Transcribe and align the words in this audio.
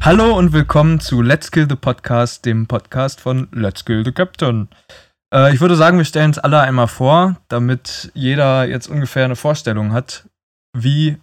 Hallo 0.00 0.36
und 0.36 0.52
willkommen 0.52 1.00
zu 1.00 1.20
Let's 1.22 1.50
Kill 1.50 1.66
the 1.68 1.76
Podcast, 1.76 2.44
dem 2.46 2.66
Podcast 2.66 3.20
von 3.20 3.48
Let's 3.52 3.84
Kill 3.84 4.04
the 4.04 4.12
Captain. 4.12 4.68
Äh, 5.34 5.54
ich 5.54 5.60
würde 5.60 5.76
sagen, 5.76 5.98
wir 5.98 6.04
stellen 6.04 6.28
uns 6.30 6.38
alle 6.38 6.60
einmal 6.60 6.88
vor, 6.88 7.36
damit 7.48 8.10
jeder 8.14 8.64
jetzt 8.64 8.88
ungefähr 8.88 9.24
eine 9.24 9.36
Vorstellung 9.36 9.92
hat, 9.92 10.28
wie 10.76 11.18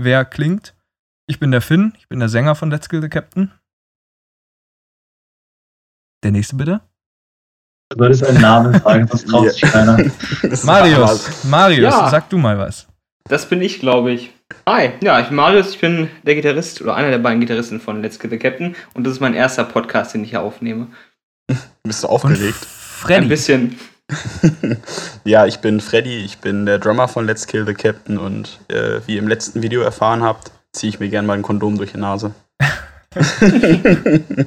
wer 0.00 0.24
klingt. 0.24 0.74
Ich 1.28 1.38
bin 1.40 1.50
der 1.50 1.60
Finn, 1.60 1.94
ich 1.98 2.08
bin 2.08 2.20
der 2.20 2.28
Sänger 2.28 2.54
von 2.54 2.70
Let's 2.70 2.88
Kill 2.88 3.02
the 3.02 3.08
Captain. 3.08 3.52
Der 6.24 6.30
nächste 6.30 6.56
bitte. 6.56 6.80
Du 7.90 7.98
würdest 7.98 8.24
einen 8.24 8.40
Namen 8.40 8.80
fragen, 8.80 9.06
das 9.08 9.24
traut 9.26 9.50
sich 9.50 9.62
keiner. 9.62 9.98
Marius, 10.64 11.44
Marius, 11.44 11.92
Ja. 11.92 12.08
sag 12.08 12.30
du 12.30 12.38
mal 12.38 12.58
was. 12.58 12.86
Das 13.28 13.48
bin 13.48 13.62
ich, 13.62 13.80
glaube 13.80 14.12
ich. 14.12 14.32
Hi, 14.66 14.90
ja, 15.02 15.20
ich 15.20 15.28
bin 15.28 15.36
Marius, 15.36 15.70
ich 15.70 15.80
bin 15.80 16.10
der 16.24 16.34
Gitarrist 16.34 16.82
oder 16.82 16.94
einer 16.96 17.10
der 17.10 17.18
beiden 17.18 17.40
Gitarristen 17.40 17.80
von 17.80 18.02
Let's 18.02 18.18
Get 18.18 18.30
the 18.30 18.38
Captain 18.38 18.74
und 18.94 19.04
das 19.04 19.14
ist 19.14 19.20
mein 19.20 19.34
erster 19.34 19.64
Podcast, 19.64 20.14
den 20.14 20.24
ich 20.24 20.30
hier 20.30 20.42
aufnehme. 20.42 20.88
Bist 21.84 22.02
du 22.02 22.08
Und 22.08 22.14
aufgeregt? 22.14 22.58
Ein 22.62 22.68
Freddy. 22.68 23.26
bisschen. 23.28 23.78
ja, 25.24 25.46
ich 25.46 25.58
bin 25.58 25.80
Freddy, 25.80 26.18
ich 26.24 26.38
bin 26.38 26.66
der 26.66 26.78
Drummer 26.78 27.08
von 27.08 27.26
Let's 27.26 27.46
Kill 27.46 27.64
the 27.66 27.74
Captain 27.74 28.18
und 28.18 28.60
äh, 28.68 29.00
wie 29.06 29.14
ihr 29.14 29.20
im 29.20 29.28
letzten 29.28 29.62
Video 29.62 29.80
erfahren 29.80 30.22
habt, 30.22 30.50
ziehe 30.72 30.90
ich 30.90 31.00
mir 31.00 31.08
gerne 31.08 31.26
mal 31.26 31.34
ein 31.34 31.42
Kondom 31.42 31.78
durch 31.78 31.92
die 31.92 31.98
Nase. 31.98 32.34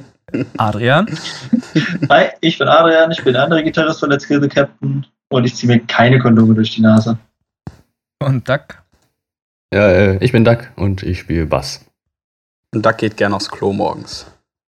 Adrian. 0.58 1.06
Hi, 2.10 2.28
ich 2.40 2.58
bin 2.58 2.68
Adrian, 2.68 3.10
ich 3.10 3.22
bin 3.24 3.32
der 3.32 3.44
andere 3.44 3.64
Gitarrist 3.64 4.00
von 4.00 4.10
Let's 4.10 4.26
Kill 4.26 4.40
the 4.40 4.48
Captain 4.48 5.06
und 5.30 5.44
ich 5.44 5.54
ziehe 5.56 5.72
mir 5.72 5.80
keine 5.86 6.18
Kondome 6.20 6.54
durch 6.54 6.72
die 6.74 6.82
Nase. 6.82 7.18
Und 8.18 8.48
Duck. 8.48 8.82
Ja, 9.72 9.88
äh, 9.88 10.24
ich 10.24 10.32
bin 10.32 10.44
Duck 10.44 10.70
und 10.76 11.02
ich 11.02 11.18
spiele 11.18 11.46
Bass. 11.46 11.84
Und 12.74 12.84
Duck 12.84 12.98
geht 12.98 13.16
gerne 13.16 13.36
aufs 13.36 13.50
Klo 13.50 13.72
morgens. 13.72 14.26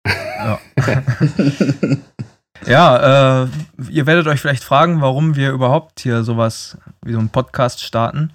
Ja. 0.05 0.59
Ja, 2.67 3.43
äh, 3.43 3.47
ihr 3.89 4.05
werdet 4.05 4.27
euch 4.27 4.39
vielleicht 4.39 4.63
fragen, 4.63 5.01
warum 5.01 5.35
wir 5.35 5.51
überhaupt 5.51 5.99
hier 5.99 6.23
sowas 6.23 6.77
wie 7.03 7.13
so 7.13 7.19
einen 7.19 7.29
Podcast 7.29 7.83
starten. 7.83 8.33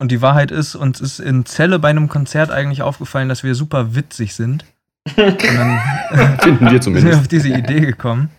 Und 0.00 0.12
die 0.12 0.22
Wahrheit 0.22 0.52
ist, 0.52 0.76
uns 0.76 1.00
ist 1.00 1.18
in 1.18 1.44
Celle 1.44 1.80
bei 1.80 1.88
einem 1.88 2.08
Konzert 2.08 2.52
eigentlich 2.52 2.82
aufgefallen, 2.82 3.28
dass 3.28 3.42
wir 3.42 3.56
super 3.56 3.96
witzig 3.96 4.34
sind. 4.34 4.64
Und 5.16 5.42
dann 5.44 6.38
Finden 6.38 6.66
wir 6.66 6.70
sind 6.70 6.70
wir 6.70 6.80
zumindest. 6.80 7.18
auf 7.18 7.28
diese 7.28 7.48
Idee 7.48 7.80
gekommen. 7.80 8.30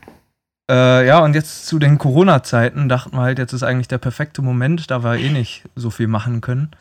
Äh, 0.70 1.08
ja, 1.08 1.20
und 1.20 1.34
jetzt 1.34 1.66
zu 1.66 1.80
den 1.80 1.98
Corona-Zeiten 1.98 2.90
dachten 2.90 3.16
wir 3.16 3.22
halt, 3.22 3.40
jetzt 3.40 3.54
ist 3.54 3.64
eigentlich 3.64 3.88
der 3.88 3.98
perfekte 3.98 4.44
Moment, 4.44 4.92
da 4.92 5.04
wir 5.04 5.16
eh 5.16 5.32
nicht 5.32 5.64
so 5.76 5.90
viel 5.90 6.08
machen 6.08 6.42
können, 6.42 6.72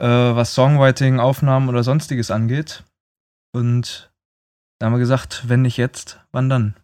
äh, 0.00 0.06
was 0.06 0.54
Songwriting, 0.54 1.20
Aufnahmen 1.20 1.68
oder 1.68 1.82
sonstiges 1.82 2.30
angeht. 2.30 2.82
Und 3.52 4.10
da 4.78 4.86
haben 4.86 4.94
wir 4.94 4.98
gesagt, 4.98 5.48
wenn 5.48 5.60
nicht 5.60 5.76
jetzt, 5.76 6.18
wann 6.32 6.48
dann? 6.48 6.76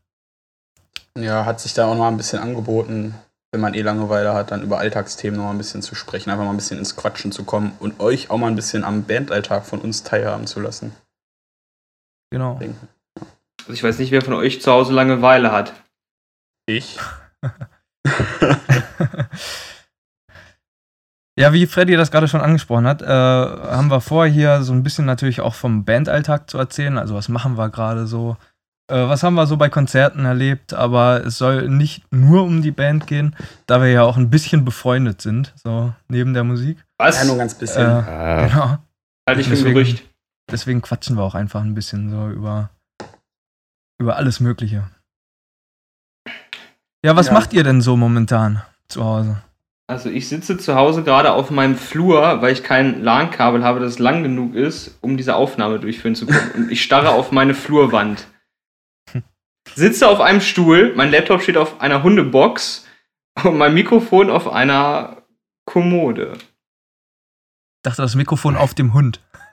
Ja, 1.16 1.46
hat 1.46 1.60
sich 1.60 1.72
da 1.72 1.86
auch 1.86 1.92
noch 1.92 2.00
mal 2.00 2.08
ein 2.08 2.18
bisschen 2.18 2.40
angeboten, 2.40 3.14
wenn 3.50 3.62
man 3.62 3.72
eh 3.72 3.80
Langeweile 3.80 4.34
hat, 4.34 4.50
dann 4.50 4.62
über 4.62 4.78
Alltagsthemen 4.78 5.38
noch 5.38 5.46
mal 5.46 5.52
ein 5.52 5.58
bisschen 5.58 5.80
zu 5.80 5.94
sprechen, 5.94 6.28
einfach 6.28 6.44
mal 6.44 6.50
ein 6.50 6.56
bisschen 6.56 6.78
ins 6.78 6.96
Quatschen 6.96 7.32
zu 7.32 7.44
kommen 7.44 7.72
und 7.80 7.98
euch 8.00 8.28
auch 8.28 8.36
mal 8.36 8.48
ein 8.48 8.56
bisschen 8.56 8.84
am 8.84 9.04
Bandalltag 9.04 9.64
von 9.64 9.80
uns 9.80 10.02
teilhaben 10.02 10.46
zu 10.46 10.60
lassen. 10.60 10.92
Genau. 12.30 12.60
Also 13.60 13.72
ich 13.72 13.82
weiß 13.82 13.98
nicht, 13.98 14.10
wer 14.10 14.20
von 14.20 14.34
euch 14.34 14.60
zu 14.60 14.70
Hause 14.70 14.92
Langeweile 14.92 15.52
hat. 15.52 15.72
Ich? 16.66 16.98
Ja, 21.38 21.52
wie 21.52 21.66
Freddy 21.66 21.96
das 21.96 22.10
gerade 22.10 22.28
schon 22.28 22.40
angesprochen 22.40 22.86
hat, 22.86 23.02
äh, 23.02 23.06
haben 23.06 23.88
wir 23.90 24.00
vor, 24.00 24.26
hier 24.26 24.62
so 24.62 24.72
ein 24.72 24.82
bisschen 24.82 25.04
natürlich 25.04 25.42
auch 25.42 25.54
vom 25.54 25.84
Bandalltag 25.84 26.48
zu 26.48 26.56
erzählen. 26.56 26.96
Also, 26.96 27.14
was 27.14 27.28
machen 27.28 27.58
wir 27.58 27.68
gerade 27.68 28.06
so? 28.06 28.38
Äh, 28.90 29.06
was 29.06 29.22
haben 29.22 29.34
wir 29.34 29.46
so 29.46 29.58
bei 29.58 29.68
Konzerten 29.68 30.24
erlebt? 30.24 30.72
Aber 30.72 31.26
es 31.26 31.36
soll 31.36 31.68
nicht 31.68 32.10
nur 32.10 32.42
um 32.44 32.62
die 32.62 32.70
Band 32.70 33.06
gehen, 33.06 33.36
da 33.66 33.82
wir 33.82 33.88
ja 33.90 34.02
auch 34.04 34.16
ein 34.16 34.30
bisschen 34.30 34.64
befreundet 34.64 35.20
sind, 35.20 35.52
so 35.62 35.92
neben 36.08 36.32
der 36.32 36.44
Musik. 36.44 36.82
Was? 36.98 37.18
Ja, 37.18 37.26
nur 37.26 37.36
ganz 37.36 37.54
bisschen. 37.54 37.82
Äh, 37.86 38.44
Äh, 38.44 38.48
genau. 38.48 38.78
Halte 39.28 39.40
ich 39.42 39.46
für 39.48 39.52
ein 39.52 39.56
deswegen- 39.56 39.74
Gerücht. 39.74 40.04
Deswegen 40.50 40.80
quatschen 40.80 41.16
wir 41.18 41.22
auch 41.24 41.34
einfach 41.34 41.60
ein 41.60 41.74
bisschen 41.74 42.08
so 42.10 42.30
über, 42.30 42.70
über 44.00 44.16
alles 44.16 44.40
Mögliche. 44.40 44.88
Ja, 47.06 47.14
was 47.14 47.28
Ja. 47.28 47.34
macht 47.34 47.52
ihr 47.52 47.62
denn 47.62 47.80
so 47.80 47.96
momentan 47.96 48.62
zu 48.88 49.04
Hause? 49.04 49.36
Also 49.86 50.10
ich 50.10 50.28
sitze 50.28 50.58
zu 50.58 50.74
Hause 50.74 51.04
gerade 51.04 51.30
auf 51.30 51.52
meinem 51.52 51.76
Flur, 51.76 52.42
weil 52.42 52.52
ich 52.52 52.64
kein 52.64 53.00
LAN-Kabel 53.04 53.62
habe, 53.62 53.78
das 53.78 54.00
lang 54.00 54.24
genug 54.24 54.56
ist, 54.56 54.98
um 55.02 55.16
diese 55.16 55.36
Aufnahme 55.36 55.78
durchführen 55.78 56.16
zu 56.16 56.26
können. 56.26 56.50
Und 56.56 56.72
ich 56.72 56.82
starre 56.82 57.10
auf 57.10 57.30
meine 57.30 57.54
Flurwand. 57.54 58.26
Sitze 59.76 60.08
auf 60.08 60.20
einem 60.20 60.40
Stuhl, 60.40 60.94
mein 60.96 61.12
Laptop 61.12 61.42
steht 61.42 61.56
auf 61.56 61.80
einer 61.80 62.02
Hundebox 62.02 62.84
und 63.44 63.56
mein 63.56 63.74
Mikrofon 63.74 64.28
auf 64.28 64.48
einer 64.52 65.18
Kommode. 65.64 66.32
Ich 67.86 67.88
dachte, 67.88 68.02
das 68.02 68.16
Mikrofon 68.16 68.56
auf 68.56 68.74
dem 68.74 68.94
Hund. 68.94 69.20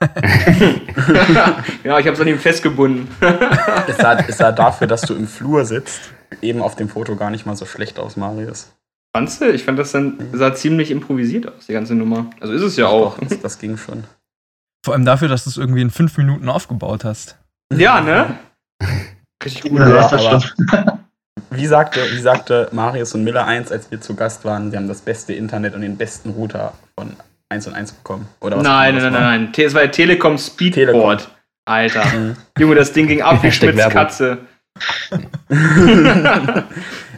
ja, 1.84 2.00
ich 2.00 2.04
habe 2.04 2.14
es 2.14 2.20
an 2.20 2.26
ihm 2.26 2.40
festgebunden. 2.40 3.06
Es 3.86 3.96
sah, 3.96 4.18
es 4.18 4.38
sah 4.38 4.50
dafür, 4.50 4.88
dass 4.88 5.02
du 5.02 5.14
im 5.14 5.28
Flur 5.28 5.64
sitzt, 5.64 6.10
eben 6.42 6.60
auf 6.60 6.74
dem 6.74 6.88
Foto 6.88 7.14
gar 7.14 7.30
nicht 7.30 7.46
mal 7.46 7.54
so 7.54 7.64
schlecht 7.64 8.00
aus, 8.00 8.16
Marius. 8.16 8.74
Fandst 9.14 9.40
du? 9.40 9.52
Ich 9.52 9.62
fand 9.62 9.78
das 9.78 9.92
dann 9.92 10.18
sah 10.32 10.52
ziemlich 10.52 10.90
improvisiert 10.90 11.46
aus, 11.46 11.66
die 11.68 11.74
ganze 11.74 11.94
Nummer. 11.94 12.28
Also 12.40 12.54
ist 12.54 12.62
es 12.62 12.76
ja 12.76 12.88
auch. 12.88 13.20
Doch, 13.20 13.28
das, 13.28 13.40
das 13.40 13.58
ging 13.60 13.76
schon. 13.76 14.02
Vor 14.84 14.94
allem 14.94 15.04
dafür, 15.04 15.28
dass 15.28 15.44
du 15.44 15.50
es 15.50 15.56
irgendwie 15.56 15.82
in 15.82 15.90
fünf 15.90 16.18
Minuten 16.18 16.48
aufgebaut 16.48 17.04
hast. 17.04 17.38
Ja, 17.72 18.00
ne? 18.00 18.36
Richtig 19.44 19.62
gut. 19.62 19.78
Ja, 19.78 20.10
Ja, 20.10 20.10
aber-. 20.10 20.98
Wie 21.50 21.66
sagte, 21.68 22.00
wie 22.10 22.20
sagte 22.20 22.68
Marius 22.72 23.14
und 23.14 23.22
Miller 23.22 23.46
1, 23.46 23.70
als 23.70 23.92
wir 23.92 24.00
zu 24.00 24.16
Gast 24.16 24.44
waren, 24.44 24.72
sie 24.72 24.76
haben 24.76 24.88
das 24.88 25.02
beste 25.02 25.34
Internet 25.34 25.76
und 25.76 25.82
den 25.82 25.96
besten 25.96 26.30
Router 26.30 26.72
von 26.98 27.14
1 27.50 27.66
und 27.66 27.74
1 27.74 27.92
bekommen. 27.92 28.26
Oder 28.40 28.56
was 28.56 28.62
Nein, 28.64 28.94
nein, 28.94 29.02
nein, 29.04 29.12
das 29.12 29.22
nein. 29.58 29.66
Es 29.66 29.74
war 29.74 29.82
der 29.82 29.90
Telekom 29.92 30.38
Speedboard. 30.38 31.28
Alter. 31.66 32.00
war. 32.04 32.12
Mhm. 32.18 32.36
Junge, 32.58 32.74
das 32.74 32.92
Ding 32.92 33.06
ging 33.06 33.22
ab 33.22 33.42
wie 33.42 33.46
Hashtag 33.48 33.70
Schmitz 33.70 33.76
Werbung. 33.78 33.92
Katze. 33.94 34.38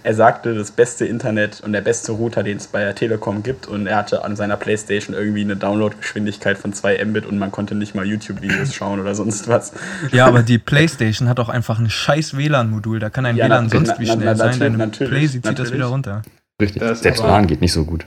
er 0.03 0.15
sagte, 0.15 0.55
das 0.55 0.71
beste 0.71 1.07
Internet 1.07 1.61
und 1.63 1.73
der 1.73 1.81
beste 1.81 2.13
Router, 2.13 2.43
den 2.43 2.59
es 2.59 2.67
bei 2.69 2.81
der 2.85 2.95
Telekom 2.95 3.43
gibt. 3.43 3.67
Und 3.67 3.87
er 3.87 3.97
hatte 3.97 4.25
an 4.25 4.37
seiner 4.37 4.57
Playstation 4.57 5.17
irgendwie 5.17 5.41
eine 5.41 5.57
Downloadgeschwindigkeit 5.57 6.59
von 6.59 6.73
2 6.73 7.03
Mbit 7.05 7.27
und 7.27 7.39
man 7.39 7.51
konnte 7.51 7.75
nicht 7.75 7.95
mal 7.95 8.07
YouTube-Videos 8.07 8.75
schauen 8.75 9.01
oder 9.01 9.15
sonst 9.15 9.49
was. 9.49 9.73
Ja, 10.13 10.27
aber 10.27 10.43
die 10.43 10.59
PlayStation 10.59 11.29
hat 11.29 11.41
auch 11.41 11.49
einfach 11.49 11.79
ein 11.79 11.91
scheiß 11.91 12.37
WLAN-Modul. 12.37 12.99
Da 13.01 13.11
kann 13.11 13.27
ein 13.27 13.37
Ja, 13.37 13.47
WLAN 13.47 13.65
na- 13.65 13.71
sonst 13.71 13.89
na- 13.89 13.99
wie 13.99 14.07
na- 14.07 14.13
schnell 14.13 14.27
na- 14.27 14.37
sein. 14.37 14.59
Deine 14.61 14.77
natürlich, 14.79 15.11
Play, 15.13 15.27
sie 15.27 15.41
zieht 15.43 15.59
das 15.59 15.73
wieder 15.73 15.87
runter. 15.87 16.23
richtig. 16.61 16.81
Das 16.83 17.01
Selbst 17.01 17.21
aber- 17.23 17.31
LAN 17.33 17.47
geht 17.47 17.61
nicht 17.63 17.73
so 17.73 17.85
gut. 17.85 18.07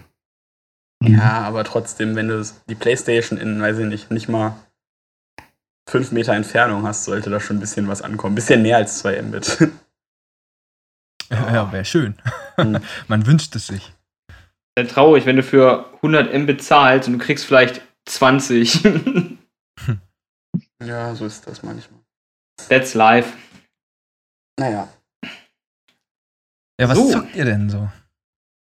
Ja, 1.03 1.41
aber 1.41 1.63
trotzdem, 1.63 2.15
wenn 2.15 2.27
du 2.27 2.45
die 2.67 2.75
Playstation 2.75 3.39
in, 3.39 3.61
weiß 3.61 3.77
ich 3.79 3.85
nicht, 3.85 4.11
nicht 4.11 4.27
mal 4.27 4.55
5 5.89 6.11
Meter 6.11 6.33
Entfernung 6.33 6.85
hast, 6.85 7.05
sollte 7.05 7.29
da 7.29 7.39
schon 7.39 7.57
ein 7.57 7.61
bisschen 7.61 7.87
was 7.87 8.01
ankommen. 8.01 8.35
Bisschen 8.35 8.61
mehr 8.61 8.77
als 8.77 8.99
2 8.99 9.21
Mbit. 9.21 9.69
Ja, 11.31 11.53
ja 11.53 11.71
wäre 11.71 11.85
schön. 11.85 12.15
Mhm. 12.57 12.79
Man 13.07 13.27
wünscht 13.27 13.55
es 13.55 13.67
sich. 13.67 13.93
Sehr 14.75 14.87
traurig, 14.87 15.27
wenn 15.27 15.35
du 15.35 15.43
für 15.43 15.93
100 15.97 16.33
M 16.33 16.47
bezahlst 16.47 17.07
und 17.07 17.19
du 17.19 17.23
kriegst 17.23 17.45
vielleicht 17.45 17.83
20. 18.07 18.83
ja, 20.83 21.13
so 21.13 21.27
ist 21.27 21.45
das 21.45 21.61
manchmal. 21.61 21.99
That's 22.67 22.95
life. 22.95 23.37
Naja. 24.59 24.89
Ja, 26.81 26.89
was 26.89 26.97
So. 26.97 27.11
zockt 27.11 27.35
ihr 27.35 27.45
denn 27.45 27.69
so? 27.69 27.91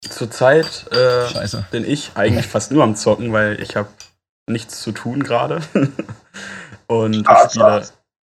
Zurzeit 0.10 0.88
äh, 0.92 1.28
bin 1.70 1.86
ich 1.86 2.12
eigentlich 2.16 2.48
fast 2.48 2.72
nur 2.72 2.84
am 2.84 2.96
Zocken, 2.96 3.32
weil 3.34 3.62
ich 3.62 3.76
habe 3.76 3.90
nichts 4.50 4.82
zu 4.82 4.92
tun 4.92 5.24
gerade. 5.24 5.62
und 6.88 7.14
ich 7.14 7.20
Spaß, 7.22 7.52
spiele. 7.52 7.66
Spaß. 7.66 7.94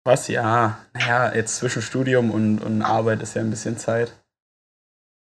Was? 0.05 0.27
Ja, 0.27 0.79
naja, 0.93 1.33
jetzt 1.33 1.57
zwischen 1.57 1.81
Studium 1.81 2.31
und, 2.31 2.59
und 2.59 2.81
Arbeit 2.81 3.21
ist 3.21 3.35
ja 3.35 3.41
ein 3.41 3.49
bisschen 3.49 3.77
Zeit. 3.77 4.13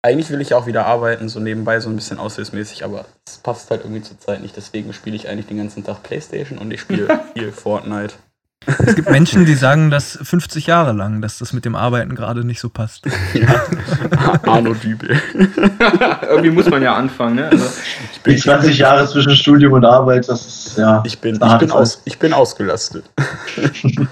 Eigentlich 0.04 0.30
will 0.30 0.40
ich 0.40 0.52
auch 0.52 0.66
wieder 0.66 0.84
arbeiten, 0.84 1.28
so 1.28 1.40
nebenbei 1.40 1.80
so 1.80 1.88
ein 1.88 1.96
bisschen 1.96 2.18
aushilfsmäßig, 2.18 2.84
aber 2.84 3.06
es 3.26 3.38
passt 3.38 3.70
halt 3.70 3.82
irgendwie 3.82 4.02
zur 4.02 4.18
Zeit 4.18 4.42
nicht. 4.42 4.56
Deswegen 4.56 4.92
spiele 4.92 5.16
ich 5.16 5.28
eigentlich 5.28 5.46
den 5.46 5.56
ganzen 5.56 5.84
Tag 5.84 6.02
Playstation 6.02 6.58
und 6.58 6.72
ich 6.72 6.80
spiele 6.80 7.20
viel 7.34 7.52
Fortnite. 7.52 8.14
Es 8.66 8.94
gibt 8.94 9.10
Menschen, 9.10 9.44
die 9.44 9.54
sagen 9.54 9.90
das 9.90 10.18
50 10.22 10.66
Jahre 10.66 10.92
lang, 10.92 11.20
dass 11.20 11.38
das 11.38 11.52
mit 11.52 11.64
dem 11.64 11.74
Arbeiten 11.74 12.14
gerade 12.14 12.44
nicht 12.44 12.60
so 12.60 12.68
passt. 12.68 13.06
Ja. 13.34 13.62
Arno 14.44 14.74
Dübel. 14.74 15.20
Irgendwie 16.22 16.50
muss 16.50 16.68
man 16.70 16.82
ja 16.82 16.94
anfangen, 16.94 17.36
ne? 17.36 17.48
Also, 17.48 17.66
Ich 18.12 18.22
Die 18.22 18.30
bin, 18.30 18.38
20 18.38 18.78
Jahre 18.78 19.08
zwischen 19.08 19.34
Studium 19.36 19.72
und 19.74 19.84
Arbeit, 19.84 20.28
das 20.28 20.46
ist 20.46 20.78
ja. 20.78 21.02
ich 21.04 21.18
bin, 21.18 21.34
ich 21.34 21.58
bin, 21.58 21.70
aus, 21.70 22.02
ich 22.04 22.18
bin 22.18 22.32
ausgelastet. 22.32 23.04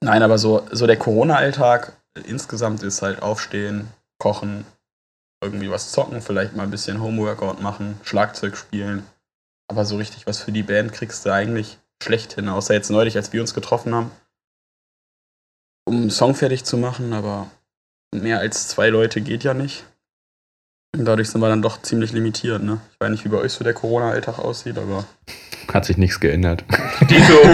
Nein, 0.00 0.22
aber 0.22 0.38
so, 0.38 0.66
so 0.70 0.86
der 0.86 0.96
Corona-Alltag 0.96 1.92
insgesamt 2.26 2.82
ist 2.82 3.02
halt 3.02 3.22
aufstehen, 3.22 3.88
kochen, 4.18 4.64
irgendwie 5.42 5.70
was 5.70 5.92
zocken, 5.92 6.20
vielleicht 6.20 6.56
mal 6.56 6.64
ein 6.64 6.70
bisschen 6.70 7.00
Homeworkout 7.00 7.60
machen, 7.60 7.98
Schlagzeug 8.02 8.56
spielen. 8.56 9.04
Aber 9.68 9.84
so 9.84 9.96
richtig 9.96 10.26
was 10.26 10.40
für 10.40 10.52
die 10.52 10.62
Band 10.62 10.92
kriegst 10.92 11.24
du 11.24 11.32
eigentlich 11.32 11.78
schlechthin, 12.02 12.48
außer 12.48 12.74
jetzt 12.74 12.90
neulich, 12.90 13.16
als 13.16 13.32
wir 13.32 13.40
uns 13.40 13.54
getroffen 13.54 13.94
haben, 13.94 14.10
um 15.84 15.96
einen 15.96 16.10
Song 16.10 16.34
fertig 16.34 16.64
zu 16.64 16.76
machen, 16.76 17.12
aber 17.12 17.50
mehr 18.14 18.38
als 18.38 18.68
zwei 18.68 18.88
Leute 18.88 19.20
geht 19.20 19.44
ja 19.44 19.54
nicht. 19.54 19.84
Und 20.94 21.06
dadurch 21.06 21.30
sind 21.30 21.40
wir 21.40 21.48
dann 21.48 21.62
doch 21.62 21.80
ziemlich 21.80 22.12
limitiert, 22.12 22.62
ne? 22.62 22.78
Ich 22.92 23.00
weiß 23.00 23.10
nicht, 23.10 23.24
wie 23.24 23.30
bei 23.30 23.38
euch 23.38 23.52
so 23.52 23.64
der 23.64 23.72
Corona-Alltag 23.72 24.38
aussieht, 24.38 24.76
aber. 24.76 25.04
Hat 25.72 25.86
sich 25.86 25.96
nichts 25.96 26.20
geändert. 26.20 26.64
Dito. 27.08 27.44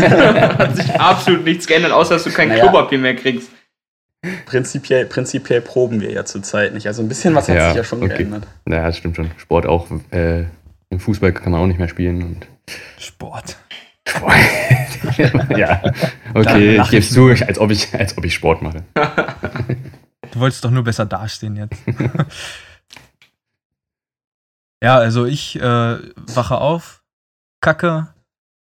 Hat 0.59 0.75
sich 0.77 0.93
absolut 1.01 1.45
nichts 1.45 1.69
geändert, 1.69 1.93
außer 1.93 2.15
dass 2.15 2.25
du 2.25 2.33
kein 2.33 2.49
Naja. 2.49 2.63
Klopapier 2.65 2.99
mehr 2.99 3.15
kriegst. 3.15 3.51
Prinzipiell, 4.47 5.07
prinzipiell 5.07 5.61
proben 5.61 6.01
wir 6.01 6.11
ja 6.11 6.25
zurzeit 6.25 6.75
nicht. 6.75 6.89
Also 6.89 7.03
ein 7.03 7.09
bisschen 7.09 7.33
was 7.37 7.49
hat 7.49 7.57
Ja, 7.57 7.69
sich 7.69 7.77
ja 7.77 7.85
schon 7.85 8.03
okay. 8.03 8.17
geändert. 8.17 8.49
Naja, 8.65 8.87
das 8.87 8.97
stimmt 8.97 9.15
schon. 9.15 9.31
Sport 9.37 9.67
auch. 9.67 9.87
Äh, 10.11 10.47
Im 10.91 10.99
Fußball 10.99 11.33
kann 11.33 11.53
man 11.53 11.61
auch 11.61 11.67
nicht 11.67 11.79
mehr 11.79 11.89
spielen. 11.89 12.23
Und 12.23 12.47
Sport. 12.99 13.57
Ja, 15.57 15.83
okay, 16.35 16.77
ich 16.77 16.85
gebe 16.91 16.99
ich 16.99 17.09
es 17.09 17.13
zu, 17.13 17.29
als 17.29 17.59
ob 17.59 17.71
ich, 17.71 17.93
als 17.95 18.17
ob 18.17 18.25
ich 18.25 18.35
Sport 18.35 18.63
mache. 18.63 18.85
Du 20.31 20.41
wolltest 20.41 20.63
doch 20.63 20.71
nur 20.71 20.85
besser 20.85 21.07
dastehen 21.07 21.57
jetzt. 21.57 21.75
ja, 24.85 24.99
also 24.99 25.25
ich 25.25 25.57
äh, 25.57 25.63
wache 25.63 26.59
auf, 26.59 27.03
kacke, 27.63 28.09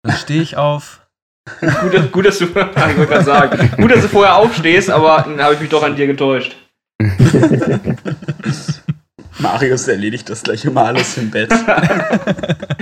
dann 0.03 0.15
stehe 0.15 0.41
ich 0.41 0.55
auf. 0.55 1.05
Gut, 1.81 1.93
dass- 1.93 2.11
gut, 2.11 2.25
dass 2.25 2.37
du, 2.37 2.45
ich 2.45 3.25
sagen, 3.25 3.71
gut, 3.75 3.91
dass 3.91 4.03
du 4.03 4.07
vorher 4.07 4.37
aufstehst, 4.37 4.89
aber 4.89 5.23
dann 5.23 5.41
habe 5.41 5.55
ich 5.55 5.59
mich 5.59 5.69
doch 5.69 5.83
an 5.83 5.97
dir 5.97 6.07
getäuscht. 6.07 6.55
Marius 9.39 9.87
erledigt 9.87 10.29
das 10.29 10.43
gleich 10.43 10.65
immer 10.65 10.85
alles 10.85 11.17
im 11.17 11.31
Bett. 11.31 11.51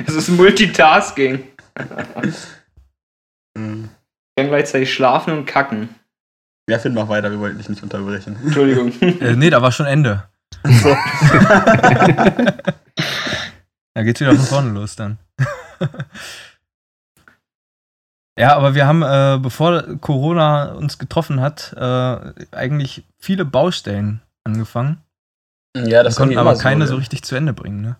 Es 0.07 0.15
ist 0.15 0.30
Multitasking. 0.30 1.44
Hm. 3.57 3.89
Ich 4.30 4.36
kann 4.42 4.48
gleichzeitig 4.48 4.94
schlafen 4.94 5.33
und 5.33 5.45
kacken. 5.45 5.89
Ja, 6.69 6.80
Finn, 6.80 6.94
mach 6.94 7.09
weiter, 7.09 7.30
wir 7.30 7.39
wollten 7.39 7.57
dich 7.57 7.68
nicht 7.69 7.83
unterbrechen. 7.83 8.38
Entschuldigung. 8.44 8.94
Äh, 9.01 9.36
nee, 9.36 9.50
da 9.50 9.62
war 9.62 9.71
schon 9.71 9.86
Ende. 9.86 10.24
So. 10.63 10.95
Da 13.94 14.04
geht's 14.04 14.19
wieder 14.19 14.36
von 14.36 14.45
vorne 14.45 14.69
los 14.69 14.95
dann. 14.95 15.18
ja, 18.38 18.56
aber 18.56 18.75
wir 18.75 18.86
haben, 18.86 19.01
äh, 19.01 19.39
bevor 19.42 19.98
Corona 19.98 20.74
uns 20.74 21.00
getroffen 21.00 21.42
hat, 21.42 21.74
äh, 21.75 22.33
eigentlich 22.51 23.04
viele 23.18 23.44
Baustellen 23.44 24.21
angefangen. 24.44 25.01
Ja, 25.85 26.03
das 26.03 26.15
konnten 26.15 26.38
aber 26.38 26.57
keine 26.57 26.88
so, 26.88 26.94
so 26.94 26.97
richtig 26.97 27.24
zu 27.24 27.35
Ende 27.35 27.53
bringen. 27.53 27.81
Ne? 27.81 27.95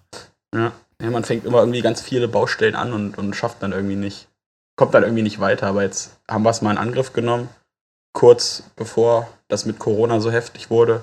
Ja. 0.54 0.72
ja, 1.02 1.10
man 1.10 1.24
fängt 1.24 1.46
immer 1.46 1.60
irgendwie 1.60 1.82
ganz 1.82 2.02
viele 2.02 2.28
Baustellen 2.28 2.76
an 2.76 2.94
und, 2.94 3.18
und 3.18 3.36
schafft 3.36 3.62
dann 3.62 3.72
irgendwie 3.72 3.96
nicht. 3.96 4.28
Kommt 4.78 4.94
dann 4.94 5.04
irgendwie 5.04 5.24
nicht 5.24 5.40
weiter, 5.40 5.68
aber 5.68 5.84
jetzt 5.84 6.18
haben 6.30 6.44
wir 6.44 6.50
es 6.52 6.62
mal 6.62 6.72
in 6.72 6.78
Angriff 6.78 7.14
genommen, 7.14 7.50
kurz 8.14 8.64
bevor 8.76 9.28
das 9.48 9.66
mit 9.66 9.80
Corona 9.80 10.20
so 10.20 10.32
heftig 10.32 10.70
wurde, 10.70 11.02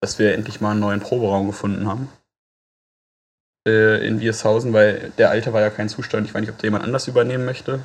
dass 0.00 0.18
wir 0.18 0.34
endlich 0.34 0.60
mal 0.60 0.70
einen 0.70 0.80
neuen 0.80 1.00
Proberaum 1.00 1.46
gefunden 1.46 1.86
haben. 1.86 2.08
Äh, 3.68 4.06
in 4.06 4.20
Wiershausen, 4.20 4.72
weil 4.72 5.12
der 5.18 5.30
alte 5.30 5.52
war 5.52 5.60
ja 5.60 5.68
kein 5.70 5.90
Zustand. 5.90 6.26
Ich 6.26 6.32
weiß 6.34 6.40
nicht, 6.40 6.50
ob 6.50 6.56
da 6.58 6.64
jemand 6.64 6.84
anders 6.84 7.08
übernehmen 7.08 7.44
möchte. 7.44 7.80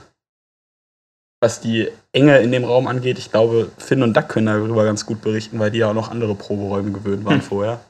Was 1.42 1.60
die 1.60 1.92
Enge 2.14 2.40
in 2.40 2.52
dem 2.54 2.64
Raum 2.64 2.88
angeht, 2.88 3.20
ich 3.20 3.30
glaube, 3.30 3.70
Finn 3.78 4.02
und 4.04 4.16
Duck 4.16 4.30
können 4.30 4.48
darüber 4.48 4.86
ganz 4.86 5.06
gut 5.06 5.22
berichten, 5.22 5.60
weil 5.60 5.70
die 5.72 5.80
ja 5.80 5.90
auch 5.90 5.94
noch 5.94 6.10
andere 6.10 6.34
Proberäume 6.34 6.92
gewöhnt 6.92 7.26
waren 7.26 7.42
Hm. 7.42 7.42
vorher. 7.42 7.82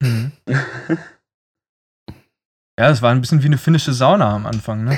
Mhm. 0.00 0.32
Ja, 2.78 2.88
es 2.88 3.02
war 3.02 3.10
ein 3.10 3.20
bisschen 3.20 3.42
wie 3.42 3.46
eine 3.46 3.58
finnische 3.58 3.92
Sauna 3.92 4.34
am 4.34 4.46
Anfang, 4.46 4.84
ne? 4.84 4.96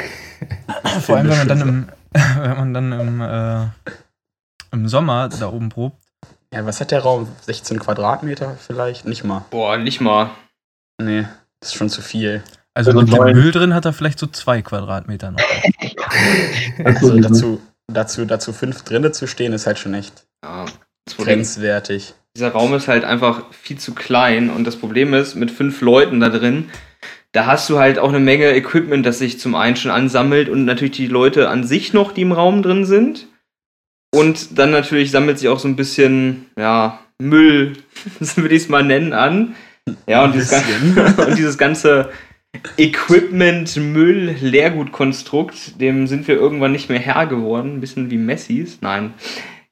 Vor 1.01 1.17
allem, 1.17 1.29
wenn 1.29 1.39
man 1.39 1.49
dann 1.49 1.61
im, 1.63 1.89
wenn 2.41 2.57
man 2.57 2.75
dann 2.75 2.93
im, 2.93 3.21
äh, 3.21 3.93
im 4.71 4.87
Sommer 4.87 5.29
da 5.29 5.49
oben 5.49 5.69
probt. 5.69 5.97
Ja, 6.55 6.65
was 6.65 6.81
hat 6.81 6.93
der 6.93 7.01
Raum? 7.01 7.27
16 7.41 7.81
Quadratmeter 7.81 8.55
vielleicht? 8.55 9.05
Nicht 9.05 9.25
mal. 9.25 9.45
Boah, 9.51 9.79
nicht 9.79 10.01
mal. 10.01 10.31
Nee, 11.03 11.27
das 11.59 11.71
ist 11.71 11.75
schon 11.75 11.89
zu 11.89 12.03
viel. 12.03 12.45
Also 12.73 12.93
Also 12.93 13.01
mit 13.03 13.13
dem. 13.13 13.37
Müll 13.37 13.51
drin 13.51 13.75
hat 13.75 13.85
er 13.85 13.93
vielleicht 13.93 14.21
so 14.21 14.29
zwei 14.29 14.63
Quadratmeter 14.63 15.33
noch. 15.33 15.41
Also 16.85 17.19
dazu, 17.19 17.61
dazu, 17.93 18.25
dazu 18.27 18.53
fünf 18.53 18.83
drinne 18.85 19.11
zu 19.11 19.27
stehen, 19.27 19.53
ist 19.55 19.67
halt 19.67 19.81
schon 19.81 19.95
echt 19.95 20.25
Ja, 20.45 20.67
grenzwertig. 21.17 22.15
Dieser 22.37 22.51
Raum 22.51 22.75
ist 22.75 22.89
halt 22.89 23.05
einfach 23.05 23.45
viel 23.53 23.79
zu 23.79 23.95
klein 23.95 24.51
und 24.51 24.65
das 24.65 24.77
Problem 24.77 25.13
ist, 25.15 25.35
mit 25.35 25.51
fünf 25.51 25.81
Leuten 25.81 26.21
da 26.21 26.29
drin, 26.29 26.71
da 27.33 27.47
hast 27.47 27.69
du 27.71 27.79
halt 27.79 27.99
auch 27.99 28.11
eine 28.11 28.21
Menge 28.21 28.55
Equipment, 28.55 29.05
das 29.05 29.19
sich 29.19 29.39
zum 29.39 29.55
einen 29.55 29.77
schon 29.77 29.91
ansammelt 29.91 30.49
und 30.49 30.65
natürlich 30.65 30.97
die 30.97 31.07
Leute 31.07 31.49
an 31.49 31.65
sich 31.65 31.93
noch, 31.93 32.13
die 32.13 32.23
im 32.23 32.33
Raum 32.33 32.63
drin 32.63 32.85
sind. 32.85 33.29
Und 34.15 34.59
dann 34.59 34.71
natürlich 34.71 35.11
sammelt 35.11 35.39
sich 35.39 35.49
auch 35.49 35.59
so 35.59 35.69
ein 35.69 35.77
bisschen, 35.77 36.47
ja, 36.59 37.01
Müll, 37.19 37.75
das 38.19 38.37
will 38.37 38.53
ich 38.53 38.65
es 38.65 38.69
mal 38.69 38.85
nennen, 38.85 39.13
an. 39.13 39.55
Ja, 40.07 40.25
und 40.25 40.35
dieses, 40.35 40.51
ganze, 40.51 41.23
und 41.27 41.39
dieses 41.39 41.59
ganze 41.59 42.11
Equipment, 42.77 43.77
Müll, 43.77 44.37
Leergutkonstrukt, 44.41 45.81
dem 45.81 46.07
sind 46.07 46.29
wir 46.29 46.35
irgendwann 46.35 46.73
nicht 46.73 46.91
mehr 46.91 46.99
Herr 46.99 47.27
geworden. 47.27 47.77
Ein 47.77 47.81
bisschen 47.81 48.11
wie 48.11 48.19
Messis. 48.19 48.79
Nein. 48.83 49.15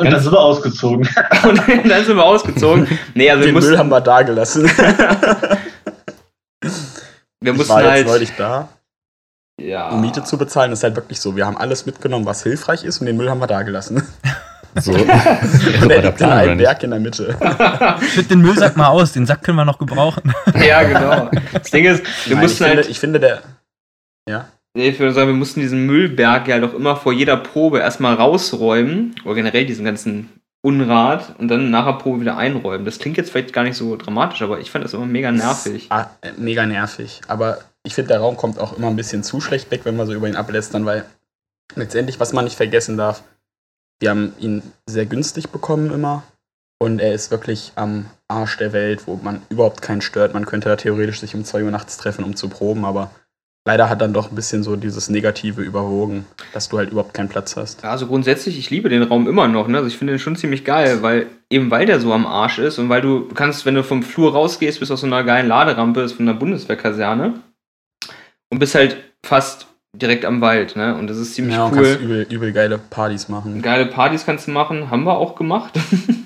Und 0.01 0.11
dann 0.11 0.21
sind 0.21 0.33
wir 0.33 0.41
ausgezogen. 0.41 1.09
Und 1.45 1.59
dann 1.89 2.05
sind 2.05 2.17
wir 2.17 2.25
ausgezogen. 2.25 2.87
Nee, 3.15 3.31
also 3.31 3.41
wir 3.41 3.49
Den 3.49 3.55
mussten, 3.55 3.71
Müll 3.71 3.79
haben 3.79 3.89
wir 3.91 4.01
da 4.01 4.23
gelassen. 4.23 4.65
wir 7.43 7.53
Ich 7.53 7.53
mussten 7.57 7.69
war 7.73 7.83
jetzt 7.83 7.91
halt. 7.93 8.07
neulich 8.07 8.33
da, 8.37 8.69
Ja. 9.61 9.89
um 9.91 10.01
Miete 10.01 10.25
zu 10.25 10.37
bezahlen. 10.39 10.71
Das 10.71 10.81
ist 10.81 10.85
halt 10.85 10.97
wirklich 10.97 11.21
so. 11.21 11.37
Wir 11.37 11.47
haben 11.47 11.57
alles 11.57 11.87
mitgenommen, 11.87 12.27
was 12.27 12.43
hilfreich 12.43 12.85
ist, 12.85 13.01
und 13.01 13.07
den 13.07 13.17
Müll 13.17 13.31
haben 13.31 13.41
wir 13.41 13.47
da 13.47 13.63
gelassen. 13.63 14.03
So, 14.81 14.93
Und 14.93 15.01
so 15.01 15.09
war 15.09 15.89
der 15.89 15.89
der 15.89 16.03
liegt 16.03 16.07
in 16.07 16.15
Plan, 16.15 16.31
oder 16.31 16.39
einem 16.43 16.57
nicht? 16.59 16.65
Berg 16.65 16.83
in 16.85 16.91
der 16.93 17.01
Mitte. 17.01 17.37
Schütt 18.15 18.31
den 18.31 18.41
Müllsack 18.41 18.77
mal 18.77 18.87
aus, 18.87 19.11
den 19.11 19.27
Sack 19.27 19.43
können 19.43 19.57
wir 19.57 19.65
noch 19.65 19.81
gebrauchen. 19.81 20.33
ja, 20.65 20.85
genau. 20.85 21.29
Das 21.53 21.73
Ding 21.73 21.87
ist, 21.87 22.05
wir 22.29 22.37
Nein, 22.37 22.45
ich, 22.45 22.51
mussten 22.51 22.65
finde, 22.65 22.77
halt. 22.77 22.89
ich 22.89 23.01
finde, 23.01 23.19
der. 23.19 23.41
Nee, 24.29 24.37
ich 24.75 24.99
würde 24.99 25.13
sagen, 25.13 25.29
wir 25.29 25.37
mussten 25.37 25.61
diesen 25.61 25.87
Müllberg 25.87 26.47
ja 26.49 26.59
doch 26.59 26.75
immer 26.75 26.97
vor 26.97 27.13
jeder 27.13 27.37
Probe 27.37 27.81
erstmal 27.81 28.15
rausräumen. 28.15 29.15
Oder 29.25 29.35
generell 29.35 29.67
diesen 29.67 29.85
ganzen 29.85 30.29
Unrat 30.63 31.39
und 31.39 31.49
dann 31.49 31.71
nach 31.71 31.87
der 31.87 31.95
Probe 31.95 32.21
wieder 32.21 32.37
einräumen. 32.37 32.85
Das 32.85 32.99
klingt 32.99 33.17
jetzt 33.17 33.31
vielleicht 33.31 33.53
gar 33.53 33.65
nicht 33.65 33.77
so 33.77 33.97
dramatisch, 33.97 34.43
aber 34.43 34.61
ich 34.61 34.71
fand 34.71 34.85
das 34.85 34.95
immer 34.95 35.07
mega 35.07 35.33
nervig. 35.33 35.87
Ah, 35.89 36.11
äh, 36.21 36.33
mega 36.37 36.67
nervig. 36.67 37.23
Aber 37.29 37.59
ich 37.83 37.95
finde, 37.95 38.09
der 38.09 38.21
Raum 38.21 38.37
kommt 38.37 38.59
auch 38.59 38.77
immer 38.77 38.89
ein 38.89 38.97
bisschen 38.97 39.23
zu 39.23 39.41
schlecht 39.41 39.71
weg, 39.71 39.81
wenn 39.85 39.97
man 39.97 40.07
so 40.07 40.13
über 40.13 40.29
ihn 40.29 40.37
ablästern, 40.37 40.85
weil 40.85 41.07
letztendlich, 41.75 42.21
was 42.21 42.33
man 42.33 42.45
nicht 42.45 42.57
vergessen 42.57 42.99
darf, 42.99 43.23
wir 44.01 44.11
haben 44.11 44.35
ihn 44.39 44.63
sehr 44.87 45.07
günstig 45.07 45.49
bekommen 45.49 45.91
immer. 45.93 46.25
Und 46.83 46.99
er 46.99 47.13
ist 47.13 47.31
wirklich 47.31 47.73
am 47.77 48.07
Arsch 48.29 48.57
der 48.57 48.73
Welt, 48.73 49.07
wo 49.07 49.17
man 49.17 49.43
überhaupt 49.51 49.83
keinen 49.83 50.01
stört. 50.01 50.33
Man 50.33 50.47
könnte 50.47 50.69
da 50.69 50.77
theoretisch 50.77 51.21
sich 51.21 51.35
um 51.35 51.45
2 51.45 51.65
Uhr 51.65 51.71
nachts 51.71 51.99
treffen, 51.99 52.25
um 52.25 52.37
zu 52.37 52.49
proben, 52.49 52.85
aber 52.85 53.11
leider 53.71 53.89
hat 53.89 54.01
dann 54.01 54.13
doch 54.13 54.33
ein 54.33 54.35
bisschen 54.35 54.65
so 54.65 54.75
dieses 54.75 55.11
Negative 55.11 55.63
überwogen, 55.63 56.27
dass 56.53 56.69
du 56.69 56.79
halt 56.79 56.91
überhaupt 56.91 57.15
keinen 57.15 57.29
Platz 57.29 57.57
hast. 57.57 57.85
Ja, 57.85 57.91
also 57.91 58.09
grundsätzlich, 58.09 58.59
ich 58.59 58.69
liebe 58.69 58.89
den 58.89 59.05
Raum 59.05 59.29
immer 59.29 59.47
noch. 59.47 59.69
Ne? 59.69 59.77
Also 59.77 59.87
ich 59.87 59.97
finde 59.97 60.15
den 60.15 60.19
schon 60.19 60.35
ziemlich 60.35 60.65
geil, 60.65 61.03
weil 61.03 61.27
eben 61.51 61.71
weil 61.71 61.87
der 61.87 62.01
so 62.01 62.13
am 62.13 62.27
Arsch 62.27 62.59
ist 62.59 62.81
und 62.81 62.89
weil 62.89 63.01
du 63.01 63.29
kannst, 63.29 63.67
wenn 63.67 63.77
du 63.77 63.85
vom 63.85 64.03
Flur 64.03 64.33
rausgehst, 64.33 64.81
bist 64.81 64.91
auf 64.91 64.99
so 64.99 65.07
einer 65.07 65.23
geilen 65.23 65.47
Laderampe, 65.47 66.01
ist 66.01 66.15
von 66.15 66.27
der 66.27 66.33
Bundeswehrkaserne 66.33 67.35
und 68.51 68.59
bist 68.59 68.75
halt 68.75 68.97
fast 69.25 69.69
direkt 69.95 70.25
am 70.25 70.41
Wald. 70.41 70.75
Ne? 70.75 70.97
Und 70.97 71.07
das 71.07 71.19
ist 71.19 71.35
ziemlich 71.37 71.55
ja, 71.55 71.69
cool. 71.69 71.75
kannst 71.75 72.01
übel, 72.01 72.27
übel 72.29 72.53
geile 72.53 72.79
Partys 72.79 73.29
machen. 73.29 73.63
Geile 73.63 73.87
Partys 73.87 74.27
kannst 74.27 74.49
du 74.49 74.51
machen, 74.51 74.91
haben 74.91 75.05
wir 75.05 75.17
auch 75.17 75.37
gemacht. 75.37 75.79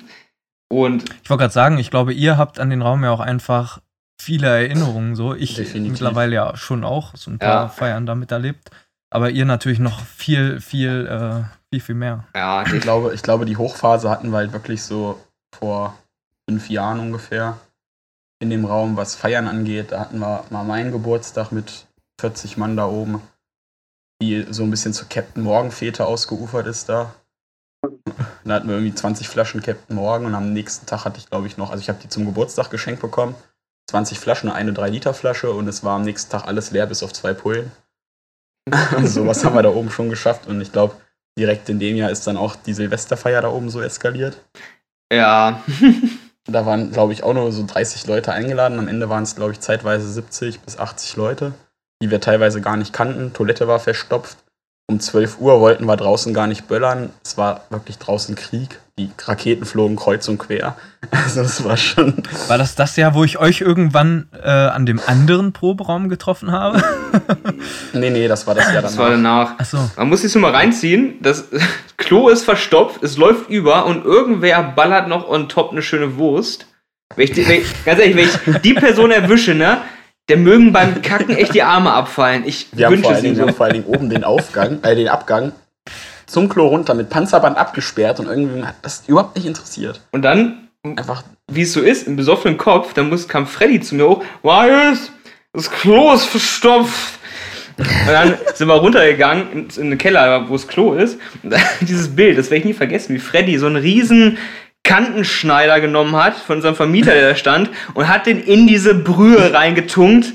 und 0.73 1.05
Ich 1.23 1.29
wollte 1.29 1.43
gerade 1.43 1.53
sagen, 1.53 1.77
ich 1.77 1.91
glaube, 1.91 2.15
ihr 2.15 2.39
habt 2.39 2.59
an 2.59 2.71
den 2.71 2.81
Raum 2.81 3.05
ja 3.05 3.11
auch 3.11 3.21
einfach 3.21 3.81
viele 4.25 4.49
Erinnerungen 4.49 5.15
so. 5.17 5.35
Ich 5.35 5.55
Definitiv. 5.55 5.93
mittlerweile 5.93 6.35
ja 6.35 6.57
schon 6.57 6.85
auch 6.85 7.15
so 7.17 7.31
ein 7.31 7.39
paar 7.39 7.65
Ja. 7.65 7.69
Feiern 7.69 8.07
damit 8.07 8.33
erlebt. 8.33 8.71
Aber 9.11 9.31
ihr 9.31 9.45
natürlich 9.45 9.79
noch 9.79 10.01
viel, 10.01 10.61
viel, 10.61 11.07
äh, 11.07 11.45
viel, 11.71 11.81
viel 11.81 11.95
mehr. 11.95 12.25
ja, 12.35 12.65
Ich 12.67 12.81
glaube, 12.81 13.15
ich 13.15 13.23
glaube, 13.23 13.45
die 13.45 13.57
Hochphase 13.57 14.11
hatten 14.11 14.31
wir 14.31 14.39
halt 14.39 14.53
wirklich 14.53 14.83
so 14.83 15.21
vor 15.55 15.97
fünf 16.49 16.69
Jahren 16.69 16.99
ungefähr 16.99 17.59
in 18.41 18.51
dem 18.51 18.65
Raum, 18.65 18.97
was 18.97 19.15
Feiern 19.15 19.47
angeht. 19.47 19.93
Da 19.93 20.01
hatten 20.01 20.19
wir 20.19 20.45
mal 20.51 20.65
meinen 20.65 20.91
Geburtstag 20.91 21.53
mit 21.53 21.87
40 22.21 22.57
Mann 22.57 22.77
da 22.77 22.87
oben, 22.87 23.21
die 24.21 24.45
so 24.51 24.65
ein 24.65 24.71
bisschen 24.71 24.93
zu 24.93 25.07
Captain 25.09 25.43
Morgan 25.45 25.71
Fete 25.71 26.07
ausgeufert 26.07 26.67
ist 26.67 26.89
da. 26.89 27.15
Da 28.45 28.55
hatten 28.55 28.69
wir 28.69 28.75
irgendwie 28.77 28.95
20 28.95 29.29
Flaschen 29.29 29.63
Captain 29.63 29.95
Morgan 29.97 30.27
und 30.27 30.35
am 30.35 30.53
nächsten 30.53 30.87
Tag 30.87 31.05
hatte 31.05 31.19
ich, 31.19 31.29
glaube 31.31 31.47
ich, 31.47 31.57
noch, 31.57 31.71
also 31.71 31.81
ich 31.81 31.89
habe 31.89 31.99
die 32.03 32.09
zum 32.09 32.25
Geburtstag 32.25 32.71
geschenkt 32.71 33.01
bekommen. 33.01 33.35
20 33.91 34.19
Flaschen, 34.19 34.51
eine 34.51 34.73
3-Liter-Flasche 34.73 35.51
und 35.53 35.69
es 35.69 35.85
war 35.85 35.97
am 35.97 36.03
nächsten 36.03 36.31
Tag 36.31 36.47
alles 36.47 36.71
leer 36.71 36.87
bis 36.87 37.03
auf 37.03 37.13
zwei 37.13 37.35
Pullen. 37.35 37.71
Sowas 39.05 39.45
haben 39.45 39.55
wir 39.55 39.63
da 39.63 39.71
oben 39.71 39.91
schon 39.91 40.09
geschafft 40.09 40.47
und 40.47 40.61
ich 40.61 40.73
glaube, 40.73 40.97
direkt 41.39 41.69
in 41.69 41.79
dem 41.79 41.97
Jahr 41.97 42.11
ist 42.11 42.27
dann 42.27 42.37
auch 42.37 42.57
die 42.57 42.73
Silvesterfeier 42.73 43.43
da 43.43 43.49
oben 43.49 43.71
so 43.71 43.81
eskaliert. 43.81 44.39
ja. 45.13 45.63
Da 46.47 46.67
waren, 46.67 46.93
glaube 46.93 47.15
ich, 47.15 47.23
auch 47.23 47.33
nur 47.33 47.51
so 47.53 47.65
30 47.67 48.07
Leute 48.07 48.33
eingeladen. 48.33 48.79
Am 48.79 48.89
Ende 48.89 49.09
waren 49.09 49.23
es, 49.23 49.35
glaube 49.35 49.53
ich, 49.53 49.61
zeitweise 49.61 50.11
70 50.11 50.61
bis 50.61 50.79
80 50.79 51.17
Leute, 51.17 51.55
die 52.03 52.11
wir 52.11 52.21
teilweise 52.21 52.61
gar 52.61 52.77
nicht 52.77 52.93
kannten. 52.93 53.33
Toilette 53.33 53.67
war 53.67 53.81
verstopft. 53.81 54.44
Um 54.87 55.01
12 55.01 55.41
Uhr 55.41 55.61
wollten 55.61 55.87
wir 55.87 55.97
draußen 55.97 56.35
gar 56.35 56.47
nicht 56.47 56.69
böllern. 56.69 57.11
Es 57.25 57.39
war 57.39 57.63
wirklich 57.71 57.99
draußen 57.99 58.35
Krieg. 58.35 58.81
Die 58.99 59.11
Raketen 59.25 59.65
flogen 59.65 59.97
kreuz 59.97 60.29
und 60.29 60.39
quer. 60.39 60.77
Also 61.11 61.43
es 61.43 61.63
war 61.65 61.77
schon. 61.77 62.15
War 62.49 62.57
das 62.59 62.75
das 62.77 62.97
Jahr, 62.97 63.15
wo 63.15 63.25
ich 63.25 63.39
euch 63.39 63.61
irgendwann 63.61 64.29
äh, 64.43 64.49
an 64.49 64.87
dem 64.87 65.01
anderen 65.07 65.53
Proberaum 65.53 66.09
getroffen 66.09 66.53
habe? 66.53 66.83
Nee, 67.93 68.11
nee, 68.11 68.27
das 68.27 68.47
war 68.47 68.57
das 68.57 68.73
Jahr 68.73 68.83
Das 68.83 68.99
war 68.99 69.11
danach. 69.11 69.51
danach. 69.51 69.61
Achso. 69.61 69.79
Man 69.97 70.09
muss 70.09 70.23
sich 70.23 70.33
so 70.33 70.41
mal 70.41 70.51
reinziehen. 70.51 71.15
Das 71.23 71.45
Klo 71.97 72.29
ist 72.29 72.45
verstopft, 72.45 73.03
es 73.05 73.17
läuft 73.17 73.49
über 73.49 73.87
und 73.87 74.05
irgendwer 74.05 74.63
ballert 74.63 75.07
noch 75.09 75.29
on 75.29 75.49
top 75.49 75.71
eine 75.71 75.81
schöne 75.81 76.17
Wurst. 76.17 76.67
Wenn 77.15 77.31
ich, 77.31 77.37
wenn 77.49 77.61
ich, 77.61 77.85
ganz 77.85 78.01
ehrlich, 78.01 78.17
wenn 78.17 78.53
ich 78.55 78.61
die 78.63 78.75
Person 78.75 79.13
erwische, 79.13 79.55
ne, 79.55 79.79
der 80.29 80.37
mögen 80.37 80.73
beim 80.73 81.03
Kacken 81.03 81.37
echt 81.37 81.55
die 81.55 81.63
Arme 81.63 81.93
abfallen. 81.93 82.45
Ich 82.47 82.69
Wir 82.73 82.91
wünsche 82.91 83.13
es 83.13 83.23
ihm 83.23 83.37
wir 83.37 83.47
haben 83.47 83.55
vor 83.55 83.67
allen 83.67 83.75
Dingen 83.75 83.87
oben 83.87 84.09
den 84.09 84.25
Aufgang, 84.25 84.83
äh, 84.83 84.95
den 84.95 85.09
Abgang 85.09 85.53
zum 86.27 86.49
Klo 86.49 86.69
runter 86.69 86.95
mit 86.95 87.11
Panzerband 87.11 87.59
abgesperrt 87.59 88.21
und 88.21 88.27
irgendwie 88.27 88.65
hat 88.65 88.77
das 88.83 89.05
überhaupt 89.07 89.37
nicht 89.37 89.47
interessiert. 89.47 90.01
Und 90.13 90.23
dann, 90.23 90.65
Einfach, 90.97 91.23
wie 91.51 91.63
es 91.63 91.73
so 91.73 91.81
ist, 91.81 92.07
im 92.07 92.17
besoffenen 92.17 92.59
Kopf, 92.59 92.93
dann 92.93 93.09
muss, 93.09 93.27
kam 93.27 93.47
Freddy 93.47 93.81
zu 93.81 93.95
mir 93.95 94.07
hoch. 94.07 94.25
Marius, 94.43 95.11
das 95.55 95.71
Klo 95.71 96.13
ist 96.13 96.27
verstopft. 96.27 97.19
Und 97.79 98.07
dann 98.07 98.35
sind 98.55 98.69
wir 98.69 98.75
runtergegangen 98.75 99.51
in, 99.51 99.69
in 99.77 99.91
den 99.91 99.99
Keller, 99.99 100.47
wo 100.49 100.53
das 100.53 100.69
Klo 100.69 100.93
ist. 100.93 101.19
Und 101.43 101.55
dieses 101.81 102.15
Bild, 102.15 102.37
das 102.37 102.51
werde 102.51 102.59
ich 102.59 102.65
nie 102.67 102.75
vergessen, 102.75 103.15
wie 103.15 103.19
Freddy 103.19 103.59
so 103.59 103.67
einen 103.67 103.77
riesen 103.77 104.37
Kantenschneider 104.85 105.81
genommen 105.81 106.15
hat 106.15 106.35
von 106.37 106.57
unserem 106.57 106.77
Vermieter, 106.77 107.15
der 107.15 107.31
da 107.31 107.37
stand, 107.37 107.71
und 107.95 108.07
hat 108.07 108.27
den 108.27 108.39
in 108.39 108.67
diese 108.67 108.95
Brühe 108.95 109.53
reingetunkt. 109.53 110.27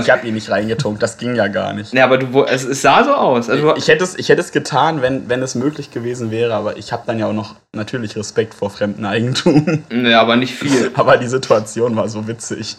ich 0.00 0.10
habe 0.10 0.26
ihn 0.26 0.34
nicht 0.34 0.50
reingetunkt, 0.50 1.02
das 1.02 1.18
ging 1.18 1.36
ja 1.36 1.46
gar 1.48 1.74
nicht. 1.74 1.92
Ja, 1.92 2.04
aber 2.04 2.16
du, 2.18 2.44
es, 2.44 2.64
es 2.64 2.80
sah 2.80 3.04
so 3.04 3.14
aus. 3.14 3.50
Also, 3.50 3.76
Ich 3.76 3.86
hätte 3.88 4.02
es, 4.02 4.18
ich 4.18 4.30
hätte 4.30 4.40
es 4.40 4.50
getan, 4.50 5.02
wenn, 5.02 5.28
wenn 5.28 5.42
es 5.42 5.54
möglich 5.54 5.90
gewesen 5.90 6.30
wäre, 6.30 6.54
aber 6.54 6.78
ich 6.78 6.90
habe 6.90 7.02
dann 7.06 7.18
ja 7.18 7.26
auch 7.26 7.34
noch 7.34 7.56
natürlich 7.72 8.16
Respekt 8.16 8.54
vor 8.54 8.70
fremden 8.70 9.04
Eigentum. 9.04 9.84
ja, 9.90 10.20
aber 10.22 10.36
nicht 10.36 10.54
viel. 10.54 10.90
Aber 10.94 11.16
die 11.16 11.28
Situation 11.28 11.94
war 11.96 12.08
so 12.08 12.26
witzig. 12.26 12.76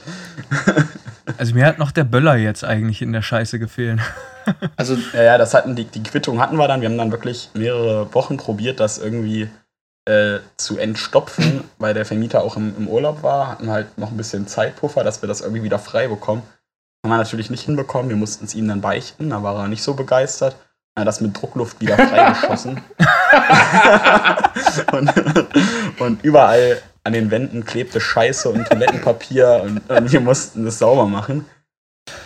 Also 1.38 1.54
mir 1.54 1.66
hat 1.66 1.78
noch 1.78 1.92
der 1.92 2.04
Böller 2.04 2.36
jetzt 2.36 2.64
eigentlich 2.64 3.02
in 3.02 3.14
der 3.14 3.22
Scheiße 3.22 3.60
gefehlt. 3.60 4.00
Also, 4.76 4.98
Ja, 5.14 5.24
ja, 5.24 5.38
das 5.38 5.54
hatten 5.54 5.76
die, 5.76 5.86
die 5.86 6.02
Quittung 6.02 6.42
hatten 6.42 6.58
wir 6.58 6.68
dann. 6.68 6.82
Wir 6.82 6.90
haben 6.90 6.98
dann 6.98 7.12
wirklich 7.12 7.50
mehrere 7.54 8.14
Wochen 8.16 8.38
probiert, 8.38 8.80
das 8.80 8.98
irgendwie 8.98 9.48
äh, 10.06 10.40
zu 10.58 10.78
entstopfen, 10.78 11.64
weil 11.78 11.94
der 11.94 12.06
Vermieter 12.06 12.44
auch 12.44 12.58
im, 12.58 12.76
im 12.78 12.88
Urlaub 12.88 13.24
war. 13.24 13.48
Hatten 13.48 13.70
halt 13.70 13.98
noch 13.98 14.12
ein 14.12 14.18
bisschen 14.18 14.48
Zeitpuffer, 14.48 15.04
dass 15.04 15.22
wir 15.22 15.28
das 15.28 15.42
irgendwie 15.42 15.64
wieder 15.64 15.80
frei 15.80 16.08
bekommen. 16.08 16.44
Haben 17.04 17.12
wir 17.12 17.18
natürlich 17.18 17.50
nicht 17.50 17.64
hinbekommen. 17.64 18.10
Wir 18.10 18.18
mussten 18.18 18.46
es 18.46 18.56
ihm 18.56 18.68
dann 18.68 18.82
beichten. 18.82 19.30
Da 19.30 19.44
war 19.44 19.56
er 19.56 19.68
nicht 19.68 19.84
so 19.84 19.94
begeistert. 19.94 20.56
Er 20.96 21.02
hat 21.02 21.08
das 21.08 21.22
mit 21.22 21.40
Druckluft 21.40 21.80
wieder 21.80 21.96
freigeschossen. 21.96 22.82
und, 24.92 25.14
und 26.00 26.24
überall 26.24 26.82
an 27.04 27.14
den 27.14 27.32
Wänden 27.32 27.66
klebte 27.66 28.02
Scheiße 28.02 28.50
und 28.50 28.68
Toilettenpapier 28.68 29.62
und, 29.64 29.90
und 29.90 30.12
wir 30.12 30.20
mussten 30.20 30.66
das 30.66 30.80
sauber 30.80 31.06
machen. 31.06 31.46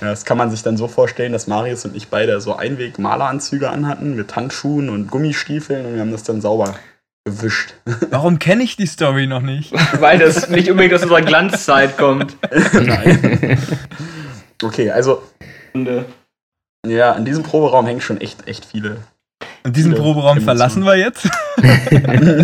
Ja, 0.01 0.08
das 0.08 0.25
kann 0.25 0.38
man 0.38 0.50
sich 0.50 0.63
dann 0.63 0.77
so 0.77 0.88
vorstellen, 0.88 1.34
dass 1.34 1.48
Marius 1.48 1.86
und 1.86 1.96
ich 1.96 2.10
beide 2.10 2.39
so 2.42 2.56
Einweg-Maleranzüge 2.56 3.70
anhatten 3.70 4.15
mit 4.15 4.36
Handschuhen 4.36 4.89
und 4.89 5.12
Gummistiefeln 5.12 5.86
und 5.86 5.94
wir 5.94 6.01
haben 6.01 6.12
das 6.12 6.24
dann 6.24 6.42
sauber 6.42 6.75
gewischt. 7.25 7.74
Warum 8.10 8.39
kenne 8.39 8.63
ich 8.63 8.75
die 8.75 8.86
Story 8.86 9.27
noch 9.27 9.42
nicht? 9.42 9.72
weil 10.00 10.20
das 10.20 10.50
nicht 10.50 10.70
unbedingt 10.70 10.94
aus 10.96 11.03
unserer 11.03 11.22
Glanzzeit 11.22 11.98
kommt. 11.98 12.36
Nein. 12.74 13.58
Okay, 14.62 14.92
also 14.92 15.22
ja, 16.88 17.12
in 17.13 17.25
diesem 17.25 17.44
Proberaum 17.44 17.86
hängen 17.86 18.00
schon 18.00 18.22
echt, 18.22 18.48
echt 18.48 18.63
viele. 18.63 18.98
Und 19.65 19.75
diesen 19.75 19.92
Viele 19.92 20.03
Proberaum 20.03 20.38
Emotionen. 20.38 20.46
verlassen 20.46 20.86
wir 20.86 20.96
jetzt? 20.96 21.30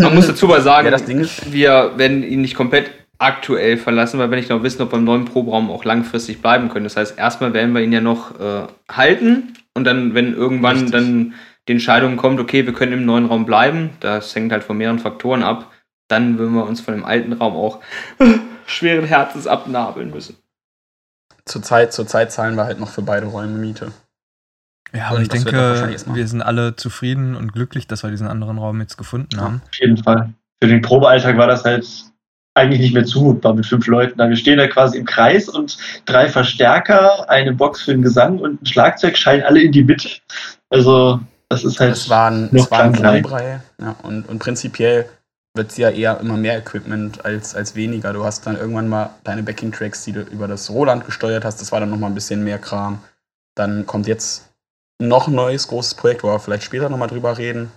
man 0.02 0.16
muss 0.16 0.28
dazu 0.28 0.48
mal 0.48 0.62
sagen, 0.62 0.86
Ja, 0.88 0.92
das 0.92 1.06
Ding 1.06 1.20
ist, 1.20 1.54
wir 1.54 1.94
werden 1.96 2.24
ihn 2.24 2.42
nicht 2.42 2.56
komplett 2.56 2.92
aktuell 3.20 3.78
verlassen, 3.78 4.20
weil 4.20 4.30
wir 4.32 4.38
nicht 4.38 4.50
noch 4.50 4.64
wissen, 4.64 4.82
ob 4.82 4.92
wir 4.92 4.98
im 4.98 5.06
neuen 5.06 5.24
Proberaum 5.26 5.72
auch 5.72 5.86
langfristig 5.86 6.42
bleiben 6.42 6.68
können. 6.68 6.84
Das 6.86 6.98
heißt, 6.98 7.18
erstmal 7.18 7.54
werden 7.54 7.74
wir 7.74 7.82
ihn 7.82 7.94
ja 7.94 8.02
noch 8.02 8.38
äh, 8.38 8.68
halten 8.92 9.54
und 9.74 9.86
dann, 9.86 10.14
wenn 10.14 10.34
irgendwann 10.34 10.74
Richtig. 10.76 10.92
dann 10.92 11.34
die 11.70 11.74
Entscheidung 11.74 12.18
kommt, 12.18 12.40
okay, 12.40 12.66
wir 12.66 12.74
können 12.74 12.94
im 12.94 13.06
neuen 13.06 13.28
Raum 13.28 13.46
bleiben, 13.46 13.92
das 14.00 14.34
hängt 14.34 14.52
halt 14.52 14.64
von 14.64 14.76
mehreren 14.76 14.98
Faktoren 14.98 15.44
ab, 15.44 15.72
dann 16.08 16.40
würden 16.40 16.56
wir 16.56 16.66
uns 16.66 16.82
von 16.82 16.96
dem 16.96 17.06
alten 17.06 17.32
Raum 17.34 17.54
auch 17.54 17.80
schweren 18.66 19.06
Herzens 19.06 19.46
abnabeln 19.46 20.10
müssen. 20.10 20.36
zurzeit, 21.46 21.94
zurzeit 21.94 22.32
zahlen 22.32 22.56
wir 22.56 22.66
halt 22.66 22.80
noch 22.80 22.90
für 22.90 23.04
beide 23.04 23.28
Räume 23.28 23.60
Miete. 23.60 23.92
Ja, 24.94 25.10
aber 25.10 25.18
Und 25.18 25.22
ich 25.22 25.30
denke, 25.30 25.96
wir 26.08 26.28
sind 26.28 26.42
alle 26.42 26.76
zufrieden 26.76 27.36
und 27.36 27.54
glücklich, 27.54 27.86
dass 27.86 28.02
wir 28.02 28.10
diesen 28.10 28.26
anderen 28.26 28.58
Raum 28.58 28.82
jetzt 28.82 28.98
gefunden 28.98 29.40
haben. 29.40 29.62
Auf 29.64 29.80
jeden 29.80 29.98
Fall. 29.98 30.34
Für 30.60 30.70
den 30.70 30.82
Probealltag 30.82 31.38
war 31.38 31.46
das 31.46 31.66
halt 31.66 31.88
eigentlich 32.56 32.80
nicht 32.80 32.96
mehr 32.96 33.06
zumutbar 33.06 33.54
mit 33.54 33.68
fünf 33.68 33.86
Leuten. 33.86 34.18
Da 34.18 34.28
wir 34.28 34.36
stehen 34.36 34.58
da 34.58 34.66
quasi 34.66 34.98
im 34.98 35.06
Kreis 35.06 35.48
und 35.48 35.78
drei 36.06 36.30
Verstärker, 36.30 37.30
eine 37.30 37.54
Box 37.54 37.84
für 37.84 37.92
den 37.92 38.02
Gesang 38.02 38.40
und 38.40 38.64
ein 38.64 38.66
Schlagzeug 38.66 39.16
scheinen 39.16 39.44
alle 39.44 39.62
in 39.62 39.72
die 39.72 39.84
Mitte. 39.84 40.10
Also 40.72 41.20
das 41.50 41.64
ist 41.64 41.80
halt. 41.80 41.94
Es 41.94 42.10
war 42.10 42.30
ein, 42.30 42.50
es 42.54 42.70
war 42.72 42.84
ein. 42.84 42.94
Klangbrei. 42.94 43.62
Ja, 43.82 43.96
und, 44.04 44.30
und 44.30 44.40
prinzipiell 44.40 45.10
wird 45.56 45.72
es 45.72 45.78
ja 45.78 45.90
eher 45.90 46.20
immer 46.20 46.38
mehr 46.38 46.58
Equipment 46.58 47.26
als, 47.26 47.56
als 47.56 47.76
weniger. 47.76 48.14
Du 48.14 48.24
hast 48.24 48.46
dann 48.46 48.56
irgendwann 48.56 48.88
mal 48.88 49.10
deine 49.24 49.44
Backing-Tracks, 49.44 50.06
die 50.06 50.14
du 50.14 50.22
über 50.22 50.48
das 50.48 50.70
Roland 50.70 51.06
gesteuert 51.06 51.44
hast. 51.44 51.60
Das 51.60 51.72
war 51.72 51.80
dann 51.80 51.90
nochmal 51.90 52.12
ein 52.12 52.16
bisschen 52.16 52.44
mehr 52.44 52.60
Kram. 52.60 53.00
Dann 53.56 53.86
kommt 53.86 54.08
jetzt 54.08 54.46
noch 55.02 55.28
ein 55.28 55.36
neues 55.36 55.68
großes 55.68 55.96
Projekt, 55.96 56.24
wo 56.24 56.28
wir 56.28 56.40
vielleicht 56.40 56.64
später 56.64 56.88
nochmal 56.88 57.08
drüber 57.08 57.38
reden. 57.38 57.72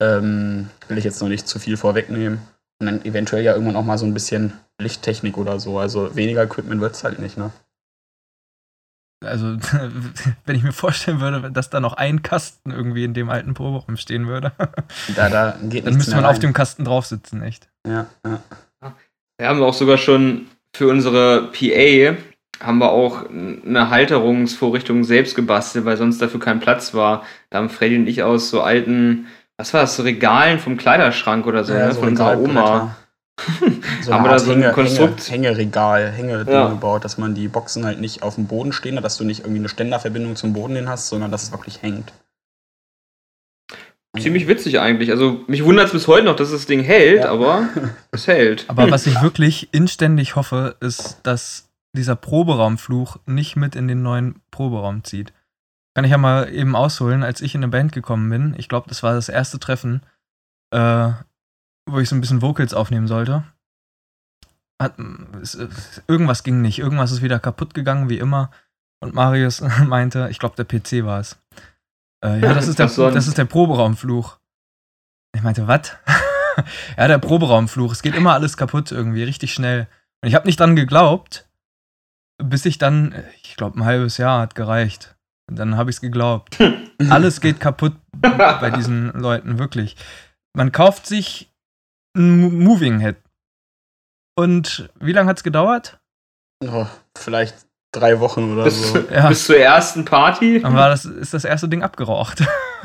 Ähm, 0.00 0.70
will 0.88 0.98
ich 0.98 1.04
jetzt 1.04 1.20
noch 1.20 1.28
nicht 1.28 1.48
zu 1.48 1.58
viel 1.58 1.76
vorwegnehmen. 1.76 2.40
Und 2.80 2.86
dann 2.86 3.04
eventuell 3.04 3.42
ja 3.42 3.52
irgendwann 3.52 3.76
auch 3.76 3.84
mal 3.84 3.98
so 3.98 4.06
ein 4.06 4.14
bisschen 4.14 4.52
Lichttechnik 4.80 5.36
oder 5.36 5.58
so. 5.58 5.78
Also 5.78 6.14
weniger 6.14 6.44
Equipment 6.44 6.80
wird 6.80 6.94
es 6.94 7.04
halt 7.04 7.18
nicht, 7.18 7.36
ne? 7.36 7.50
Also, 9.22 9.56
wenn 10.46 10.56
ich 10.56 10.62
mir 10.62 10.72
vorstellen 10.72 11.20
würde, 11.20 11.50
dass 11.50 11.68
da 11.70 11.80
noch 11.80 11.94
ein 11.94 12.22
Kasten 12.22 12.70
irgendwie 12.70 13.04
in 13.04 13.12
dem 13.14 13.28
alten 13.28 13.54
Proberaum 13.54 13.96
stehen 13.96 14.26
würde, 14.28 14.52
Da, 15.14 15.28
da 15.28 15.56
geht 15.62 15.86
dann 15.86 15.94
müsste 15.94 16.14
man 16.16 16.24
auf 16.24 16.34
rein. 16.34 16.40
dem 16.40 16.52
Kasten 16.52 16.84
drauf 16.84 17.06
sitzen, 17.06 17.42
echt. 17.42 17.68
Ja, 17.86 18.06
ja. 18.26 18.40
Wir 19.38 19.48
haben 19.48 19.62
auch 19.62 19.74
sogar 19.74 19.98
schon 19.98 20.46
für 20.74 20.88
unsere 20.88 21.50
PA 21.52 22.16
haben 22.62 22.78
wir 22.78 22.90
auch 22.90 23.24
eine 23.30 23.88
Halterungsvorrichtung 23.88 25.02
selbst 25.04 25.34
gebastelt, 25.34 25.86
weil 25.86 25.96
sonst 25.96 26.20
dafür 26.20 26.40
kein 26.40 26.60
Platz 26.60 26.92
war. 26.92 27.24
Da 27.48 27.58
haben 27.58 27.70
Freddy 27.70 27.96
und 27.96 28.06
ich 28.06 28.22
aus 28.22 28.50
so 28.50 28.60
alten, 28.60 29.26
was 29.56 29.72
war 29.72 29.80
das, 29.80 29.96
so 29.96 30.02
Regalen 30.02 30.58
vom 30.58 30.76
Kleiderschrank 30.76 31.46
oder 31.46 31.64
so, 31.64 31.72
Ja, 31.72 31.86
ne, 31.86 31.92
so 31.94 32.00
von 32.00 32.10
unserer 32.10 32.38
Oma. 32.38 32.96
So 34.02 34.12
Haben 34.12 34.24
wir 34.24 34.30
da 34.30 34.38
so 34.38 34.52
ein 34.52 34.60
Hänge, 34.62 34.72
Konstrukt? 34.74 35.30
Hänge, 35.30 35.48
Hängeregal, 35.48 36.10
Hänge 36.10 36.44
Ja. 36.48 36.68
gebaut, 36.68 37.04
dass 37.04 37.18
man 37.18 37.34
die 37.34 37.48
Boxen 37.48 37.84
halt 37.84 38.00
nicht 38.00 38.22
auf 38.22 38.34
dem 38.36 38.46
Boden 38.46 38.72
stehen 38.72 38.96
hat, 38.96 39.04
dass 39.04 39.16
du 39.16 39.24
nicht 39.24 39.40
irgendwie 39.40 39.58
eine 39.60 39.68
Ständerverbindung 39.68 40.36
zum 40.36 40.52
Boden 40.52 40.76
hin 40.76 40.88
hast, 40.88 41.08
sondern 41.08 41.30
dass 41.30 41.44
es 41.44 41.52
wirklich 41.52 41.82
hängt. 41.82 42.12
Ziemlich 44.18 44.48
witzig 44.48 44.80
eigentlich. 44.80 45.10
Also 45.12 45.44
mich 45.46 45.64
wundert 45.64 45.86
es 45.86 45.92
bis 45.92 46.08
heute 46.08 46.24
noch, 46.24 46.34
dass 46.36 46.50
das 46.50 46.66
Ding 46.66 46.80
hält, 46.80 47.22
Ja. 47.24 47.30
aber 47.30 47.68
es 48.10 48.26
hält. 48.26 48.64
Aber 48.68 48.90
was 48.90 49.06
ich 49.06 49.22
wirklich 49.22 49.72
inständig 49.72 50.34
hoffe, 50.34 50.76
ist, 50.80 51.20
dass 51.22 51.68
dieser 51.96 52.16
Proberaumfluch 52.16 53.18
nicht 53.26 53.56
mit 53.56 53.76
in 53.76 53.86
den 53.88 54.02
neuen 54.02 54.40
Proberaum 54.50 55.04
zieht. 55.04 55.32
Kann 55.94 56.04
ich 56.04 56.10
ja 56.10 56.18
mal 56.18 56.52
eben 56.52 56.74
ausholen, 56.76 57.22
als 57.22 57.40
ich 57.40 57.54
in 57.54 57.60
eine 57.62 57.70
Band 57.70 57.92
gekommen 57.92 58.28
bin. 58.30 58.54
Ich 58.58 58.68
glaube, 58.68 58.88
das 58.88 59.02
war 59.02 59.14
das 59.14 59.28
erste 59.28 59.58
Treffen, 59.60 60.02
äh, 60.72 61.10
wo 61.88 61.98
ich 61.98 62.08
so 62.08 62.14
ein 62.16 62.20
bisschen 62.20 62.42
Vocals 62.42 62.74
aufnehmen 62.74 63.08
sollte. 63.08 63.44
Hat, 64.80 64.98
es, 65.42 65.54
es- 65.54 66.02
irgendwas 66.08 66.42
ging 66.42 66.60
nicht. 66.62 66.78
Irgendwas 66.78 67.12
ist 67.12 67.22
wieder 67.22 67.38
kaputt 67.38 67.74
gegangen, 67.74 68.08
wie 68.08 68.18
immer. 68.18 68.50
Und 69.02 69.14
Marius 69.14 69.60
meinte, 69.86 70.28
ich 70.30 70.38
glaube, 70.38 70.56
der 70.56 70.64
PC 70.64 71.04
war 71.04 71.20
es. 71.20 71.38
Äh, 72.24 72.40
ja, 72.40 72.54
das 72.54 72.68
ist, 72.68 72.78
der, 72.78 72.86
das 72.86 73.26
ist 73.26 73.38
der 73.38 73.44
Proberaumfluch. 73.44 74.38
Ich 75.34 75.42
meinte, 75.42 75.66
was? 75.68 75.96
ja, 76.96 77.08
der 77.08 77.18
Proberaumfluch. 77.18 77.92
Es 77.92 78.02
geht 78.02 78.14
immer 78.14 78.32
alles 78.34 78.56
kaputt 78.56 78.90
irgendwie, 78.90 79.22
richtig 79.22 79.52
schnell. 79.52 79.86
Und 80.22 80.28
ich 80.28 80.34
habe 80.34 80.46
nicht 80.46 80.60
dran 80.60 80.76
geglaubt, 80.76 81.48
bis 82.42 82.64
ich 82.66 82.78
dann, 82.78 83.14
ich 83.42 83.56
glaube, 83.56 83.78
ein 83.78 83.84
halbes 83.84 84.16
Jahr 84.18 84.40
hat 84.40 84.54
gereicht. 84.54 85.16
Und 85.48 85.56
dann 85.58 85.76
habe 85.76 85.90
ich 85.90 85.96
es 85.96 86.00
geglaubt. 86.00 86.58
Alles 87.10 87.40
geht 87.40 87.58
kaputt 87.60 87.96
bei 88.12 88.70
diesen 88.70 89.12
Leuten, 89.12 89.58
wirklich. 89.58 89.96
Man 90.56 90.72
kauft 90.72 91.06
sich 91.06 91.49
ein 92.16 92.40
Mo- 92.40 92.50
Moving 92.50 93.00
Head. 93.00 93.16
Und 94.36 94.88
wie 95.00 95.12
lange 95.12 95.28
hat 95.28 95.38
es 95.38 95.42
gedauert? 95.42 95.98
Oh, 96.64 96.86
vielleicht 97.16 97.66
drei 97.92 98.20
Wochen 98.20 98.52
oder 98.52 98.64
bis, 98.64 98.92
so. 98.92 98.98
Ja. 98.98 99.28
bis 99.28 99.46
zur 99.46 99.58
ersten 99.58 100.04
Party. 100.04 100.60
Dann 100.60 100.74
war 100.74 100.88
das, 100.88 101.04
ist 101.04 101.34
das 101.34 101.44
erste 101.44 101.68
Ding 101.68 101.82
abgeraucht. 101.82 102.42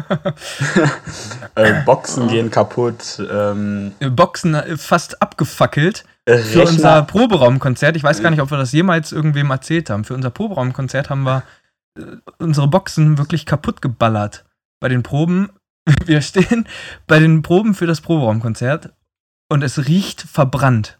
äh, 1.55 1.81
Boxen 1.85 2.27
gehen 2.27 2.49
kaputt. 2.51 3.21
Ähm, 3.31 3.93
Boxen 4.11 4.55
äh, 4.55 4.77
fast 4.77 5.21
abgefackelt. 5.21 6.05
Für 6.27 6.61
unser 6.61 6.61
Rechner. 6.71 7.01
Proberaumkonzert, 7.03 7.95
ich 7.95 8.03
weiß 8.03 8.23
gar 8.23 8.31
nicht, 8.31 8.41
ob 8.41 8.49
wir 8.49 8.57
das 8.57 8.71
jemals 8.71 9.11
irgendwem 9.11 9.51
erzählt 9.51 9.91
haben. 9.91 10.05
Für 10.05 10.15
unser 10.15 10.31
Proberaumkonzert 10.31 11.11
haben 11.11 11.21
wir 11.23 11.43
äh, 11.99 12.01
unsere 12.39 12.67
Boxen 12.67 13.19
wirklich 13.19 13.45
kaputt 13.45 13.81
geballert. 13.81 14.43
Bei 14.81 14.89
den 14.89 15.03
Proben, 15.03 15.49
wir 16.05 16.21
stehen 16.21 16.67
bei 17.05 17.19
den 17.19 17.43
Proben 17.43 17.75
für 17.75 17.85
das 17.85 18.01
Proberaumkonzert 18.01 18.91
und 19.49 19.63
es 19.63 19.87
riecht 19.87 20.21
verbrannt. 20.21 20.99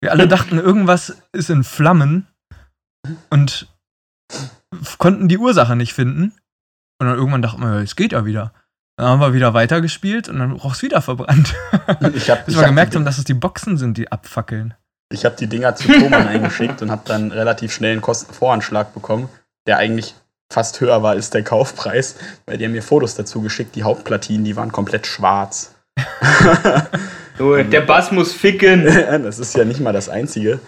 Wir 0.00 0.12
alle 0.12 0.28
dachten, 0.28 0.58
irgendwas 0.58 1.16
ist 1.32 1.50
in 1.50 1.64
Flammen 1.64 2.26
und 3.30 3.68
konnten 4.98 5.28
die 5.28 5.38
Ursache 5.38 5.76
nicht 5.76 5.94
finden. 5.94 6.32
Und 6.98 7.08
dann 7.08 7.16
irgendwann 7.16 7.42
dachten 7.42 7.60
wir, 7.60 7.82
es 7.82 7.96
geht 7.96 8.12
ja 8.12 8.24
wieder. 8.24 8.52
Dann 8.96 9.08
haben 9.08 9.20
wir 9.20 9.34
wieder 9.34 9.52
weitergespielt 9.52 10.28
und 10.28 10.38
dann 10.38 10.52
roch 10.52 10.74
es 10.74 10.82
wieder 10.82 11.02
verbrannt. 11.02 11.54
Ich 12.14 12.30
habe 12.30 12.42
Bis 12.46 12.56
wir 12.56 12.64
gemerkt 12.64 12.94
haben, 12.94 13.04
dass 13.04 13.18
es 13.18 13.24
die 13.24 13.34
Boxen 13.34 13.76
sind, 13.76 13.98
die 13.98 14.10
abfackeln. 14.10 14.74
Ich 15.12 15.24
habe 15.24 15.36
die 15.36 15.46
Dinger 15.46 15.76
zu 15.76 15.86
Thomann 15.88 16.26
eingeschickt 16.26 16.82
und 16.82 16.90
habe 16.90 17.02
dann 17.04 17.30
relativ 17.30 17.72
schnell 17.72 17.92
einen 17.92 18.00
Kostenvoranschlag 18.00 18.92
bekommen, 18.92 19.28
der 19.66 19.78
eigentlich 19.78 20.14
fast 20.52 20.80
höher 20.80 21.02
war 21.02 21.12
als 21.12 21.30
der 21.30 21.44
Kaufpreis, 21.44 22.16
weil 22.46 22.58
die 22.58 22.64
haben 22.64 22.72
mir 22.72 22.82
Fotos 22.82 23.14
dazu 23.14 23.40
geschickt, 23.40 23.76
die 23.76 23.82
Hauptplatinen, 23.82 24.44
die 24.44 24.56
waren 24.56 24.72
komplett 24.72 25.06
schwarz. 25.06 25.74
So, 27.38 27.56
der 27.62 27.80
Bass 27.82 28.12
muss 28.12 28.32
ficken. 28.32 28.84
das 29.22 29.38
ist 29.38 29.56
ja 29.56 29.64
nicht 29.64 29.80
mal 29.80 29.92
das 29.92 30.08
Einzige. 30.08 30.60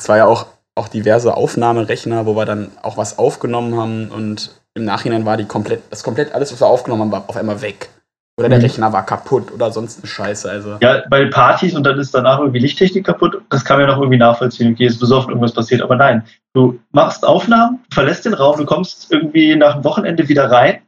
Es 0.00 0.08
war 0.08 0.16
ja 0.18 0.26
auch, 0.26 0.46
auch 0.74 0.88
diverse 0.88 1.36
Aufnahmerechner, 1.36 2.26
wo 2.26 2.36
wir 2.36 2.44
dann 2.44 2.70
auch 2.82 2.96
was 2.96 3.18
aufgenommen 3.18 3.76
haben 3.76 4.08
und 4.10 4.50
im 4.74 4.84
Nachhinein 4.84 5.26
war 5.26 5.36
die 5.36 5.44
komplett, 5.44 5.82
das 5.90 6.02
komplett 6.02 6.34
alles, 6.34 6.52
was 6.52 6.60
wir 6.60 6.66
aufgenommen 6.66 7.02
haben, 7.02 7.12
war 7.12 7.24
auf 7.28 7.36
einmal 7.36 7.60
weg. 7.60 7.90
Oder 8.38 8.48
der 8.48 8.58
Mhm. 8.58 8.64
Rechner 8.64 8.92
war 8.94 9.04
kaputt 9.04 9.52
oder 9.52 9.70
sonst 9.70 9.98
eine 9.98 10.06
Scheiße. 10.06 10.50
Also 10.50 10.78
Ja, 10.80 11.02
bei 11.10 11.26
Partys 11.26 11.74
und 11.74 11.84
dann 11.84 11.98
ist 11.98 12.14
danach 12.14 12.38
irgendwie 12.38 12.60
Lichttechnik 12.60 13.04
kaputt, 13.04 13.42
das 13.50 13.64
kann 13.64 13.78
man 13.78 13.86
ja 13.86 13.94
noch 13.94 14.00
irgendwie 14.00 14.18
nachvollziehen. 14.18 14.72
Okay, 14.72 14.86
ist 14.86 14.98
besoffen, 14.98 15.30
irgendwas 15.30 15.52
passiert, 15.52 15.82
aber 15.82 15.96
nein. 15.96 16.24
Du 16.54 16.78
machst 16.92 17.24
Aufnahmen, 17.26 17.80
verlässt 17.92 18.24
den 18.24 18.32
Raum, 18.32 18.56
du 18.56 18.64
kommst 18.64 19.12
irgendwie 19.12 19.54
nach 19.54 19.74
dem 19.74 19.84
Wochenende 19.84 20.28
wieder 20.28 20.50
rein, 20.50 20.80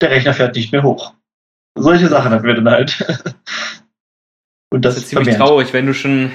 der 0.00 0.10
Rechner 0.10 0.32
fährt 0.32 0.54
nicht 0.54 0.70
mehr 0.70 0.84
hoch. 0.84 1.12
Solche 1.76 2.06
Sachen 2.08 2.30
hatten 2.30 2.46
wir 2.46 2.54
dann 2.54 2.70
halt. 2.70 3.04
Und 4.72 4.84
Das 4.84 4.94
das, 4.94 5.04
ist 5.04 5.10
ziemlich 5.10 5.28
vermehrt. 5.28 5.48
traurig, 5.48 5.72
wenn 5.72 5.86
du 5.86 5.94
schon 5.94 6.32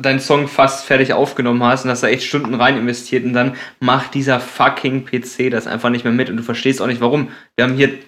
deinen 0.00 0.20
Song 0.20 0.46
fast 0.46 0.84
fertig 0.84 1.12
aufgenommen 1.14 1.62
hast 1.62 1.84
und 1.84 1.90
hast 1.90 2.02
da 2.02 2.08
echt 2.08 2.24
Stunden 2.24 2.54
rein 2.54 2.76
investiert 2.76 3.24
und 3.24 3.32
dann 3.32 3.56
macht 3.80 4.14
dieser 4.14 4.40
fucking 4.40 5.06
PC 5.06 5.50
das 5.50 5.66
einfach 5.66 5.88
nicht 5.90 6.04
mehr 6.04 6.12
mit 6.12 6.28
und 6.28 6.36
du 6.36 6.42
verstehst 6.42 6.82
auch 6.82 6.86
nicht 6.86 7.00
warum. 7.00 7.30
Wir 7.56 7.64
haben 7.64 7.74
hier 7.74 7.98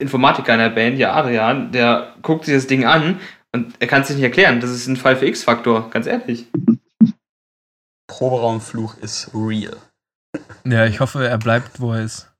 Informatiker 0.00 0.52
in 0.54 0.60
der 0.60 0.70
Band, 0.70 0.98
ja 0.98 1.14
Adrian, 1.14 1.70
der 1.72 2.14
guckt 2.22 2.44
sich 2.44 2.54
das 2.54 2.66
Ding 2.66 2.84
an 2.84 3.20
und 3.52 3.74
er 3.78 3.86
kann 3.86 4.02
es 4.02 4.08
sich 4.08 4.16
nicht 4.16 4.24
erklären. 4.24 4.60
Das 4.60 4.70
ist 4.70 4.86
ein 4.88 4.96
Fall 4.96 5.16
für 5.16 5.26
X-Faktor, 5.26 5.90
ganz 5.90 6.06
ehrlich. 6.06 6.46
Proberaumfluch 8.08 8.98
ist 8.98 9.30
real. 9.34 9.76
Ja, 10.64 10.86
ich 10.86 11.00
hoffe, 11.00 11.26
er 11.26 11.38
bleibt, 11.38 11.80
wo 11.80 11.92
er 11.92 12.02
ist. 12.02 12.30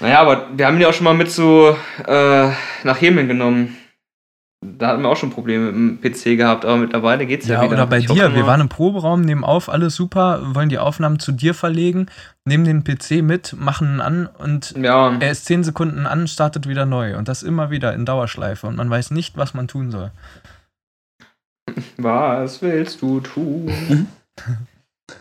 Naja, 0.00 0.20
aber 0.20 0.48
wir 0.56 0.66
haben 0.66 0.74
ihn 0.76 0.82
ja 0.82 0.88
auch 0.88 0.94
schon 0.94 1.04
mal 1.04 1.14
mit 1.14 1.30
so 1.30 1.76
äh, 2.06 2.50
nach 2.84 3.00
Jemen 3.00 3.26
genommen. 3.28 3.76
Da 4.64 4.88
hatten 4.88 5.02
wir 5.02 5.08
auch 5.10 5.16
schon 5.16 5.30
Probleme 5.30 5.70
mit 5.70 6.02
dem 6.02 6.12
PC 6.12 6.36
gehabt, 6.38 6.64
aber 6.64 6.78
mittlerweile 6.78 7.26
geht's 7.26 7.46
ja, 7.46 7.56
Ja, 7.56 7.62
wieder. 7.62 7.74
oder 7.74 7.86
bei 7.86 7.98
Ich 7.98 8.06
dir. 8.06 8.34
Wir 8.34 8.46
waren 8.46 8.60
im 8.62 8.68
Proberaum, 8.68 9.20
nehmen 9.20 9.44
auf, 9.44 9.68
alles 9.68 9.94
super, 9.94 10.40
wollen 10.54 10.70
die 10.70 10.78
Aufnahmen 10.78 11.18
zu 11.20 11.30
dir 11.32 11.52
verlegen, 11.54 12.06
nehmen 12.44 12.64
den 12.64 12.82
PC 12.82 13.22
mit, 13.22 13.54
machen 13.58 13.96
ihn 13.96 14.00
an 14.00 14.26
und 14.38 14.74
Ja, 14.76 15.14
er 15.20 15.30
ist 15.30 15.44
zehn 15.44 15.62
Sekunden 15.62 16.06
an, 16.06 16.26
startet 16.26 16.66
wieder 16.66 16.86
neu. 16.86 17.16
Und 17.16 17.28
das 17.28 17.42
immer 17.42 17.70
wieder 17.70 17.92
in 17.94 18.06
Dauerschleife. 18.06 18.66
Und 18.66 18.76
man 18.76 18.88
weiß 18.90 19.10
nicht, 19.12 19.36
was 19.36 19.52
man 19.54 19.68
tun 19.68 19.90
soll. 19.90 20.10
was 21.98 22.62
willst 22.62 23.02
du 23.02 23.20
tun? 23.20 24.08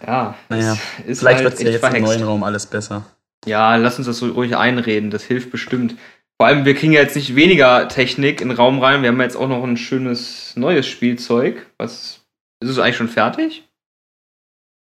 ja, 0.05 0.35
Naja, 0.49 0.77
es 0.99 1.05
ist 1.05 1.19
Vielleicht 1.19 1.37
halt 1.37 1.43
wird 1.45 1.53
es 1.55 1.59
ja 1.61 1.65
jetzt 1.67 1.75
im 1.75 1.79
verhext. 1.81 2.07
neuen 2.07 2.23
Raum 2.23 2.43
alles 2.43 2.65
besser. 2.65 3.03
Ja, 3.45 3.75
lass 3.75 3.97
uns 3.97 4.07
das 4.07 4.17
so 4.17 4.27
ruhig 4.31 4.55
einreden, 4.57 5.11
das 5.11 5.23
hilft 5.23 5.51
bestimmt. 5.51 5.95
Vor 6.39 6.47
allem, 6.47 6.65
wir 6.65 6.75
kriegen 6.75 6.91
ja 6.93 7.01
jetzt 7.01 7.15
nicht 7.15 7.35
weniger 7.35 7.87
Technik 7.87 8.41
in 8.41 8.49
den 8.49 8.57
Raum 8.57 8.79
rein, 8.79 9.01
wir 9.01 9.09
haben 9.09 9.21
jetzt 9.21 9.37
auch 9.37 9.47
noch 9.47 9.63
ein 9.63 9.77
schönes 9.77 10.55
neues 10.57 10.85
Spielzeug. 10.85 11.65
Was 11.77 12.21
ist 12.61 12.69
es 12.69 12.79
eigentlich 12.79 12.97
schon 12.97 13.09
fertig? 13.09 13.67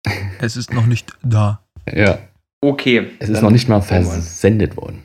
Es 0.40 0.58
ist 0.58 0.74
noch 0.74 0.86
nicht 0.88 1.14
da. 1.22 1.62
Ja, 1.92 2.18
Okay. 2.64 3.12
es 3.20 3.30
ist 3.30 3.42
noch 3.42 3.52
nicht 3.52 3.68
mal 3.70 3.82
versendet 3.82 4.76
worden. 4.78 5.04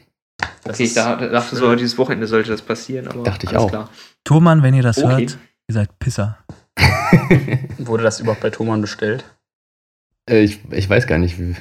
Okay, 0.65 0.83
ich 0.85 0.89
ist 0.89 0.97
da- 0.97 1.17
dachte 1.17 1.57
so, 1.57 1.75
dieses 1.75 1.99
Wochenende 1.99 2.27
sollte 2.27 2.51
das 2.51 2.63
passieren, 2.63 3.09
aber 3.09 3.23
Dachte 3.23 3.47
ich 3.47 3.57
auch. 3.57 3.69
klar. 3.69 3.91
Thomann, 4.25 4.63
wenn 4.63 4.75
ihr 4.75 4.83
das 4.83 4.99
Okay. 4.99 5.09
hört, 5.09 5.21
ihr 5.69 5.75
seid 5.75 5.99
Pisser. 5.99 6.39
Wurde 7.79 8.03
das 8.05 8.21
überhaupt 8.21 8.41
bei 8.41 8.51
Thomann 8.51 8.81
bestellt? 8.81 9.25
Äh, 10.29 10.41
ich, 10.43 10.61
ich 10.71 10.89
weiß 10.89 11.07
gar 11.07 11.19
nicht, 11.19 11.39
wie, 11.39 11.55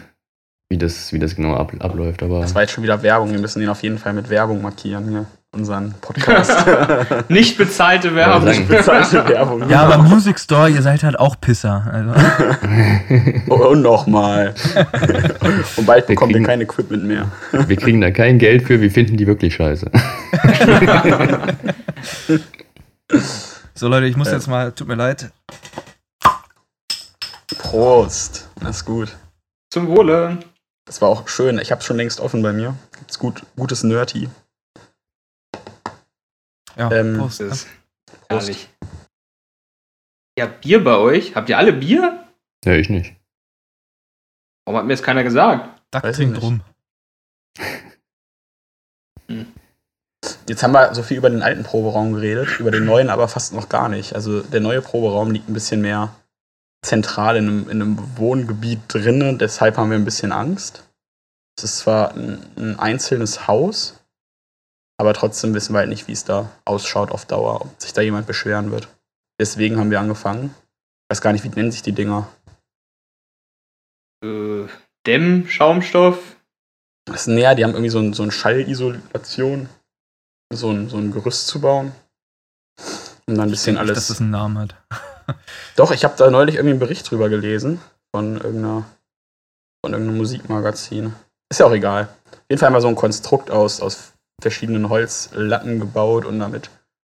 wie, 0.69 0.77
das, 0.77 1.13
wie 1.13 1.19
das 1.19 1.35
genau 1.35 1.55
ab, 1.55 1.73
abläuft, 1.79 2.23
aber 2.23 2.41
Das 2.41 2.55
war 2.55 2.63
jetzt 2.63 2.71
schon 2.71 2.83
wieder 2.83 3.01
Werbung. 3.03 3.31
Wir 3.31 3.39
müssen 3.39 3.59
den 3.59 3.69
auf 3.69 3.83
jeden 3.83 3.97
Fall 3.99 4.13
mit 4.13 4.29
Werbung 4.29 4.61
markieren 4.61 5.07
hier. 5.09 5.25
Unseren 5.53 5.93
Podcast. 6.01 6.51
Nicht 7.29 7.57
bezahlte 7.57 8.09
Ja, 8.09 8.15
Werbung. 8.15 8.45
sagen- 8.47 8.67
Bezahlte 8.67 9.25
Werbung. 9.29 9.69
Ja, 9.69 9.83
aber 9.83 9.99
Music 9.99 10.37
Store, 10.37 10.69
ihr 10.69 10.81
seid 10.81 11.01
halt 11.03 11.17
auch 11.17 11.39
Pisser. 11.39 11.87
Also, 11.93 12.13
Oh, 13.49 13.69
und 13.69 13.81
nochmal. 13.81 14.53
Und 15.77 15.85
bald 15.85 16.07
bekommt 16.07 16.31
ihr 16.31 16.37
kriegen- 16.37 16.45
kein 16.45 16.59
Equipment 16.61 17.05
mehr. 17.05 17.31
wir 17.51 17.77
kriegen 17.77 18.01
da 18.01 18.11
kein 18.11 18.37
Geld 18.37 18.63
für, 18.63 18.81
wir 18.81 18.91
finden 18.91 19.15
die 19.15 19.27
wirklich 19.27 19.55
scheiße. 19.55 19.89
so 23.73 23.87
Leute, 23.87 24.07
ich 24.07 24.17
muss 24.17 24.31
jetzt 24.31 24.47
mal, 24.47 24.71
tut 24.73 24.87
mir 24.89 24.95
leid. 24.95 25.31
Prost. 27.59 28.49
Das 28.59 28.77
ist 28.77 28.85
gut. 28.85 29.15
Zum 29.69 29.87
Wohle. 29.87 30.39
Das 30.85 31.01
war 31.01 31.09
auch 31.09 31.27
schön. 31.27 31.57
Ich 31.59 31.71
hab's 31.71 31.85
schon 31.85 31.97
längst 31.97 32.19
offen 32.19 32.41
bei 32.43 32.53
mir. 32.53 32.75
Gibt's 32.97 33.17
gut, 33.19 33.43
gutes 33.55 33.83
Nerdy. 33.83 34.29
Ja, 36.75 36.91
Ähm, 36.91 37.17
Prost. 37.17 37.39
Das 37.41 37.63
ist 37.63 37.67
herrlich. 38.29 38.69
Ja, 40.37 40.45
Bier 40.45 40.83
bei 40.83 40.97
euch? 40.97 41.35
Habt 41.35 41.49
ihr 41.49 41.57
alle 41.57 41.73
Bier? 41.73 42.27
Ja, 42.65 42.73
ich 42.73 42.89
nicht. 42.89 43.15
Warum 44.65 44.79
hat 44.79 44.85
mir 44.85 44.93
das 44.93 45.03
keiner 45.03 45.23
gesagt? 45.23 45.81
Duck 45.91 46.03
weiß 46.03 46.19
ich 46.19 46.25
trinkt 46.25 46.35
nicht. 46.35 46.43
rum. 46.43 46.61
Jetzt 50.47 50.61
haben 50.61 50.73
wir 50.73 50.93
so 50.93 51.01
viel 51.01 51.17
über 51.17 51.29
den 51.29 51.41
alten 51.41 51.63
Proberaum 51.63 52.13
geredet, 52.13 52.59
über 52.59 52.71
den 52.71 52.85
neuen 52.85 53.09
aber 53.09 53.27
fast 53.27 53.53
noch 53.53 53.69
gar 53.69 53.89
nicht. 53.89 54.13
Also 54.13 54.41
der 54.41 54.59
neue 54.59 54.81
Proberaum 54.81 55.31
liegt 55.31 55.49
ein 55.49 55.53
bisschen 55.53 55.81
mehr 55.81 56.13
zentral 56.85 57.35
in 57.37 57.47
einem, 57.47 57.69
in 57.69 57.81
einem 57.81 58.17
Wohngebiet 58.17 58.79
drinnen, 58.87 59.37
deshalb 59.37 59.77
haben 59.77 59.89
wir 59.89 59.97
ein 59.97 60.05
bisschen 60.05 60.31
Angst. 60.31 60.83
Es 61.57 61.63
ist 61.63 61.77
zwar 61.79 62.13
ein, 62.13 62.45
ein 62.57 62.79
einzelnes 62.79 63.47
Haus, 63.47 63.99
aber 64.97 65.13
trotzdem 65.13 65.53
wissen 65.53 65.73
wir 65.73 65.79
halt 65.79 65.89
nicht, 65.89 66.07
wie 66.07 66.13
es 66.13 66.23
da 66.23 66.51
ausschaut 66.63 67.11
auf 67.11 67.25
Dauer, 67.25 67.61
ob 67.61 67.81
sich 67.81 67.93
da 67.93 68.01
jemand 68.01 68.27
beschweren 68.27 68.71
wird. 68.71 68.87
Deswegen 69.39 69.77
haben 69.77 69.91
wir 69.91 69.99
angefangen. 69.99 70.55
Ich 71.03 71.15
weiß 71.15 71.21
gar 71.21 71.33
nicht, 71.33 71.43
wie 71.43 71.49
nennen 71.49 71.71
sich 71.71 71.81
die 71.81 71.91
Dinger. 71.91 72.27
Äh, 74.23 74.67
Dämm, 75.05 75.47
Schaumstoff. 75.47 76.37
Das 77.05 77.21
ist 77.21 77.27
näher, 77.27 77.55
die 77.55 77.63
haben 77.63 77.71
irgendwie 77.71 77.89
so, 77.89 77.99
ein, 77.99 78.13
so 78.13 78.23
eine 78.23 78.31
Schallisolation, 78.31 79.69
so 80.51 80.71
ein, 80.71 80.89
so 80.89 80.97
ein 80.97 81.11
Gerüst 81.11 81.47
zu 81.47 81.61
bauen. 81.61 81.91
Um 83.27 83.35
dann 83.35 83.47
ein 83.47 83.51
bisschen 83.51 83.73
nicht, 83.73 83.81
alles. 83.81 83.95
dass 83.95 84.07
das 84.07 84.21
einen 84.21 84.31
Namen 84.31 84.57
hat. 84.57 84.75
Doch, 85.75 85.91
ich 85.91 86.03
habe 86.03 86.15
da 86.17 86.29
neulich 86.29 86.55
irgendwie 86.55 86.71
einen 86.71 86.79
Bericht 86.79 87.09
drüber 87.09 87.29
gelesen 87.29 87.81
von 88.13 88.35
irgendeiner 88.35 88.85
von 89.85 89.93
irgendeinem 89.93 90.17
Musikmagazin. 90.17 91.13
Ist 91.51 91.59
ja 91.59 91.67
auch 91.67 91.71
egal. 91.71 92.07
Auf 92.31 92.39
jeden 92.49 92.59
Fall 92.59 92.71
wir 92.71 92.81
so 92.81 92.87
ein 92.87 92.95
Konstrukt 92.95 93.51
aus, 93.51 93.81
aus 93.81 94.13
verschiedenen 94.41 94.89
Holzlatten 94.89 95.79
gebaut 95.79 96.25
und 96.25 96.39
damit 96.39 96.71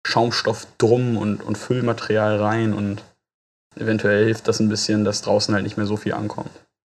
Schaumstoff 0.05 0.67
drum 0.77 1.17
und, 1.17 1.41
und 1.43 1.57
Füllmaterial 1.57 2.37
rein 2.37 2.73
und 2.73 3.03
eventuell 3.75 4.25
hilft 4.25 4.47
das 4.47 4.59
ein 4.59 4.69
bisschen, 4.69 5.05
dass 5.05 5.21
draußen 5.21 5.53
halt 5.53 5.63
nicht 5.63 5.77
mehr 5.77 5.85
so 5.85 5.97
viel 5.97 6.13
ankommt. 6.13 6.51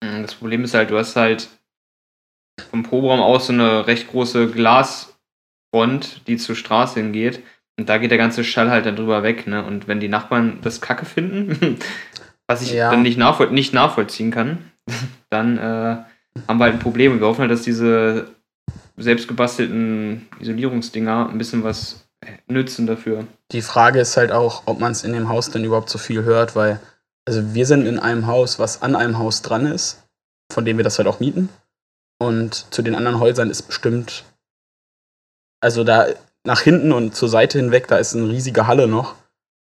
Mm, 0.04 0.22
Das 0.22 0.36
Problem 0.36 0.64
ist 0.64 0.74
halt, 0.74 0.90
du 0.90 0.98
hast 0.98 1.16
halt 1.16 1.50
vom 2.70 2.84
Proberaum 2.84 3.22
aus 3.22 3.48
so 3.48 3.54
eine 3.54 3.88
recht 3.88 4.10
große 4.10 4.48
Glasfront, 4.48 6.28
die 6.28 6.38
zur 6.38 6.56
Straße 6.56 7.00
hingeht. 7.00 7.44
Und 7.80 7.90
da 7.90 7.98
geht 8.00 8.12
der 8.12 8.18
ganze 8.18 8.44
Schall 8.44 8.70
halt 8.72 8.86
dann 8.86 8.96
drüber 8.96 9.22
weg, 9.24 9.46
ne? 9.48 9.64
Und 9.64 9.88
wenn 9.88 10.00
die 10.00 10.08
Nachbarn 10.10 10.60
das 10.62 10.82
Kacke 10.82 11.06
finden, 11.06 11.78
was 12.48 12.62
ich 12.62 12.72
Ja. 12.74 12.90
dann 12.92 13.04
nicht, 13.04 13.18
nachvoll 13.18 13.52
nicht 13.52 13.74
nachvollziehen 13.74 14.32
kann, 14.32 14.72
dann 15.30 15.58
äh, 15.58 15.98
haben 16.48 16.58
wir 16.58 16.64
halt 16.66 16.74
ein 16.74 16.80
Problem. 16.80 17.20
Wir 17.20 17.28
hoffen 17.28 17.42
halt, 17.42 17.52
dass 17.52 17.62
diese 17.62 18.30
selbstgebastelten 18.98 20.28
Isolierungsdinger 20.40 21.30
ein 21.30 21.38
bisschen 21.38 21.64
was 21.64 22.08
nützen 22.48 22.88
dafür. 22.88 23.28
Die 23.52 23.62
Frage 23.62 24.00
ist 24.00 24.18
halt 24.18 24.32
auch, 24.32 24.64
ob 24.66 24.80
man 24.80 24.92
es 24.92 25.04
in 25.04 25.14
dem 25.14 25.30
Haus 25.30 25.52
denn 25.52 25.64
überhaupt 25.64 25.90
so 25.90 25.98
viel 26.00 26.24
hört, 26.24 26.56
weil, 26.56 26.80
also 27.26 27.54
wir 27.54 27.66
sind 27.68 27.86
in 27.86 28.00
einem 28.00 28.26
Haus, 28.28 28.58
was 28.60 28.82
an 28.82 28.96
einem 28.96 29.20
Haus 29.20 29.44
dran 29.44 29.66
ist, 29.68 30.04
von 30.52 30.66
dem 30.66 30.78
wir 30.78 30.84
das 30.84 30.98
halt 30.98 31.08
auch 31.08 31.20
mieten. 31.20 31.50
Und 32.20 32.74
zu 32.74 32.82
den 32.82 32.96
anderen 32.96 33.20
Häusern 33.20 33.52
ist 33.52 33.64
bestimmt, 33.64 34.24
also 35.62 35.84
da 35.84 36.08
nach 36.48 36.62
hinten 36.62 36.94
und 36.94 37.14
zur 37.14 37.28
Seite 37.28 37.60
hinweg, 37.60 37.88
da 37.88 37.98
ist 37.98 38.16
eine 38.16 38.30
riesige 38.30 38.68
Halle 38.68 38.88
noch. 38.88 39.16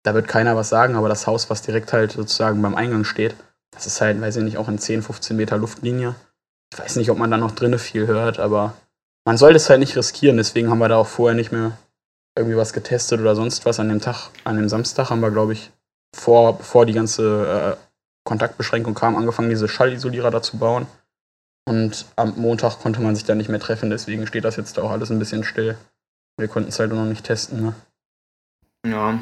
Da 0.03 0.13
wird 0.13 0.27
keiner 0.27 0.55
was 0.55 0.69
sagen, 0.69 0.95
aber 0.95 1.09
das 1.09 1.25
Haus, 1.25 1.49
was 1.49 1.63
direkt 1.63 1.91
halt 1.91 2.11
sozusagen 2.11 2.61
beim 2.61 2.75
Eingang 2.75 3.03
steht, 3.03 3.35
das 3.71 3.87
ist 3.87 3.99
halt, 3.99 4.21
weiß 4.21 4.37
ich 4.37 4.43
nicht, 4.43 4.57
auch 4.57 4.69
in 4.69 4.77
10, 4.77 5.01
15 5.01 5.35
Meter 5.35 5.57
Luftlinie. 5.57 6.15
ich 6.71 6.79
weiß 6.79 6.95
nicht, 6.97 7.09
ob 7.09 7.17
man 7.17 7.31
da 7.31 7.37
noch 7.37 7.51
drinne 7.51 7.79
viel 7.79 8.05
hört, 8.05 8.37
aber 8.37 8.73
man 9.25 9.37
sollte 9.37 9.57
es 9.57 9.69
halt 9.69 9.79
nicht 9.79 9.97
riskieren. 9.97 10.37
Deswegen 10.37 10.69
haben 10.69 10.77
wir 10.77 10.87
da 10.87 10.97
auch 10.97 11.07
vorher 11.07 11.35
nicht 11.35 11.51
mehr 11.51 11.77
irgendwie 12.37 12.57
was 12.57 12.73
getestet 12.73 13.19
oder 13.19 13.35
sonst 13.35 13.65
was. 13.65 13.79
An 13.79 13.89
dem 13.89 13.99
Tag, 13.99 14.29
an 14.43 14.57
dem 14.57 14.69
Samstag 14.69 15.09
haben 15.09 15.19
wir, 15.19 15.31
glaube 15.31 15.53
ich, 15.53 15.71
vor, 16.15 16.59
bevor 16.59 16.85
die 16.85 16.93
ganze 16.93 17.75
äh, 17.75 17.83
Kontaktbeschränkung 18.23 18.93
kam, 18.93 19.15
angefangen, 19.15 19.49
diese 19.49 19.67
Schallisolierer 19.67 20.29
da 20.29 20.43
zu 20.43 20.57
bauen. 20.57 20.85
Und 21.67 22.05
am 22.15 22.33
Montag 22.37 22.79
konnte 22.79 23.01
man 23.01 23.15
sich 23.15 23.25
dann 23.25 23.39
nicht 23.39 23.49
mehr 23.49 23.59
treffen, 23.59 23.89
deswegen 23.89 24.27
steht 24.27 24.45
das 24.45 24.55
jetzt 24.55 24.77
da 24.77 24.83
auch 24.83 24.91
alles 24.91 25.09
ein 25.09 25.19
bisschen 25.19 25.43
still. 25.43 25.75
Wir 26.37 26.47
konnten 26.47 26.69
es 26.69 26.79
halt 26.79 26.91
noch 26.91 27.05
nicht 27.05 27.25
testen. 27.25 27.61
Ne? 27.63 27.73
Ja. 28.85 29.19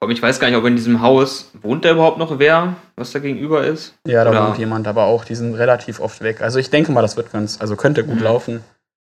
Aber 0.00 0.12
ich 0.12 0.22
weiß 0.22 0.40
gar 0.40 0.48
nicht, 0.48 0.56
ob 0.56 0.64
in 0.64 0.76
diesem 0.76 1.02
Haus 1.02 1.50
wohnt 1.60 1.84
da 1.84 1.90
überhaupt 1.92 2.16
noch 2.18 2.38
wer, 2.38 2.76
was 2.96 3.12
da 3.12 3.18
gegenüber 3.18 3.64
ist. 3.66 3.94
Ja, 4.06 4.24
da 4.24 4.30
Oder- 4.30 4.48
wohnt 4.48 4.58
jemand, 4.58 4.86
aber 4.88 5.04
auch, 5.04 5.24
die 5.24 5.34
sind 5.34 5.54
relativ 5.54 6.00
oft 6.00 6.22
weg. 6.22 6.40
Also 6.40 6.58
ich 6.58 6.70
denke 6.70 6.90
mal, 6.92 7.02
das 7.02 7.16
wird 7.18 7.30
ganz, 7.32 7.60
also 7.60 7.76
könnte 7.76 8.04
gut 8.04 8.16
Mhm. 8.16 8.22
laufen. 8.22 8.64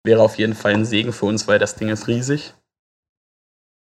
Wäre 0.04 0.22
auf 0.22 0.36
jeden 0.38 0.54
Fall 0.54 0.72
ein 0.74 0.84
Segen 0.84 1.12
für 1.12 1.26
uns, 1.26 1.46
weil 1.46 1.58
das 1.58 1.76
Ding 1.76 1.88
ist 1.90 2.08
riesig. 2.08 2.54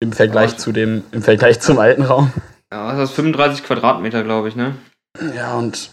Im 0.02 0.14
Vergleich 0.14 0.52
Ja. 0.52 0.58
zu 0.58 0.72
dem, 0.72 1.04
im 1.12 1.22
Vergleich 1.24 1.60
zum 1.60 1.80
alten 1.80 2.04
Raum. 2.04 2.32
Ja, 2.72 2.96
das 2.96 3.10
ist 3.10 3.16
35 3.16 3.64
Quadratmeter, 3.64 4.24
glaube 4.24 4.48
ich, 4.48 4.56
ne? 4.56 4.76
Ja, 5.36 5.58
und 5.58 5.90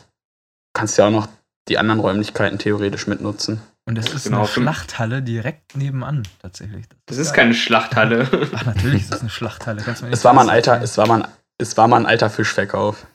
kannst 0.75 0.99
ja 0.99 1.07
auch 1.07 1.11
noch 1.11 1.29
die 1.69 1.79
anderen 1.79 2.01
Räumlichkeiten 2.01 2.59
theoretisch 2.59 3.07
mitnutzen. 3.07 3.63
Und 3.89 3.97
es 3.99 4.13
ist 4.13 4.25
Genau, 4.25 4.39
eine 4.41 4.49
Schlachthalle 4.49 5.23
direkt 5.23 5.77
nebenan, 5.77 6.25
tatsächlich. 6.43 6.87
Das 7.07 7.19
ist 7.19 7.29
geil. 7.33 7.45
keine 7.45 7.55
Schlachthalle. 7.55 8.29
Ach, 8.55 8.65
natürlich 8.67 9.03
ist 9.03 9.15
es 9.15 9.21
eine 9.21 9.31
Schlachthalle. 9.31 9.81
Kannst 9.83 10.01
du 10.01 10.05
mir 10.07 10.11
nicht 10.11 10.19
Es 10.19 10.25
war 10.25 10.33
mal 10.33 10.43
ein 10.43 10.51
alter, 10.51 10.83
es 10.83 10.99
war 10.99 11.07
mal 11.07 11.23
ein, 11.23 11.29
es 11.59 11.77
war 11.77 11.87
mal 11.87 11.99
ein 11.99 12.07
alter 12.07 12.29
Fischverkauf. 12.29 13.07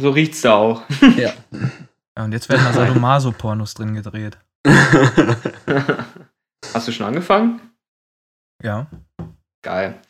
so 0.00 0.10
riecht's 0.10 0.40
da 0.42 0.54
auch. 0.54 0.82
Ja. 1.16 1.32
Ja, 2.16 2.24
und 2.24 2.32
jetzt 2.32 2.48
werden 2.48 2.64
da 2.64 2.72
Sadomaso-Pornos 2.72 3.74
drin 3.74 3.94
gedreht. 3.94 4.38
Hast 6.74 6.88
du 6.88 6.90
schon 6.90 7.06
angefangen? 7.06 7.60
Ja. 8.60 8.88
Geil. 9.62 10.00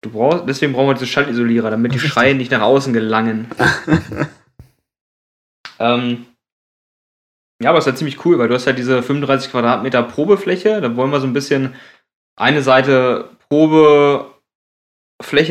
Du 0.00 0.08
brauchst, 0.10 0.48
deswegen 0.48 0.72
brauchen 0.72 0.86
wir 0.88 0.94
diese 0.94 1.06
Schallisolierer, 1.06 1.70
damit 1.70 1.92
die. 1.92 1.98
Schreie 1.98 2.34
nicht 2.34 2.50
nach 2.50 2.62
außen 2.62 2.94
gelangen. 2.94 3.46
Ähm, 5.78 6.26
ja, 7.62 7.68
aber 7.68 7.78
es 7.78 7.84
ist 7.84 7.88
halt 7.88 7.98
ziemlich 7.98 8.24
cool, 8.24 8.38
weil 8.38 8.48
du 8.48 8.54
hast 8.54 8.66
halt 8.66 8.78
diese 8.78 9.02
35 9.02 9.50
Quadratmeter 9.50 10.02
Probefläche. 10.02 10.80
Da 10.80 10.96
wollen 10.96 11.10
wir 11.10 11.20
so 11.20 11.26
ein 11.26 11.34
bisschen 11.34 11.74
eine 12.36 12.62
Seite 12.62 13.28
Probefläche 13.50 14.34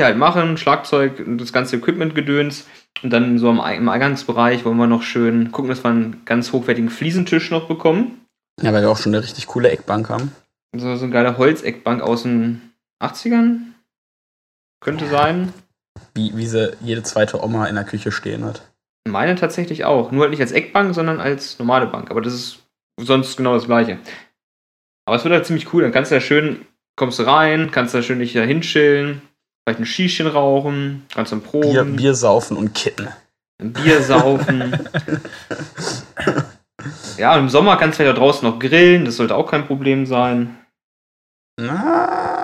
halt 0.04 0.18
machen, 0.18 0.58
Schlagzeug 0.58 1.20
und 1.20 1.38
das 1.38 1.54
ganze 1.54 1.76
Equipment-Gedöns. 1.76 2.66
Und 3.04 3.12
dann 3.12 3.38
so 3.38 3.50
im 3.50 3.60
Eingangsbereich 3.60 4.66
wollen 4.66 4.78
wir 4.78 4.88
noch 4.88 5.04
schön 5.04 5.52
gucken, 5.52 5.70
dass 5.70 5.84
wir 5.84 5.92
einen 5.92 6.24
ganz 6.26 6.52
hochwertigen 6.52 6.90
Fliesentisch 6.90 7.52
noch 7.52 7.68
bekommen. 7.68 8.26
ja, 8.60 8.74
weil 8.74 8.82
wir 8.82 8.90
auch 8.90 8.98
schon 8.98 9.14
eine 9.14 9.24
richtig 9.24 9.46
coole 9.46 9.70
Eckbank 9.70 10.10
haben. 10.10 10.32
So, 10.76 10.96
so 10.96 11.06
eine 11.06 11.14
geile 11.14 11.38
Holzeckbank 11.38 12.02
aus 12.02 12.24
den 12.24 12.74
80ern. 13.02 13.60
Könnte 14.82 15.08
sein. 15.08 15.54
Wie, 16.16 16.36
wie 16.36 16.48
sie 16.48 16.76
jede 16.82 17.04
zweite 17.04 17.44
Oma 17.44 17.68
in 17.68 17.76
der 17.76 17.84
Küche 17.84 18.12
stehen 18.12 18.46
hat. 18.46 18.64
Meine 19.08 19.36
tatsächlich 19.36 19.86
auch. 19.86 20.12
Nur 20.12 20.22
halt 20.22 20.32
nicht 20.32 20.42
als 20.42 20.52
Eckbank, 20.52 20.94
sondern 20.94 21.20
als 21.20 21.58
normale 21.60 21.88
Bank. 21.88 22.12
Aber 22.12 22.22
das 22.22 22.34
ist 22.34 22.60
sonst 23.00 23.38
genau 23.38 23.54
das 23.54 23.66
gleiche. 23.66 23.98
Aber 25.06 25.16
es 25.16 25.24
wird 25.24 25.34
halt 25.34 25.46
ziemlich 25.46 25.74
cool. 25.74 25.82
Dann 25.82 25.92
kannst 25.92 26.12
du 26.12 26.16
da 26.16 26.22
schön, 26.22 26.66
kommst 26.96 27.20
du 27.20 27.24
rein, 27.24 27.72
kannst 27.72 27.94
da 27.94 28.04
schön 28.04 28.20
dich 28.20 28.34
da 28.34 28.42
hinschillen, 28.42 29.22
vielleicht 29.64 29.80
ein 29.80 29.86
Schießchen 29.86 30.28
rauchen, 30.28 31.06
kannst 31.14 31.32
dann 31.32 31.42
proben, 31.42 31.72
Bier, 31.72 31.84
Bier 31.84 32.14
saufen 32.14 32.58
und 32.58 32.76
kitten. 32.76 33.08
ein 33.60 33.74
Bier 33.74 34.02
saufen. 34.04 34.88
ja, 37.18 37.34
und 37.34 37.40
im 37.40 37.50
Sommer 37.50 37.78
kannst 37.78 38.00
du 38.00 38.04
ja 38.04 38.14
draußen 38.14 38.48
noch 38.48 38.60
grillen, 38.60 39.06
das 39.06 39.16
sollte 39.16 39.36
auch 39.36 39.50
kein 39.50 39.66
Problem 39.66 40.06
sein. 40.06 40.58
Na, 41.60 42.39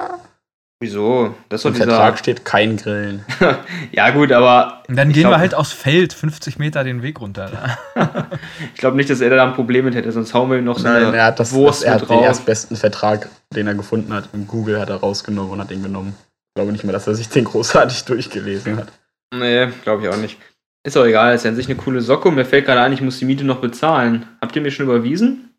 Wieso? 0.82 1.34
Das 1.48 1.64
im. 1.64 1.74
Vertrag 1.74 2.20
steht 2.20 2.44
kein 2.44 2.76
Grillen. 2.78 3.24
Ja, 3.92 4.10
gut, 4.10 4.32
aber 4.34 4.84
Und 4.90 4.98
dann 4.98 5.14
gehen 5.14 5.22
glaub- 5.22 5.34
wir 5.34 5.40
halt 5.40 5.56
aufs 5.56 5.72
Feld 5.72 6.12
50 6.14 6.60
Meter 6.60 6.84
den 6.84 7.02
Weg 7.02 7.22
runter. 7.22 7.78
ich 8.74 8.80
glaube 8.80 8.98
nicht, 8.98 9.10
dass 9.10 9.22
er 9.22 9.30
da 9.30 9.46
ein 9.46 9.54
Problem 9.54 9.86
mit 9.86 9.96
hätte, 9.96 10.12
sonst 10.12 10.34
hauen 10.34 10.50
wir 10.52 10.58
ihm 10.58 10.66
noch 10.66 10.78
so 10.78 10.84
Nein, 10.88 11.06
eine 11.06 11.18
er 11.18 11.26
hat, 11.28 11.40
das, 11.40 11.54
Wurst 11.54 11.84
er 11.84 11.94
hat 11.94 12.02
den 12.02 12.08
drauf. 12.08 12.24
erstbesten 12.26 12.76
Vertrag, 12.76 13.30
den 13.54 13.68
er 13.68 13.74
gefunden 13.76 14.14
hat. 14.14 14.30
In 14.34 14.48
Google 14.48 14.80
hat 14.80 14.90
er 14.90 14.98
rausgenommen 14.98 15.52
und 15.54 15.60
hat 15.62 15.70
den 15.70 15.82
genommen. 15.82 16.14
Ich 16.50 16.56
glaube 16.60 16.72
nicht 16.74 16.84
mehr, 16.84 16.94
dass 16.94 17.08
er 17.08 17.16
sich 17.16 17.30
den 17.30 17.46
großartig 17.46 18.04
durchgelesen 18.06 18.78
hat. 18.78 18.92
Nee, 19.34 19.68
glaube 19.84 20.04
ich 20.04 20.10
auch 20.10 20.18
nicht. 20.18 20.38
Ist 20.86 20.98
auch 20.98 21.06
egal, 21.06 21.34
ist 21.36 21.46
ja 21.46 21.50
an 21.52 21.56
sich 21.56 21.68
eine 21.68 21.78
coole 21.78 22.02
Socke 22.02 22.28
und 22.28 22.36
mir 22.36 22.46
fällt 22.46 22.66
gerade 22.66 22.82
ein, 22.82 22.94
ich 22.94 23.02
muss 23.02 23.18
die 23.18 23.26
Miete 23.26 23.44
noch 23.46 23.60
bezahlen. 23.62 24.28
Habt 24.42 24.56
ihr 24.56 24.62
mir 24.62 24.72
schon 24.72 24.86
überwiesen? 24.86 25.56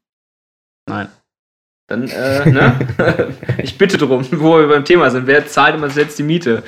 Nein. 0.89 1.09
Dann, 1.89 2.09
äh, 2.09 2.51
ne? 2.51 3.37
ich 3.63 3.79
bitte 3.79 3.99
drum, 3.99 4.27
wo 4.33 4.59
wir 4.59 4.69
beim 4.69 4.85
Thema 4.85 5.11
sind. 5.11 5.27
Wer 5.27 5.47
zahlt 5.47 5.75
immer 5.77 5.89
jetzt 5.89 6.19
die 6.19 6.25
Miete? 6.25 6.63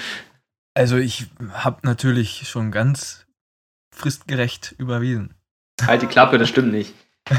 Also 0.75 0.97
ich 0.97 1.27
habe 1.53 1.81
natürlich 1.83 2.49
schon 2.49 2.71
ganz 2.71 3.27
fristgerecht 3.95 4.75
überwiesen. 4.79 5.35
Halt 5.85 6.03
die 6.03 6.07
Klappe, 6.07 6.39
das 6.39 6.49
stimmt 6.49 6.73
nicht. 6.73 6.95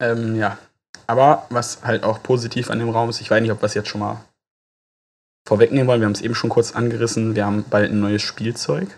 Ähm, 0.00 0.36
ja. 0.36 0.58
Aber 1.06 1.46
was 1.50 1.84
halt 1.84 2.04
auch 2.04 2.22
positiv 2.22 2.70
an 2.70 2.78
dem 2.78 2.88
Raum 2.88 3.10
ist, 3.10 3.20
ich 3.20 3.30
weiß 3.30 3.42
nicht, 3.42 3.52
ob 3.52 3.60
wir 3.62 3.66
es 3.66 3.74
jetzt 3.74 3.88
schon 3.88 4.00
mal 4.00 4.24
vorwegnehmen 5.46 5.86
wollen. 5.86 6.00
Wir 6.00 6.06
haben 6.06 6.12
es 6.12 6.22
eben 6.22 6.34
schon 6.34 6.50
kurz 6.50 6.74
angerissen. 6.74 7.34
Wir 7.34 7.44
haben 7.44 7.64
bald 7.68 7.90
ein 7.90 8.00
neues 8.00 8.22
Spielzeug. 8.22 8.88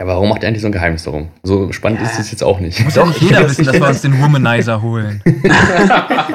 Ja, 0.00 0.08
warum 0.08 0.28
macht 0.28 0.42
ihr 0.42 0.48
eigentlich 0.48 0.62
so 0.62 0.68
ein 0.68 0.72
Geheimnis 0.72 1.04
darum? 1.04 1.30
So 1.44 1.70
spannend 1.72 2.00
Ja. 2.00 2.06
ist 2.08 2.18
es 2.18 2.30
jetzt 2.32 2.42
auch 2.42 2.58
nicht. 2.58 2.82
Muss 2.82 2.96
ich 2.96 3.20
jeder 3.20 3.48
wissen, 3.48 3.64
dass 3.64 3.74
wir 3.74 3.86
uns 3.86 4.02
den 4.02 4.20
Womanizer 4.20 4.82
holen. 4.82 5.22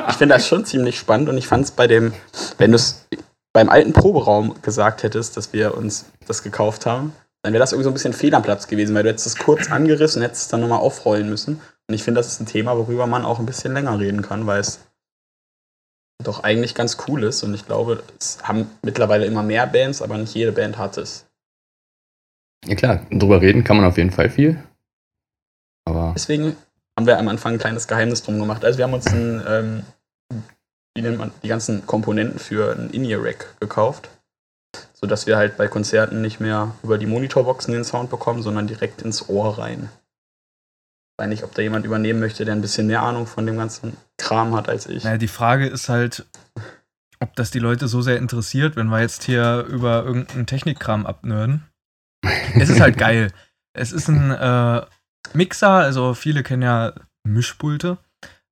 Ich 0.10 0.16
finde 0.16 0.36
das 0.36 0.48
schon 0.48 0.66
ziemlich 0.66 1.00
spannend 1.00 1.30
und 1.30 1.38
ich 1.38 1.48
fand 1.48 1.64
es 1.64 1.72
bei 1.72 1.88
dem, 1.88 2.14
wenn 2.58 2.72
du 2.72 2.76
es 2.76 3.08
beim 3.54 3.70
alten 3.70 3.94
Proberaum 3.94 4.54
gesagt 4.62 5.04
hättest, 5.04 5.38
dass 5.38 5.54
wir 5.54 5.78
uns 5.78 6.06
das 6.28 6.44
gekauft 6.44 6.86
haben, 6.86 7.14
dann 7.42 7.54
wäre 7.54 7.62
das 7.62 7.72
irgendwie 7.72 7.86
so 7.86 7.90
ein 7.90 7.94
bisschen 7.94 8.12
fehl 8.14 8.36
am 8.36 8.42
Platz 8.44 8.68
gewesen, 8.68 8.94
weil 8.96 9.04
du 9.04 9.10
hättest 9.10 9.28
es 9.28 9.38
kurz 9.38 9.72
angerissen, 9.72 10.22
hättest 10.22 10.42
es 10.44 10.48
dann 10.50 10.60
nochmal 10.60 10.80
aufrollen 10.80 11.30
müssen. 11.30 11.62
Und 11.88 11.96
ich 11.96 12.04
finde, 12.04 12.20
das 12.20 12.28
ist 12.28 12.42
ein 12.42 12.48
Thema, 12.48 12.78
worüber 12.78 13.08
man 13.08 13.24
auch 13.24 13.40
ein 13.40 13.46
bisschen 13.46 13.74
länger 13.74 13.98
reden 13.98 14.22
kann, 14.22 14.46
weil 14.46 14.60
es 14.60 14.80
doch 16.24 16.44
eigentlich 16.44 16.76
ganz 16.76 16.98
cool 17.08 17.24
ist 17.24 17.44
und 17.44 17.54
ich 17.54 17.66
glaube, 17.66 18.04
es 18.20 18.40
haben 18.44 18.70
mittlerweile 18.84 19.26
immer 19.26 19.42
mehr 19.44 19.68
Bands, 19.68 20.02
aber 20.02 20.18
nicht 20.18 20.36
jede 20.36 20.52
Band 20.52 20.78
hat 20.78 20.98
es. 20.98 21.26
Ja 22.66 22.76
klar, 22.76 23.06
drüber 23.10 23.42
reden 23.42 23.64
kann 23.64 23.78
man 23.78 23.86
auf 23.86 23.98
jeden 23.98 24.12
Fall 24.12 24.30
viel. 24.30 24.62
Aber 25.86 26.14
Deswegen 26.16 26.56
haben 26.98 27.08
wir 27.08 27.18
am 27.18 27.28
Anfang 27.28 27.54
ein 27.54 27.60
kleines 27.60 27.88
Geheimnis 27.88 28.24
drum 28.24 28.40
gemacht. 28.40 28.66
Also 28.66 28.78
wir 28.78 28.86
haben 28.86 28.94
uns 28.94 29.08
ein, 29.08 29.44
ähm, 29.48 29.84
wie 30.94 31.02
nennt 31.02 31.18
man, 31.18 31.32
die 31.42 31.48
ganzen 31.48 31.86
Komponenten 31.86 32.40
für 32.40 32.76
ein 32.76 32.90
In-Ear-Rack 32.90 33.56
gekauft, 33.60 34.10
sodass 34.94 35.26
wir 35.26 35.38
halt 35.38 35.58
bei 35.58 35.68
Konzerten 35.68 36.22
nicht 36.22 36.40
mehr 36.40 36.76
über 36.84 36.98
die 36.98 37.06
Monitorboxen 37.06 37.74
den 37.74 37.86
Sound 37.86 38.10
bekommen, 38.10 38.44
sondern 38.44 38.68
direkt 38.68 39.02
ins 39.02 39.30
Ohr 39.30 39.58
rein. 39.58 39.90
Ich 41.14 41.24
weiß 41.24 41.30
nicht, 41.30 41.44
ob 41.44 41.56
da 41.56 41.62
jemand 41.62 41.86
übernehmen 41.86 42.20
möchte, 42.20 42.46
der 42.46 42.54
ein 42.54 42.62
bisschen 42.62 42.88
mehr 42.88 43.02
Ahnung 43.02 43.28
von 43.28 43.46
dem 43.46 43.58
ganzen 43.58 43.98
Kram 44.18 44.56
hat 44.56 44.70
als 44.70 44.86
ich. 44.88 45.04
Naja, 45.04 45.18
die 45.18 45.28
Frage 45.28 45.68
ist 45.68 45.90
halt, 45.90 46.26
ob 47.20 47.36
das 47.36 47.52
die 47.52 47.60
Leute 47.60 47.88
so 47.88 48.02
sehr 48.02 48.18
interessiert, 48.18 48.76
wenn 48.76 48.88
wir 48.88 49.02
jetzt 49.02 49.24
hier 49.24 49.66
über 49.70 50.04
irgendeinen 50.04 50.46
Technikkram 50.46 51.06
abnörden. 51.06 51.66
Es 52.56 52.70
ist 52.70 52.82
halt 52.82 52.98
geil. 52.98 53.32
Es 53.74 53.92
ist 53.92 54.10
ein 54.10 54.32
äh, 54.32 54.86
Mixer, 55.34 55.70
also 55.70 56.14
viele 56.14 56.44
kennen 56.44 56.64
ja 56.64 56.94
Mischpulte, 57.24 57.98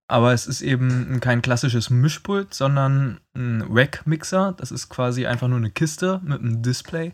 aber 0.08 0.34
es 0.34 0.48
ist 0.48 0.62
eben 0.62 1.20
kein 1.20 1.42
klassisches 1.42 1.90
Mischpult, 1.90 2.54
sondern 2.54 3.20
ein 3.36 3.66
Rack-Mixer. 3.70 4.54
Das 4.58 4.72
ist 4.72 4.90
quasi 4.90 5.26
einfach 5.26 5.48
nur 5.48 5.58
eine 5.58 5.72
Kiste 5.72 6.22
mit 6.24 6.40
einem 6.40 6.62
Display 6.62 7.14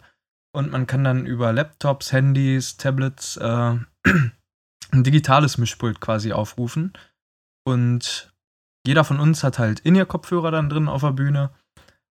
und 0.55 0.71
man 0.71 0.85
kann 0.85 1.03
dann 1.03 1.25
über 1.25 1.51
Laptops, 1.53 2.11
Handys, 2.11 2.77
Tablets 2.77 3.37
äh, 3.37 3.77
ein 4.05 5.03
digitales 5.03 5.57
Mischpult 5.57 5.99
quasi 5.99 6.33
aufrufen 6.33 6.93
und 7.65 8.31
jeder 8.85 9.03
von 9.03 9.19
uns 9.19 9.43
hat 9.43 9.59
halt 9.59 9.79
In-Ear-Kopfhörer 9.79 10.51
dann 10.51 10.69
drin 10.69 10.87
auf 10.87 11.01
der 11.01 11.13
Bühne 11.13 11.51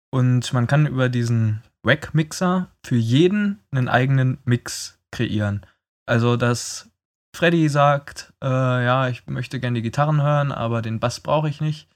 und 0.10 0.52
man 0.54 0.68
kann 0.68 0.88
über 0.88 1.10
diesen 1.10 1.62
Rack-Mixer 1.86 2.68
für 2.86 2.96
jeden 2.96 3.60
einen 3.72 3.88
eigenen 3.88 4.38
Mix 4.46 5.00
kreieren. 5.12 5.66
Also, 6.06 6.38
dass 6.38 6.90
Freddy 7.36 7.70
sagt, 7.70 8.34
äh, 8.44 8.48
ja, 8.48 9.08
ich 9.08 9.26
möchte 9.28 9.60
gerne 9.60 9.76
die 9.76 9.82
Gitarren 9.82 10.22
hören, 10.22 10.52
aber 10.52 10.82
den 10.82 11.00
Bass 11.00 11.20
brauche 11.20 11.50
ich 11.50 11.62
nicht. 11.62 11.88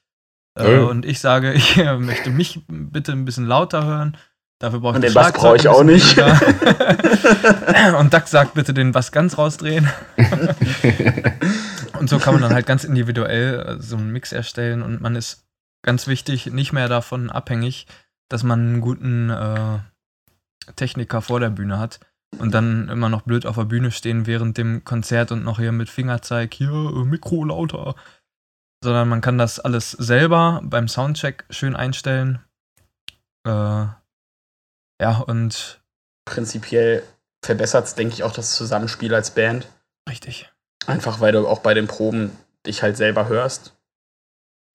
Äh, 0.58 0.78
Oh. 0.78 0.90
Und 0.90 1.06
ich 1.06 1.20
sage, 1.20 1.54
ich 1.56 1.78
äh, 1.78 1.98
möchte 1.98 2.30
mich 2.30 2.62
bitte 2.68 3.12
ein 3.12 3.26
bisschen 3.26 3.46
lauter 3.46 3.86
hören. 3.86 4.18
Dafür 4.60 4.80
brauche 4.80 4.92
ich 4.94 4.96
Und 4.96 5.04
das 5.04 5.14
den 5.14 5.22
Bass 5.22 5.34
brauche 5.34 5.58
ich 5.58 5.68
auch 5.68 5.84
nicht. 5.84 6.18
Und 8.00 8.14
Duck 8.14 8.28
sagt 8.28 8.54
bitte 8.54 8.74
den 8.74 8.94
Bass 8.94 9.12
ganz 9.12 9.38
rausdrehen. 9.38 9.90
Und 12.00 12.10
so 12.10 12.20
kann 12.20 12.36
man 12.36 12.44
dann 12.44 12.54
halt 12.54 12.66
ganz 12.66 12.86
individuell 12.86 13.60
äh, 13.60 13.82
so 13.82 13.98
einen 13.98 14.12
Mix 14.12 14.32
erstellen 14.32 14.82
und 14.82 15.02
man 15.02 15.16
ist 15.16 15.46
ganz 15.82 16.08
wichtig 16.08 16.48
nicht 16.48 16.74
mehr 16.74 16.88
davon 16.88 17.30
abhängig, 17.30 17.88
dass 18.30 18.44
man 18.44 18.60
einen 18.60 18.82
guten 18.82 19.30
äh, 19.30 19.80
Techniker 20.76 21.22
vor 21.22 21.40
der 21.40 21.50
Bühne 21.50 21.80
hat. 21.80 22.00
und 22.40 22.52
dann 22.52 22.90
immer 22.90 23.08
noch 23.08 23.22
blöd 23.22 23.46
auf 23.46 23.56
der 23.56 23.64
Bühne 23.64 23.92
stehen 23.92 24.26
während 24.26 24.58
dem 24.58 24.84
Konzert 24.84 25.32
und 25.32 25.44
noch 25.44 25.58
hier 25.58 25.72
mit 25.72 25.90
Fingerzeig, 25.90 26.54
hier, 26.54 26.70
äh, 26.70 27.06
Mikro 27.06 27.46
lauter. 27.46 27.96
Sondern 28.84 29.08
man 29.08 29.22
kann 29.22 29.38
das 29.38 29.60
alles 29.60 29.92
selber 29.92 30.62
beim 30.64 30.88
Soundcheck 30.88 31.46
schön 31.50 31.76
einstellen. 31.76 32.40
Äh, 33.48 33.86
ja, 35.02 35.18
und 35.28 35.82
Prinzipiell 36.26 37.04
verbessert 37.44 37.86
es, 37.86 37.96
denke 37.96 38.16
ich, 38.16 38.24
auch 38.24 38.34
das 38.34 38.56
Zusammenspiel 38.56 39.14
als 39.14 39.32
Band. 39.32 39.68
richtig. 40.10 40.52
Einfach 40.88 41.20
weil 41.20 41.32
du 41.32 41.48
auch 41.48 41.60
bei 41.60 41.74
den 41.74 41.88
Proben 41.88 42.32
dich 42.66 42.84
halt 42.84 42.98
selber 42.98 43.28
hörst 43.28 43.76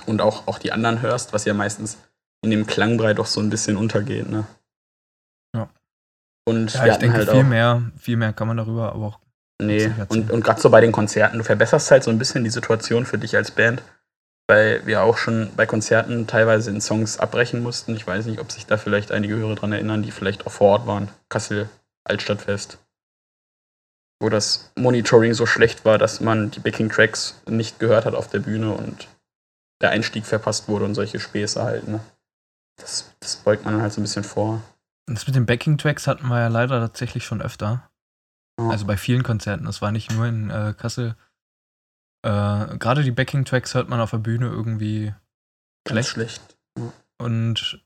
und 0.06 0.20
auch, 0.20 0.46
auch 0.46 0.58
die 0.58 0.72
anderen 0.72 1.02
hörst, 1.02 1.32
was 1.32 1.44
ja 1.44 1.54
meistens 1.54 1.98
in 2.42 2.50
dem 2.50 2.66
Klangbrei 2.66 3.14
doch 3.14 3.26
so 3.26 3.40
ein 3.40 3.50
bisschen 3.50 3.76
untergeht, 3.76 4.29
ne? 4.29 4.46
Ja. 5.55 5.68
Und 6.46 6.72
Ja, 6.72 6.87
ich 6.87 6.96
denke, 6.96 7.18
halt 7.18 7.31
viel 7.31 7.44
mehr, 7.44 7.90
viel 7.98 8.16
mehr 8.16 8.33
kann 8.33 8.48
man 8.48 8.57
darüber 8.57 8.92
aber 8.92 9.07
auch. 9.07 9.20
Nee, 9.62 9.92
und, 10.09 10.31
und 10.31 10.42
gerade 10.42 10.61
so 10.61 10.70
bei 10.70 10.81
den 10.81 10.92
Konzerten, 10.92 11.37
du 11.37 11.44
verbesserst 11.44 11.90
halt 11.90 12.03
so 12.03 12.11
ein 12.11 12.18
bisschen 12.18 12.44
die 12.44 12.50
Situation 12.50 13.05
für 13.05 13.18
dich 13.18 13.37
als 13.37 13.50
Band, 13.50 13.83
weil 14.48 14.87
wir 14.87 15.03
auch 15.03 15.18
schon 15.18 15.50
bei 15.55 15.66
Konzerten 15.66 16.26
teilweise 16.26 16.70
in 16.70 16.81
Songs 16.81 17.18
abbrechen 17.18 17.62
mussten. 17.62 17.94
Ich 17.94 18.07
weiß 18.07 18.24
nicht, 18.24 18.40
ob 18.40 18.50
sich 18.50 18.64
da 18.64 18.79
vielleicht 18.79 19.12
einige 19.12 19.37
Hörer 19.37 19.57
dran 19.57 19.72
erinnern, 19.72 20.03
die 20.03 20.12
vielleicht 20.12 20.46
auch 20.46 20.53
vor 20.53 20.68
Ort 20.70 20.87
waren. 20.87 21.09
Kassel, 21.29 21.68
Altstadtfest. 22.05 22.79
Wo 24.22 24.31
das 24.31 24.72
Monitoring 24.76 25.35
so 25.35 25.44
schlecht 25.44 25.85
war, 25.85 25.98
dass 25.98 26.20
man 26.20 26.50
die 26.50 26.61
Backing-Tracks 26.61 27.42
nicht 27.46 27.79
gehört 27.79 28.07
hat 28.07 28.14
auf 28.14 28.29
der 28.29 28.40
Bühne 28.40 28.72
und 28.72 29.09
der 29.83 29.90
Einstieg 29.90 30.24
verpasst 30.24 30.68
wurde 30.68 30.87
und 30.87 30.94
solche 30.94 31.20
Späße 31.20 31.62
halt, 31.62 31.87
ne? 31.87 32.00
Das, 32.81 33.14
das 33.21 33.37
beugt 33.37 33.64
man 33.64 33.81
halt 33.81 33.93
so 33.93 34.01
ein 34.01 34.05
bisschen 34.05 34.25
vor. 34.25 34.62
Das 35.07 35.27
mit 35.27 35.37
den 35.37 35.47
Backing-Tracks 35.47 36.07
hatten 36.07 36.29
wir 36.29 36.38
ja 36.40 36.49
leider 36.49 36.81
tatsächlich 36.81 37.25
schon 37.25 37.43
öfter. 37.43 37.90
Ja. 38.59 38.69
Also 38.71 38.87
bei 38.87 38.97
vielen 38.97 39.23
Konzerten. 39.23 39.64
Das 39.64 39.83
war 39.83 39.93
nicht 39.93 40.11
nur 40.12 40.27
in 40.27 40.51
äh, 40.51 40.75
Kassel. 40.77 41.16
Äh, 42.23 42.79
Gerade 42.79 43.03
die 43.03 43.11
Backing-Tracks 43.11 43.75
hört 43.75 43.88
man 43.88 44.01
auf 44.01 44.11
der 44.11 44.19
Bühne 44.19 44.47
irgendwie 44.47 45.14
Ganz 45.85 46.09
schlecht. 46.09 46.40
schlecht. 46.77 46.99
Und 47.19 47.85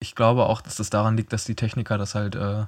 ich 0.00 0.14
glaube 0.14 0.46
auch, 0.46 0.60
dass 0.60 0.76
das 0.76 0.90
daran 0.90 1.16
liegt, 1.16 1.32
dass 1.32 1.44
die 1.44 1.56
Techniker 1.56 1.98
das 1.98 2.14
halt 2.14 2.34
äh, 2.34 2.66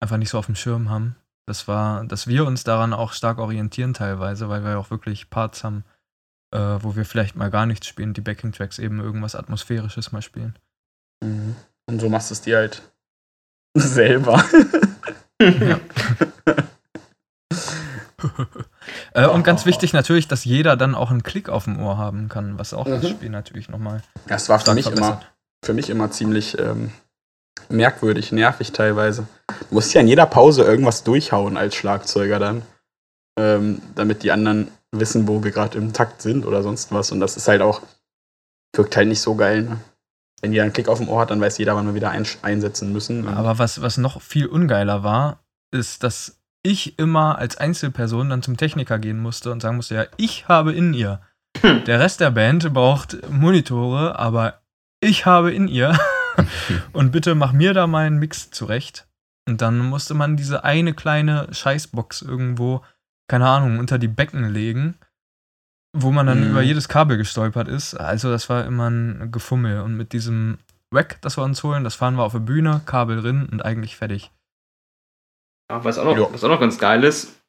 einfach 0.00 0.16
nicht 0.16 0.30
so 0.30 0.38
auf 0.38 0.46
dem 0.46 0.54
Schirm 0.54 0.90
haben. 0.90 1.16
Das 1.46 1.66
war, 1.66 2.04
dass 2.04 2.26
wir 2.26 2.46
uns 2.46 2.64
daran 2.64 2.92
auch 2.92 3.12
stark 3.12 3.38
orientieren 3.38 3.94
teilweise, 3.94 4.48
weil 4.48 4.62
wir 4.62 4.72
ja 4.72 4.78
auch 4.78 4.90
wirklich 4.90 5.28
Parts 5.28 5.64
haben, 5.64 5.84
äh, 6.52 6.82
wo 6.82 6.96
wir 6.96 7.04
vielleicht 7.04 7.36
mal 7.36 7.50
gar 7.50 7.66
nichts 7.66 7.86
spielen, 7.86 8.14
die 8.14 8.20
Backing-Tracks 8.20 8.78
eben 8.78 9.00
irgendwas 9.00 9.34
Atmosphärisches 9.34 10.12
mal 10.12 10.22
spielen. 10.22 10.56
Mhm. 11.22 11.56
Und 11.86 12.00
so 12.00 12.08
machst 12.08 12.30
du 12.30 12.34
es 12.34 12.40
dir 12.42 12.58
halt 12.58 12.82
selber. 13.76 14.44
Ja. 15.40 15.80
äh, 19.14 19.26
und 19.26 19.42
ganz 19.44 19.66
wichtig 19.66 19.92
natürlich, 19.92 20.28
dass 20.28 20.44
jeder 20.44 20.76
dann 20.76 20.94
auch 20.94 21.10
einen 21.10 21.22
Klick 21.22 21.48
auf 21.48 21.64
dem 21.64 21.80
Ohr 21.80 21.98
haben 21.98 22.28
kann, 22.28 22.58
was 22.58 22.74
auch 22.74 22.84
das 22.86 23.02
Mhm. 23.02 23.08
Spiel 23.08 23.30
natürlich 23.30 23.68
nochmal 23.68 24.02
Das 24.26 24.48
war 24.48 24.60
für 24.60 24.74
mich 24.74 24.86
immer, 24.86 25.20
für 25.64 25.74
mich 25.74 25.90
immer 25.90 26.10
ziemlich 26.10 26.58
ähm, 26.58 26.92
merkwürdig, 27.68 28.32
nervig 28.32 28.72
teilweise. 28.72 29.26
Du 29.68 29.74
musst 29.74 29.92
ja 29.94 30.00
in 30.00 30.08
jeder 30.08 30.26
Pause 30.26 30.62
irgendwas 30.64 31.04
durchhauen 31.04 31.56
als 31.56 31.74
Schlagzeuger 31.74 32.38
dann, 32.38 32.62
ähm, 33.38 33.82
damit 33.94 34.22
die 34.22 34.32
anderen 34.32 34.70
wissen, 34.92 35.26
wo 35.26 35.42
wir 35.42 35.50
gerade 35.50 35.78
im 35.78 35.92
Takt 35.92 36.22
sind 36.22 36.46
oder 36.46 36.62
sonst 36.62 36.92
was. 36.92 37.10
Und 37.10 37.20
das 37.20 37.36
ist 37.36 37.48
halt 37.48 37.62
auch, 37.62 37.82
wirkt 38.74 38.96
halt 38.96 39.08
nicht 39.08 39.20
so 39.20 39.34
geil. 39.34 39.62
Ne? 39.62 39.80
Wenn 40.40 40.52
jeder 40.52 40.64
einen 40.64 40.72
Klick 40.72 40.88
auf 40.88 40.98
dem 40.98 41.08
Ohr 41.08 41.20
hat, 41.20 41.30
dann 41.30 41.40
weiß 41.40 41.58
jeder, 41.58 41.74
wann 41.74 41.86
wir 41.86 41.94
wieder 41.94 42.10
ein, 42.10 42.26
einsetzen 42.42 42.92
müssen. 42.92 43.26
Aber 43.28 43.58
was, 43.58 43.80
was 43.80 43.96
noch 43.96 44.20
viel 44.20 44.46
ungeiler 44.46 45.02
war, 45.02 45.44
ist, 45.70 46.02
dass 46.02 46.42
ich 46.62 46.98
immer 46.98 47.38
als 47.38 47.56
Einzelperson 47.56 48.30
dann 48.30 48.42
zum 48.42 48.56
Techniker 48.56 48.98
gehen 48.98 49.20
musste 49.20 49.50
und 49.50 49.60
sagen 49.60 49.76
musste, 49.76 49.94
ja, 49.94 50.06
ich 50.16 50.48
habe 50.48 50.72
in 50.72 50.94
ihr. 50.94 51.20
Hm. 51.60 51.84
Der 51.86 52.00
Rest 52.00 52.20
der 52.20 52.30
Band 52.30 52.72
braucht 52.72 53.30
Monitore, 53.30 54.18
aber 54.18 54.62
ich 55.00 55.26
habe 55.26 55.52
in 55.52 55.68
ihr. 55.68 55.98
und 56.92 57.12
bitte 57.12 57.34
mach 57.34 57.52
mir 57.52 57.74
da 57.74 57.86
mal 57.86 58.06
einen 58.06 58.18
Mix 58.18 58.50
zurecht. 58.50 59.06
Und 59.46 59.60
dann 59.60 59.78
musste 59.78 60.14
man 60.14 60.36
diese 60.36 60.64
eine 60.64 60.94
kleine 60.94 61.48
Scheißbox 61.50 62.22
irgendwo, 62.22 62.82
keine 63.32 63.48
Ahnung, 63.48 63.78
unter 63.78 63.96
die 63.98 64.08
Becken 64.08 64.50
legen, 64.52 64.94
wo 65.96 66.10
man 66.10 66.26
dann 66.26 66.44
Mhm. 66.44 66.50
über 66.50 66.60
jedes 66.60 66.86
Kabel 66.86 67.16
gestolpert 67.16 67.66
ist. 67.66 67.94
Also 67.94 68.30
das 68.30 68.50
war 68.50 68.66
immer 68.66 68.90
ein 68.90 69.32
Gefummel. 69.32 69.80
Und 69.80 69.96
mit 69.96 70.12
diesem 70.12 70.58
Rack, 70.92 71.16
das 71.22 71.38
wir 71.38 71.42
uns 71.42 71.62
holen, 71.62 71.82
das 71.82 71.94
fahren 71.94 72.16
wir 72.16 72.24
auf 72.24 72.32
der 72.32 72.40
Bühne, 72.40 72.82
Kabel 72.84 73.22
drin 73.22 73.48
und 73.50 73.64
eigentlich 73.64 73.96
fertig. 73.96 74.30
Ja, 75.70 75.82
was, 75.82 75.96
auch 75.96 76.04
noch, 76.04 76.34
was 76.34 76.44
auch 76.44 76.50
noch 76.50 76.60
ganz 76.60 76.76
geil 76.78 77.04
ist, 77.04 77.40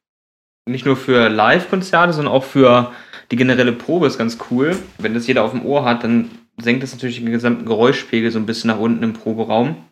nicht 0.66 0.86
nur 0.86 0.96
für 0.96 1.28
Live-Konzerte, 1.28 2.14
sondern 2.14 2.32
auch 2.32 2.44
für 2.44 2.90
die 3.30 3.36
generelle 3.36 3.72
Probe 3.74 4.06
ist 4.06 4.16
ganz 4.16 4.38
cool. 4.50 4.78
Wenn 4.96 5.12
das 5.12 5.26
jeder 5.26 5.44
auf 5.44 5.50
dem 5.50 5.66
Ohr 5.66 5.84
hat, 5.84 6.02
dann 6.02 6.30
senkt 6.56 6.82
das 6.82 6.94
natürlich 6.94 7.18
den 7.18 7.30
gesamten 7.30 7.66
Geräuschpegel 7.66 8.30
so 8.30 8.38
ein 8.38 8.46
bisschen 8.46 8.68
nach 8.68 8.78
unten 8.78 9.02
im 9.02 9.12
Proberaum. 9.12 9.84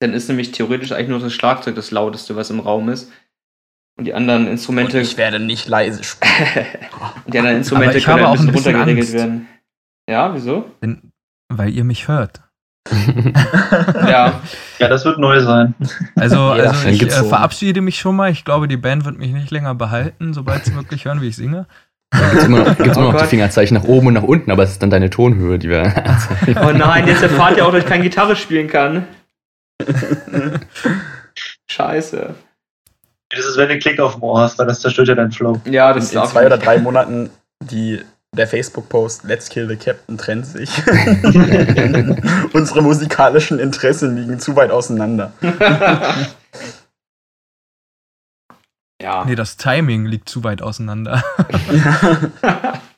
Dann 0.00 0.12
ist 0.12 0.28
nämlich 0.28 0.52
theoretisch 0.52 0.92
eigentlich 0.92 1.08
nur 1.08 1.20
das 1.20 1.32
Schlagzeug 1.32 1.76
das 1.76 1.92
lauteste, 1.92 2.36
was 2.36 2.50
im 2.50 2.60
Raum 2.60 2.90
ist. 2.90 3.10
Und 3.98 4.04
die 4.04 4.14
anderen 4.14 4.46
und 4.46 4.52
Instrumente, 4.52 5.00
ich 5.00 5.16
werde 5.16 5.40
nicht 5.40 5.66
leise 5.68 6.04
spielen. 6.04 6.32
und 7.26 7.34
die 7.34 7.38
anderen 7.38 7.58
Instrumente 7.58 7.98
ich 7.98 8.04
können 8.04 8.20
habe 8.24 8.28
ein 8.32 8.38
auch 8.38 8.40
ein 8.40 8.46
bisschen 8.46 8.52
bisschen 8.54 8.76
runtergeregelt 8.76 9.04
Angst. 9.06 9.14
werden. 9.14 9.48
Ja, 10.08 10.34
wieso? 10.34 10.70
Denn, 10.82 11.10
weil 11.52 11.70
ihr 11.70 11.84
mich 11.84 12.08
hört. 12.08 12.40
Ja, 14.08 14.40
Ja, 14.78 14.88
das 14.88 15.04
wird 15.04 15.18
neu 15.18 15.40
sein. 15.40 15.74
Also, 16.16 16.40
also 16.50 16.88
ich 16.88 17.02
äh, 17.02 17.10
verabschiede 17.10 17.80
mich 17.82 17.98
schon 17.98 18.16
mal. 18.16 18.30
Ich 18.30 18.44
glaube, 18.44 18.68
die 18.68 18.76
Band 18.78 19.04
wird 19.04 19.18
mich 19.18 19.32
nicht 19.32 19.50
länger 19.50 19.74
behalten, 19.74 20.32
sobald 20.32 20.64
sie 20.64 20.74
wirklich 20.74 21.04
hören, 21.04 21.20
wie 21.20 21.28
ich 21.28 21.36
singe. 21.36 21.66
Gibt's 22.10 22.44
immer, 22.44 22.58
noch- 22.60 22.76
gibt's 22.78 22.96
immer 22.96 23.08
Oh 23.08 23.12
noch 23.12 23.20
die. 23.22 23.26
Fingerzeichen 23.26 23.74
nach 23.76 23.84
oben 23.84 24.06
und 24.06 24.14
nach 24.14 24.22
unten, 24.22 24.50
aber 24.50 24.62
es 24.62 24.70
ist 24.70 24.82
dann 24.82 24.88
deine 24.90 25.10
Tonhöhe, 25.10 25.58
die 25.58 25.68
wir. 25.68 25.92
Oh 26.62 26.70
nein, 26.72 27.06
jetzt 27.06 27.22
erfahrt 27.22 27.58
ihr 27.58 27.66
auch, 27.66 27.72
dass 27.72 27.82
ich 27.82 27.88
keine 27.88 28.04
Gitarre 28.04 28.34
spielen 28.36 28.68
kann. 28.68 29.06
Scheiße. 31.70 32.34
Das 33.30 33.44
ist, 33.44 33.56
wenn 33.56 33.66
du 33.66 33.72
einen 33.72 33.80
Klick 33.80 34.00
auf 34.00 34.14
dem 34.14 34.22
Ohr 34.22 34.40
hast, 34.40 34.58
weil 34.58 34.66
das 34.66 34.80
zerstört 34.80 35.08
ja 35.08 35.14
deinen 35.14 35.32
Flow. 35.32 35.60
Ja, 35.66 35.90
In, 35.90 35.96
das 35.96 36.10
in 36.10 36.16
darf 36.16 36.30
zwei 36.30 36.46
oder 36.46 36.58
drei 36.58 36.78
Monaten 36.78 37.30
die, 37.62 38.02
der 38.34 38.46
Facebook-Post 38.46 39.24
Let's 39.24 39.48
Kill 39.50 39.68
the 39.68 39.76
Captain 39.76 40.16
trennt 40.16 40.46
sich. 40.46 40.70
Unsere 42.52 42.82
musikalischen 42.82 43.58
Interessen 43.58 44.16
liegen 44.16 44.38
zu 44.40 44.56
weit 44.56 44.70
auseinander. 44.70 45.32
Ja. 49.00 49.24
Nee, 49.24 49.36
das 49.36 49.56
Timing 49.56 50.06
liegt 50.06 50.28
zu 50.28 50.42
weit 50.42 50.60
auseinander. 50.60 51.22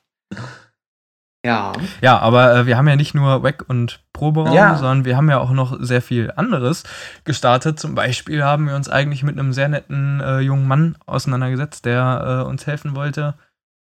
ja. 1.44 1.72
Ja, 2.00 2.18
aber 2.18 2.54
äh, 2.54 2.66
wir 2.66 2.76
haben 2.76 2.88
ja 2.88 2.96
nicht 2.96 3.14
nur 3.14 3.42
Wack 3.42 3.64
und 3.68 4.00
Proberaum, 4.12 4.54
Ja. 4.54 4.76
sondern 4.76 5.04
wir 5.04 5.16
haben 5.16 5.30
ja 5.30 5.38
auch 5.38 5.52
noch 5.52 5.76
sehr 5.80 6.02
viel 6.02 6.32
anderes 6.36 6.84
gestartet. 7.24 7.78
Zum 7.80 7.94
Beispiel 7.94 8.44
haben 8.44 8.66
wir 8.68 8.74
uns 8.76 8.88
eigentlich 8.88 9.22
mit 9.22 9.38
einem 9.38 9.52
sehr 9.52 9.68
netten 9.68 10.20
äh, 10.20 10.40
jungen 10.40 10.68
Mann 10.68 10.96
auseinandergesetzt, 11.06 11.84
der 11.86 12.42
äh, 12.44 12.48
uns 12.48 12.66
helfen 12.66 12.94
wollte, 12.94 13.34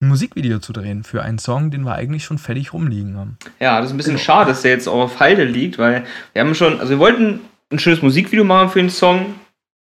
ein 0.01 0.09
Musikvideo 0.09 0.59
zu 0.61 0.73
drehen 0.73 1.03
für 1.05 1.23
einen 1.23 1.39
Song, 1.39 1.71
den 1.71 1.83
wir 1.85 1.95
eigentlich 1.95 2.25
schon 2.25 2.39
fertig 2.39 2.73
rumliegen 2.73 3.17
haben. 3.17 3.39
Ja, 3.59 3.79
das 3.79 3.87
ist 3.87 3.95
ein 3.95 3.97
bisschen 3.97 4.13
Genau. 4.15 4.25
schade, 4.25 4.51
dass 4.51 4.63
der 4.63 4.71
jetzt 4.73 4.87
auch 4.89 5.01
auf 5.03 5.19
Halde 5.19 5.45
liegt, 5.45 5.79
weil 5.79 6.05
wir 6.35 6.43
haben 6.43 6.55
schon, 6.55 6.79
also 6.79 6.91
wir 6.91 6.99
wollten 6.99 7.41
ein 7.73 7.79
schönes 7.79 8.03
Musikvideo 8.03 8.45
machen 8.45 8.69
für 8.69 8.79
den 8.81 8.91
Song, 8.91 9.35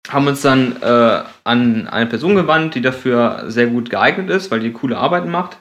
haben 0.09 0.27
uns 0.27 0.41
dann 0.41 0.77
äh, 0.83 1.23
an 1.45 1.87
eine 1.89 2.07
Person 2.07 2.35
gewandt, 2.35 2.75
die 2.75 2.81
dafür 2.81 3.45
sehr 3.49 3.67
gut 3.67 3.91
geeignet 3.91 4.31
ist, 4.31 4.51
weil 4.51 4.61
die 4.61 4.73
coole 4.73 4.97
Arbeiten 4.97 5.31
macht 5.31 5.59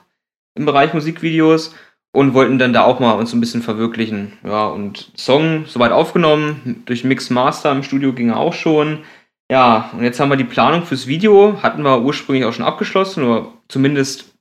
im 0.55 0.65
Bereich 0.65 0.93
Musikvideos 0.93 1.75
und 2.11 2.33
wollten 2.33 2.57
dann 2.57 2.73
da 2.73 2.83
auch 2.83 2.99
mal 2.99 3.13
uns 3.13 3.33
ein 3.33 3.39
bisschen 3.39 3.61
verwirklichen. 3.61 4.33
Ja, 4.43 4.67
und 4.67 5.11
Song 5.15 5.65
soweit 5.67 5.91
aufgenommen, 5.91 6.83
durch 6.85 7.03
Mix 7.03 7.29
Master 7.29 7.71
im 7.71 7.83
Studio 7.83 8.13
ging 8.13 8.29
er 8.29 8.37
auch 8.37 8.53
schon. 8.53 8.99
Ja, 9.51 9.89
und 9.93 10.03
jetzt 10.03 10.19
haben 10.19 10.29
wir 10.29 10.35
die 10.35 10.43
Planung 10.43 10.83
fürs 10.83 11.07
Video, 11.07 11.61
hatten 11.63 11.83
wir 11.83 12.01
ursprünglich 12.01 12.45
auch 12.45 12.53
schon 12.53 12.65
abgeschlossen, 12.65 13.23
oder 13.23 13.47
zumindest 13.67 14.35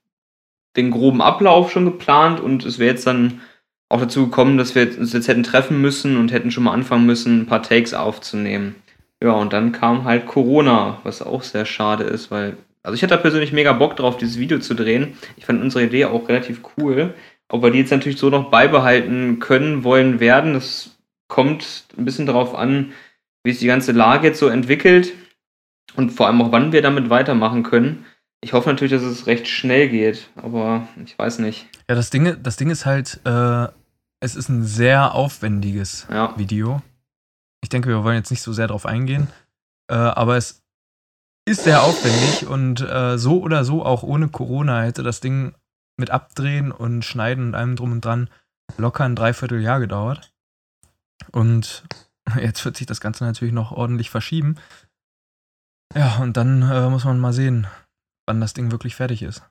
den 0.75 0.91
groben 0.91 1.21
Ablauf 1.21 1.71
schon 1.71 1.85
geplant 1.85 2.39
und 2.39 2.63
es 2.63 2.77
wäre 2.77 2.91
jetzt 2.91 3.07
dann 3.07 3.41
auch 3.89 3.99
dazu 3.99 4.25
gekommen, 4.25 4.57
dass 4.57 4.75
wir 4.75 4.87
uns 4.99 5.13
jetzt 5.13 5.27
hätten 5.27 5.41
treffen 5.41 5.81
müssen 5.81 6.17
und 6.17 6.31
hätten 6.31 6.51
schon 6.51 6.63
mal 6.63 6.73
anfangen 6.73 7.07
müssen, 7.07 7.41
ein 7.41 7.45
paar 7.47 7.63
Takes 7.63 7.95
aufzunehmen. 7.95 8.75
Ja, 9.21 9.31
und 9.31 9.51
dann 9.51 9.71
kam 9.71 10.03
halt 10.03 10.27
Corona, 10.27 10.99
was 11.03 11.23
auch 11.23 11.41
sehr 11.41 11.65
schade 11.65 12.03
ist, 12.03 12.29
weil, 12.29 12.55
also 12.83 12.95
ich 12.95 13.01
hatte 13.01 13.15
da 13.15 13.21
persönlich 13.21 13.51
mega 13.51 13.73
Bock 13.73 13.95
drauf, 13.95 14.17
dieses 14.17 14.37
Video 14.37 14.59
zu 14.59 14.75
drehen. 14.75 15.17
Ich 15.37 15.45
fand 15.45 15.61
unsere 15.61 15.85
Idee 15.85 16.05
auch 16.05 16.29
relativ 16.29 16.61
cool. 16.77 17.15
Ob 17.49 17.63
wir 17.63 17.71
die 17.71 17.79
jetzt 17.79 17.91
natürlich 17.91 18.19
so 18.19 18.29
noch 18.29 18.51
beibehalten 18.51 19.39
können, 19.39 19.83
wollen, 19.83 20.19
werden, 20.19 20.53
das 20.53 20.97
kommt 21.27 21.85
ein 21.97 22.05
bisschen 22.05 22.25
darauf 22.25 22.55
an, 22.55 22.93
wie 23.43 23.51
sich 23.51 23.59
die 23.59 23.67
ganze 23.67 23.91
Lage 23.91 24.27
jetzt 24.27 24.39
so 24.39 24.47
entwickelt 24.47 25.13
und 25.95 26.11
vor 26.11 26.27
allem 26.27 26.41
auch, 26.41 26.51
wann 26.51 26.71
wir 26.71 26.81
damit 26.81 27.09
weitermachen 27.09 27.63
können. 27.63 28.05
Ich 28.41 28.53
hoffe 28.53 28.69
natürlich, 28.69 28.93
dass 28.93 29.03
es 29.03 29.27
recht 29.27 29.47
schnell 29.47 29.89
geht, 29.89 30.29
aber 30.35 30.87
ich 31.03 31.17
weiß 31.17 31.39
nicht. 31.39 31.67
Ja, 31.89 31.95
das 31.95 32.09
Ding, 32.09 32.37
das 32.41 32.55
Ding 32.55 32.69
ist 32.69 32.85
halt, 32.85 33.19
äh, 33.25 33.67
es 34.21 34.35
ist 34.35 34.49
ein 34.49 34.63
sehr 34.63 35.13
aufwendiges 35.13 36.07
Ja. 36.11 36.33
Video. 36.37 36.81
Ich 37.61 37.69
denke, 37.69 37.89
wir 37.89 38.03
wollen 38.03 38.17
jetzt 38.17 38.31
nicht 38.31 38.41
so 38.41 38.53
sehr 38.53 38.67
drauf 38.67 38.85
eingehen. 38.85 39.27
Äh, 39.89 39.95
aber 39.95 40.37
es 40.37 40.61
ist 41.45 41.63
sehr 41.63 41.83
aufwendig 41.83 42.47
und 42.47 42.79
äh, 42.81 43.17
so 43.17 43.41
oder 43.41 43.65
so, 43.65 43.83
auch 43.83 44.03
ohne 44.03 44.29
Corona, 44.29 44.83
hätte 44.83 45.03
das 45.03 45.19
Ding 45.19 45.53
mit 45.99 46.09
Abdrehen 46.09 46.71
und 46.71 47.03
Schneiden 47.03 47.49
und 47.49 47.55
allem 47.55 47.75
drum 47.75 47.91
und 47.91 48.05
dran 48.05 48.29
locker 48.77 49.03
ein 49.03 49.15
Dreivierteljahr 49.15 49.79
gedauert. 49.79 50.31
Und 51.31 51.83
jetzt 52.41 52.63
wird 52.65 52.77
sich 52.77 52.87
das 52.87 53.01
Ganze 53.01 53.23
natürlich 53.25 53.53
noch 53.53 53.71
ordentlich 53.71 54.09
verschieben. 54.09 54.55
Ja, 55.95 56.17
und 56.17 56.37
dann 56.37 56.61
äh, 56.61 56.89
muss 56.89 57.05
man 57.05 57.19
mal 57.19 57.33
sehen, 57.33 57.67
wann 58.27 58.41
das 58.41 58.53
Ding 58.53 58.71
wirklich 58.71 58.95
fertig 58.95 59.23
ist. 59.23 59.41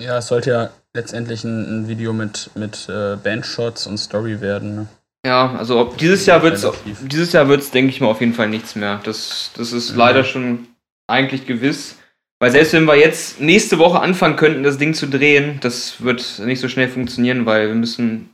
Ja, 0.00 0.18
es 0.18 0.28
sollte 0.28 0.50
ja 0.50 0.70
letztendlich 0.94 1.44
ein, 1.44 1.82
ein 1.82 1.88
Video 1.88 2.12
mit, 2.12 2.50
mit 2.54 2.88
äh, 2.88 3.16
Bandshots 3.16 3.86
und 3.86 3.98
Story 3.98 4.40
werden. 4.40 4.74
Ne? 4.74 4.88
Ja, 5.26 5.56
also 5.56 5.80
ob 5.80 5.98
dieses 5.98 6.26
Jahr 6.26 6.42
wird's, 6.42 6.64
Relativ. 6.64 7.08
dieses 7.08 7.32
Jahr 7.32 7.48
wird's, 7.48 7.70
denke 7.70 7.90
ich 7.90 8.00
mal, 8.00 8.08
auf 8.08 8.20
jeden 8.20 8.34
Fall 8.34 8.48
nichts 8.48 8.76
mehr. 8.76 9.00
Das, 9.04 9.50
das 9.56 9.72
ist 9.72 9.92
Mhm. 9.92 9.98
leider 9.98 10.24
schon 10.24 10.68
eigentlich 11.08 11.46
gewiss. 11.46 11.96
Weil 12.40 12.52
selbst 12.52 12.72
wenn 12.72 12.84
wir 12.84 12.94
jetzt 12.96 13.40
nächste 13.40 13.78
Woche 13.78 14.00
anfangen 14.00 14.36
könnten, 14.36 14.62
das 14.62 14.78
Ding 14.78 14.94
zu 14.94 15.08
drehen, 15.08 15.58
das 15.60 16.02
wird 16.02 16.40
nicht 16.44 16.60
so 16.60 16.68
schnell 16.68 16.88
funktionieren, 16.88 17.46
weil 17.46 17.68
wir 17.68 17.74
müssen 17.74 18.30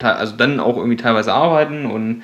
also 0.00 0.36
dann 0.36 0.60
auch 0.60 0.76
irgendwie 0.76 0.96
teilweise 0.96 1.32
arbeiten 1.32 1.86
und 1.86 2.22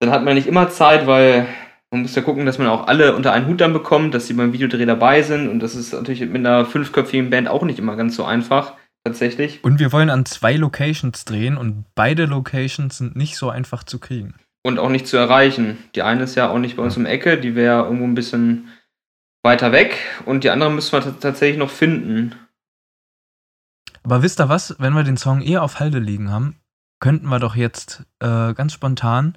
dann 0.00 0.10
hat 0.10 0.24
man 0.24 0.34
nicht 0.34 0.46
immer 0.46 0.68
Zeit, 0.70 1.06
weil 1.06 1.46
man 1.90 2.02
muss 2.02 2.14
ja 2.14 2.22
gucken, 2.22 2.46
dass 2.46 2.58
man 2.58 2.66
auch 2.66 2.86
alle 2.88 3.14
unter 3.16 3.32
einen 3.32 3.46
Hut 3.46 3.60
dann 3.60 3.72
bekommt, 3.72 4.14
dass 4.14 4.26
sie 4.26 4.34
beim 4.34 4.52
Videodreh 4.52 4.86
dabei 4.86 5.22
sind 5.22 5.48
und 5.48 5.60
das 5.60 5.74
ist 5.74 5.92
natürlich 5.92 6.20
mit 6.20 6.36
einer 6.36 6.64
fünfköpfigen 6.64 7.30
Band 7.30 7.48
auch 7.48 7.62
nicht 7.62 7.78
immer 7.78 7.96
ganz 7.96 8.16
so 8.16 8.24
einfach, 8.24 8.74
tatsächlich. 9.04 9.64
Und 9.64 9.78
wir 9.80 9.92
wollen 9.92 10.10
an 10.10 10.26
zwei 10.26 10.56
Locations 10.56 11.24
drehen 11.24 11.56
und 11.56 11.84
beide 11.94 12.26
Locations 12.26 12.96
sind 12.98 13.16
nicht 13.16 13.36
so 13.36 13.48
einfach 13.50 13.82
zu 13.84 13.98
kriegen. 13.98 14.34
und 14.62 14.78
auch 14.78 14.90
nicht 14.90 15.06
zu 15.06 15.16
erreichen. 15.16 15.78
Die 15.94 16.02
eine 16.02 16.24
ist 16.24 16.34
ja 16.34 16.50
auch 16.50 16.58
nicht 16.58 16.76
bei 16.76 16.82
uns 16.82 16.96
um 16.96 17.06
Ecke, 17.06 17.38
die 17.38 17.54
wäre 17.54 17.84
irgendwo 17.84 18.04
ein 18.04 18.14
bisschen 18.14 18.68
weiter 19.42 19.72
weg 19.72 19.96
und 20.26 20.44
die 20.44 20.50
andere 20.50 20.70
müssen 20.70 20.92
wir 20.92 21.20
tatsächlich 21.20 21.58
noch 21.58 21.70
finden. 21.70 22.34
Aber 24.02 24.22
wisst 24.22 24.40
ihr 24.40 24.48
was? 24.48 24.76
Wenn 24.78 24.94
wir 24.94 25.04
den 25.04 25.16
Song 25.16 25.42
eh 25.42 25.58
auf 25.58 25.80
Halde 25.80 25.98
liegen 25.98 26.30
haben, 26.30 26.60
könnten 27.00 27.28
wir 27.28 27.38
doch 27.38 27.54
jetzt 27.54 28.04
äh, 28.20 28.54
ganz 28.54 28.72
spontan 28.72 29.36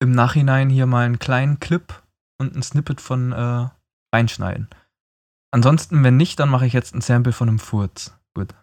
im 0.00 0.12
Nachhinein 0.12 0.70
hier 0.70 0.86
mal 0.86 1.06
einen 1.06 1.18
kleinen 1.18 1.60
Clip 1.60 2.02
und 2.38 2.54
ein 2.54 2.62
Snippet 2.62 3.00
von 3.00 3.32
äh, 3.32 3.68
reinschneiden. 4.14 4.68
Ansonsten, 5.50 6.02
wenn 6.02 6.16
nicht, 6.16 6.40
dann 6.40 6.48
mache 6.48 6.66
ich 6.66 6.72
jetzt 6.72 6.94
ein 6.94 7.00
Sample 7.00 7.32
von 7.32 7.48
einem 7.48 7.58
Furz. 7.58 8.12
Gut. 8.34 8.54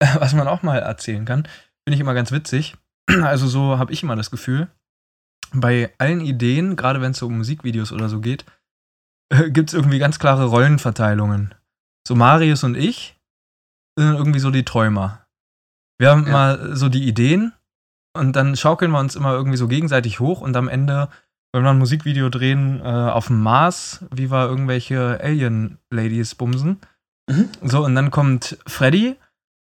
Was 0.18 0.34
man 0.34 0.48
auch 0.48 0.62
mal 0.62 0.78
erzählen 0.78 1.24
kann, 1.24 1.44
finde 1.84 1.94
ich 1.94 2.00
immer 2.00 2.14
ganz 2.14 2.32
witzig. 2.32 2.76
Also 3.22 3.46
so 3.46 3.78
habe 3.78 3.92
ich 3.92 4.02
immer 4.02 4.16
das 4.16 4.32
Gefühl, 4.32 4.66
bei 5.52 5.92
allen 5.98 6.20
Ideen, 6.20 6.74
gerade 6.74 7.00
wenn 7.00 7.12
es 7.12 7.18
so 7.18 7.26
um 7.26 7.36
Musikvideos 7.38 7.92
oder 7.92 8.08
so 8.08 8.20
geht, 8.20 8.44
gibt 9.48 9.70
es 9.70 9.74
irgendwie 9.74 10.00
ganz 10.00 10.18
klare 10.18 10.46
Rollenverteilungen. 10.46 11.54
So 12.06 12.16
Marius 12.16 12.64
und 12.64 12.76
ich 12.76 13.16
sind 13.98 14.14
irgendwie 14.16 14.40
so 14.40 14.50
die 14.50 14.64
Träumer. 14.64 15.24
Wir 15.98 16.10
haben 16.10 16.26
Ja. 16.26 16.32
mal 16.32 16.76
so 16.76 16.88
die 16.88 17.06
Ideen 17.06 17.52
und 18.16 18.34
dann 18.34 18.56
schaukeln 18.56 18.90
wir 18.90 18.98
uns 18.98 19.14
immer 19.14 19.32
irgendwie 19.32 19.56
so 19.56 19.68
gegenseitig 19.68 20.20
hoch 20.20 20.40
und 20.40 20.56
am 20.56 20.68
Ende, 20.68 21.08
wenn 21.52 21.62
wir 21.62 21.70
ein 21.70 21.78
Musikvideo 21.78 22.28
drehen 22.28 22.80
äh, 22.80 22.84
auf 22.84 23.28
dem 23.28 23.40
Mars, 23.42 24.04
wie 24.12 24.30
wir 24.30 24.46
irgendwelche 24.48 25.20
Alien-Ladies 25.22 26.34
bumsen. 26.34 26.80
Mhm. 27.30 27.48
So, 27.62 27.84
und 27.84 27.94
dann 27.94 28.10
kommt 28.10 28.58
Freddy 28.66 29.16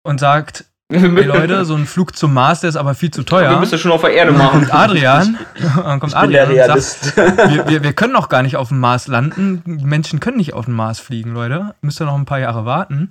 und 0.08 0.18
sagt, 0.20 0.64
hey 0.92 1.06
Leute, 1.24 1.64
so 1.66 1.74
ein 1.74 1.86
Flug 1.86 2.16
zum 2.16 2.32
Mars, 2.32 2.60
der 2.60 2.70
ist 2.70 2.76
aber 2.76 2.94
viel 2.94 3.10
zu 3.10 3.20
Wir 3.20 3.26
teuer. 3.26 3.60
müssen 3.60 3.72
das 3.72 3.80
schon 3.80 3.92
auf 3.92 4.00
der 4.00 4.12
Erde 4.14 4.32
Und 4.32 4.38
dann 4.38 4.46
machen. 4.46 4.60
kommt 4.60 4.74
Adrian, 4.74 5.38
und 5.76 5.84
dann 5.84 6.00
kommt 6.00 6.12
Ich 6.16 6.20
bin 6.20 6.30
der 6.30 6.44
Adrian 6.44 6.70
und 6.70 6.82
sagt, 6.82 7.16
wir, 7.16 7.68
wir, 7.68 7.82
wir 7.82 7.92
können 7.92 8.12
noch 8.14 8.28
gar 8.30 8.42
nicht 8.42 8.56
auf 8.56 8.68
dem 8.68 8.80
Mars 8.80 9.06
landen. 9.06 9.62
Die 9.66 9.84
Menschen 9.84 10.18
können 10.20 10.38
nicht 10.38 10.54
auf 10.54 10.64
dem 10.64 10.74
Mars 10.74 10.98
fliegen, 10.98 11.32
Leute. 11.34 11.74
Müsst 11.82 12.00
ihr 12.00 12.06
noch 12.06 12.14
ein 12.16 12.24
paar 12.24 12.38
Jahre 12.40 12.64
warten. 12.64 13.10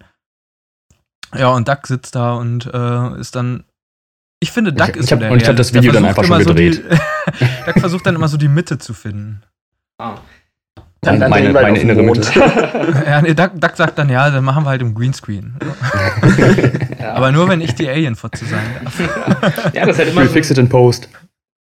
Ja, 1.35 1.49
und 1.49 1.67
Duck 1.67 1.85
sitzt 1.87 2.15
da 2.15 2.33
und 2.33 2.65
äh, 2.73 3.19
ist 3.19 3.35
dann. 3.35 3.63
Ich 4.39 4.51
finde, 4.51 4.71
Duck 4.73 4.89
Ich- 4.89 4.95
ist 4.97 5.03
ich 5.05 5.09
so 5.09 5.15
hab- 5.15 5.19
der 5.21 5.31
und 5.31 5.41
ich 5.41 5.47
hab 5.47 5.55
das 5.55 5.73
Video 5.73 5.91
dann 5.91 6.03
versucht 6.03 6.19
einfach 6.19 6.23
schon 6.23 6.41
immer 6.41 6.43
so 6.47 6.53
Die, 6.53 7.65
Duck 7.65 7.79
versucht 7.79 8.05
dann 8.05 8.15
immer 8.15 8.27
so 8.27 8.37
die 8.37 8.47
Mitte 8.47 8.77
zu 8.79 8.93
finden. 8.93 9.43
Ah. 9.99 10.15
Dann 11.01 11.19
landet 11.19 11.29
meine- 11.29 11.53
meine 11.53 11.79
innere 11.79 12.01
Mond. 12.03 12.31
Ja, 13.05 13.21
nee, 13.21 13.33
Duck, 13.33 13.51
Duck 13.55 13.75
sagt 13.75 13.97
dann, 13.99 14.09
ja, 14.09 14.29
dann 14.29 14.43
machen 14.43 14.63
wir 14.63 14.69
halt 14.69 14.81
im 14.81 14.93
Greenscreen. 14.93 15.55
Ja. 16.99 17.13
Aber 17.13 17.31
nur, 17.31 17.47
wenn 17.47 17.61
ich 17.61 17.75
die 17.75 17.87
Alien-Fotze 17.87 18.45
sein 18.45 18.65
darf. 18.83 18.99
ja, 19.73 19.85
das 19.85 19.97
hätte 19.99 20.13
man. 20.13 20.27
fix 20.27 20.49
it 20.49 20.57
in 20.57 20.67
post. 20.67 21.07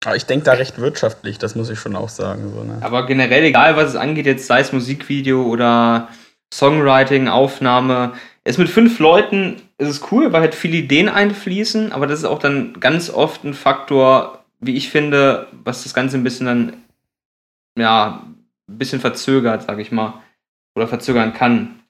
Aber 0.05 0.17
ich 0.17 0.27
denke 0.27 0.45
da 0.45 0.53
recht 0.53 0.79
wirtschaftlich, 0.79 1.39
das 1.39 1.55
muss 1.55 1.71
ich 1.71 1.79
schon 1.79 1.95
auch 1.97 2.09
sagen. 2.09 2.51
So, 2.55 2.65
ne? 2.65 2.79
Aber 2.81 3.07
generell, 3.07 3.45
egal 3.45 3.77
was 3.77 3.91
es 3.91 3.97
angeht, 3.97 4.27
jetzt 4.27 4.47
sei 4.47 4.61
es 4.61 4.73
Musikvideo 4.73 5.43
oder 5.45 6.09
Songwriting, 6.53 7.29
Aufnahme, 7.29 8.13
ist 8.45 8.59
mit 8.59 8.69
fünf 8.69 8.99
Leuten 8.99 9.57
ist 9.79 9.89
es 9.89 10.13
cool, 10.13 10.33
weil 10.33 10.43
halt 10.43 10.55
viele 10.55 10.77
Ideen 10.79 11.09
einfließen, 11.09 11.93
aber 11.93 12.07
das 12.07 12.19
ist 12.19 12.25
auch 12.27 12.39
dann 12.41 12.75
ganz 12.81 13.09
oft 13.09 13.45
ein 13.45 13.55
Faktor, 13.55 14.45
wie 14.59 14.77
ich 14.77 14.91
finde, 14.91 15.47
was 15.65 15.85
das 15.85 15.95
Ganze 15.95 16.19
ein 16.19 16.25
bisschen 16.25 16.47
dann, 16.47 16.73
ja, 17.79 18.23
ein 18.71 18.79
bisschen 18.79 19.01
verzögert, 19.01 19.65
sag 19.67 19.79
ich 19.79 19.93
mal. 19.93 20.15
Oder 20.77 20.87
verzögern 20.87 21.33
kann. 21.33 21.81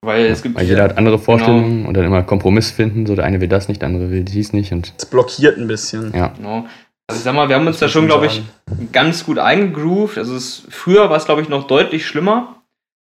Weil 0.00 0.26
es 0.26 0.42
gibt. 0.42 0.56
Weil 0.56 0.66
jeder 0.66 0.84
hat 0.84 0.96
andere 0.98 1.18
Vorstellungen 1.18 1.86
und 1.86 1.96
dann 1.96 2.04
immer 2.04 2.22
Kompromiss 2.22 2.70
finden. 2.70 3.06
So 3.06 3.14
der 3.14 3.24
eine 3.24 3.40
will 3.40 3.48
das 3.48 3.68
nicht, 3.68 3.80
der 3.82 3.88
andere 3.88 4.10
will 4.10 4.24
dies 4.24 4.52
nicht. 4.52 4.72
Und 4.72 4.92
Es 4.96 5.06
blockiert 5.06 5.58
ein 5.58 5.66
bisschen. 5.66 6.12
ja, 6.14 6.28
Genau. 6.36 6.66
Also 7.10 7.20
ich 7.20 7.24
sag 7.24 7.34
mal, 7.34 7.48
wir 7.48 7.56
haben 7.56 7.66
uns 7.66 7.78
da 7.78 7.86
muss 7.86 7.92
schon, 7.92 8.06
glaube 8.06 8.26
ich, 8.26 8.42
sagen. 8.66 8.90
ganz 8.92 9.24
gut 9.24 9.38
eingegroovt. 9.38 10.18
Also 10.18 10.36
es, 10.36 10.66
früher 10.68 11.08
war 11.08 11.16
es, 11.16 11.24
glaube 11.24 11.40
ich, 11.40 11.48
noch 11.48 11.66
deutlich 11.66 12.06
schlimmer. 12.06 12.56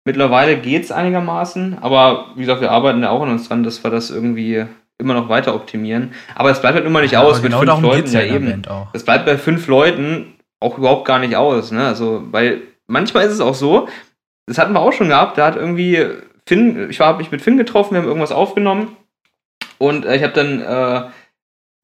Mittlerweile 0.05 0.57
geht 0.57 0.83
es 0.83 0.91
einigermaßen, 0.91 1.77
aber 1.79 2.31
wie 2.35 2.41
gesagt, 2.41 2.59
wir 2.59 2.71
arbeiten 2.71 3.01
ja 3.01 3.09
auch 3.09 3.21
an 3.21 3.29
uns 3.29 3.47
dran, 3.47 3.63
dass 3.63 3.81
wir 3.81 3.89
das 3.89 4.11
irgendwie 4.11 4.65
immer 4.97 5.13
noch 5.13 5.29
weiter 5.29 5.55
optimieren. 5.55 6.11
Aber 6.35 6.51
es 6.51 6.59
bleibt 6.59 6.75
halt 6.75 6.85
immer 6.85 6.99
nicht 6.99 7.15
aus 7.15 7.35
Aber 7.37 7.43
mit 7.43 7.43
genau 7.43 7.59
fünf 7.59 7.67
darum 7.69 7.83
Leuten. 7.85 8.11
ja 8.11 8.21
Ja, 8.21 8.35
eben. 8.35 8.61
Das 8.91 9.05
bleibt 9.05 9.25
bei 9.25 9.37
fünf 9.37 9.67
Leuten 9.67 10.32
auch 10.63 10.77
überhaupt 10.77 11.05
gar 11.05 11.19
nicht 11.19 11.35
aus. 11.35 11.71
Ne? 11.71 11.85
Also, 11.85 12.23
weil 12.31 12.61
manchmal 12.87 13.25
ist 13.25 13.33
es 13.33 13.39
auch 13.41 13.55
so, 13.55 13.87
das 14.47 14.57
hatten 14.57 14.73
wir 14.73 14.79
auch 14.81 14.93
schon 14.93 15.09
gehabt, 15.09 15.37
da 15.37 15.45
hat 15.45 15.55
irgendwie 15.55 16.05
Finn, 16.47 16.89
ich 16.89 16.99
habe 16.99 17.19
mich 17.19 17.31
mit 17.31 17.41
Finn 17.41 17.57
getroffen, 17.57 17.93
wir 17.93 18.01
haben 18.01 18.07
irgendwas 18.07 18.31
aufgenommen 18.31 18.95
und 19.77 20.05
äh, 20.05 20.15
ich 20.15 20.23
habe 20.23 20.33
dann 20.33 20.61
äh, 20.61 21.09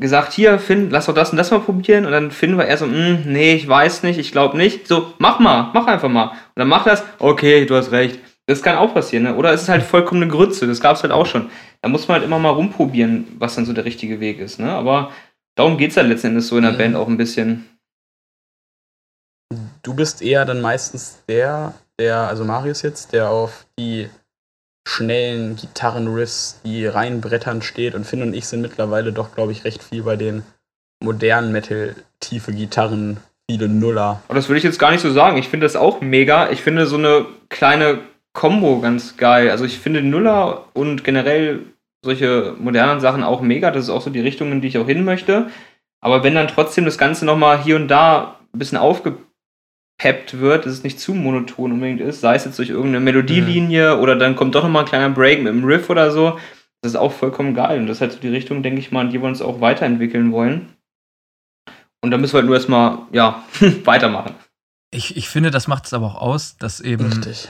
gesagt, 0.01 0.33
hier 0.33 0.59
Finn, 0.59 0.89
lass 0.89 1.05
doch 1.07 1.13
das 1.13 1.31
und 1.31 1.37
das 1.37 1.51
mal 1.51 1.59
probieren 1.59 2.05
und 2.05 2.11
dann 2.11 2.31
Finn 2.31 2.57
war 2.57 2.65
er 2.65 2.77
so, 2.77 2.85
"Mm, 2.85 3.23
nee, 3.25 3.53
ich 3.55 3.67
weiß 3.67 4.03
nicht, 4.03 4.17
ich 4.19 4.31
glaube 4.31 4.57
nicht. 4.57 4.87
So, 4.87 5.13
mach 5.19 5.39
mal, 5.39 5.71
mach 5.73 5.87
einfach 5.87 6.09
mal. 6.09 6.25
Und 6.29 6.35
dann 6.55 6.67
macht 6.67 6.87
das, 6.87 7.03
okay, 7.19 7.65
du 7.65 7.75
hast 7.75 7.91
recht. 7.91 8.19
Das 8.47 8.63
kann 8.63 8.77
auch 8.77 8.93
passieren, 8.93 9.23
ne? 9.25 9.35
Oder 9.35 9.53
es 9.53 9.61
ist 9.63 9.69
halt 9.69 9.83
vollkommen 9.83 10.23
eine 10.23 10.31
Grütze, 10.31 10.65
das 10.67 10.79
gab 10.81 10.95
es 10.95 11.03
halt 11.03 11.13
auch 11.13 11.25
schon. 11.25 11.49
Da 11.81 11.89
muss 11.89 12.07
man 12.07 12.15
halt 12.15 12.25
immer 12.25 12.39
mal 12.39 12.49
rumprobieren, 12.49 13.27
was 13.37 13.55
dann 13.55 13.65
so 13.65 13.73
der 13.73 13.85
richtige 13.85 14.19
Weg 14.19 14.39
ist, 14.39 14.59
ne? 14.59 14.71
Aber 14.71 15.11
darum 15.55 15.77
geht 15.77 15.91
es 15.91 15.97
halt 15.97 16.07
letzten 16.07 16.27
Endes 16.27 16.47
so 16.47 16.57
in 16.57 16.63
der 16.63 16.71
Mhm. 16.73 16.77
Band 16.77 16.95
auch 16.95 17.07
ein 17.07 17.17
bisschen. 17.17 17.65
Du 19.81 19.93
bist 19.93 20.21
eher 20.21 20.45
dann 20.45 20.61
meistens 20.61 21.23
der, 21.27 21.73
der, 21.97 22.27
also 22.27 22.43
Marius 22.43 22.81
jetzt, 22.81 23.13
der 23.13 23.29
auf 23.29 23.65
die 23.77 24.09
schnellen 24.87 25.55
Gitarrenriffs, 25.55 26.61
die 26.65 26.85
reinbrettern 26.85 27.61
steht 27.61 27.95
und 27.95 28.05
Finn 28.05 28.21
und 28.21 28.33
ich 28.33 28.47
sind 28.47 28.61
mittlerweile 28.61 29.13
doch, 29.13 29.35
glaube 29.35 29.51
ich, 29.51 29.63
recht 29.63 29.83
viel 29.83 30.03
bei 30.03 30.15
den 30.15 30.43
modernen 31.03 31.51
Metal, 31.51 31.95
tiefe 32.19 32.51
Gitarren, 32.51 33.17
viele 33.49 33.69
Nuller. 33.69 34.21
Aber 34.27 34.35
das 34.35 34.49
würde 34.49 34.57
ich 34.57 34.63
jetzt 34.63 34.79
gar 34.79 34.91
nicht 34.91 35.01
so 35.01 35.11
sagen. 35.11 35.37
Ich 35.37 35.47
finde 35.47 35.65
das 35.65 35.75
auch 35.75 36.01
mega. 36.01 36.49
Ich 36.49 36.61
finde 36.61 36.85
so 36.85 36.97
eine 36.97 37.25
kleine 37.49 37.99
Combo 38.33 38.79
ganz 38.79 39.17
geil. 39.17 39.49
Also 39.49 39.65
ich 39.65 39.79
finde 39.79 40.01
Nuller 40.01 40.65
und 40.73 41.03
generell 41.03 41.61
solche 42.03 42.55
modernen 42.59 42.99
Sachen 42.99 43.23
auch 43.23 43.41
mega. 43.41 43.71
Das 43.71 43.83
ist 43.83 43.89
auch 43.89 44.01
so 44.01 44.09
die 44.09 44.19
Richtung, 44.19 44.51
in 44.51 44.61
die 44.61 44.67
ich 44.67 44.77
auch 44.77 44.87
hin 44.87 45.03
möchte. 45.03 45.49
Aber 46.01 46.23
wenn 46.23 46.35
dann 46.35 46.47
trotzdem 46.47 46.85
das 46.85 46.97
Ganze 46.97 47.25
nochmal 47.25 47.61
hier 47.61 47.75
und 47.75 47.87
da 47.87 48.39
ein 48.53 48.59
bisschen 48.59 48.77
aufgepeppt 49.99 50.39
wird, 50.39 50.65
dass 50.65 50.73
es 50.73 50.83
nicht 50.83 50.99
zu 50.99 51.13
monoton 51.13 51.73
unbedingt 51.73 52.01
ist, 52.01 52.21
sei 52.21 52.35
es 52.35 52.45
jetzt 52.45 52.57
durch 52.57 52.69
irgendeine 52.69 53.01
Melodielinie 53.01 53.97
oder 53.97 54.15
dann 54.15 54.35
kommt 54.35 54.55
doch 54.55 54.63
nochmal 54.63 54.83
ein 54.83 54.89
kleiner 54.89 55.09
Break 55.09 55.39
mit 55.39 55.51
einem 55.51 55.63
Riff 55.63 55.89
oder 55.89 56.11
so, 56.11 56.39
das 56.81 56.93
ist 56.93 56.97
auch 56.97 57.11
vollkommen 57.11 57.53
geil. 57.53 57.79
Und 57.79 57.87
das 57.87 57.97
ist 57.97 58.01
halt 58.01 58.13
so 58.13 58.19
die 58.19 58.29
Richtung, 58.29 58.63
denke 58.63 58.79
ich 58.79 58.91
mal, 58.91 59.05
in 59.05 59.11
die 59.11 59.21
wir 59.21 59.27
uns 59.27 59.41
auch 59.41 59.59
weiterentwickeln 59.59 60.31
wollen. 60.31 60.73
Und 62.01 62.11
da 62.11 62.17
müssen 62.17 62.33
wir 62.33 62.37
halt 62.37 62.45
nur 62.45 62.55
erstmal, 62.55 62.99
ja, 63.11 63.43
weitermachen. 63.83 64.33
Ich, 64.91 65.17
ich 65.17 65.27
finde, 65.27 65.51
das 65.51 65.67
macht 65.67 65.85
es 65.85 65.93
aber 65.93 66.07
auch 66.07 66.21
aus, 66.21 66.57
dass 66.57 66.79
eben. 66.79 67.05
Richtig. 67.07 67.49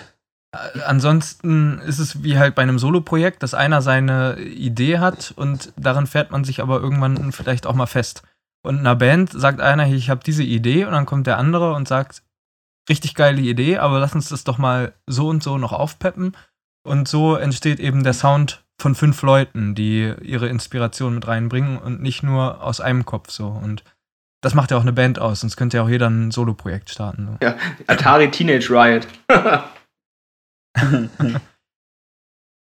Äh, 0.52 0.82
Ansonsten 0.82 1.80
ist 1.86 2.00
es 2.00 2.24
wie 2.24 2.40
halt 2.40 2.56
bei 2.56 2.64
einem 2.64 2.80
Solo-Projekt, 2.80 3.44
dass 3.44 3.54
einer 3.54 3.84
seine 3.84 4.40
Idee 4.40 4.98
hat 4.98 5.32
und 5.36 5.72
daran 5.78 6.08
fährt 6.08 6.32
man 6.32 6.44
sich 6.44 6.62
aber 6.62 6.82
irgendwann 6.82 7.32
vielleicht 7.32 7.68
auch 7.68 7.76
mal 7.76 7.86
fest. 7.86 8.24
Und 8.64 8.80
in 8.80 8.80
einer 8.82 8.96
Band 8.96 9.32
sagt 9.32 9.62
einer, 9.62 9.84
hier, 9.84 9.96
ich 9.96 10.10
habe 10.10 10.22
diese 10.26 10.44
Idee 10.44 10.86
und 10.86 10.92
dann 10.92 11.06
kommt 11.06 11.28
der 11.28 11.38
andere 11.38 11.74
und 11.76 11.88
sagt, 11.88 12.24
richtig 12.90 13.16
geile 13.16 13.42
Idee, 13.42 13.78
aber 13.78 14.00
lass 14.00 14.16
uns 14.16 14.30
das 14.30 14.44
doch 14.44 14.58
mal 14.58 14.94
so 15.08 15.30
und 15.30 15.44
so 15.44 15.58
noch 15.58 15.72
aufpeppen. 15.74 16.36
Und 16.84 17.08
so 17.08 17.36
entsteht 17.36 17.80
eben 17.80 18.04
der 18.04 18.14
Sound 18.14 18.64
von 18.82 18.96
fünf 18.96 19.22
Leuten, 19.22 19.76
die 19.76 20.14
ihre 20.22 20.48
Inspiration 20.48 21.16
mit 21.16 21.28
reinbringen 21.28 21.78
und 21.78 22.02
nicht 22.02 22.24
nur 22.24 22.64
aus 22.64 22.82
einem 22.82 23.06
Kopf 23.06 23.30
so. 23.30 23.48
Und 23.48 23.84
das 24.42 24.56
macht 24.56 24.72
ja 24.72 24.78
auch 24.78 24.82
eine 24.82 24.94
Band 24.94 25.20
aus, 25.20 25.42
sonst 25.42 25.58
könnte 25.58 25.78
ja 25.78 25.84
auch 25.84 25.90
jeder 25.90 26.10
ein 26.10 26.32
Solo-Projekt 26.32 26.90
starten. 26.90 27.38
So. 27.42 27.48
Atari 27.88 28.32
Teenage 28.32 28.70
Riot. 28.70 29.08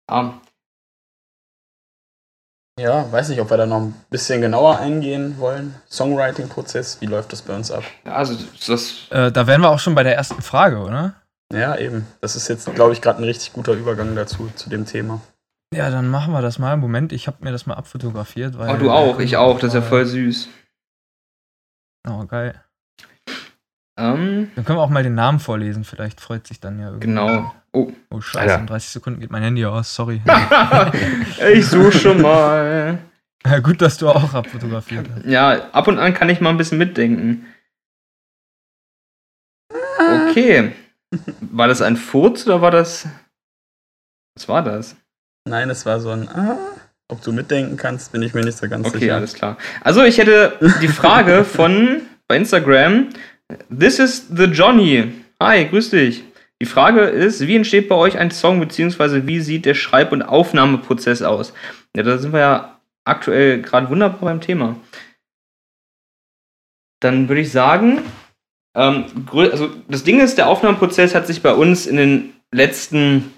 ja, 0.09 0.41
Ja, 2.79 3.11
weiß 3.11 3.29
nicht, 3.29 3.41
ob 3.41 3.49
wir 3.49 3.57
da 3.57 3.65
noch 3.65 3.81
ein 3.81 3.93
bisschen 4.09 4.41
genauer 4.41 4.79
eingehen 4.79 5.37
wollen. 5.37 5.75
Songwriting-Prozess, 5.89 7.01
wie 7.01 7.05
läuft 7.05 7.31
das 7.33 7.41
bei 7.41 7.55
uns 7.55 7.69
ab? 7.71 7.83
also 8.05 8.35
das. 8.67 9.07
Äh, 9.11 9.31
da 9.31 9.45
wären 9.45 9.61
wir 9.61 9.69
auch 9.69 9.79
schon 9.79 9.93
bei 9.93 10.03
der 10.03 10.15
ersten 10.15 10.41
Frage, 10.41 10.77
oder? 10.79 11.13
Ja, 11.53 11.75
eben. 11.77 12.07
Das 12.21 12.35
ist 12.35 12.47
jetzt, 12.47 12.73
glaube 12.73 12.93
ich, 12.93 13.01
gerade 13.01 13.19
ein 13.21 13.25
richtig 13.25 13.53
guter 13.53 13.73
Übergang 13.73 14.15
dazu, 14.15 14.49
zu 14.55 14.69
dem 14.69 14.85
Thema. 14.85 15.19
Ja, 15.73 15.89
dann 15.89 16.09
machen 16.09 16.33
wir 16.33 16.41
das 16.41 16.59
mal. 16.59 16.75
Moment, 16.77 17.11
ich 17.11 17.27
habe 17.27 17.37
mir 17.41 17.51
das 17.51 17.65
mal 17.65 17.75
abfotografiert. 17.75 18.57
Weil 18.57 18.75
Oh, 18.75 18.77
du 18.77 18.89
auch, 18.91 19.19
ich 19.19 19.37
auch, 19.37 19.59
das 19.59 19.69
ist 19.69 19.73
ja 19.75 19.81
voll 19.81 20.05
süß. 20.05 20.47
Oh, 22.09 22.25
geil. 22.25 22.61
Ähm, 24.01 24.51
Dann 24.55 24.65
können 24.65 24.77
wir 24.79 24.83
auch 24.83 24.89
mal 24.89 25.03
den 25.03 25.15
Namen 25.15 25.39
vorlesen. 25.39 25.83
Vielleicht 25.83 26.19
freut 26.21 26.47
sich 26.47 26.59
dann 26.59 26.79
ja 26.79 26.87
irgendwie. 26.87 27.07
genau. 27.07 27.53
Oh, 27.73 27.91
Oh, 28.09 28.19
scheiße, 28.19 28.39
Alter. 28.51 28.59
in 28.61 28.67
30 28.67 28.89
Sekunden 28.89 29.19
geht 29.21 29.31
mein 29.31 29.43
Handy 29.43 29.65
aus. 29.65 29.95
Sorry. 29.95 30.21
ich 31.53 31.65
suche 31.67 31.91
schon 31.93 32.21
mal. 32.21 32.97
ja, 33.45 33.59
gut, 33.59 33.81
dass 33.81 33.97
du 33.97 34.09
auch 34.09 34.33
abfotografiert 34.33 35.07
hast. 35.15 35.25
Ja, 35.25 35.69
ab 35.71 35.87
und 35.87 35.97
an 35.99 36.13
kann 36.13 36.27
ich 36.29 36.41
mal 36.41 36.49
ein 36.49 36.57
bisschen 36.57 36.77
mitdenken. 36.77 37.45
Okay. 40.29 40.73
War 41.39 41.67
das 41.67 41.81
ein 41.81 41.97
Furz 41.97 42.45
oder 42.45 42.61
war 42.61 42.71
das. 42.71 43.07
Was 44.35 44.47
war 44.49 44.63
das? 44.63 44.95
Nein, 45.47 45.69
es 45.69 45.85
war 45.85 45.99
so 45.99 46.09
ein, 46.11 46.27
ah, 46.29 46.57
ob 47.09 47.21
du 47.21 47.31
mitdenken 47.33 47.77
kannst, 47.77 48.11
bin 48.11 48.21
ich 48.21 48.33
mir 48.33 48.43
nicht 48.43 48.57
so 48.57 48.67
ganz 48.69 48.87
Okay, 48.87 48.99
sicher. 48.99 49.15
alles 49.15 49.33
klar. 49.33 49.57
Also, 49.81 50.03
ich 50.03 50.17
hätte 50.17 50.57
die 50.81 50.87
Frage 50.87 51.43
von 51.43 52.01
bei 52.27 52.37
Instagram: 52.37 53.09
This 53.69 53.99
is 53.99 54.27
the 54.29 54.45
Johnny. 54.45 55.11
Hi, 55.41 55.65
grüß 55.65 55.89
dich. 55.91 56.23
Die 56.61 56.65
Frage 56.65 57.01
ist: 57.01 57.47
Wie 57.47 57.55
entsteht 57.55 57.89
bei 57.89 57.95
euch 57.95 58.17
ein 58.17 58.31
Song, 58.31 58.59
beziehungsweise 58.59 59.27
wie 59.27 59.39
sieht 59.39 59.65
der 59.65 59.73
Schreib- 59.73 60.11
und 60.11 60.21
Aufnahmeprozess 60.21 61.21
aus? 61.21 61.53
Ja, 61.95 62.03
da 62.03 62.17
sind 62.17 62.33
wir 62.33 62.39
ja 62.39 62.81
aktuell 63.03 63.61
gerade 63.61 63.89
wunderbar 63.89 64.19
beim 64.19 64.41
Thema. 64.41 64.75
Dann 66.99 67.27
würde 67.27 67.41
ich 67.41 67.51
sagen, 67.51 68.03
ähm, 68.75 69.05
also 69.33 69.69
das 69.87 70.03
Ding 70.03 70.19
ist, 70.19 70.37
der 70.37 70.47
Aufnahmeprozess 70.47 71.15
hat 71.15 71.27
sich 71.27 71.41
bei 71.41 71.53
uns 71.53 71.87
in 71.87 71.97
den 71.97 72.33
letzten 72.51 73.33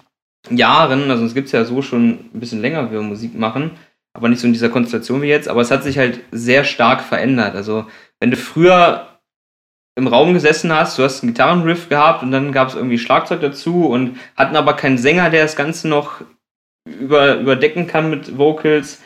Jahren, 0.50 1.10
also 1.10 1.24
es 1.24 1.34
gibt 1.34 1.46
es 1.46 1.52
ja 1.52 1.64
so 1.64 1.80
schon 1.80 2.10
ein 2.34 2.40
bisschen 2.40 2.60
länger, 2.60 2.88
wie 2.88 2.94
wir 2.94 3.02
Musik 3.02 3.34
machen, 3.34 3.72
aber 4.12 4.28
nicht 4.28 4.40
so 4.40 4.46
in 4.46 4.52
dieser 4.52 4.68
Konstellation 4.68 5.22
wie 5.22 5.28
jetzt, 5.28 5.48
aber 5.48 5.62
es 5.62 5.70
hat 5.70 5.82
sich 5.82 5.96
halt 5.96 6.20
sehr 6.30 6.64
stark 6.64 7.02
verändert. 7.02 7.56
Also, 7.56 7.86
wenn 8.20 8.30
du 8.30 8.36
früher 8.36 9.13
im 9.96 10.06
Raum 10.06 10.34
gesessen 10.34 10.72
hast, 10.72 10.98
du 10.98 11.02
hast 11.02 11.22
einen 11.22 11.32
Gitarrenriff 11.32 11.88
gehabt 11.88 12.22
und 12.22 12.32
dann 12.32 12.52
gab 12.52 12.68
es 12.68 12.74
irgendwie 12.74 12.98
Schlagzeug 12.98 13.40
dazu 13.40 13.86
und 13.86 14.18
hatten 14.36 14.56
aber 14.56 14.74
keinen 14.74 14.98
Sänger, 14.98 15.30
der 15.30 15.42
das 15.42 15.56
Ganze 15.56 15.88
noch 15.88 16.22
über, 16.88 17.36
überdecken 17.36 17.86
kann 17.86 18.10
mit 18.10 18.36
Vocals, 18.36 19.02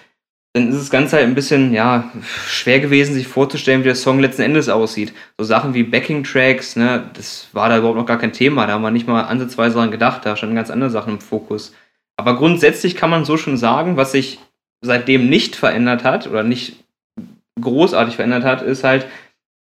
dann 0.55 0.71
ist 0.71 0.81
das 0.81 0.91
Ganze 0.91 1.17
halt 1.17 1.27
ein 1.27 1.35
bisschen, 1.35 1.73
ja, 1.73 2.11
schwer 2.47 2.81
gewesen, 2.81 3.15
sich 3.15 3.29
vorzustellen, 3.29 3.81
wie 3.81 3.89
der 3.89 3.95
Song 3.95 4.19
letzten 4.19 4.43
Endes 4.43 4.69
aussieht. 4.69 5.13
So 5.37 5.45
Sachen 5.45 5.75
wie 5.75 5.83
Backing-Tracks, 5.83 6.77
ne, 6.77 7.11
das 7.15 7.49
war 7.53 7.69
da 7.69 7.79
überhaupt 7.79 7.99
noch 7.99 8.07
gar 8.07 8.19
kein 8.19 8.33
Thema, 8.33 8.67
da 8.67 8.73
haben 8.73 8.83
wir 8.83 8.91
nicht 8.91 9.07
mal 9.07 9.23
ansatzweise 9.23 9.77
dran 9.77 9.91
gedacht, 9.91 10.25
da 10.25 10.37
standen 10.37 10.57
ganz 10.57 10.71
andere 10.71 10.91
Sachen 10.91 11.15
im 11.15 11.21
Fokus. 11.21 11.75
Aber 12.17 12.37
grundsätzlich 12.37 12.97
kann 12.97 13.11
man 13.11 13.25
so 13.25 13.37
schon 13.37 13.57
sagen, 13.57 13.97
was 13.97 14.13
sich 14.13 14.41
seitdem 14.81 15.29
nicht 15.29 15.55
verändert 15.55 16.03
hat 16.03 16.27
oder 16.27 16.43
nicht 16.43 16.83
großartig 17.61 18.17
verändert 18.17 18.45
hat, 18.45 18.63
ist 18.63 18.85
halt, 18.85 19.07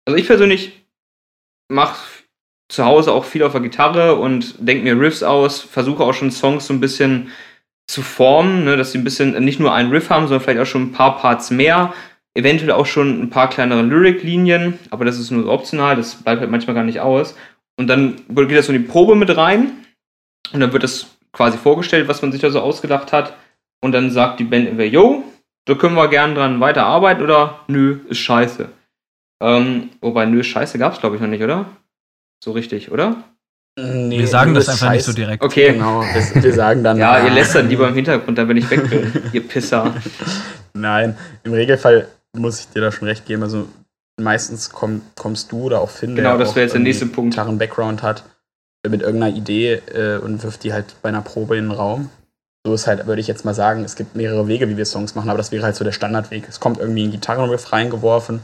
also 0.06 0.18
ich 0.18 0.26
persönlich 0.26 0.81
mache 1.72 2.24
zu 2.70 2.86
Hause 2.86 3.12
auch 3.12 3.26
viel 3.26 3.44
auf 3.44 3.52
der 3.52 3.62
Gitarre 3.62 4.16
und 4.16 4.56
denke 4.60 4.84
mir 4.84 5.00
Riffs 5.00 5.24
aus, 5.24 5.60
versuche 5.60 6.04
auch 6.04 6.14
schon 6.14 6.32
Songs 6.32 6.68
so 6.68 6.74
ein 6.74 6.80
bisschen 6.80 7.30
zu 7.88 8.02
formen, 8.02 8.64
ne, 8.64 8.78
dass 8.78 8.92
sie 8.92 8.98
ein 8.98 9.04
bisschen 9.04 9.44
nicht 9.44 9.60
nur 9.60 9.74
einen 9.74 9.92
Riff 9.92 10.10
haben, 10.10 10.28
sondern 10.28 10.42
vielleicht 10.42 10.62
auch 10.62 10.72
schon 10.72 10.84
ein 10.84 10.92
paar 10.94 11.18
Parts 11.18 11.52
mehr, 11.52 11.94
eventuell 12.34 12.72
auch 12.72 12.86
schon 12.86 13.22
ein 13.22 13.30
paar 13.30 13.50
kleinere 13.50 13.82
Lyric-Linien, 13.82 14.80
aber 14.90 15.04
das 15.04 15.20
ist 15.20 15.32
nur 15.32 15.50
optional, 15.50 15.98
das 15.98 16.16
bleibt 16.16 16.40
halt 16.40 16.52
manchmal 16.52 16.76
gar 16.76 16.86
nicht 16.86 17.02
aus. 17.02 17.36
Und 17.78 17.88
dann 17.88 18.16
geht 18.30 18.58
das 18.58 18.68
so 18.68 18.74
in 18.74 18.82
die 18.82 18.88
Probe 18.88 19.16
mit 19.16 19.36
rein 19.36 19.72
und 20.54 20.60
dann 20.62 20.72
wird 20.72 20.84
das 20.84 21.18
quasi 21.34 21.58
vorgestellt, 21.58 22.08
was 22.08 22.22
man 22.22 22.32
sich 22.32 22.42
da 22.42 22.50
so 22.50 22.62
ausgedacht 22.62 23.12
hat. 23.12 23.36
Und 23.84 23.92
dann 23.92 24.12
sagt 24.12 24.40
die 24.40 24.44
Band 24.44 24.68
entweder, 24.68 24.90
yo, 24.90 25.24
da 25.66 25.74
können 25.76 25.96
wir 25.96 26.08
gern 26.08 26.36
dran 26.36 26.60
weiterarbeiten 26.60 27.24
oder 27.24 27.62
nö, 27.68 28.00
ist 28.08 28.20
scheiße. 28.20 28.70
Ähm, 29.42 29.90
wobei, 30.02 30.26
nö, 30.26 30.44
scheiße 30.44 30.78
gab 30.78 30.94
es 30.94 31.00
glaube 31.00 31.16
ich 31.16 31.22
noch 31.22 31.28
nicht, 31.28 31.44
oder? 31.44 31.66
So 32.44 32.52
richtig, 32.52 32.92
oder? 32.92 33.24
Nee, 33.80 34.20
Wir 34.20 34.28
sagen 34.28 34.54
das 34.54 34.68
einfach 34.68 34.92
nicht 34.92 35.06
so 35.06 35.14
direkt. 35.14 35.44
Okay. 35.44 35.74
Genau, 35.74 36.02
wir, 36.02 36.44
wir 36.44 36.54
sagen 36.54 36.84
dann. 36.84 36.98
Ja, 36.98 37.24
ihr 37.24 37.32
lästert 37.32 37.68
lieber 37.70 37.88
im 37.88 37.96
Hintergrund, 37.96 38.38
dann 38.38 38.48
wenn 38.50 38.58
ich 38.58 38.70
weg 38.70 38.90
bin, 38.90 39.12
ihr 39.32 39.48
Pisser. 39.48 39.96
Nein, 40.74 41.18
im 41.44 41.54
Regelfall 41.54 42.08
muss 42.38 42.60
ich 42.60 42.68
dir 42.70 42.82
da 42.82 42.92
schon 42.92 43.08
recht 43.08 43.26
geben. 43.26 43.44
Also 43.44 43.68
meistens 44.20 44.70
komm, 44.70 45.02
kommst 45.18 45.52
du 45.52 45.64
oder 45.64 45.82
auch 45.82 45.90
Finn, 45.90 46.16
Genau, 46.16 46.32
der 46.32 46.40
das 46.40 46.50
auch 46.50 46.56
wäre 46.56 46.66
jetzt 46.66 46.74
der 46.74 46.80
irgendwie 46.80 46.90
nächste 46.90 47.06
Punkt. 47.08 47.34
Gitarren-Background 47.34 48.04
hat, 48.04 48.24
mit 48.88 49.02
irgendeiner 49.02 49.36
Idee 49.36 49.82
äh, 49.94 50.18
und 50.18 50.44
wirft 50.44 50.64
die 50.64 50.74
halt 50.74 50.96
bei 51.02 51.10
einer 51.10 51.22
Probe 51.22 51.58
in 51.58 51.66
den 51.66 51.72
Raum. 51.72 52.10
So 52.66 52.74
ist 52.74 52.88
halt, 52.88 53.08
würde 53.08 53.22
ich 53.22 53.28
jetzt 53.28 53.46
mal 53.46 53.56
sagen, 53.56 53.84
es 53.84 53.96
gibt 53.96 54.16
mehrere 54.16 54.48
Wege, 54.48 54.70
wie 54.70 54.78
wir 54.78 54.86
Songs 54.86 55.16
machen, 55.16 55.30
aber 55.30 55.38
das 55.38 55.52
wäre 55.52 55.64
halt 55.64 55.76
so 55.76 55.84
der 55.84 55.94
Standardweg. 55.94 56.48
Es 56.48 56.60
kommt 56.60 56.80
irgendwie 56.80 57.06
ein 57.08 57.12
Gitarrenriff 57.12 57.72
reingeworfen 57.72 58.42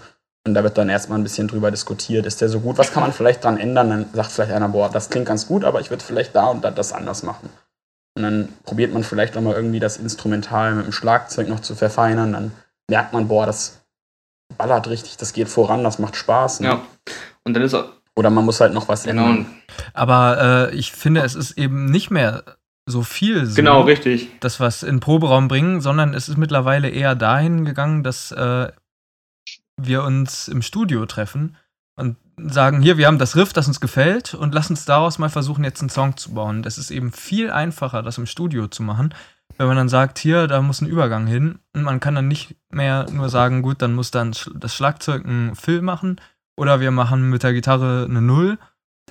und 0.48 0.54
da 0.54 0.64
wird 0.64 0.78
dann 0.78 0.90
erstmal 0.90 1.20
ein 1.20 1.24
bisschen 1.24 1.48
drüber 1.48 1.72
diskutiert. 1.72 2.26
Ist 2.26 2.42
der 2.42 2.50
so 2.50 2.62
gut? 2.62 2.78
Was 2.78 2.94
kann 2.94 3.04
man 3.04 3.12
vielleicht 3.12 3.44
dran 3.44 3.58
ändern? 3.58 3.90
Dann 3.90 4.06
sagt 4.14 4.32
vielleicht 4.32 4.52
einer, 4.52 4.70
boah, 4.70 4.90
das 4.90 5.10
klingt 5.10 5.28
ganz 5.28 5.48
gut, 5.48 5.66
aber 5.66 5.82
ich 5.82 5.90
würde 5.90 6.04
vielleicht 6.04 6.36
da 6.36 6.48
und 6.48 6.64
da 6.64 6.72
das 6.72 6.94
anders 6.94 7.24
machen. 7.24 7.50
Und 8.16 8.24
dann 8.24 8.50
probiert 8.64 8.94
man 8.94 9.04
vielleicht 9.04 9.36
nochmal 9.36 9.56
irgendwie 9.56 9.80
das 9.80 9.98
Instrumental 9.98 10.74
mit 10.74 10.86
dem 10.86 10.92
Schlagzeug 10.94 11.50
noch 11.50 11.60
zu 11.60 11.76
verfeinern. 11.76 12.34
Dann 12.34 12.52
merkt 12.90 13.14
man, 13.14 13.28
boah, 13.28 13.46
das 13.46 13.82
ballert 14.58 14.88
richtig, 14.88 15.18
das 15.18 15.34
geht 15.34 15.50
voran, 15.50 15.84
das 15.84 16.00
macht 16.00 16.16
Spaß. 16.16 16.62
Ne? 16.62 16.68
Ja. 16.68 16.82
Und 17.44 17.54
dann 17.54 17.62
ist 17.62 17.74
auch, 17.74 17.90
Oder 18.16 18.30
man 18.30 18.46
muss 18.46 18.62
halt 18.62 18.74
noch 18.74 18.88
was 18.88 19.04
genau, 19.04 19.28
ändern. 19.28 19.46
Aber 19.94 20.70
äh, 20.72 20.76
ich 20.76 20.94
finde, 20.94 21.22
es 21.22 21.36
ist 21.36 21.58
eben 21.58 21.86
nicht 21.86 22.10
mehr 22.10 22.44
so 22.86 23.04
viel 23.04 23.46
so, 23.46 23.56
genau, 23.56 23.82
richtig. 23.82 24.32
das 24.40 24.62
was 24.62 24.82
in 24.82 24.96
den 24.96 25.00
Proberaum 25.02 25.50
bringen, 25.50 25.82
sondern 25.82 26.14
es 26.14 26.30
ist 26.30 26.38
mittlerweile 26.38 26.90
eher 26.90 27.16
dahin 27.16 27.66
gegangen, 27.66 28.02
dass 28.02 28.32
äh, 28.32 28.70
wir 29.78 30.04
uns 30.04 30.48
im 30.48 30.62
Studio 30.62 31.06
treffen 31.06 31.56
und 31.96 32.18
sagen, 32.38 32.82
hier, 32.82 32.98
wir 32.98 33.08
haben 33.08 33.18
das 33.18 33.36
Riff, 33.36 33.54
das 33.54 33.68
uns 33.68 33.80
gefällt 33.80 34.34
und 34.34 34.54
lass 34.54 34.70
uns 34.70 34.86
daraus 34.86 35.18
mal 35.18 35.30
versuchen, 35.30 35.64
jetzt 35.64 35.82
einen 35.82 35.90
Song 35.90 36.18
zu 36.18 36.34
bauen. 36.34 36.62
Das 36.62 36.78
ist 36.78 36.92
eben 36.92 37.12
viel 37.12 37.50
einfacher, 37.50 38.04
das 38.04 38.18
im 38.18 38.26
Studio 38.26 38.68
zu 38.68 38.84
machen, 38.84 39.14
wenn 39.58 39.68
man 39.68 39.78
dann 39.78 39.90
sagt, 39.90 40.20
hier, 40.20 40.48
da 40.48 40.62
muss 40.62 40.82
ein 40.82 40.88
Übergang 40.88 41.26
hin 41.26 41.60
und 41.74 41.84
man 41.84 42.00
kann 42.00 42.16
dann 42.16 42.28
nicht 42.28 42.56
mehr 42.70 43.08
nur 43.12 43.30
sagen, 43.30 43.62
gut, 43.62 43.82
dann 43.82 43.96
muss 43.96 44.12
dann 44.12 44.36
das 44.56 44.76
Schlagzeug 44.76 45.26
einen 45.26 45.56
Fill 45.56 45.82
machen 45.82 46.22
oder 46.56 46.80
wir 46.80 46.92
machen 46.92 47.30
mit 47.30 47.44
der 47.44 47.54
Gitarre 47.54 48.06
eine 48.08 48.22
Null 48.22 48.60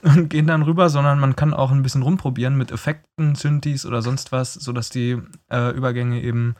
und 0.02 0.28
gehen 0.30 0.46
dann 0.46 0.62
rüber, 0.62 0.88
sondern 0.88 1.18
man 1.18 1.36
kann 1.36 1.54
auch 1.54 1.72
ein 1.72 1.82
bisschen 1.82 2.02
rumprobieren 2.02 2.56
mit 2.56 2.70
Effekten, 2.70 3.34
Synthes 3.34 3.86
oder 3.86 4.02
sonst 4.02 4.30
was, 4.30 4.54
sodass 4.54 4.90
die 4.90 5.20
äh, 5.50 5.70
Übergänge 5.70 6.22
eben 6.22 6.54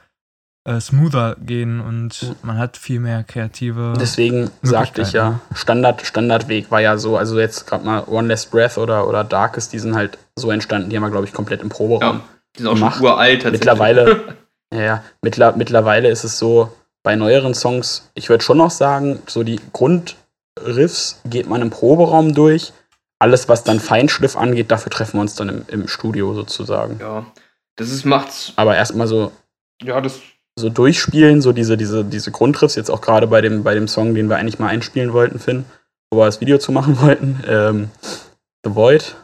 äh, 0.67 0.81
smoother 0.81 1.37
gehen 1.41 1.81
und 1.81 2.35
man 2.43 2.59
hat 2.59 2.77
viel 2.77 3.01
mehr 3.01 3.23
kreative. 3.23 3.95
Deswegen 3.99 4.51
sagte 4.62 5.03
ich 5.03 5.12
ja, 5.12 5.41
Standard, 5.55 6.05
Standardweg 6.05 6.71
war 6.71 6.81
ja 6.81 6.99
so, 6.99 7.17
also 7.17 7.39
jetzt 7.39 7.67
gerade 7.67 7.85
mal 7.85 8.05
One 8.07 8.29
Less 8.29 8.47
Breath 8.47 8.77
oder, 8.77 9.09
oder 9.09 9.25
Darkest, 9.25 9.73
die 9.73 9.79
sind 9.79 9.95
halt 9.95 10.19
so 10.35 10.51
entstanden, 10.51 10.91
die 10.91 10.97
haben 10.97 11.05
wir, 11.05 11.11
glaube 11.11 11.27
ich, 11.27 11.33
komplett 11.33 11.62
im 11.62 11.69
Proberaum. 11.69 12.17
Ja, 12.17 12.21
die 12.57 12.59
sind 12.59 12.69
auch 12.69 12.75
gemacht. 12.75 12.97
schon 12.97 13.05
uralt 13.05 13.43
tatsächlich. 13.43 13.61
Mittlerweile, 13.61 14.37
ja, 14.75 14.81
ja, 14.81 15.05
mittler, 15.23 15.57
mittlerweile 15.57 16.09
ist 16.09 16.25
es 16.25 16.39
so, 16.39 16.73
bei 17.05 17.14
neueren 17.14 17.55
Songs, 17.55 18.11
ich 18.14 18.29
würde 18.29 18.43
schon 18.43 18.59
noch 18.59 18.73
sagen, 18.73 19.21
so 19.29 19.45
die 19.45 19.61
Grundriffs 19.73 21.21
geht 21.25 21.49
man 21.49 21.62
im 21.62 21.71
Proberaum 21.71 22.35
durch. 22.35 22.73
Alles, 23.21 23.49
was 23.49 23.62
dann 23.62 23.79
Feinschliff 23.79 24.37
angeht, 24.37 24.73
dafür 24.73 24.91
treffen 24.91 25.19
wir 25.19 25.21
uns 25.21 25.37
dann 25.37 25.49
im, 25.49 25.64
im 25.69 25.89
Studio 25.89 26.35
sozusagen. 26.35 26.99
Ja. 26.99 27.25
Das 27.77 27.91
ist, 27.91 28.05
macht's. 28.05 28.53
Aber 28.57 28.75
erstmal 28.75 29.07
so, 29.07 29.31
Ja, 29.81 30.01
das. 30.01 30.19
So 30.59 30.70
durchspielen, 30.70 31.42
so 31.42 31.52
diese, 31.52 31.76
diese, 31.76 32.04
diese 32.04 32.30
Grundriffs, 32.30 32.74
jetzt 32.74 32.90
auch 32.90 33.00
gerade 33.00 33.26
bei 33.26 33.40
dem, 33.40 33.62
bei 33.62 33.74
dem 33.74 33.88
Song, 33.88 34.14
den 34.14 34.28
wir 34.28 34.36
eigentlich 34.36 34.59
mal 34.59 34.68
einspielen 34.68 35.12
wollten, 35.12 35.38
Finn, 35.38 35.66
wo 36.11 36.18
wir 36.18 36.26
das 36.26 36.40
Video 36.40 36.59
zu 36.59 36.72
machen 36.72 37.00
wollten. 37.00 37.42
Ähm, 37.46 37.90
The 38.64 38.74
Void. 38.74 39.16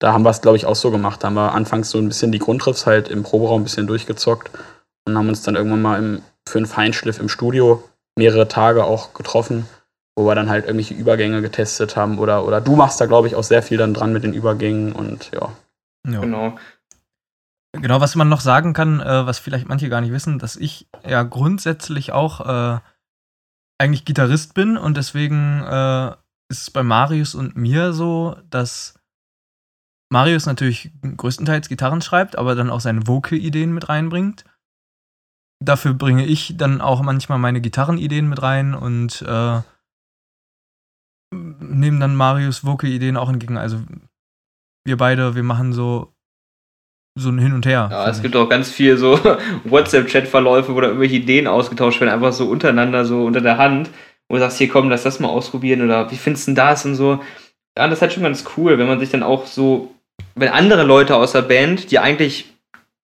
Da 0.00 0.12
haben 0.12 0.24
wir 0.24 0.30
es, 0.30 0.40
glaube 0.40 0.56
ich, 0.56 0.66
auch 0.66 0.74
so 0.74 0.90
gemacht. 0.90 1.22
Da 1.22 1.28
haben 1.28 1.34
wir 1.34 1.52
anfangs 1.52 1.90
so 1.90 1.98
ein 1.98 2.08
bisschen 2.08 2.32
die 2.32 2.40
Grundriffs 2.40 2.86
halt 2.86 3.08
im 3.08 3.22
Proberaum 3.22 3.60
ein 3.60 3.64
bisschen 3.64 3.86
durchgezockt 3.86 4.50
und 5.06 5.16
haben 5.16 5.28
uns 5.28 5.42
dann 5.42 5.54
irgendwann 5.54 5.82
mal 5.82 5.98
im, 5.98 6.22
für 6.48 6.58
einen 6.58 6.66
Feinschliff 6.66 7.20
im 7.20 7.28
Studio 7.28 7.84
mehrere 8.18 8.48
Tage 8.48 8.84
auch 8.84 9.14
getroffen, 9.14 9.66
wo 10.16 10.26
wir 10.26 10.34
dann 10.34 10.50
halt 10.50 10.64
irgendwelche 10.64 10.94
Übergänge 10.94 11.40
getestet 11.40 11.94
haben. 11.94 12.18
Oder, 12.18 12.44
oder 12.44 12.60
du 12.60 12.74
machst 12.74 13.00
da, 13.00 13.06
glaube 13.06 13.28
ich, 13.28 13.36
auch 13.36 13.44
sehr 13.44 13.62
viel 13.62 13.78
dann 13.78 13.94
dran 13.94 14.12
mit 14.12 14.24
den 14.24 14.34
Übergängen 14.34 14.92
und 14.92 15.30
ja. 15.32 15.52
Ja. 16.08 16.20
Genau. 16.20 16.56
Genau, 17.74 18.00
was 18.00 18.16
man 18.16 18.28
noch 18.28 18.40
sagen 18.40 18.74
kann, 18.74 19.00
äh, 19.00 19.26
was 19.26 19.38
vielleicht 19.38 19.66
manche 19.66 19.88
gar 19.88 20.02
nicht 20.02 20.12
wissen, 20.12 20.38
dass 20.38 20.56
ich 20.56 20.88
ja 21.06 21.22
grundsätzlich 21.22 22.12
auch 22.12 22.40
äh, 22.40 22.80
eigentlich 23.80 24.04
Gitarrist 24.04 24.54
bin 24.54 24.76
und 24.76 24.96
deswegen 24.96 25.62
äh, 25.62 26.10
ist 26.50 26.62
es 26.62 26.70
bei 26.70 26.82
Marius 26.82 27.34
und 27.34 27.56
mir 27.56 27.94
so, 27.94 28.36
dass 28.50 29.00
Marius 30.12 30.44
natürlich 30.44 30.92
größtenteils 31.02 31.70
Gitarren 31.70 32.02
schreibt, 32.02 32.36
aber 32.36 32.54
dann 32.54 32.68
auch 32.68 32.80
seine 32.80 33.06
Vocal-Ideen 33.06 33.72
mit 33.72 33.88
reinbringt. 33.88 34.44
Dafür 35.64 35.94
bringe 35.94 36.26
ich 36.26 36.56
dann 36.58 36.82
auch 36.82 37.00
manchmal 37.00 37.38
meine 37.38 37.62
Gitarrenideen 37.62 38.28
mit 38.28 38.42
rein 38.42 38.74
und 38.74 39.22
äh, 39.22 39.62
nehme 41.32 41.98
dann 41.98 42.14
Marius 42.14 42.64
Vocal-Ideen 42.64 43.16
auch 43.16 43.30
entgegen. 43.30 43.56
Also 43.56 43.82
wir 44.84 44.98
beide, 44.98 45.34
wir 45.34 45.42
machen 45.42 45.72
so 45.72 46.11
so 47.14 47.30
ein 47.30 47.38
Hin 47.38 47.52
und 47.52 47.66
Her. 47.66 47.88
Ja, 47.90 48.08
es 48.08 48.22
gibt 48.22 48.36
auch 48.36 48.48
ganz 48.48 48.70
viel 48.70 48.96
so 48.96 49.18
WhatsApp-Chat-Verläufe, 49.64 50.74
wo 50.74 50.80
da 50.80 50.88
irgendwelche 50.88 51.16
Ideen 51.16 51.46
ausgetauscht 51.46 52.00
werden, 52.00 52.12
einfach 52.12 52.32
so 52.32 52.46
untereinander, 52.46 53.04
so 53.04 53.24
unter 53.24 53.40
der 53.40 53.58
Hand, 53.58 53.90
wo 54.28 54.36
du 54.36 54.40
sagst, 54.40 54.58
hier 54.58 54.68
komm, 54.68 54.88
lass 54.88 55.02
das 55.02 55.20
mal 55.20 55.28
ausprobieren 55.28 55.82
oder 55.82 56.10
wie 56.10 56.16
findest 56.16 56.46
du 56.46 56.50
denn 56.50 56.56
das 56.56 56.84
und 56.86 56.94
so. 56.94 57.20
Ja, 57.76 57.86
das 57.86 57.98
ist 57.98 58.02
halt 58.02 58.12
schon 58.12 58.22
ganz 58.22 58.44
cool, 58.56 58.78
wenn 58.78 58.86
man 58.86 58.98
sich 58.98 59.10
dann 59.10 59.22
auch 59.22 59.46
so, 59.46 59.94
wenn 60.34 60.48
andere 60.48 60.84
Leute 60.84 61.16
aus 61.16 61.32
der 61.32 61.42
Band, 61.42 61.90
die 61.90 61.98
eigentlich 61.98 62.46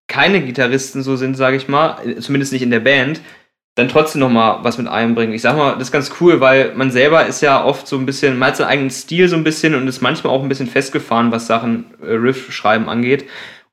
keine 0.08 0.40
Gitarristen 0.40 1.02
so 1.02 1.16
sind, 1.16 1.36
sage 1.36 1.56
ich 1.56 1.68
mal, 1.68 1.98
zumindest 2.20 2.52
nicht 2.52 2.62
in 2.62 2.70
der 2.70 2.80
Band, 2.80 3.20
dann 3.74 3.88
trotzdem 3.88 4.20
nochmal 4.20 4.58
was 4.62 4.76
mit 4.76 4.88
einbringen. 4.88 5.34
Ich 5.34 5.42
sag 5.42 5.56
mal, 5.56 5.74
das 5.74 5.84
ist 5.84 5.92
ganz 5.92 6.10
cool, 6.20 6.40
weil 6.40 6.74
man 6.74 6.90
selber 6.90 7.26
ist 7.26 7.42
ja 7.42 7.62
oft 7.62 7.86
so 7.86 7.96
ein 7.96 8.06
bisschen, 8.06 8.38
man 8.38 8.48
hat 8.48 8.56
seinen 8.56 8.68
eigenen 8.68 8.90
Stil 8.90 9.28
so 9.28 9.36
ein 9.36 9.44
bisschen 9.44 9.74
und 9.74 9.86
ist 9.86 10.00
manchmal 10.00 10.32
auch 10.32 10.42
ein 10.42 10.48
bisschen 10.48 10.66
festgefahren, 10.66 11.30
was 11.30 11.46
Sachen 11.46 11.84
äh, 12.02 12.12
Riff-Schreiben 12.12 12.88
angeht. 12.88 13.26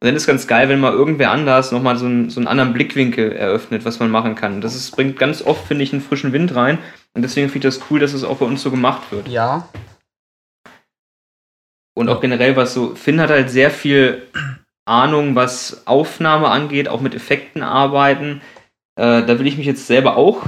Und 0.06 0.10
dann 0.10 0.18
ist 0.18 0.28
ganz 0.28 0.46
geil, 0.46 0.70
wenn 0.70 0.80
mal 0.80 0.94
irgendwer 0.94 1.32
anders 1.32 1.72
nochmal 1.72 1.98
so, 1.98 2.06
einen, 2.06 2.30
so 2.30 2.40
einen 2.40 2.46
anderen 2.46 2.74
Blickwinkel 2.74 3.32
eröffnet, 3.32 3.86
was 3.86 3.98
man 3.98 4.12
machen 4.12 4.36
kann. 4.36 4.62
Das 4.62 4.76
ist, 4.76 4.92
bringt 4.92 5.18
ganz 5.18 5.42
oft, 5.42 5.66
finde 5.66 5.84
ich, 5.84 5.94
einen 5.94 6.02
frischen 6.04 6.32
Wind 6.32 6.54
rein. 6.54 6.78
Und 7.16 7.24
deswegen 7.24 7.50
finde 7.50 7.68
ich 7.68 7.76
das 7.76 7.90
cool, 7.90 8.00
dass 8.00 8.14
es 8.14 8.24
auch 8.24 8.38
bei 8.38 8.46
uns 8.46 8.62
so 8.62 8.70
gemacht 8.70 9.12
wird. 9.12 9.28
Ja. 9.28 9.68
Und 11.96 12.08
auch 12.10 12.22
generell, 12.22 12.56
was 12.56 12.76
so, 12.76 12.94
Finn 12.94 13.20
hat 13.20 13.32
halt 13.32 13.50
sehr 13.50 13.72
viel 13.72 14.22
Ahnung, 14.86 15.34
was 15.34 15.88
Aufnahme 15.88 16.50
angeht, 16.50 16.88
auch 16.88 17.02
mit 17.02 17.16
Effekten 17.16 17.64
arbeiten. 17.64 18.44
Äh, 19.00 19.26
da 19.26 19.40
will 19.40 19.48
ich 19.48 19.58
mich 19.58 19.66
jetzt 19.66 19.88
selber 19.88 20.18
auch 20.18 20.44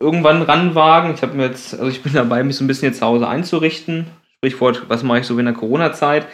irgendwann 0.00 0.42
ranwagen. 0.42 1.14
Ich 1.14 1.22
habe 1.22 1.32
mir 1.32 1.46
jetzt, 1.46 1.72
also 1.72 1.88
ich 1.88 2.02
bin 2.02 2.12
dabei, 2.12 2.44
mich 2.44 2.56
so 2.56 2.64
ein 2.64 2.68
bisschen 2.68 2.88
jetzt 2.88 2.98
zu 2.98 3.06
Hause 3.06 3.26
einzurichten. 3.26 4.06
Sprichwort, 4.36 4.90
was 4.90 5.02
mache 5.02 5.20
ich 5.20 5.26
so 5.26 5.38
in 5.38 5.46
der 5.46 5.54
Corona-Zeit? 5.54 6.26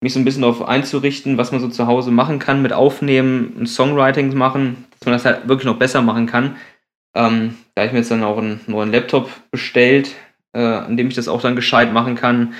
Mich 0.00 0.12
so 0.12 0.18
ein 0.18 0.24
bisschen 0.24 0.42
darauf 0.42 0.62
einzurichten, 0.62 1.38
was 1.38 1.52
man 1.52 1.60
so 1.60 1.68
zu 1.68 1.86
Hause 1.86 2.10
machen 2.10 2.38
kann, 2.38 2.62
mit 2.62 2.72
Aufnehmen 2.72 3.54
und 3.58 3.66
Songwriting 3.66 4.34
machen, 4.36 4.84
dass 4.90 5.06
man 5.06 5.12
das 5.14 5.24
halt 5.24 5.48
wirklich 5.48 5.66
noch 5.66 5.78
besser 5.78 6.02
machen 6.02 6.26
kann. 6.26 6.56
Ähm, 7.14 7.56
da 7.74 7.82
habe 7.82 7.86
ich 7.86 7.92
mir 7.92 8.00
jetzt 8.00 8.10
dann 8.10 8.22
auch 8.22 8.38
einen 8.38 8.60
neuen 8.66 8.92
Laptop 8.92 9.30
bestellt, 9.50 10.14
äh, 10.52 10.60
an 10.60 10.96
dem 10.96 11.08
ich 11.08 11.14
das 11.14 11.28
auch 11.28 11.40
dann 11.40 11.56
gescheit 11.56 11.92
machen 11.92 12.14
kann. 12.14 12.54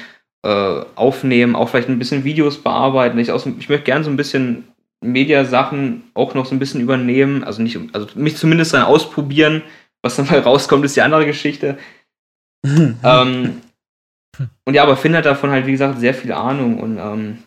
Äh, 0.47 0.85
aufnehmen, 0.95 1.57
auch 1.57 1.69
vielleicht 1.69 1.89
ein 1.89 1.99
bisschen 1.99 2.25
Videos 2.25 2.63
bearbeiten. 2.63 3.19
Ich, 3.19 3.33
aus, 3.33 3.47
ich 3.47 3.69
möchte 3.69 3.85
gerne 3.85 4.05
so 4.05 4.11
ein 4.11 4.17
bisschen 4.17 4.69
Mediasachen 5.01 6.05
auch 6.15 6.35
noch 6.35 6.47
so 6.47 6.55
ein 6.55 6.59
bisschen 6.59 6.81
übernehmen, 6.81 7.45
also 7.45 7.63
nicht, 7.63 7.79
also 7.93 8.07
mich 8.15 8.37
zumindest 8.37 8.73
dann 8.73 8.83
ausprobieren. 8.83 9.63
Was 10.03 10.17
dann 10.17 10.27
mal 10.27 10.39
rauskommt, 10.45 10.85
ist 10.85 10.97
die 10.97 11.03
andere 11.03 11.27
Geschichte. 11.27 11.79
ähm, 12.65 13.61
und 14.65 14.75
ja, 14.75 14.83
aber 14.83 14.97
Finn 14.97 15.17
hat 15.17 15.27
davon 15.27 15.51
halt, 15.51 15.67
wie 15.67 15.73
gesagt, 15.73 15.99
sehr 16.01 16.15
viel 16.15 16.33
Ahnung 16.33 16.81
und 16.81 16.99
ähm, 16.99 17.39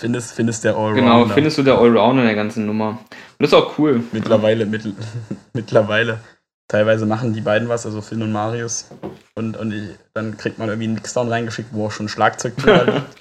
Findest, 0.00 0.32
findest 0.32 0.64
der 0.64 0.76
Allrounder. 0.76 1.02
Genau, 1.02 1.26
findest 1.26 1.58
du 1.58 1.62
der 1.62 1.76
Allrounder 1.76 2.22
in 2.22 2.28
der 2.28 2.34
ganzen 2.34 2.64
Nummer. 2.64 2.88
Und 2.90 3.00
das 3.38 3.48
ist 3.48 3.54
auch 3.54 3.78
cool. 3.78 4.02
Mittlerweile, 4.12 4.64
mittel, 4.64 4.94
mittlerweile. 5.52 6.20
Teilweise 6.68 7.04
machen 7.04 7.34
die 7.34 7.42
beiden 7.42 7.68
was, 7.68 7.84
also 7.84 8.00
Finn 8.00 8.22
und 8.22 8.32
Marius. 8.32 8.86
Und, 9.34 9.58
und 9.58 9.72
ich, 9.72 9.90
dann 10.14 10.38
kriegt 10.38 10.58
man 10.58 10.68
irgendwie 10.70 10.86
einen 10.86 10.94
Mixdown 10.94 11.28
reingeschickt, 11.28 11.70
wo 11.72 11.86
auch 11.86 11.90
schon 11.90 12.08
Schlagzeug 12.08 12.56
drin. 12.56 13.02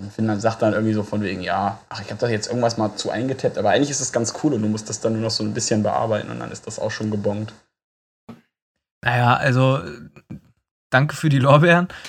Und 0.00 0.12
Finn 0.12 0.28
dann 0.28 0.38
sagt 0.38 0.62
dann 0.62 0.74
irgendwie 0.74 0.92
so 0.92 1.02
von 1.02 1.22
wegen, 1.22 1.40
ja, 1.40 1.80
ach, 1.88 2.00
ich 2.00 2.08
habe 2.10 2.20
da 2.20 2.28
jetzt 2.28 2.46
irgendwas 2.46 2.76
mal 2.76 2.94
zu 2.94 3.10
eingetappt, 3.10 3.58
aber 3.58 3.70
eigentlich 3.70 3.90
ist 3.90 4.00
das 4.00 4.12
ganz 4.12 4.32
cool 4.44 4.54
und 4.54 4.62
du 4.62 4.68
musst 4.68 4.88
das 4.88 5.00
dann 5.00 5.14
nur 5.14 5.22
noch 5.22 5.32
so 5.32 5.42
ein 5.42 5.54
bisschen 5.54 5.82
bearbeiten 5.82 6.30
und 6.30 6.38
dann 6.38 6.52
ist 6.52 6.68
das 6.68 6.78
auch 6.78 6.92
schon 6.92 7.10
gebongt. 7.10 7.52
Naja, 9.02 9.34
also 9.34 9.80
danke 10.90 11.14
für 11.16 11.28
die 11.28 11.38
Lorbeeren. 11.38 11.88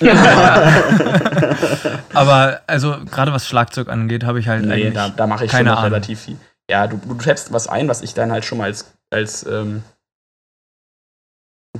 Aber 2.14 2.62
also 2.66 2.96
gerade 3.10 3.32
was 3.32 3.46
Schlagzeug 3.46 3.88
angeht, 3.88 4.24
habe 4.24 4.40
ich 4.40 4.48
halt 4.48 4.64
nee, 4.64 4.72
eigentlich 4.72 4.94
da, 4.94 5.08
da 5.10 5.26
mache 5.26 5.44
ich 5.44 5.50
keine 5.50 5.74
schon 5.74 5.84
relativ 5.84 6.20
viel. 6.20 6.36
Ja, 6.70 6.86
du, 6.86 6.96
du 6.96 7.14
tappst 7.14 7.52
was 7.52 7.66
ein, 7.66 7.88
was 7.88 8.02
ich 8.02 8.14
dann 8.14 8.30
halt 8.32 8.44
schon 8.44 8.58
mal 8.58 8.64
als, 8.64 8.92
als 9.10 9.44
ähm, 9.46 9.82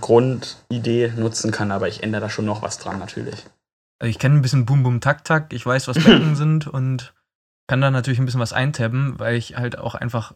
Grundidee 0.01 1.13
nutzen 1.17 1.51
kann, 1.53 1.71
aber 1.71 1.89
ich 1.89 2.03
ändere 2.03 2.23
da 2.23 2.31
schon 2.31 2.45
noch 2.45 2.63
was 2.63 2.79
dran 2.79 2.99
natürlich. 2.99 3.47
Also 4.01 4.11
ich 4.11 4.19
kenne 4.19 4.37
ein 4.37 4.43
bisschen 4.43 4.67
Boom 4.67 4.83
Boom 4.83 5.01
Tak 5.01 5.25
Tak, 5.25 5.53
ich 5.53 5.65
weiß, 5.65 5.89
was 5.89 6.03
Becken 6.03 6.35
sind 6.37 6.67
und 6.67 7.15
kann 7.69 7.81
da 7.81 7.91
natürlich 7.91 8.19
ein 8.19 8.25
bisschen 8.25 8.41
was 8.41 8.53
eintabben, 8.53 9.19
weil 9.19 9.37
ich 9.37 9.57
halt 9.57 9.79
auch 9.79 9.95
einfach, 9.95 10.35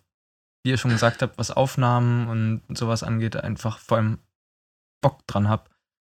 wie 0.62 0.70
ihr 0.70 0.78
schon 0.78 0.92
gesagt 0.92 1.22
habt, 1.22 1.36
was 1.38 1.50
Aufnahmen 1.50 2.28
und 2.28 2.78
sowas 2.78 3.02
angeht, 3.02 3.36
einfach 3.36 3.78
vor 3.78 3.96
allem 3.96 4.18
Bock 5.00 5.26
dran 5.26 5.48
habe. 5.48 5.64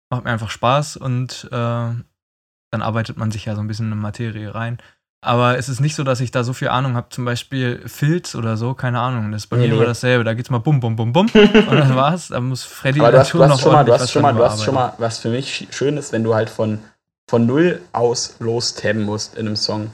Macht 0.09 0.23
mir 0.23 0.31
einfach 0.31 0.49
Spaß 0.49 0.97
und 0.97 1.47
äh, 1.51 1.55
dann 1.55 2.81
arbeitet 2.81 3.17
man 3.17 3.31
sich 3.31 3.45
ja 3.45 3.55
so 3.55 3.61
ein 3.61 3.67
bisschen 3.67 3.91
in 3.91 3.97
Materie 3.97 4.53
rein. 4.53 4.77
Aber 5.21 5.57
es 5.57 5.69
ist 5.69 5.79
nicht 5.79 5.95
so, 5.95 6.03
dass 6.03 6.19
ich 6.19 6.29
da 6.29 6.43
so 6.43 6.53
viel 6.53 6.67
Ahnung 6.67 6.95
habe, 6.95 7.09
zum 7.09 7.25
Beispiel 7.25 7.81
Filz 7.87 8.35
oder 8.35 8.57
so, 8.57 8.75
keine 8.75 8.99
Ahnung. 8.99 9.31
Das 9.31 9.43
ist 9.43 9.47
bei 9.47 9.57
Nee, 9.57 9.63
mir 9.63 9.69
nee. 9.69 9.75
immer 9.77 9.85
dasselbe. 9.85 10.23
Da 10.23 10.35
geht's 10.35 10.51
mal 10.51 10.59
bum, 10.59 10.79
bum, 10.79 10.95
bum, 10.95 11.11
bum. 11.11 11.27
und 11.33 11.71
das 11.71 11.95
war's. 11.95 12.27
Da 12.27 12.39
muss 12.39 12.63
Freddy 12.63 12.99
Aber 12.99 13.11
du 13.11 13.17
hast, 13.19 13.33
du 13.33 13.39
schon 13.39 13.49
hast 13.49 13.61
schon 13.61 13.71
mal, 13.71 13.83
du 13.85 13.93
hast 13.93 14.11
schon 14.11 14.21
mal, 14.21 14.33
du 14.33 14.43
hast 14.43 14.63
schon 14.63 14.75
mal, 14.75 14.93
was 14.99 15.17
für 15.17 15.29
mich 15.29 15.67
schön 15.71 15.97
ist, 15.97 16.11
wenn 16.11 16.23
du 16.23 16.35
halt 16.35 16.51
von, 16.51 16.79
von 17.27 17.47
null 17.47 17.81
aus 17.91 18.35
lostabben 18.37 19.01
musst 19.01 19.35
in 19.35 19.47
einem 19.47 19.55
Song 19.55 19.89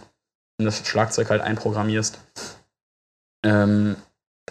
und 0.58 0.66
das 0.66 0.86
Schlagzeug 0.86 1.30
halt 1.30 1.42
einprogrammierst. 1.42 2.20
Ähm, 3.44 3.96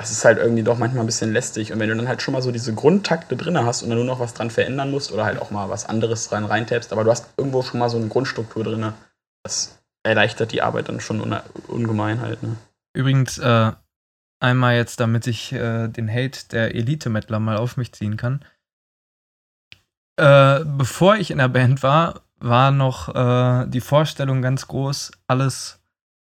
das 0.01 0.11
ist 0.11 0.25
halt 0.25 0.39
irgendwie 0.39 0.63
doch 0.63 0.79
manchmal 0.79 1.05
ein 1.05 1.07
bisschen 1.07 1.31
lästig. 1.31 1.75
Und 1.75 1.79
wenn 1.79 1.91
du 1.91 1.95
dann 1.95 2.09
halt 2.09 2.23
schon 2.23 2.33
mal 2.33 2.41
so 2.41 2.53
diese 2.53 2.73
Grundtakte 2.73 3.37
drin 3.37 3.59
hast 3.59 3.83
und 3.83 3.91
dann 3.91 3.99
nur 3.99 4.07
noch 4.07 4.19
was 4.19 4.33
dran 4.33 4.49
verändern 4.49 4.91
musst 4.91 5.13
oder 5.13 5.27
halt 5.27 5.39
auch 5.39 5.51
mal 5.51 5.69
was 5.69 5.85
anderes 5.85 6.33
rein 6.33 6.47
reintappst, 6.47 6.91
aber 6.95 7.05
du 7.05 7.11
hast 7.11 7.27
irgendwo 7.37 7.61
schon 7.61 7.81
mal 7.81 7.91
so 7.91 7.99
eine 7.99 8.09
Grundstruktur 8.09 8.65
drin, 8.65 8.95
das 9.43 9.79
erleichtert 10.03 10.53
die 10.53 10.63
Arbeit 10.63 10.89
dann 10.89 11.01
schon 11.01 11.21
un 11.21 11.39
ungemein 11.69 12.23
halt. 12.23 12.43
Ne? 12.43 12.57
Übrigens, 12.95 13.37
äh, 13.37 13.73
einmal 14.41 14.77
jetzt, 14.77 15.01
damit 15.01 15.27
ich 15.27 15.53
äh, 15.53 15.89
den 15.89 16.11
Hate 16.11 16.49
der 16.51 16.75
Elite-Mettler 16.75 17.39
mal 17.39 17.59
auf 17.59 17.77
mich 17.77 17.93
ziehen 17.93 18.17
kann. 18.17 18.43
Äh, 20.17 20.65
bevor 20.65 21.17
ich 21.17 21.31
in 21.31 21.39
der 21.39 21.49
Band 21.49 21.83
war, 21.83 22.23
war 22.39 22.71
noch 22.71 23.15
äh, 23.15 23.67
die 23.69 23.83
Vorstellung 23.83 24.41
ganz 24.41 24.67
groß, 24.67 25.13
alles 25.27 25.80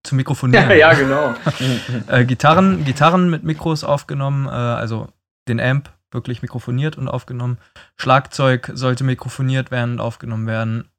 zu 0.08 0.16
mikrofonieren. 0.16 0.70
Ja, 0.70 0.76
ja, 0.76 0.94
genau. 0.94 1.36
Äh, 2.08 2.26
Gitarren, 2.26 2.86
Gitarren 2.86 3.30
mit 3.30 3.44
Mikros 3.44 3.84
aufgenommen, 3.84 4.48
äh, 4.48 4.52
also 4.52 5.10
den 5.48 5.60
Amp 5.60 5.90
wirklich 6.12 6.42
mikrofoniert 6.42 6.98
und 6.98 7.08
aufgenommen. 7.08 7.58
Schlagzeug 7.98 8.72
sollte 8.74 9.04
mikrofoniert 9.04 9.72
werden 9.72 9.94
und 9.94 10.00
aufgenommen 10.00 10.48
werden. 10.48 10.90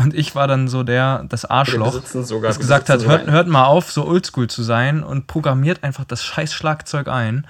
Und 0.00 0.14
ich 0.14 0.34
war 0.34 0.48
dann 0.48 0.66
so 0.68 0.82
der, 0.82 1.24
das 1.28 1.44
Arschloch 1.44 2.02
sogar, 2.06 2.48
das 2.48 2.58
gesagt 2.58 2.88
hat, 2.88 3.04
hört, 3.04 3.30
hört 3.30 3.48
mal 3.48 3.66
auf, 3.66 3.92
so 3.92 4.06
oldschool 4.06 4.48
zu 4.48 4.62
sein 4.62 5.02
und 5.02 5.26
programmiert 5.26 5.84
einfach 5.84 6.04
das 6.04 6.24
scheiß 6.24 6.54
Schlagzeug 6.54 7.08
ein 7.08 7.46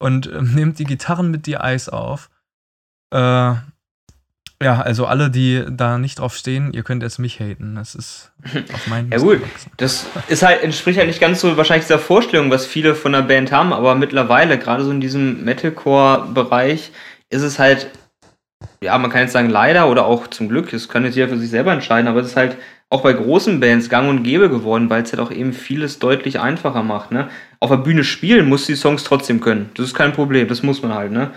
und 0.00 0.26
ähm, 0.32 0.54
nehmt 0.54 0.78
die 0.78 0.84
Gitarren 0.84 1.30
mit 1.30 1.46
die 1.46 1.58
Eis 1.58 1.88
auf. 1.88 2.28
Äh, 3.10 3.54
ja, 4.62 4.80
also 4.80 5.06
alle, 5.06 5.30
die 5.30 5.64
da 5.70 5.98
nicht 5.98 6.18
drauf 6.18 6.34
stehen, 6.34 6.72
ihr 6.72 6.82
könnt 6.82 7.02
jetzt 7.02 7.18
mich 7.18 7.40
haten. 7.40 7.74
Das 7.74 7.94
ist 7.94 8.32
auf 8.72 8.86
meinen 8.86 9.10
Ja, 9.10 9.18
gut. 9.18 9.40
Das 9.76 10.06
ist 10.28 10.42
halt, 10.42 10.62
entspricht 10.62 10.98
halt 10.98 11.08
nicht 11.08 11.20
ganz 11.20 11.40
so 11.40 11.56
wahrscheinlich 11.56 11.86
dieser 11.86 11.98
Vorstellung, 11.98 12.50
was 12.50 12.66
viele 12.66 12.94
von 12.94 13.12
der 13.12 13.22
Band 13.22 13.52
haben, 13.52 13.72
aber 13.72 13.94
mittlerweile, 13.94 14.58
gerade 14.58 14.84
so 14.84 14.90
in 14.90 15.00
diesem 15.00 15.44
Metalcore-Bereich, 15.44 16.92
ist 17.30 17.42
es 17.42 17.58
halt, 17.58 17.88
ja, 18.82 18.96
man 18.98 19.10
kann 19.10 19.22
jetzt 19.22 19.32
sagen 19.32 19.50
leider 19.50 19.88
oder 19.88 20.06
auch 20.06 20.26
zum 20.28 20.48
Glück, 20.48 20.70
das 20.70 20.88
kann 20.88 21.04
jetzt 21.04 21.16
jeder 21.16 21.28
für 21.28 21.38
sich 21.38 21.50
selber 21.50 21.72
entscheiden, 21.72 22.08
aber 22.08 22.20
es 22.20 22.28
ist 22.28 22.36
halt 22.36 22.56
auch 22.92 23.02
bei 23.02 23.14
großen 23.14 23.58
Bands 23.58 23.88
gang 23.88 24.08
und 24.10 24.22
gäbe 24.22 24.50
geworden, 24.50 24.90
weil 24.90 25.02
es 25.02 25.12
halt 25.12 25.20
auch 25.20 25.30
eben 25.30 25.54
vieles 25.54 25.98
deutlich 25.98 26.40
einfacher 26.40 26.82
macht, 26.82 27.10
ne? 27.10 27.28
Auf 27.58 27.70
der 27.70 27.78
Bühne 27.78 28.04
spielen 28.04 28.48
muss 28.48 28.66
die 28.66 28.74
Songs 28.74 29.02
trotzdem 29.02 29.40
können. 29.40 29.70
Das 29.74 29.86
ist 29.86 29.94
kein 29.94 30.12
Problem, 30.12 30.46
das 30.46 30.62
muss 30.62 30.82
man 30.82 30.94
halt, 30.94 31.10
ne? 31.10 31.30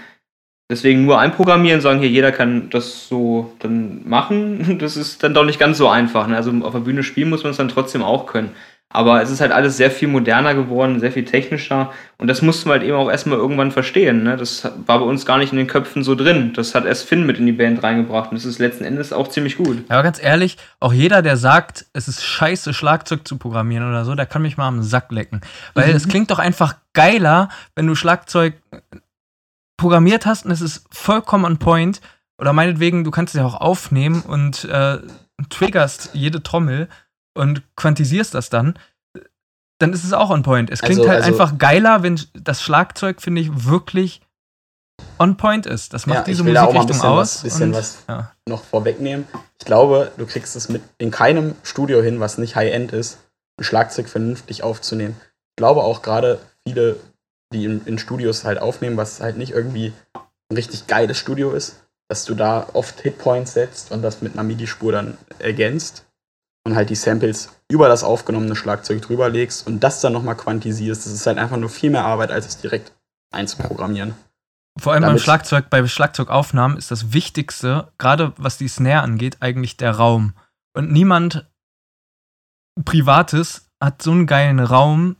Deswegen 0.68 1.05
nur 1.05 1.20
einprogrammieren, 1.20 1.80
sagen 1.80 1.99
hier, 1.99 2.09
jeder 2.09 2.32
kann 2.32 2.72
das 2.72 3.07
so 3.07 3.53
dann 3.59 4.07
machen. 4.07 4.78
Das 4.80 4.97
ist 4.97 5.24
dann 5.24 5.34
doch 5.34 5.45
nicht 5.45 5.59
ganz 5.59 5.78
so 5.78 5.88
einfach. 5.88 6.28
Ne? 6.28 6.36
Also 6.36 6.51
auf 6.61 6.74
der 6.74 6.80
Bühne 6.80 7.03
spielen 7.03 7.30
muss 7.30 7.43
man 7.43 7.51
es 7.51 7.57
dann 7.57 7.70
trotzdem 7.70 8.01
auch 8.01 8.26
können. 8.26 8.51
Aber 8.89 9.22
es 9.22 9.30
ist 9.30 9.41
halt 9.41 9.51
alles 9.51 9.78
sehr 9.78 9.91
viel 9.91 10.07
moderner 10.07 10.55
geworden, 10.55 10.99
sehr 10.99 11.11
viel 11.11 11.26
technischer. 11.26 11.91
Und 12.18 12.28
das 12.28 12.41
mussten 12.41 12.70
wir 12.70 12.74
halt 12.74 12.84
eben 12.84 12.95
auch 12.95 13.11
erstmal 13.11 13.38
irgendwann 13.38 13.72
verstehen. 13.72 14.24
Ne? 14.24 14.38
Das 14.38 14.63
war 14.63 14.99
bei 14.99 15.05
uns 15.05 15.26
gar 15.26 15.38
nicht 15.38 15.51
in 15.51 15.57
den 15.57 15.68
Köpfen 15.68 16.01
so 16.03 16.16
drin. 16.16 16.53
Das 16.53 16.74
hat 16.74 16.86
erst 16.86 17.07
Finn 17.07 17.26
mit 17.26 17.38
in 17.38 17.45
die 17.45 17.51
Band 17.51 17.84
reingebracht. 17.84 18.32
Und 18.32 18.38
das 18.38 18.45
ist 18.45 18.57
letzten 18.57 18.86
Endes 18.86 19.11
auch 19.11 19.28
ziemlich 19.28 19.57
gut. 19.57 19.80
Ja, 19.89 19.95
aber 19.95 20.03
ganz 20.03 20.24
ehrlich, 20.24 20.57
auch 20.80 20.93
jeder, 20.93 21.22
der 21.22 21.36
sagt, 21.36 21.86
es 21.93 22.07
ist 22.07 22.24
scheiße, 22.24 22.74
Schlagzeug 22.74 23.28
zu 23.28 23.38
programmieren 23.38 23.88
oder 23.88 24.05
so, 24.05 24.16
der 24.16 24.28
kann 24.28 24.41
mich 24.41 24.55
mal 24.55 24.68
am 24.68 24.82
Sack 24.82 25.11
lecken. 25.11 25.41
Weil 25.74 25.89
es 25.89 26.07
klingt 26.07 26.32
doch 26.32 26.39
einfach 26.39 26.76
geiler, 26.93 27.49
wenn 27.76 27.88
du 27.88 27.95
Schlagzeug 27.95 28.53
programmiert 29.78 30.26
hast 30.26 30.46
und 30.46 30.52
es 30.52 30.62
ist 30.62 30.86
vollkommen 30.92 31.46
on 31.46 31.58
point. 31.60 32.02
Oder 32.40 32.54
meinetwegen, 32.54 33.04
du 33.04 33.12
kannst 33.12 33.34
es 33.34 33.40
ja 33.40 33.46
auch 33.46 33.56
aufnehmen 33.56 34.22
und 34.22 34.66
äh, 34.66 35.00
triggerst 35.50 36.10
jede 36.14 36.44
Trommel 36.44 36.90
und 37.38 37.62
quantisierst 37.76 38.34
das 38.34 38.50
dann, 38.50 38.78
dann 39.80 39.94
ist 39.94 40.04
es 40.04 40.14
auch 40.14 40.30
on 40.30 40.44
point. 40.44 40.70
Es 40.70 40.82
klingt 40.82 41.00
Also- 41.00 41.10
halt 41.12 41.24
also- 41.24 41.32
einfach 41.42 41.58
geiler, 41.58 42.04
wenn 42.04 42.20
das 42.34 42.62
Schlagzeug, 42.62 43.22
finde 43.22 43.42
ich, 43.42 43.50
wirklich 43.66 44.22
on 45.20 45.36
point 45.38 45.66
ist. 45.66 45.94
Das 45.94 46.06
macht 46.08 46.20
Ja, 46.20 46.24
diese 46.24 46.42
ich 46.42 46.46
will 46.46 46.54
da 46.54 46.64
auch 46.64 46.74
mal 46.74 46.82
ein 46.82 46.88
Musikrichtung 46.88 46.98
bisschen 46.98 47.10
aus. 47.20 47.36
was- 47.36 47.44
bisschen 47.44 47.70
und, 47.70 47.76
was- 47.76 47.98
ja. 48.08 48.32
noch 48.48 48.64
vorwegnehmen. 48.64 49.28
Ich 49.60 49.66
glaube, 49.66 50.12
du 50.18 50.26
kriegst 50.26 50.56
es 50.56 50.70
mit 50.70 50.82
in 50.98 51.12
keinem 51.12 51.56
Studio 51.64 52.02
hin, 52.02 52.20
was 52.20 52.38
nicht 52.38 52.56
High-End 52.56 52.92
ist, 52.94 53.18
ein 53.60 53.64
Schlagzeug 53.64 54.08
vernünftig 54.10 54.64
aufzunehmen. 54.64 55.16
Ich 55.52 55.56
glaube 55.58 55.84
auch 55.84 56.02
gerade 56.02 56.40
viele, 56.68 56.98
die 57.54 57.66
in, 57.66 57.86
in 57.86 57.98
Studios 57.98 58.43
halt 58.43 58.60
aufnehmen, 58.60 58.98
was 58.98 59.22
halt 59.22 59.38
nicht 59.38 59.52
irgendwie 59.52 59.93
ein 60.50 60.56
richtig 60.56 60.88
geiles 60.88 61.18
Studio 61.18 61.52
ist, 61.52 61.84
dass 62.10 62.26
du 62.26 62.36
da 62.36 62.68
oft 62.74 63.02
Hitpoints 63.02 63.54
setzt 63.54 63.91
und 63.91 64.02
das 64.02 64.22
mit 64.22 64.34
einer 64.34 64.43
MIDI-Spur 64.43 64.91
dann 64.91 65.18
ergänzt 65.39 66.06
und 66.66 66.76
halt 66.76 66.89
die 66.89 66.96
Samples 66.96 67.50
über 67.72 67.88
das 67.88 68.04
aufgenommene 68.04 68.56
Schlagzeug 68.56 69.02
drüber 69.02 69.30
legst 69.30 69.66
und 69.66 69.80
das 69.80 70.02
dann 70.02 70.14
nochmal 70.14 70.36
quantisierst. 70.36 71.06
Das 71.06 71.14
ist 71.14 71.26
halt 71.26 71.38
einfach 71.38 71.58
nur 71.58 71.70
viel 71.70 71.89
mehr 71.89 72.06
Arbeit, 72.06 72.32
als 72.32 72.48
es 72.48 72.58
direkt 72.58 72.91
einzuprogrammieren. 73.32 74.16
Vor 74.78 74.93
allem 74.93 75.04
beim 75.04 75.20
Schlagzeug, 75.20 75.70
bei 75.70 75.86
Schlagzeugaufnahmen 75.88 76.78
ist 76.78 76.91
das 76.91 77.14
Wichtigste, 77.14 77.93
gerade 77.98 78.34
was 78.38 78.58
die 78.58 78.68
Snare 78.68 79.04
angeht, 79.04 79.38
eigentlich 79.39 79.78
der 79.78 79.91
Raum. 79.91 80.34
Und 80.76 80.91
niemand 80.91 81.50
Privates 82.84 83.70
hat 83.82 84.02
so 84.02 84.12
einen 84.12 84.28
geilen 84.28 84.60
Raum, 84.60 85.16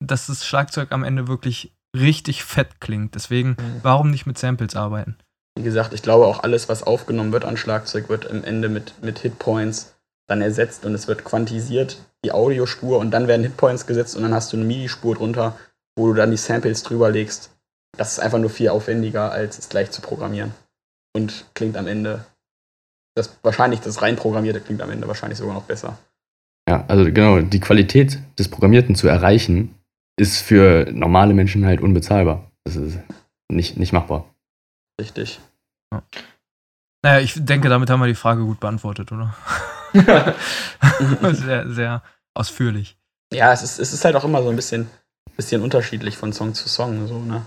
dass 0.00 0.26
das 0.26 0.44
Schlagzeug 0.44 0.92
am 0.92 1.04
Ende 1.04 1.28
wirklich 1.28 1.72
richtig 1.96 2.44
fett 2.44 2.80
klingt. 2.80 3.14
Deswegen, 3.14 3.50
Mhm. 3.50 3.80
warum 3.82 4.10
nicht 4.10 4.26
mit 4.26 4.38
Samples 4.38 4.76
arbeiten? 4.76 5.16
Wie 5.58 5.62
gesagt, 5.62 5.94
ich 5.94 6.02
glaube 6.02 6.26
auch 6.26 6.42
alles, 6.42 6.68
was 6.68 6.82
aufgenommen 6.82 7.32
wird 7.32 7.44
an 7.46 7.56
Schlagzeug, 7.56 8.08
wird 8.08 8.30
am 8.30 8.44
Ende 8.44 8.68
mit, 8.68 9.02
mit 9.02 9.18
Hitpoints 9.20 9.94
dann 10.28 10.42
ersetzt 10.42 10.84
und 10.84 10.94
es 10.94 11.08
wird 11.08 11.24
quantisiert, 11.24 11.98
die 12.24 12.32
Audiospur 12.32 12.98
und 12.98 13.10
dann 13.12 13.28
werden 13.28 13.42
Hitpoints 13.42 13.86
gesetzt 13.86 14.16
und 14.16 14.22
dann 14.22 14.34
hast 14.34 14.52
du 14.52 14.56
eine 14.56 14.66
MIDI-Spur 14.66 15.14
drunter, 15.14 15.56
wo 15.96 16.08
du 16.08 16.14
dann 16.14 16.30
die 16.30 16.36
Samples 16.36 16.82
drüber 16.82 17.10
legst. 17.10 17.50
Das 17.96 18.12
ist 18.12 18.18
einfach 18.18 18.38
nur 18.38 18.50
viel 18.50 18.68
aufwendiger, 18.68 19.30
als 19.32 19.58
es 19.58 19.68
gleich 19.70 19.90
zu 19.90 20.02
programmieren. 20.02 20.52
Und 21.14 21.46
klingt 21.54 21.78
am 21.78 21.86
Ende, 21.86 22.26
das 23.14 23.38
wahrscheinlich 23.42 23.80
das 23.80 24.02
rein 24.02 24.16
programmierte 24.16 24.60
klingt 24.60 24.82
am 24.82 24.90
Ende 24.90 25.08
wahrscheinlich 25.08 25.38
sogar 25.38 25.54
noch 25.54 25.62
besser. 25.62 25.96
Ja, 26.68 26.84
also 26.88 27.04
genau, 27.04 27.40
die 27.40 27.60
Qualität 27.60 28.18
des 28.38 28.48
Programmierten 28.48 28.96
zu 28.96 29.08
erreichen, 29.08 29.75
ist 30.18 30.40
für 30.42 30.86
normale 30.92 31.34
Menschen 31.34 31.64
halt 31.66 31.80
unbezahlbar. 31.80 32.50
Das 32.64 32.76
ist 32.76 32.98
nicht, 33.50 33.76
nicht 33.76 33.92
machbar. 33.92 34.24
Richtig. 35.00 35.40
Naja, 37.02 37.20
ich 37.20 37.34
denke, 37.36 37.68
damit 37.68 37.90
haben 37.90 38.00
wir 38.00 38.06
die 38.06 38.14
Frage 38.14 38.42
gut 38.44 38.58
beantwortet, 38.60 39.12
oder? 39.12 39.34
sehr, 41.32 41.70
sehr 41.70 42.02
ausführlich. 42.34 42.96
Ja, 43.32 43.52
es 43.52 43.62
ist, 43.62 43.78
es 43.78 43.92
ist 43.92 44.04
halt 44.04 44.16
auch 44.16 44.24
immer 44.24 44.42
so 44.42 44.48
ein 44.50 44.56
bisschen, 44.56 44.88
bisschen 45.36 45.62
unterschiedlich 45.62 46.16
von 46.16 46.32
Song 46.32 46.54
zu 46.54 46.68
Song. 46.68 47.06
So, 47.06 47.18
ne? 47.20 47.44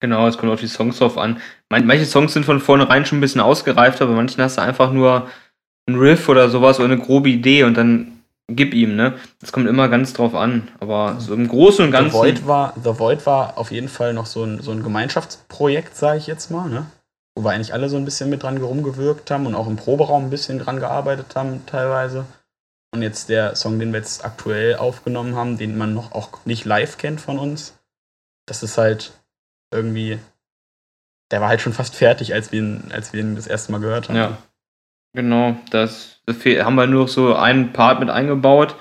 Genau, 0.00 0.26
es 0.26 0.38
kommt 0.38 0.52
auf 0.52 0.60
die 0.60 0.66
Songs 0.68 0.98
drauf 0.98 1.18
an. 1.18 1.40
Man- 1.70 1.86
Manche 1.86 2.04
Songs 2.06 2.32
sind 2.32 2.44
von 2.44 2.60
vornherein 2.60 3.06
schon 3.06 3.18
ein 3.18 3.22
bisschen 3.22 3.40
ausgereift, 3.40 4.00
aber 4.02 4.12
manchen 4.12 4.42
hast 4.42 4.58
du 4.58 4.62
einfach 4.62 4.92
nur 4.92 5.30
einen 5.88 5.98
Riff 5.98 6.28
oder 6.28 6.48
sowas 6.50 6.78
oder 6.78 6.92
eine 6.92 6.98
grobe 7.02 7.30
Idee 7.30 7.64
und 7.64 7.74
dann 7.74 8.15
gib 8.48 8.74
ihm, 8.74 8.96
ne? 8.96 9.14
Das 9.40 9.52
kommt 9.52 9.68
immer 9.68 9.88
ganz 9.88 10.12
drauf 10.12 10.34
an. 10.34 10.68
Aber 10.80 11.16
so 11.20 11.34
im 11.34 11.48
Großen 11.48 11.84
und 11.84 11.90
The 11.90 11.96
Ganzen. 11.98 12.14
Void, 12.14 12.46
war, 12.46 12.74
The 12.82 12.98
Void 12.98 13.26
war 13.26 13.58
auf 13.58 13.70
jeden 13.70 13.88
Fall 13.88 14.14
noch 14.14 14.26
so 14.26 14.44
ein, 14.44 14.60
so 14.62 14.70
ein 14.70 14.82
Gemeinschaftsprojekt, 14.82 15.96
sage 15.96 16.18
ich 16.18 16.26
jetzt 16.26 16.50
mal, 16.50 16.68
ne? 16.68 16.86
wo 17.36 17.44
wir 17.44 17.50
eigentlich 17.50 17.74
alle 17.74 17.88
so 17.88 17.96
ein 17.96 18.04
bisschen 18.04 18.30
mit 18.30 18.42
dran 18.42 18.56
rumgewirkt 18.56 19.30
haben 19.30 19.46
und 19.46 19.54
auch 19.54 19.66
im 19.66 19.76
Proberaum 19.76 20.24
ein 20.24 20.30
bisschen 20.30 20.58
dran 20.58 20.80
gearbeitet 20.80 21.36
haben 21.36 21.64
teilweise. 21.66 22.24
Und 22.94 23.02
jetzt 23.02 23.28
der 23.28 23.54
Song, 23.56 23.78
den 23.78 23.92
wir 23.92 23.98
jetzt 23.98 24.24
aktuell 24.24 24.76
aufgenommen 24.76 25.36
haben, 25.36 25.58
den 25.58 25.76
man 25.76 25.92
noch 25.92 26.12
auch 26.12 26.30
nicht 26.46 26.64
live 26.64 26.96
kennt 26.96 27.20
von 27.20 27.38
uns, 27.38 27.74
das 28.46 28.62
ist 28.62 28.78
halt 28.78 29.12
irgendwie, 29.70 30.18
der 31.30 31.42
war 31.42 31.48
halt 31.48 31.60
schon 31.60 31.74
fast 31.74 31.94
fertig, 31.94 32.32
als 32.32 32.52
wir 32.52 32.60
ihn, 32.60 32.90
als 32.90 33.12
wir 33.12 33.20
ihn 33.20 33.36
das 33.36 33.46
erste 33.46 33.70
Mal 33.70 33.82
gehört 33.82 34.08
haben. 34.08 34.16
Ja. 34.16 34.38
Genau, 35.16 35.58
das, 35.70 36.20
haben 36.28 36.74
wir 36.74 36.86
nur 36.86 37.04
noch 37.04 37.08
so 37.08 37.34
einen 37.34 37.72
Part 37.72 38.00
mit 38.00 38.10
eingebaut. 38.10 38.76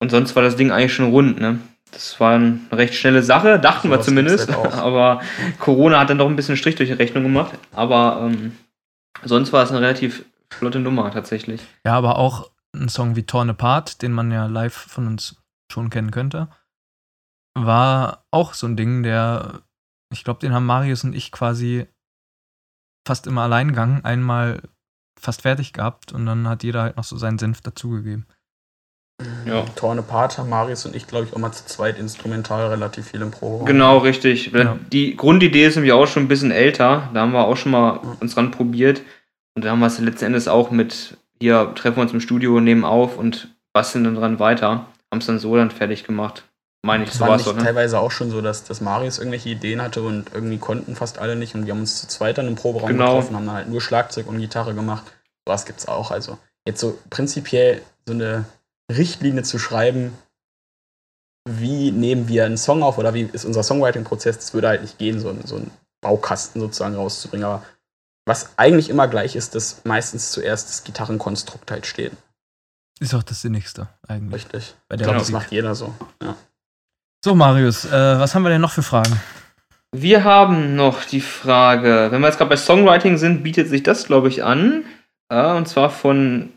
Und 0.00 0.10
sonst 0.10 0.34
war 0.34 0.42
das 0.42 0.56
Ding 0.56 0.72
eigentlich 0.72 0.94
schon 0.94 1.10
rund, 1.10 1.38
ne? 1.38 1.60
Das 1.92 2.18
war 2.18 2.36
eine 2.36 2.60
recht 2.72 2.94
schnelle 2.94 3.22
Sache, 3.22 3.60
dachten 3.60 3.90
wir 3.90 3.96
Sowas 3.96 4.06
zumindest. 4.06 4.56
halt. 4.56 4.72
Aber 4.72 5.20
Corona 5.58 6.00
hat 6.00 6.08
dann 6.08 6.16
doch 6.16 6.28
ein 6.28 6.36
bisschen 6.36 6.56
Strich 6.56 6.76
durch 6.76 6.88
die 6.88 6.94
Rechnung 6.94 7.22
gemacht. 7.22 7.52
Aber 7.72 8.22
ähm, 8.22 8.56
sonst 9.24 9.52
war 9.52 9.62
es 9.62 9.70
eine 9.70 9.82
relativ 9.82 10.24
flotte 10.50 10.80
Nummer 10.80 11.10
tatsächlich. 11.10 11.60
Ja, 11.84 11.98
aber 11.98 12.16
auch 12.16 12.50
ein 12.74 12.88
Song 12.88 13.14
wie 13.14 13.24
Torn 13.24 13.50
Apart, 13.50 14.00
den 14.00 14.12
man 14.12 14.32
ja 14.32 14.46
live 14.46 14.74
von 14.74 15.06
uns 15.06 15.36
schon 15.70 15.90
kennen 15.90 16.10
könnte, 16.10 16.48
war 17.54 18.24
auch 18.30 18.54
so 18.54 18.66
ein 18.66 18.76
Ding, 18.78 19.02
der, 19.02 19.60
ich 20.10 20.24
glaube, 20.24 20.40
den 20.40 20.54
haben 20.54 20.64
Marius 20.64 21.04
und 21.04 21.14
ich 21.14 21.30
quasi 21.30 21.86
fast 23.06 23.26
im 23.26 23.36
Alleingang 23.36 24.02
einmal 24.02 24.62
fast 25.22 25.42
fertig 25.42 25.72
gehabt 25.72 26.12
und 26.12 26.26
dann 26.26 26.48
hat 26.48 26.62
jeder 26.62 26.82
halt 26.82 26.96
noch 26.96 27.04
so 27.04 27.16
seinen 27.16 27.38
Senf 27.38 27.60
dazugegeben. 27.60 28.26
Ja. 29.46 29.64
Torn 29.76 29.98
Apart 29.98 30.38
haben 30.38 30.48
Marius 30.48 30.86
und 30.86 30.96
ich, 30.96 31.06
glaube 31.06 31.26
ich, 31.26 31.32
auch 31.32 31.38
mal 31.38 31.52
zu 31.52 31.64
zweit 31.66 31.98
instrumental 31.98 32.68
relativ 32.68 33.08
viel 33.08 33.22
im 33.22 33.30
Proberaum. 33.30 33.66
Genau, 33.66 33.98
richtig. 33.98 34.52
Ja. 34.52 34.76
Die 34.92 35.16
Grundidee 35.16 35.66
ist 35.66 35.76
nämlich 35.76 35.92
auch 35.92 36.06
schon 36.06 36.24
ein 36.24 36.28
bisschen 36.28 36.50
älter. 36.50 37.08
Da 37.14 37.20
haben 37.20 37.32
wir 37.32 37.44
auch 37.44 37.56
schon 37.56 37.72
mal 37.72 38.00
uns 38.20 38.34
dran 38.34 38.50
probiert. 38.50 39.02
Und 39.54 39.64
da 39.64 39.70
haben 39.70 39.80
wir 39.80 39.86
es 39.86 39.98
letzten 39.98 40.26
Endes 40.26 40.48
auch 40.48 40.70
mit, 40.70 41.18
hier 41.40 41.72
treffen 41.74 41.98
wir 41.98 42.02
uns 42.02 42.12
im 42.12 42.20
Studio, 42.20 42.58
nehmen 42.60 42.84
auf 42.84 43.16
und 43.16 43.54
basteln 43.72 44.04
dann 44.04 44.16
dran 44.16 44.38
weiter. 44.38 44.86
Haben 45.10 45.18
es 45.18 45.26
dann 45.26 45.38
so 45.38 45.56
dann 45.56 45.70
fertig 45.70 46.04
gemacht. 46.04 46.44
Meine 46.84 47.04
ich, 47.04 47.12
so 47.12 47.20
war 47.20 47.36
es 47.36 47.44
doch, 47.44 47.54
ne? 47.54 47.62
teilweise 47.62 48.00
auch 48.00 48.10
schon 48.10 48.30
so, 48.30 48.40
dass, 48.40 48.64
dass 48.64 48.80
Marius 48.80 49.18
irgendwelche 49.18 49.48
Ideen 49.50 49.80
hatte 49.80 50.02
und 50.02 50.32
irgendwie 50.34 50.58
konnten 50.58 50.96
fast 50.96 51.18
alle 51.18 51.36
nicht 51.36 51.54
und 51.54 51.64
wir 51.66 51.72
haben 51.74 51.80
uns 51.80 52.00
zu 52.00 52.08
zweit 52.08 52.38
dann 52.38 52.48
im 52.48 52.56
Proberaum 52.56 52.88
Genau. 52.88 53.14
getroffen, 53.16 53.36
haben 53.36 53.46
dann 53.46 53.54
halt 53.54 53.68
nur 53.68 53.80
Schlagzeug 53.80 54.26
und 54.26 54.40
Gitarre 54.40 54.74
gemacht. 54.74 55.04
Was 55.46 55.64
gibt's 55.64 55.86
auch. 55.86 56.10
Also 56.10 56.38
jetzt 56.66 56.80
so 56.80 56.98
prinzipiell 57.10 57.82
so 58.06 58.12
eine 58.14 58.44
Richtlinie 58.90 59.44
zu 59.44 59.58
schreiben, 59.60 60.12
wie 61.48 61.90
nehmen 61.90 62.28
wir 62.28 62.44
einen 62.46 62.56
Song 62.56 62.82
auf 62.82 62.98
oder 62.98 63.14
wie 63.14 63.22
ist 63.22 63.44
unser 63.44 63.62
Songwriting-Prozess, 63.62 64.38
das 64.38 64.54
würde 64.54 64.68
halt 64.68 64.82
nicht 64.82 64.98
gehen, 64.98 65.18
so, 65.20 65.28
ein- 65.30 65.44
so 65.46 65.56
einen 65.56 65.70
Baukasten 66.00 66.60
sozusagen 66.60 66.94
rauszubringen. 66.94 67.44
Aber 67.46 67.64
was 68.26 68.50
eigentlich 68.58 68.88
immer 68.90 69.08
gleich 69.08 69.34
ist, 69.34 69.54
dass 69.54 69.84
meistens 69.84 70.30
zuerst 70.30 70.68
das 70.68 70.84
Gitarrenkonstrukt 70.84 71.70
halt 71.70 71.86
steht. 71.86 72.12
Ist 73.00 73.14
auch 73.14 73.22
das 73.24 73.40
Sinnigste 73.42 73.88
eigentlich. 74.06 74.44
Richtig. 74.44 74.74
Bei 74.88 74.94
Ich 74.96 75.02
glaube, 75.02 75.18
das 75.18 75.30
macht 75.30 75.50
jeder 75.50 75.74
so. 75.74 75.92
Ja. 76.22 76.36
So, 77.24 77.36
Marius, 77.36 77.84
äh, 77.84 77.90
was 77.92 78.34
haben 78.34 78.42
wir 78.42 78.48
denn 78.48 78.60
noch 78.60 78.72
für 78.72 78.82
Fragen? 78.82 79.12
Wir 79.92 80.24
haben 80.24 80.74
noch 80.74 81.04
die 81.04 81.20
Frage, 81.20 82.08
wenn 82.10 82.20
wir 82.20 82.26
jetzt 82.26 82.38
gerade 82.38 82.48
bei 82.48 82.56
Songwriting 82.56 83.16
sind, 83.16 83.44
bietet 83.44 83.68
sich 83.68 83.84
das, 83.84 84.06
glaube 84.06 84.26
ich, 84.26 84.42
an. 84.42 84.84
Ja, 85.30 85.54
und 85.54 85.68
zwar 85.68 85.90
von 85.90 86.48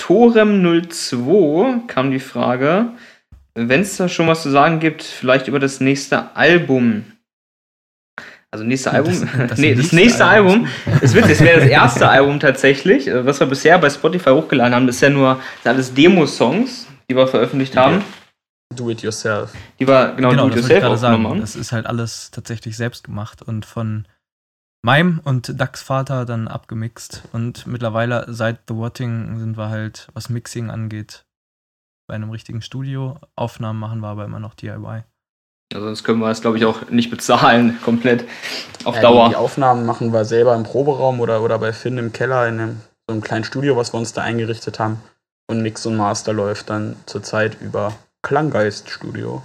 Torem02 0.00 1.86
kam 1.86 2.10
die 2.10 2.18
Frage, 2.18 2.88
wenn 3.54 3.82
es 3.82 3.98
da 3.98 4.08
schon 4.08 4.26
was 4.26 4.42
zu 4.42 4.50
sagen 4.50 4.80
gibt, 4.80 5.04
vielleicht 5.04 5.46
über 5.46 5.60
das 5.60 5.78
nächste 5.78 6.34
Album. 6.34 7.04
Also 8.50 8.64
nächste 8.64 8.90
Album? 8.90 9.28
nee, 9.58 9.76
das 9.76 9.92
nächste 9.92 10.24
Album. 10.24 10.66
Es 11.00 11.14
wird, 11.14 11.30
es 11.30 11.40
wäre 11.40 11.60
das 11.60 11.68
erste 11.70 12.08
Album 12.08 12.40
tatsächlich, 12.40 13.06
äh, 13.06 13.24
was 13.24 13.38
wir 13.38 13.46
bisher 13.46 13.78
bei 13.78 13.90
Spotify 13.90 14.30
hochgeladen 14.30 14.74
haben. 14.74 14.88
Das 14.88 14.96
ist 14.96 15.02
ja 15.02 15.10
nur 15.10 15.40
das 15.62 15.72
alles 15.72 15.94
Demo-Songs, 15.94 16.88
die 17.08 17.14
wir 17.14 17.28
veröffentlicht 17.28 17.76
haben. 17.76 18.02
Do 18.76 18.88
it 18.90 19.02
yourself. 19.02 19.52
Die 19.78 19.86
wir 19.86 20.12
genau, 20.14 20.30
Genau, 20.30 20.48
do 20.48 20.50
it 20.50 20.58
das 20.58 20.62
wollte 20.62 20.74
ich 20.74 20.80
yourself 20.80 20.80
gerade 20.80 20.94
aufgenommen 20.94 21.24
sagen. 21.24 21.40
Das 21.40 21.56
ist 21.56 21.72
halt 21.72 21.86
alles 21.86 22.30
tatsächlich 22.30 22.76
selbst 22.76 23.04
gemacht 23.04 23.42
und 23.42 23.66
von 23.66 24.06
meinem 24.82 25.20
und 25.24 25.60
Dax 25.60 25.82
Vater 25.82 26.24
dann 26.24 26.48
abgemixt. 26.48 27.22
Und 27.32 27.66
mittlerweile 27.66 28.26
seit 28.28 28.60
The 28.68 28.76
Watting 28.76 29.38
sind 29.38 29.56
wir 29.56 29.70
halt, 29.70 30.08
was 30.14 30.28
Mixing 30.28 30.70
angeht, 30.70 31.24
bei 32.06 32.14
einem 32.14 32.30
richtigen 32.30 32.62
Studio. 32.62 33.18
Aufnahmen 33.36 33.78
machen 33.78 34.00
wir 34.00 34.08
aber 34.08 34.24
immer 34.24 34.40
noch 34.40 34.54
DIY. 34.54 35.04
Also 35.72 35.86
sonst 35.86 36.02
können 36.02 36.18
wir 36.18 36.28
das, 36.28 36.40
glaube 36.40 36.58
ich, 36.58 36.64
auch 36.64 36.90
nicht 36.90 37.10
bezahlen, 37.10 37.78
komplett 37.84 38.24
auf 38.84 38.96
Ja, 38.96 39.02
Dauer. 39.02 39.24
Die, 39.26 39.30
die 39.30 39.36
Aufnahmen 39.36 39.86
machen 39.86 40.12
wir 40.12 40.24
selber 40.24 40.54
im 40.56 40.64
Proberaum 40.64 41.20
oder, 41.20 41.42
oder 41.42 41.58
bei 41.58 41.72
Finn 41.72 41.98
im 41.98 42.12
Keller 42.12 42.48
in 42.48 42.60
einem, 42.60 42.80
so 43.08 43.14
einem 43.14 43.22
kleinen 43.22 43.44
Studio, 43.44 43.76
was 43.76 43.92
wir 43.92 43.98
uns 43.98 44.12
da 44.12 44.22
eingerichtet 44.22 44.80
haben. 44.80 45.00
Und 45.48 45.62
Mix 45.62 45.86
und 45.86 45.96
Master 45.96 46.32
läuft 46.32 46.70
dann 46.70 46.96
zurzeit 47.06 47.60
über 47.60 47.92
Klanggeist 48.22 48.90
Studio. 48.90 49.42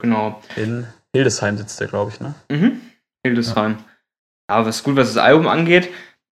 Genau. 0.00 0.42
In 0.56 0.86
Hildesheim 1.14 1.58
sitzt 1.58 1.80
der, 1.80 1.88
glaube 1.88 2.10
ich, 2.12 2.20
ne? 2.20 2.34
Mhm. 2.48 2.80
Hildesheim. 3.24 3.78
Ja, 4.50 4.64
was 4.64 4.82
gut, 4.82 4.96
was 4.96 5.14
das 5.14 5.22
Album 5.22 5.46
angeht. 5.46 5.90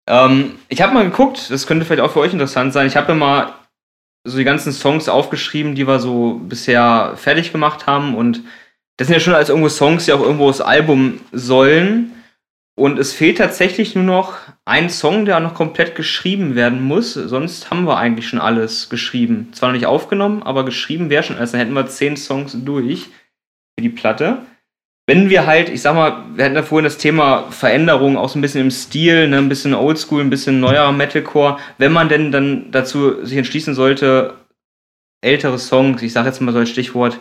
Ähm, 0.09 0.59
ich 0.68 0.81
habe 0.83 0.95
mal 0.95 1.05
geguckt, 1.05 1.51
das 1.51 1.66
könnte 1.66 1.85
vielleicht 1.85 2.01
auch 2.01 2.12
für 2.12 2.20
euch 2.20 2.33
interessant 2.33 2.72
sein. 2.72 2.87
Ich 2.87 2.97
habe 2.97 3.12
mir 3.12 3.18
mal 3.18 3.55
so 4.24 4.39
die 4.39 4.45
ganzen 4.45 4.72
Songs 4.72 5.09
aufgeschrieben, 5.09 5.74
die 5.74 5.87
wir 5.87 6.01
so 6.01 6.41
bisher 6.43 7.14
fertig 7.16 7.53
gemacht 7.53 7.87
haben. 7.87 8.16
Und 8.16 8.43
das 8.97 9.07
sind 9.07 9.14
ja 9.14 9.20
schon 9.20 9.35
als 9.35 9.49
irgendwo 9.49 9.68
Songs, 9.68 10.07
die 10.07 10.12
auch 10.12 10.22
irgendwo 10.22 10.49
das 10.49 10.61
Album 10.61 11.20
sollen. 11.33 12.12
Und 12.76 12.99
es 12.99 13.12
fehlt 13.12 13.39
tatsächlich 13.39 13.95
nur 13.95 14.05
noch 14.05 14.39
ein 14.69 14.91
Song, 14.91 15.25
der 15.25 15.41
noch 15.41 15.55
komplett 15.55 15.95
geschrieben 15.95 16.55
werden 16.55 16.83
muss. 16.83 17.14
Sonst 17.14 17.71
haben 17.71 17.87
wir 17.87 17.97
eigentlich 17.97 18.29
schon 18.29 18.41
alles 18.41 18.89
geschrieben. 18.89 19.49
Zwar 19.53 19.71
noch 19.71 19.77
nicht 19.77 19.87
aufgenommen, 19.87 20.43
aber 20.43 20.64
geschrieben 20.64 21.11
wäre 21.11 21.23
schon 21.23 21.37
alles. 21.37 21.53
Dann 21.53 21.61
hätten 21.61 21.73
wir 21.73 21.87
zehn 21.87 22.16
Songs 22.16 22.57
durch 22.64 23.07
für 23.77 23.83
die 23.83 23.89
Platte 23.89 24.43
wenn 25.09 25.31
wir 25.31 25.47
halt, 25.47 25.71
ich 25.71 25.81
sag 25.81 25.95
mal, 25.95 26.23
wir 26.35 26.45
hatten 26.45 26.55
ja 26.55 26.62
vorhin 26.62 26.85
das 26.85 26.99
Thema 26.99 27.51
Veränderung, 27.51 28.19
auch 28.19 28.29
so 28.29 28.39
ein 28.39 28.43
bisschen 28.43 28.61
im 28.61 28.71
Stil, 28.71 29.27
ne, 29.27 29.39
ein 29.39 29.49
bisschen 29.49 29.73
Oldschool, 29.73 30.21
ein 30.21 30.29
bisschen 30.29 30.61
neuer 30.61 30.93
Metalcore, 30.93 31.57
wenn 31.79 31.93
man 31.93 32.11
denn 32.11 32.31
dann 32.31 32.71
dazu 32.73 33.25
sich 33.25 33.39
entschließen 33.39 33.75
sollte, 33.75 34.35
ältere 35.23 35.59
Songs, 35.59 36.03
ich 36.03 36.12
sag 36.12 36.27
jetzt 36.27 36.43
mal 36.43 36.53
so 36.53 36.59
als 36.59 36.69
Stichwort, 36.69 37.19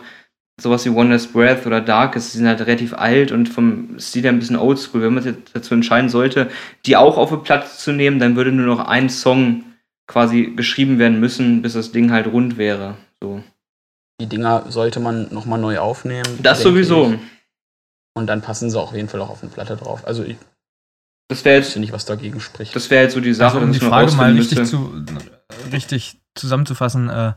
sowas 0.60 0.84
wie 0.84 0.92
Wonders 0.92 1.28
Breath 1.28 1.66
oder 1.66 1.80
Darkest, 1.80 2.34
die 2.34 2.38
sind 2.38 2.48
halt 2.48 2.60
relativ 2.60 2.92
alt 2.94 3.32
und 3.32 3.48
vom 3.48 3.98
Stil 3.98 4.22
her 4.22 4.32
ein 4.32 4.38
bisschen 4.38 4.56
oldschool. 4.56 5.02
Wenn 5.02 5.14
man 5.14 5.22
sich 5.22 5.36
dazu 5.52 5.74
entscheiden 5.74 6.08
sollte, 6.08 6.50
die 6.84 6.96
auch 6.96 7.16
auf 7.16 7.32
eine 7.32 7.42
Platte 7.42 7.68
zu 7.68 7.92
nehmen, 7.92 8.18
dann 8.18 8.36
würde 8.36 8.52
nur 8.52 8.66
noch 8.66 8.80
ein 8.86 9.08
Song 9.08 9.64
quasi 10.06 10.52
geschrieben 10.56 10.98
werden 10.98 11.20
müssen, 11.20 11.62
bis 11.62 11.74
das 11.74 11.92
Ding 11.92 12.10
halt 12.10 12.26
rund 12.26 12.56
wäre. 12.58 12.96
So. 13.22 13.42
Die 14.20 14.26
Dinger 14.26 14.64
sollte 14.68 15.00
man 15.00 15.32
nochmal 15.32 15.60
neu 15.60 15.78
aufnehmen. 15.78 16.38
Das 16.42 16.62
sowieso. 16.62 17.12
ich. 17.12 17.20
Und 18.14 18.26
dann 18.26 18.42
passen 18.42 18.68
sie 18.68 18.80
auf 18.80 18.92
jeden 18.94 19.08
Fall 19.08 19.20
auch 19.20 19.30
auf 19.30 19.42
eine 19.42 19.52
Platte 19.52 19.76
drauf. 19.76 20.04
Also 20.04 20.24
ich 20.24 20.38
Das 21.28 21.44
wäre 21.44 21.56
jetzt 21.56 21.66
wüsste 21.66 21.80
nicht, 21.80 21.92
was 21.92 22.04
dagegen 22.04 22.40
spricht. 22.40 22.74
Das 22.74 22.90
wäre 22.90 23.04
jetzt 23.04 23.14
so 23.14 23.20
die 23.20 23.32
Sache, 23.32 23.56
Also, 23.56 23.66
um 23.66 23.72
dass 23.72 23.78
die 23.78 23.86
Frage 23.86 24.12
mal 24.12 24.32
richtig, 24.32 24.64
zu, 24.64 24.92
richtig 25.70 26.20
zusammenzufassen, 26.34 27.08
äh, 27.10 27.34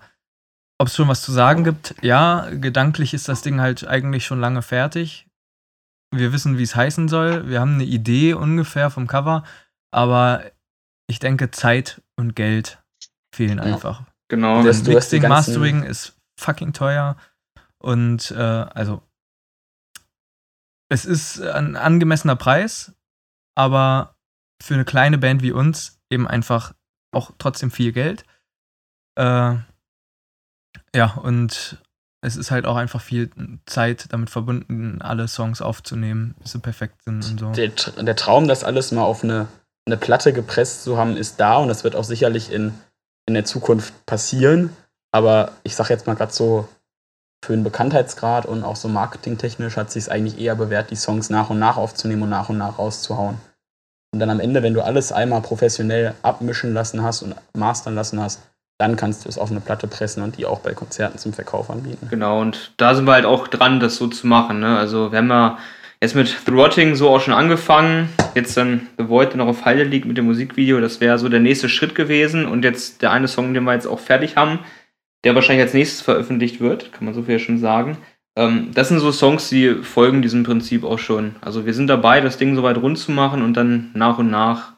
ob 0.82 0.88
es 0.88 0.96
schon 0.96 1.08
was 1.08 1.22
zu 1.22 1.32
sagen 1.32 1.64
gibt. 1.64 1.96
Ja, 2.02 2.50
gedanklich 2.50 3.14
ist 3.14 3.28
das 3.30 3.42
Ding 3.44 3.62
halt 3.62 3.88
eigentlich 3.88 4.26
schon 4.26 4.40
lange 4.40 4.62
fertig. 4.62 5.28
Wir 6.14 6.34
wissen, 6.34 6.58
wie 6.58 6.64
es 6.64 6.76
heißen 6.76 7.08
soll. 7.08 7.48
Wir 7.48 7.60
haben 7.62 7.76
eine 7.76 7.84
Idee 7.86 8.34
ungefähr 8.34 8.90
vom 8.90 9.08
Cover, 9.08 9.44
aber 9.94 10.44
ich 11.08 11.20
denke, 11.20 11.52
Zeit 11.52 12.02
und 12.20 12.36
Geld 12.36 12.82
fehlen 13.34 13.60
Ja. 13.60 13.64
einfach. 13.66 14.04
Genau. 14.30 14.64
Das- 14.64 14.84
Mixing, 14.84 15.28
Mastering 15.28 15.84
ist 15.84 16.18
fucking 16.40 16.74
teuer 16.74 17.16
und 17.82 18.32
äh, 18.32 18.36
also 18.42 19.04
es 20.90 21.06
ist 21.06 21.40
ein 21.42 21.76
angemessener 21.76 22.36
Preis, 22.36 22.94
aber 23.56 24.16
für 24.62 24.74
eine 24.74 24.86
kleine 24.86 25.18
Band 25.18 25.42
wie 25.42 25.52
uns 25.52 26.00
eben 26.12 26.28
einfach 26.28 26.74
auch 27.14 27.32
trotzdem 27.38 27.72
viel 27.72 27.92
Geld. 27.92 28.26
Äh, 29.18 29.58
ja, 30.96 31.14
und 31.22 31.78
es 32.22 32.36
ist 32.36 32.52
halt 32.52 32.66
auch 32.66 32.76
einfach 32.76 33.02
viel 33.02 33.32
Zeit 33.66 34.06
damit 34.10 34.30
verbunden, 34.30 35.02
alle 35.02 35.28
Songs 35.28 35.62
aufzunehmen, 35.62 36.36
bis 36.40 36.52
sie 36.52 36.60
perfekt 36.60 37.04
sind 37.04 37.26
und 37.26 37.40
so. 37.40 37.52
der, 37.52 37.70
der 37.70 38.16
Traum, 38.16 38.48
das 38.48 38.64
alles 38.64 38.92
mal 38.92 39.04
auf 39.04 39.24
eine, 39.24 39.48
eine 39.88 39.98
Platte 39.98 40.32
gepresst 40.32 40.84
zu 40.84 40.98
haben, 40.98 41.18
ist 41.18 41.40
da 41.40 41.58
und 41.58 41.68
das 41.68 41.84
wird 41.84 41.96
auch 41.96 42.04
sicherlich 42.04 42.52
in, 42.52 42.74
in 43.26 43.34
der 43.34 43.46
Zukunft 43.46 44.06
passieren. 44.06 44.76
Aber 45.12 45.54
ich 45.64 45.76
sag 45.76 45.90
jetzt 45.90 46.08
mal 46.08 46.16
gerade 46.16 46.32
so, 46.32 46.70
für 47.44 47.54
den 47.54 47.64
Bekanntheitsgrad 47.64 48.46
und 48.46 48.64
auch 48.64 48.76
so 48.76 48.88
marketingtechnisch 48.88 49.76
hat 49.76 49.92
sich 49.92 50.04
es 50.04 50.10
eigentlich 50.10 50.40
eher 50.40 50.56
bewährt, 50.56 50.92
die 50.92 50.96
Songs 50.96 51.30
nach 51.30 51.50
und 51.50 51.60
nach 51.60 51.78
aufzunehmen 51.78 52.24
und 52.24 52.30
nach 52.30 52.50
und 52.50 52.58
nach 52.58 52.78
rauszuhauen. 52.78 53.38
Und 54.14 54.20
dann 54.20 54.30
am 54.30 54.40
Ende, 54.40 54.62
wenn 54.62 54.74
du 54.74 54.82
alles 54.82 55.12
einmal 55.12 55.42
professionell 55.42 56.14
abmischen 56.22 56.74
lassen 56.74 57.02
hast 57.02 57.24
und 57.24 57.36
mastern 57.54 57.96
lassen 57.96 58.20
hast, 58.22 58.42
dann 58.82 58.96
kannst 58.96 59.26
du 59.26 59.30
es 59.30 59.38
auf 59.38 59.52
eine 59.52 59.60
Platte 59.60 59.86
pressen 59.86 60.24
und 60.24 60.38
die 60.38 60.48
auch 60.48 60.60
bei 60.60 60.74
Konzerten 60.74 61.20
zum 61.20 61.34
Verkauf 61.34 61.70
anbieten. 61.70 62.08
Genau, 62.10 62.42
und 62.42 62.74
da 62.78 62.96
sind 62.96 63.06
wir 63.06 63.14
halt 63.14 63.26
auch 63.26 63.48
dran, 63.48 63.80
das 63.80 63.96
so 63.96 64.08
zu 64.08 64.26
machen. 64.26 64.60
Ne? 64.60 64.76
Also 64.76 65.12
wir 65.12 65.20
haben 65.20 65.30
ja 65.30 65.60
jetzt 66.02 66.16
mit 66.16 66.36
The 66.48 66.52
Rotting 66.52 66.96
so 66.96 67.10
auch 67.10 67.22
schon 67.22 67.36
angefangen. 67.36 68.10
Jetzt 68.34 68.58
dann 68.58 68.88
The 68.98 69.08
Void, 69.08 69.30
der 69.30 69.38
noch 69.38 69.46
auf 69.46 69.66
Halde 69.66 69.84
liegt 69.84 70.08
mit 70.08 70.18
dem 70.18 70.26
Musikvideo. 70.26 70.82
Das 70.82 71.00
wäre 71.00 71.20
so 71.20 71.30
der 71.30 71.40
nächste 71.40 71.70
Schritt 71.70 71.94
gewesen. 71.94 72.48
Und 72.48 72.64
jetzt 72.64 73.04
der 73.04 73.12
eine 73.12 73.28
Song, 73.28 73.54
den 73.54 73.66
wir 73.66 73.74
jetzt 73.74 73.86
auch 73.86 74.00
fertig 74.00 74.36
haben, 74.36 74.58
der 75.24 75.36
wahrscheinlich 75.36 75.64
als 75.64 75.76
nächstes 75.76 76.02
veröffentlicht 76.02 76.60
wird, 76.60 76.92
kann 76.92 77.06
man 77.06 77.14
so 77.14 77.22
viel 77.22 77.38
schon 77.38 77.60
sagen. 77.60 78.00
Ähm, 78.36 78.72
das 78.74 78.88
sind 78.88 78.98
so 78.98 79.12
Songs, 79.12 79.50
die 79.50 79.76
folgen 79.84 80.24
diesem 80.24 80.42
Prinzip 80.42 80.84
auch 80.84 80.98
schon. 80.98 81.36
Also 81.42 81.68
wir 81.68 81.76
sind 81.76 81.86
dabei, 81.86 82.20
das 82.20 82.40
Ding 82.40 82.56
soweit 82.56 82.78
rund 82.78 82.98
zu 82.98 83.12
machen 83.12 83.44
und 83.44 83.54
dann 83.54 83.92
nach 83.94 84.18
und 84.18 84.32
nach 84.32 84.74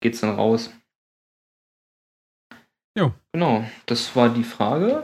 geht's 0.00 0.22
dann 0.22 0.34
raus. 0.34 0.72
Jo. 2.98 3.12
Genau, 3.32 3.64
das 3.86 4.16
war 4.16 4.28
die 4.28 4.42
Frage. 4.42 5.02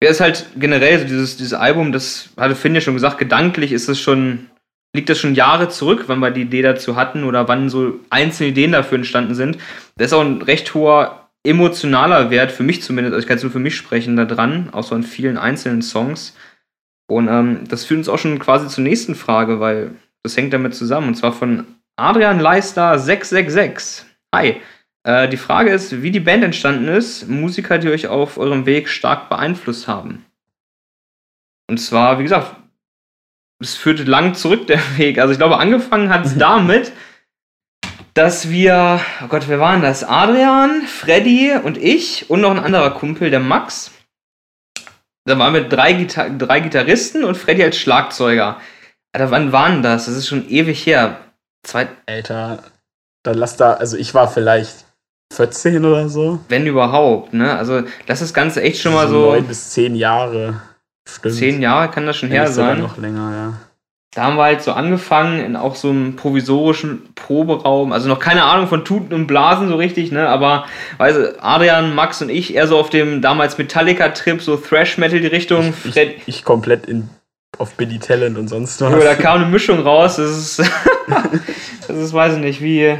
Wer 0.00 0.10
ist 0.10 0.20
halt 0.20 0.46
generell 0.54 1.00
so 1.00 1.04
dieses, 1.04 1.36
dieses 1.36 1.52
Album, 1.52 1.90
das 1.90 2.30
hatte 2.36 2.54
Finn 2.54 2.76
ja 2.76 2.80
schon 2.80 2.94
gesagt, 2.94 3.18
gedanklich 3.18 3.72
ist 3.72 3.88
es 3.88 4.00
schon, 4.00 4.50
liegt 4.94 5.08
das 5.08 5.18
schon 5.18 5.34
Jahre 5.34 5.68
zurück, 5.68 6.04
wann 6.06 6.20
wir 6.20 6.30
die 6.30 6.42
Idee 6.42 6.62
dazu 6.62 6.94
hatten 6.94 7.24
oder 7.24 7.48
wann 7.48 7.70
so 7.70 7.98
einzelne 8.08 8.50
Ideen 8.50 8.70
dafür 8.70 8.98
entstanden 8.98 9.34
sind. 9.34 9.58
Da 9.96 10.04
ist 10.04 10.12
auch 10.12 10.20
ein 10.20 10.42
recht 10.42 10.74
hoher 10.74 11.28
emotionaler 11.44 12.30
Wert, 12.30 12.52
für 12.52 12.62
mich 12.62 12.82
zumindest, 12.82 13.14
also 13.14 13.24
ich 13.24 13.28
kann 13.28 13.36
jetzt 13.36 13.42
nur 13.42 13.52
für 13.52 13.58
mich 13.58 13.74
sprechen, 13.74 14.14
da 14.14 14.24
dran, 14.24 14.70
auch 14.70 14.84
so 14.84 14.94
an 14.94 15.02
vielen 15.02 15.36
einzelnen 15.36 15.82
Songs. 15.82 16.36
Und 17.08 17.26
ähm, 17.26 17.64
das 17.66 17.84
führt 17.84 17.98
uns 17.98 18.08
auch 18.08 18.18
schon 18.18 18.38
quasi 18.38 18.68
zur 18.68 18.84
nächsten 18.84 19.16
Frage, 19.16 19.58
weil 19.58 19.90
das 20.22 20.36
hängt 20.36 20.52
damit 20.52 20.76
zusammen. 20.76 21.08
Und 21.08 21.14
zwar 21.16 21.32
von 21.32 21.66
Adrian 21.96 22.38
Leister 22.38 22.96
666. 22.96 24.04
Hi. 24.32 24.60
Äh, 25.04 25.28
die 25.28 25.36
Frage 25.36 25.70
ist, 25.70 26.02
wie 26.02 26.10
die 26.10 26.20
Band 26.20 26.42
entstanden 26.42 26.88
ist, 26.88 27.28
Musiker, 27.28 27.78
die 27.78 27.90
euch 27.90 28.08
auf 28.08 28.38
eurem 28.38 28.66
Weg 28.66 28.88
stark 28.88 29.28
beeinflusst 29.28 29.86
haben. 29.86 30.24
Und 31.68 31.78
zwar, 31.78 32.18
wie 32.18 32.24
gesagt, 32.24 32.56
es 33.60 33.74
führte 33.74 34.04
lang 34.04 34.34
zurück 34.34 34.66
der 34.66 34.80
Weg. 34.96 35.18
Also 35.18 35.32
ich 35.32 35.38
glaube, 35.38 35.58
angefangen 35.58 36.08
hat 36.08 36.24
es 36.24 36.36
damit, 36.36 36.92
dass 38.14 38.50
wir, 38.50 39.00
oh 39.22 39.28
Gott, 39.28 39.48
wer 39.48 39.60
waren 39.60 39.82
das? 39.82 40.04
Adrian, 40.04 40.82
Freddy 40.82 41.52
und 41.62 41.76
ich 41.76 42.30
und 42.30 42.40
noch 42.40 42.50
ein 42.50 42.58
anderer 42.58 42.90
Kumpel, 42.92 43.30
der 43.30 43.40
Max. 43.40 43.90
Da 45.26 45.38
waren 45.38 45.54
wir 45.54 45.68
drei, 45.68 45.94
Gita 45.94 46.28
drei 46.28 46.60
Gitarristen 46.60 47.24
und 47.24 47.36
Freddy 47.36 47.64
als 47.64 47.78
Schlagzeuger. 47.78 48.60
Alter, 49.12 49.30
wann 49.30 49.52
waren 49.52 49.82
das? 49.82 50.06
Das 50.06 50.16
ist 50.16 50.28
schon 50.28 50.48
ewig 50.48 50.86
her. 50.86 51.18
Zwei, 51.62 51.88
Alter, 52.06 52.62
dann 53.22 53.38
lass 53.38 53.56
da, 53.56 53.74
also 53.74 53.96
ich 53.96 54.12
war 54.12 54.28
vielleicht 54.28 54.84
14 55.36 55.84
oder 55.84 56.08
so. 56.08 56.38
wenn 56.48 56.66
überhaupt, 56.66 57.34
ne? 57.34 57.56
Also, 57.56 57.82
das 58.06 58.20
ist 58.20 58.30
das 58.30 58.34
Ganze 58.34 58.62
echt 58.62 58.80
schon 58.80 58.94
mal 58.94 59.08
so. 59.08 59.26
Neun 59.32 59.44
bis 59.44 59.70
zehn 59.70 59.94
Jahre. 59.94 60.60
Stimmt. 61.08 61.34
Zehn 61.34 61.62
Jahre 61.62 61.90
kann 61.90 62.06
das 62.06 62.16
schon 62.16 62.30
Wenn 62.30 62.36
her 62.38 62.46
sein. 62.48 62.80
noch 62.80 62.96
länger, 62.96 63.30
ja. 63.32 63.52
Da 64.14 64.22
haben 64.22 64.36
wir 64.36 64.44
halt 64.44 64.62
so 64.62 64.70
angefangen 64.72 65.44
in 65.44 65.56
auch 65.56 65.74
so 65.74 65.90
einem 65.90 66.14
provisorischen 66.14 67.02
Proberaum. 67.16 67.92
Also 67.92 68.08
noch 68.08 68.20
keine 68.20 68.44
Ahnung 68.44 68.68
von 68.68 68.84
Tuten 68.84 69.12
und 69.12 69.26
Blasen 69.26 69.68
so 69.68 69.74
richtig, 69.74 70.12
ne? 70.12 70.28
Aber 70.28 70.66
weißt 70.98 71.16
du, 71.18 71.42
Adrian, 71.42 71.96
Max 71.96 72.22
und 72.22 72.28
ich 72.28 72.54
eher 72.54 72.68
so 72.68 72.78
auf 72.78 72.90
dem 72.90 73.20
damals 73.22 73.58
Metallica-Trip, 73.58 74.40
so 74.40 74.56
Thrash-Metal 74.56 75.18
die 75.20 75.26
Richtung. 75.26 75.72
Fred, 75.72 76.14
Ich, 76.18 76.28
ich 76.28 76.44
komplett 76.44 76.86
in, 76.86 77.08
auf 77.58 77.74
Billy 77.74 77.98
Talent 77.98 78.38
und 78.38 78.46
sonst 78.46 78.80
was. 78.80 78.92
Jo, 78.92 79.00
da 79.00 79.16
kam 79.16 79.40
eine 79.42 79.50
Mischung 79.50 79.80
raus. 79.80 80.14
Das 80.16 80.30
ist, 80.30 80.58
das 81.88 81.96
ist, 81.96 82.12
weiß 82.14 82.34
ich 82.34 82.40
nicht, 82.40 82.62
wie, 82.62 82.96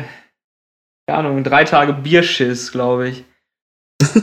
keine 1.06 1.20
Ahnung, 1.20 1.44
drei 1.44 1.64
Tage 1.64 1.92
Bierschiss, 1.92 2.72
glaube 2.72 3.08
ich. 3.08 3.24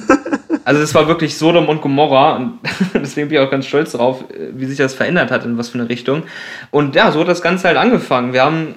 Also 0.64 0.80
es 0.84 0.94
war 0.94 1.08
wirklich 1.08 1.38
Sodom 1.38 1.70
und 1.70 1.82
Gomorra 1.82 2.36
und 2.36 2.60
deswegen 2.94 3.30
bin 3.30 3.38
ich 3.40 3.44
auch 3.44 3.50
ganz 3.50 3.66
stolz 3.66 3.94
darauf, 3.94 4.24
wie 4.54 4.66
sich 4.68 4.78
das 4.78 4.94
verändert 4.94 5.32
hat, 5.32 5.44
in 5.44 5.58
was 5.58 5.70
für 5.70 5.80
eine 5.80 5.90
Richtung. 5.90 6.24
Und 6.70 6.96
ja, 6.96 7.12
so 7.12 7.20
hat 7.20 7.28
das 7.28 7.42
Ganze 7.42 7.68
halt 7.68 7.78
angefangen. 7.78 8.32
Wir 8.32 8.44
haben 8.44 8.76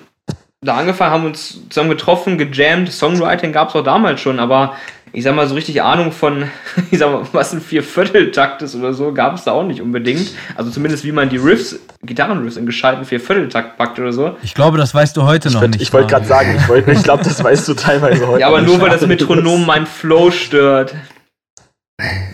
da 0.62 0.76
angefangen, 0.76 1.12
haben 1.12 1.26
uns 1.26 1.68
zusammen 1.68 1.90
getroffen, 1.90 2.38
gejammt, 2.38 2.90
Songwriting 2.90 3.52
gab 3.52 3.68
es 3.68 3.76
auch 3.76 3.84
damals 3.84 4.20
schon, 4.20 4.40
aber 4.40 4.76
ich 5.14 5.24
sag 5.24 5.34
mal, 5.34 5.46
so 5.48 5.54
richtig 5.54 5.80
Ahnung 5.82 6.12
von, 6.12 6.50
ich 6.90 6.98
sag 6.98 7.10
mal, 7.10 7.26
was 7.32 7.52
ein 7.52 7.60
Viervierteltakt 7.60 8.60
ist 8.62 8.74
oder 8.74 8.92
so, 8.92 9.12
gab 9.14 9.34
es 9.34 9.44
da 9.44 9.52
auch 9.52 9.64
nicht 9.64 9.80
unbedingt. 9.80 10.32
Also 10.56 10.70
zumindest 10.70 11.04
wie 11.04 11.12
man 11.12 11.28
die 11.30 11.36
Riffs, 11.38 11.78
Gitarrenriffs 12.02 12.56
in 12.56 12.66
gescheiten 12.66 13.04
Viervierteltakt 13.04 13.78
packt 13.78 13.98
oder 13.98 14.12
so. 14.12 14.36
Ich 14.42 14.54
glaube, 14.54 14.76
das 14.76 14.94
weißt 14.94 15.16
du 15.16 15.22
heute 15.22 15.48
Ich, 15.48 15.54
noch 15.54 15.62
nicht. 15.66 15.80
ich 15.80 15.92
wollte 15.92 16.08
gerade 16.08 16.26
sagen, 16.26 16.54
ich, 16.58 16.68
wollt- 16.68 16.86
ich 16.88 17.02
glaube, 17.02 17.24
das 17.24 17.42
weißt 17.42 17.66
du 17.68 17.74
teilweise 17.74 18.26
heute. 18.26 18.40
Ja, 18.40 18.48
aber 18.48 18.60
nur 18.60 18.80
weil 18.80 18.90
das 18.90 19.06
Metronom 19.06 19.64
meinen 19.66 19.86
Flow 19.86 20.30
stört. 20.30 20.94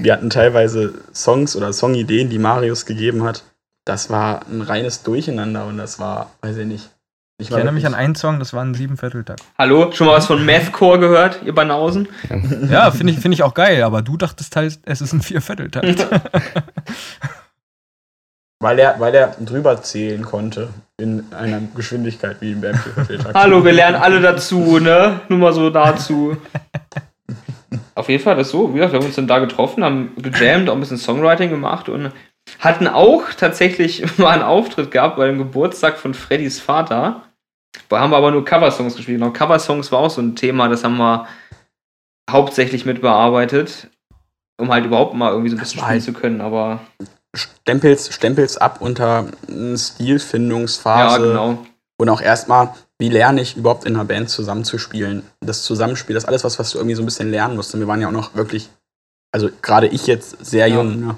Wir 0.01 0.15
hatten 0.15 0.31
teilweise 0.31 0.95
Songs 1.15 1.55
oder 1.55 1.73
Songideen, 1.73 2.31
die 2.31 2.39
Marius 2.39 2.87
gegeben 2.87 3.25
hat. 3.25 3.43
das 3.85 4.09
war 4.09 4.41
ein 4.51 4.63
reines 4.63 5.03
Durcheinander 5.03 5.67
und 5.67 5.77
das 5.77 5.99
war, 5.99 6.31
weiß 6.41 6.57
ich 6.59 6.67
nicht. 6.67 6.91
Ich 7.41 7.51
erinnere 7.51 7.73
mich 7.73 7.87
an 7.87 7.95
einen 7.95 8.15
Song, 8.15 8.39
das 8.39 8.53
war 8.53 8.63
ein 8.63 8.75
Siebenvierteltakt. 8.75 9.43
Hallo, 9.59 9.93
schon 9.93 10.07
mal 10.07 10.15
was 10.15 10.27
von 10.27 10.45
Mathcore 10.45 10.99
gehört, 10.99 11.41
ihr 11.45 11.55
Banausen? 11.55 12.07
Ja, 12.71 12.91
finde 12.91 13.15
ich, 13.15 13.19
find 13.19 13.33
ich 13.33 13.43
auch 13.43 13.55
geil, 13.55 13.83
aber 13.83 14.03
du 14.03 14.19
dachtest 14.19 14.55
halt, 14.57 14.79
es 14.85 15.01
ist 15.01 15.13
ein 15.15 15.23
Viervierteltakt. 15.23 16.07
weil, 18.61 18.79
er, 18.79 19.01
weil 19.01 19.15
er 19.15 19.37
drüber 19.41 19.81
zählen 19.83 20.23
konnte 20.23 20.69
in 20.99 21.25
einer 21.33 21.63
Geschwindigkeit 21.75 22.37
wie 22.41 22.55
beim 22.55 22.75
Viervierteltakt. 22.75 23.35
Hallo, 23.35 23.65
wir 23.65 23.73
lernen 23.73 23.97
alle 23.97 24.21
dazu, 24.21 24.79
ne? 24.79 25.21
Nur 25.29 25.39
mal 25.39 25.53
so 25.55 25.71
dazu. 25.71 26.37
Auf 27.95 28.09
jeden 28.11 28.23
Fall 28.23 28.37
das 28.37 28.51
so. 28.51 28.75
Wir 28.75 28.91
haben 28.91 29.05
uns 29.05 29.17
dann 29.17 29.27
da 29.29 29.39
getroffen, 29.39 29.83
haben 29.83 30.13
gejammt, 30.17 30.69
auch 30.69 30.75
ein 30.75 30.81
bisschen 30.81 30.99
Songwriting 30.99 31.49
gemacht 31.49 31.89
und 31.89 32.13
hatten 32.59 32.87
auch 32.87 33.33
tatsächlich 33.37 34.05
mal 34.19 34.31
einen 34.31 34.43
Auftritt 34.43 34.91
gehabt 34.91 35.17
bei 35.17 35.27
dem 35.27 35.39
Geburtstag 35.39 35.99
von 35.99 36.15
Freddys 36.15 36.61
Vater. 36.61 37.23
Da 37.89 38.01
haben 38.01 38.11
wir 38.11 38.17
aber 38.17 38.31
nur 38.31 38.45
Coversongs 38.45 38.97
gespielt. 38.97 39.19
Genau, 39.19 39.33
Coversongs 39.33 39.91
war 39.93 40.01
auch 40.01 40.11
so 40.11 40.21
ein 40.21 40.37
Thema, 40.37 40.69
das 40.69 40.85
haben 40.85 40.97
wir 40.97 41.27
hauptsächlich 42.31 42.85
mit 42.85 43.01
bearbeitet, 43.01 43.89
um 44.59 44.71
halt 44.71 44.87
überhaupt 44.87 45.15
mal 45.15 45.31
irgendwie 45.31 45.51
so 45.51 45.57
ein 45.57 45.61
bisschen 45.61 45.81
spielen 45.81 45.91
halt 45.91 46.03
zu 46.03 46.13
können, 46.13 46.41
aber. 46.41 46.81
Stempels, 47.35 48.13
Stempels 48.13 48.57
ab 48.57 48.81
unter 48.81 49.27
Stilfindungsphase. 49.77 51.21
Ja, 51.21 51.27
genau. 51.27 51.67
Und 51.97 52.09
auch 52.09 52.21
erstmal, 52.21 52.75
wie 52.99 53.09
lerne 53.09 53.41
ich 53.41 53.57
überhaupt 53.57 53.85
in 53.85 53.95
einer 53.95 54.05
Band 54.05 54.31
zusammenzuspielen? 54.31 55.23
Das 55.41 55.63
Zusammenspiel, 55.63 56.15
das 56.15 56.25
ist 56.25 56.29
alles 56.29 56.45
was, 56.45 56.59
was 56.59 56.71
du 56.71 56.79
irgendwie 56.79 56.97
so 56.97 57.03
ein 57.03 57.07
bisschen 57.07 57.31
lernen 57.31 57.57
musst. 57.57 57.75
Und 57.75 57.81
wir 57.81 57.87
waren 57.87 58.01
ja 58.01 58.09
auch 58.09 58.13
noch 58.13 58.35
wirklich, 58.35 58.69
also 59.33 59.51
gerade 59.63 59.87
ich 59.87 60.07
jetzt 60.07 60.45
sehr 60.45 60.67
ja. 60.67 60.77
jung. 60.77 61.01
Ne? 61.01 61.15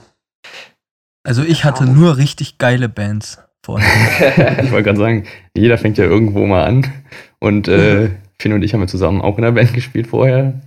Also 1.22 1.42
ich 1.42 1.64
hatte 1.64 1.84
nur 1.84 2.16
richtig 2.16 2.58
geile 2.58 2.88
Bands 2.88 3.38
vorne. 3.64 3.84
ich 4.62 4.70
wollte 4.70 4.84
gerade 4.84 4.98
sagen, 4.98 5.24
jeder 5.56 5.78
fängt 5.78 5.98
ja 5.98 6.04
irgendwo 6.04 6.46
mal 6.46 6.64
an. 6.64 6.86
Und 7.38 7.68
äh, 7.68 8.10
Finn 8.40 8.52
und 8.52 8.62
ich 8.62 8.74
haben 8.74 8.80
ja 8.80 8.86
zusammen 8.86 9.20
auch 9.20 9.36
in 9.38 9.44
der 9.44 9.52
Band 9.52 9.72
gespielt 9.74 10.08
vorher. 10.08 10.60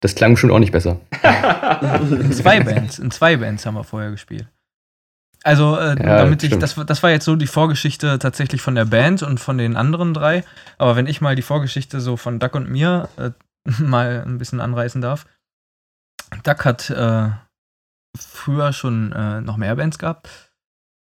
Das 0.00 0.14
klang 0.14 0.36
schon 0.36 0.50
auch 0.50 0.58
nicht 0.58 0.72
besser. 0.72 1.00
in 2.10 2.32
zwei 2.32 2.60
Bands, 2.60 2.98
in 2.98 3.10
zwei 3.10 3.36
Bands 3.36 3.66
haben 3.66 3.74
wir 3.74 3.84
vorher 3.84 4.10
gespielt. 4.10 4.46
Also, 5.42 5.76
äh, 5.78 5.96
ja, 5.98 6.18
damit 6.18 6.42
ich, 6.42 6.58
das, 6.58 6.74
das 6.74 7.02
war 7.02 7.10
jetzt 7.10 7.24
so 7.24 7.34
die 7.34 7.46
Vorgeschichte 7.46 8.18
tatsächlich 8.18 8.60
von 8.60 8.74
der 8.74 8.84
Band 8.84 9.22
und 9.22 9.40
von 9.40 9.56
den 9.56 9.76
anderen 9.76 10.12
drei. 10.12 10.44
Aber 10.76 10.96
wenn 10.96 11.06
ich 11.06 11.20
mal 11.20 11.34
die 11.34 11.42
Vorgeschichte 11.42 12.00
so 12.00 12.16
von 12.16 12.38
Duck 12.38 12.54
und 12.54 12.70
mir 12.70 13.08
äh, 13.16 13.30
mal 13.78 14.22
ein 14.26 14.38
bisschen 14.38 14.60
anreißen 14.60 15.00
darf. 15.00 15.26
Duck 16.44 16.64
hat 16.64 16.90
äh, 16.90 17.30
früher 18.16 18.72
schon 18.72 19.12
äh, 19.12 19.40
noch 19.40 19.56
mehr 19.56 19.76
Bands 19.76 19.98
gehabt, 19.98 20.49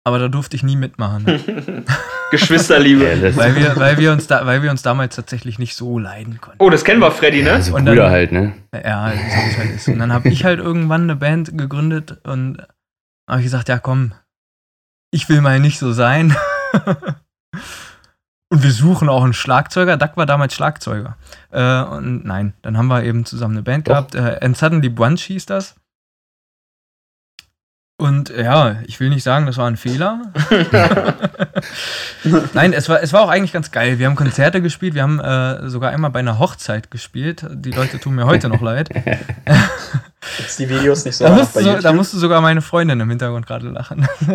aber 0.05 0.19
da 0.19 0.27
durfte 0.27 0.55
ich 0.55 0.63
nie 0.63 0.75
mitmachen. 0.75 1.25
Geschwisterliebe. 2.31 3.35
weil, 3.35 3.55
wir, 3.55 3.75
weil, 3.75 3.97
wir 3.97 4.11
uns 4.11 4.27
da, 4.27 4.45
weil 4.45 4.61
wir 4.61 4.69
uns 4.69 4.83
damals 4.83 5.15
tatsächlich 5.15 5.57
nicht 5.57 5.75
so 5.75 5.97
leiden 5.97 6.39
konnten. 6.39 6.63
Oh, 6.63 6.69
das 6.69 6.83
kennen 6.83 7.01
wir, 7.01 7.11
Freddy, 7.11 7.41
ne? 7.41 7.53
Also 7.53 7.75
und 7.75 7.85
dann, 7.85 7.95
Brüder 7.95 8.11
halt, 8.11 8.31
ne? 8.31 8.53
Ja, 8.71 9.11
so 9.11 9.17
es 9.49 9.57
halt 9.57 9.75
ist. 9.75 9.87
Und 9.87 9.97
dann 9.97 10.13
habe 10.13 10.29
ich 10.29 10.45
halt 10.45 10.59
irgendwann 10.59 11.03
eine 11.03 11.15
Band 11.15 11.57
gegründet 11.57 12.19
und 12.23 12.61
habe 13.27 13.39
ich 13.39 13.45
gesagt, 13.45 13.67
ja 13.67 13.79
komm, 13.79 14.13
ich 15.11 15.27
will 15.27 15.41
mal 15.41 15.59
nicht 15.59 15.79
so 15.79 15.91
sein. 15.91 16.35
und 18.49 18.63
wir 18.63 18.71
suchen 18.71 19.09
auch 19.09 19.23
einen 19.23 19.33
Schlagzeuger. 19.33 19.97
Duck 19.97 20.17
war 20.17 20.27
damals 20.27 20.53
Schlagzeuger. 20.53 21.17
Äh, 21.51 21.81
und 21.81 22.25
nein, 22.25 22.53
dann 22.61 22.77
haben 22.77 22.87
wir 22.87 23.03
eben 23.03 23.25
zusammen 23.25 23.55
eine 23.55 23.63
Band 23.63 23.87
Doch. 23.87 23.93
gehabt. 23.93 24.13
Äh, 24.13 24.37
And 24.41 24.55
Suddenly 24.55 24.89
Bunch 24.89 25.21
hieß 25.21 25.47
das. 25.47 25.75
Und 27.97 28.27
ja, 28.29 28.75
ich 28.87 28.99
will 28.99 29.07
nicht 29.07 29.23
sagen, 29.23 29.45
das 29.45 29.55
war 29.55 29.67
ein 29.67 29.77
Fehler. 29.77 30.33
Nein, 32.53 32.73
es 32.73 32.89
war, 32.89 33.01
es 33.01 33.13
war 33.13 33.21
auch 33.21 33.29
eigentlich 33.29 33.53
ganz 33.53 33.71
geil. 33.71 33.99
Wir 33.99 34.07
haben 34.07 34.17
Konzerte 34.17 34.61
gespielt, 34.61 34.95
wir 34.95 35.03
haben 35.03 35.21
äh, 35.21 35.69
sogar 35.69 35.91
einmal 35.91 36.11
bei 36.11 36.19
einer 36.19 36.37
Hochzeit 36.37 36.91
gespielt. 36.91 37.45
Die 37.49 37.71
Leute 37.71 37.97
tun 37.97 38.15
mir 38.15 38.25
heute 38.25 38.49
noch 38.49 38.61
leid. 38.61 38.89
Gibt's 40.37 40.57
die 40.57 40.67
Videos 40.67 41.05
nicht 41.05 41.15
so? 41.15 41.23
Da 41.23 41.35
musste, 41.35 41.63
so, 41.63 41.79
da 41.79 41.93
musste 41.93 42.17
sogar 42.17 42.41
meine 42.41 42.61
Freundin 42.61 42.99
im 42.99 43.09
Hintergrund 43.09 43.47
gerade 43.47 43.69
lachen. 43.69 44.05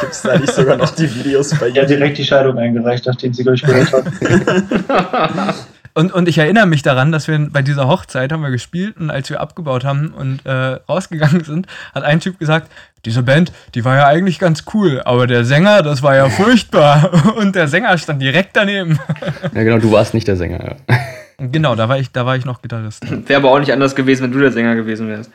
Gibt's 0.00 0.22
da 0.22 0.36
nicht 0.36 0.52
sogar 0.52 0.76
noch 0.76 0.90
die 0.90 1.14
Videos 1.14 1.50
bei 1.50 1.68
YouTube? 1.68 1.76
Ja, 1.76 1.84
direkt 1.84 2.18
die 2.18 2.24
Scheidung 2.24 2.58
eingereicht, 2.58 3.06
nachdem 3.06 3.32
sie 3.32 3.44
durchgehört 3.44 3.92
hat. 3.92 5.54
Und, 5.94 6.12
und 6.12 6.28
ich 6.28 6.38
erinnere 6.38 6.66
mich 6.66 6.82
daran, 6.82 7.12
dass 7.12 7.28
wir 7.28 7.38
bei 7.50 7.62
dieser 7.62 7.88
Hochzeit 7.88 8.32
haben 8.32 8.42
wir 8.42 8.50
gespielt 8.50 8.96
und 8.98 9.10
als 9.10 9.28
wir 9.30 9.40
abgebaut 9.40 9.84
haben 9.84 10.08
und 10.08 10.44
äh, 10.46 10.78
rausgegangen 10.88 11.44
sind, 11.44 11.66
hat 11.94 12.04
ein 12.04 12.20
Typ 12.20 12.38
gesagt, 12.38 12.70
diese 13.04 13.22
Band, 13.22 13.52
die 13.74 13.84
war 13.84 13.96
ja 13.96 14.06
eigentlich 14.06 14.38
ganz 14.38 14.64
cool, 14.74 15.00
aber 15.04 15.26
der 15.26 15.44
Sänger, 15.44 15.82
das 15.82 16.02
war 16.02 16.16
ja 16.16 16.28
furchtbar. 16.28 17.10
Und 17.38 17.56
der 17.56 17.66
Sänger 17.66 17.96
stand 17.96 18.20
direkt 18.20 18.54
daneben. 18.54 18.98
Ja, 19.54 19.62
genau, 19.62 19.78
du 19.78 19.90
warst 19.90 20.12
nicht 20.12 20.28
der 20.28 20.36
Sänger. 20.36 20.76
Ja. 20.88 20.98
Genau, 21.38 21.74
da 21.74 21.88
war 21.88 21.98
ich, 21.98 22.12
da 22.12 22.26
war 22.26 22.36
ich 22.36 22.44
noch 22.44 22.60
Gitarrist. 22.60 23.04
Wäre 23.28 23.40
aber 23.40 23.50
auch 23.50 23.58
nicht 23.58 23.72
anders 23.72 23.96
gewesen, 23.96 24.24
wenn 24.24 24.32
du 24.32 24.38
der 24.38 24.52
Sänger 24.52 24.74
gewesen 24.74 25.08
wärst. 25.08 25.30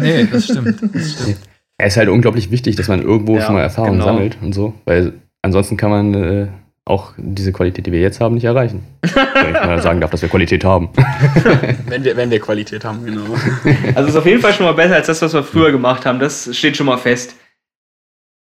nee, 0.00 0.26
das 0.30 0.44
stimmt, 0.44 0.82
das 0.92 1.12
stimmt. 1.12 1.38
Es 1.78 1.92
ist 1.92 1.96
halt 1.96 2.08
unglaublich 2.08 2.50
wichtig, 2.50 2.76
dass 2.76 2.88
man 2.88 3.02
irgendwo 3.02 3.36
ja, 3.36 3.42
schon 3.42 3.54
mal 3.54 3.62
Erfahrung 3.62 3.92
genau. 3.92 4.06
sammelt 4.06 4.38
und 4.42 4.52
so, 4.54 4.74
weil 4.84 5.14
ansonsten 5.42 5.76
kann 5.76 5.90
man 5.90 6.14
äh, 6.14 6.48
auch 6.86 7.12
diese 7.16 7.52
Qualität, 7.52 7.84
die 7.86 7.92
wir 7.92 8.00
jetzt 8.00 8.20
haben, 8.20 8.36
nicht 8.36 8.44
erreichen. 8.44 8.84
Wenn 9.02 9.54
ich 9.54 9.60
mal 9.60 9.82
sagen 9.82 10.00
darf, 10.00 10.10
dass 10.10 10.22
wir 10.22 10.28
Qualität 10.28 10.64
haben. 10.64 10.90
wenn, 11.86 12.04
wir, 12.04 12.16
wenn 12.16 12.30
wir 12.30 12.38
Qualität 12.40 12.84
haben, 12.84 13.04
genau. 13.04 13.34
Also 13.96 14.08
ist 14.08 14.16
auf 14.16 14.24
jeden 14.24 14.40
Fall 14.40 14.54
schon 14.54 14.66
mal 14.66 14.72
besser 14.72 14.94
als 14.94 15.08
das, 15.08 15.20
was 15.20 15.34
wir 15.34 15.42
früher 15.42 15.72
gemacht 15.72 16.06
haben. 16.06 16.20
Das 16.20 16.56
steht 16.56 16.76
schon 16.76 16.86
mal 16.86 16.96
fest. 16.96 17.34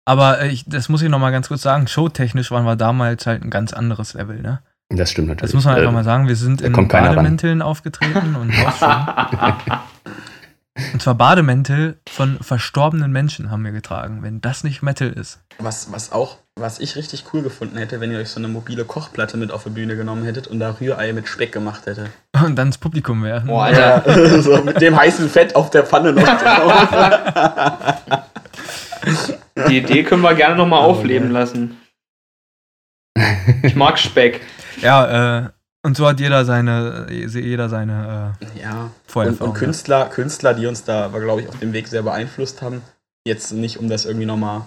Aber 0.06 0.42
äh, 0.42 0.50
ich, 0.50 0.66
das 0.68 0.90
muss 0.90 1.04
ich 1.04 1.10
noch 1.10 1.20
mal 1.20 1.32
ganz 1.32 1.48
kurz 1.48 1.62
sagen, 1.62 1.88
showtechnisch 1.88 2.50
waren 2.50 2.66
wir 2.66 2.76
damals 2.76 3.28
halt 3.28 3.44
ein 3.44 3.52
ganz 3.52 3.72
anderes 3.72 4.16
Level, 4.16 4.42
ne? 4.42 4.62
Das 4.90 5.12
stimmt 5.12 5.28
natürlich. 5.28 5.52
Das 5.52 5.54
muss 5.54 5.66
man 5.66 5.76
einfach 5.76 5.92
äh, 5.92 5.94
mal 5.94 6.04
sagen. 6.04 6.28
Wir 6.28 6.36
sind 6.36 6.62
in 6.62 6.74
Bademänteln 6.74 7.62
aufgetreten 7.62 8.36
und 8.36 8.52
Und 10.92 11.04
zwar 11.04 11.14
Bademäntel 11.14 12.00
von 12.10 12.40
verstorbenen 12.42 13.12
Menschen 13.12 13.52
haben 13.52 13.64
wir 13.64 13.72
getragen, 13.72 14.24
wenn 14.24 14.42
das 14.42 14.64
nicht 14.64 14.82
Metal 14.82 15.10
ist. 15.10 15.40
Was, 15.60 15.92
was 15.92 16.12
auch, 16.12 16.40
was 16.60 16.80
ich 16.80 16.96
richtig 16.96 17.26
cool 17.34 17.42
gefunden 17.42 17.78
hätte, 17.78 18.00
wenn 18.00 18.12
ihr 18.12 18.20
euch 18.20 18.30
so 18.30 18.40
eine 18.40 18.48
mobile 18.48 18.86
Kochplatte 18.86 19.38
mit 19.38 19.52
auf 19.52 19.64
die 19.64 19.72
Bühne 19.72 19.96
genommen 19.96 20.24
hättet 20.24 20.48
und 20.48 20.60
da 20.60 20.76
Rührei 20.80 21.12
mit 21.14 21.28
Speck 21.28 21.52
gemacht 21.52 21.86
hättet. 21.86 22.10
Und 22.46 22.56
dann 22.56 22.68
ins 22.68 22.78
Publikum 22.78 23.24
werfen. 23.24 23.48
Boah, 23.48 23.66
Alter. 23.66 24.04
Ja, 24.08 24.42
so 24.42 24.64
mit 24.64 24.80
dem 24.82 24.96
heißen 24.96 25.30
Fett 25.30 25.56
auf 25.56 25.70
der 25.70 25.86
Pfanne 25.86 26.14
noch 26.14 26.24
drauf. 26.24 27.96
Die 29.68 29.78
Idee 29.78 30.04
können 30.04 30.22
wir 30.22 30.34
gerne 30.36 30.56
nochmal 30.56 30.80
aufleben 30.80 31.32
lassen. 31.32 31.78
Ich 33.62 33.76
mag 33.76 34.00
Speck. 34.00 34.42
Ja, 34.82 35.46
äh, 35.46 35.50
und 35.86 35.98
so 35.98 36.08
hat 36.08 36.20
jeder 36.20 36.46
seine, 36.46 37.08
jeder 37.10 37.70
seine 37.70 38.36
äh, 38.56 38.62
ja. 38.62 38.90
Und, 39.14 39.42
und 39.42 39.54
Künstler, 39.54 40.06
Künstler, 40.06 40.54
die 40.54 40.66
uns 40.66 40.84
da, 40.84 41.10
glaube 41.10 41.42
ich, 41.42 41.50
auf 41.50 41.60
dem 41.60 41.74
Weg 41.74 41.88
sehr 41.88 42.04
beeinflusst 42.04 42.62
haben. 42.62 42.82
Jetzt 43.28 43.52
nicht, 43.52 43.78
um 43.78 43.90
das 43.90 44.06
irgendwie 44.06 44.26
nochmal. 44.26 44.64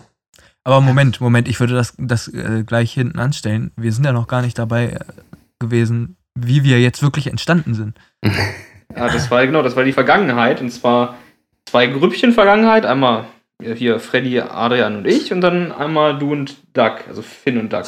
Aber 0.67 0.81
Moment, 0.81 1.21
Moment, 1.21 1.47
ich 1.47 1.61
würde 1.61 1.75
das, 1.75 1.95
das 1.97 2.27
äh, 2.27 2.65
gleich 2.67 2.93
hinten 2.93 3.21
anstellen. 3.21 3.71
Wir 3.77 3.93
sind 3.93 4.05
ja 4.05 4.11
noch 4.11 4.27
gar 4.27 4.43
nicht 4.43 4.59
dabei 4.59 4.87
äh, 4.87 4.99
gewesen, 5.61 6.17
wie 6.35 6.65
wir 6.65 6.81
jetzt 6.81 7.03
wirklich 7.03 7.29
entstanden 7.29 7.75
sind. 7.75 7.97
Ja, 8.95 9.09
das 9.09 9.31
war 9.31 9.45
genau, 9.45 9.63
das 9.63 9.77
war 9.77 9.85
die 9.85 9.93
Vergangenheit. 9.93 10.61
Und 10.61 10.71
zwar 10.71 11.17
zwei 11.67 11.87
Grüppchen 11.89 12.33
Vergangenheit. 12.33 12.87
Einmal 12.87 13.27
hier 13.61 13.99
Freddy, 13.99 14.41
Adrian 14.41 14.97
und 14.97 15.07
ich 15.07 15.33
und 15.33 15.43
dann 15.43 15.73
einmal 15.73 16.19
du 16.19 16.33
und 16.33 16.57
Doug, 16.73 17.01
also 17.07 17.21
Finn 17.21 17.59
und 17.59 17.73
Doug. 17.73 17.85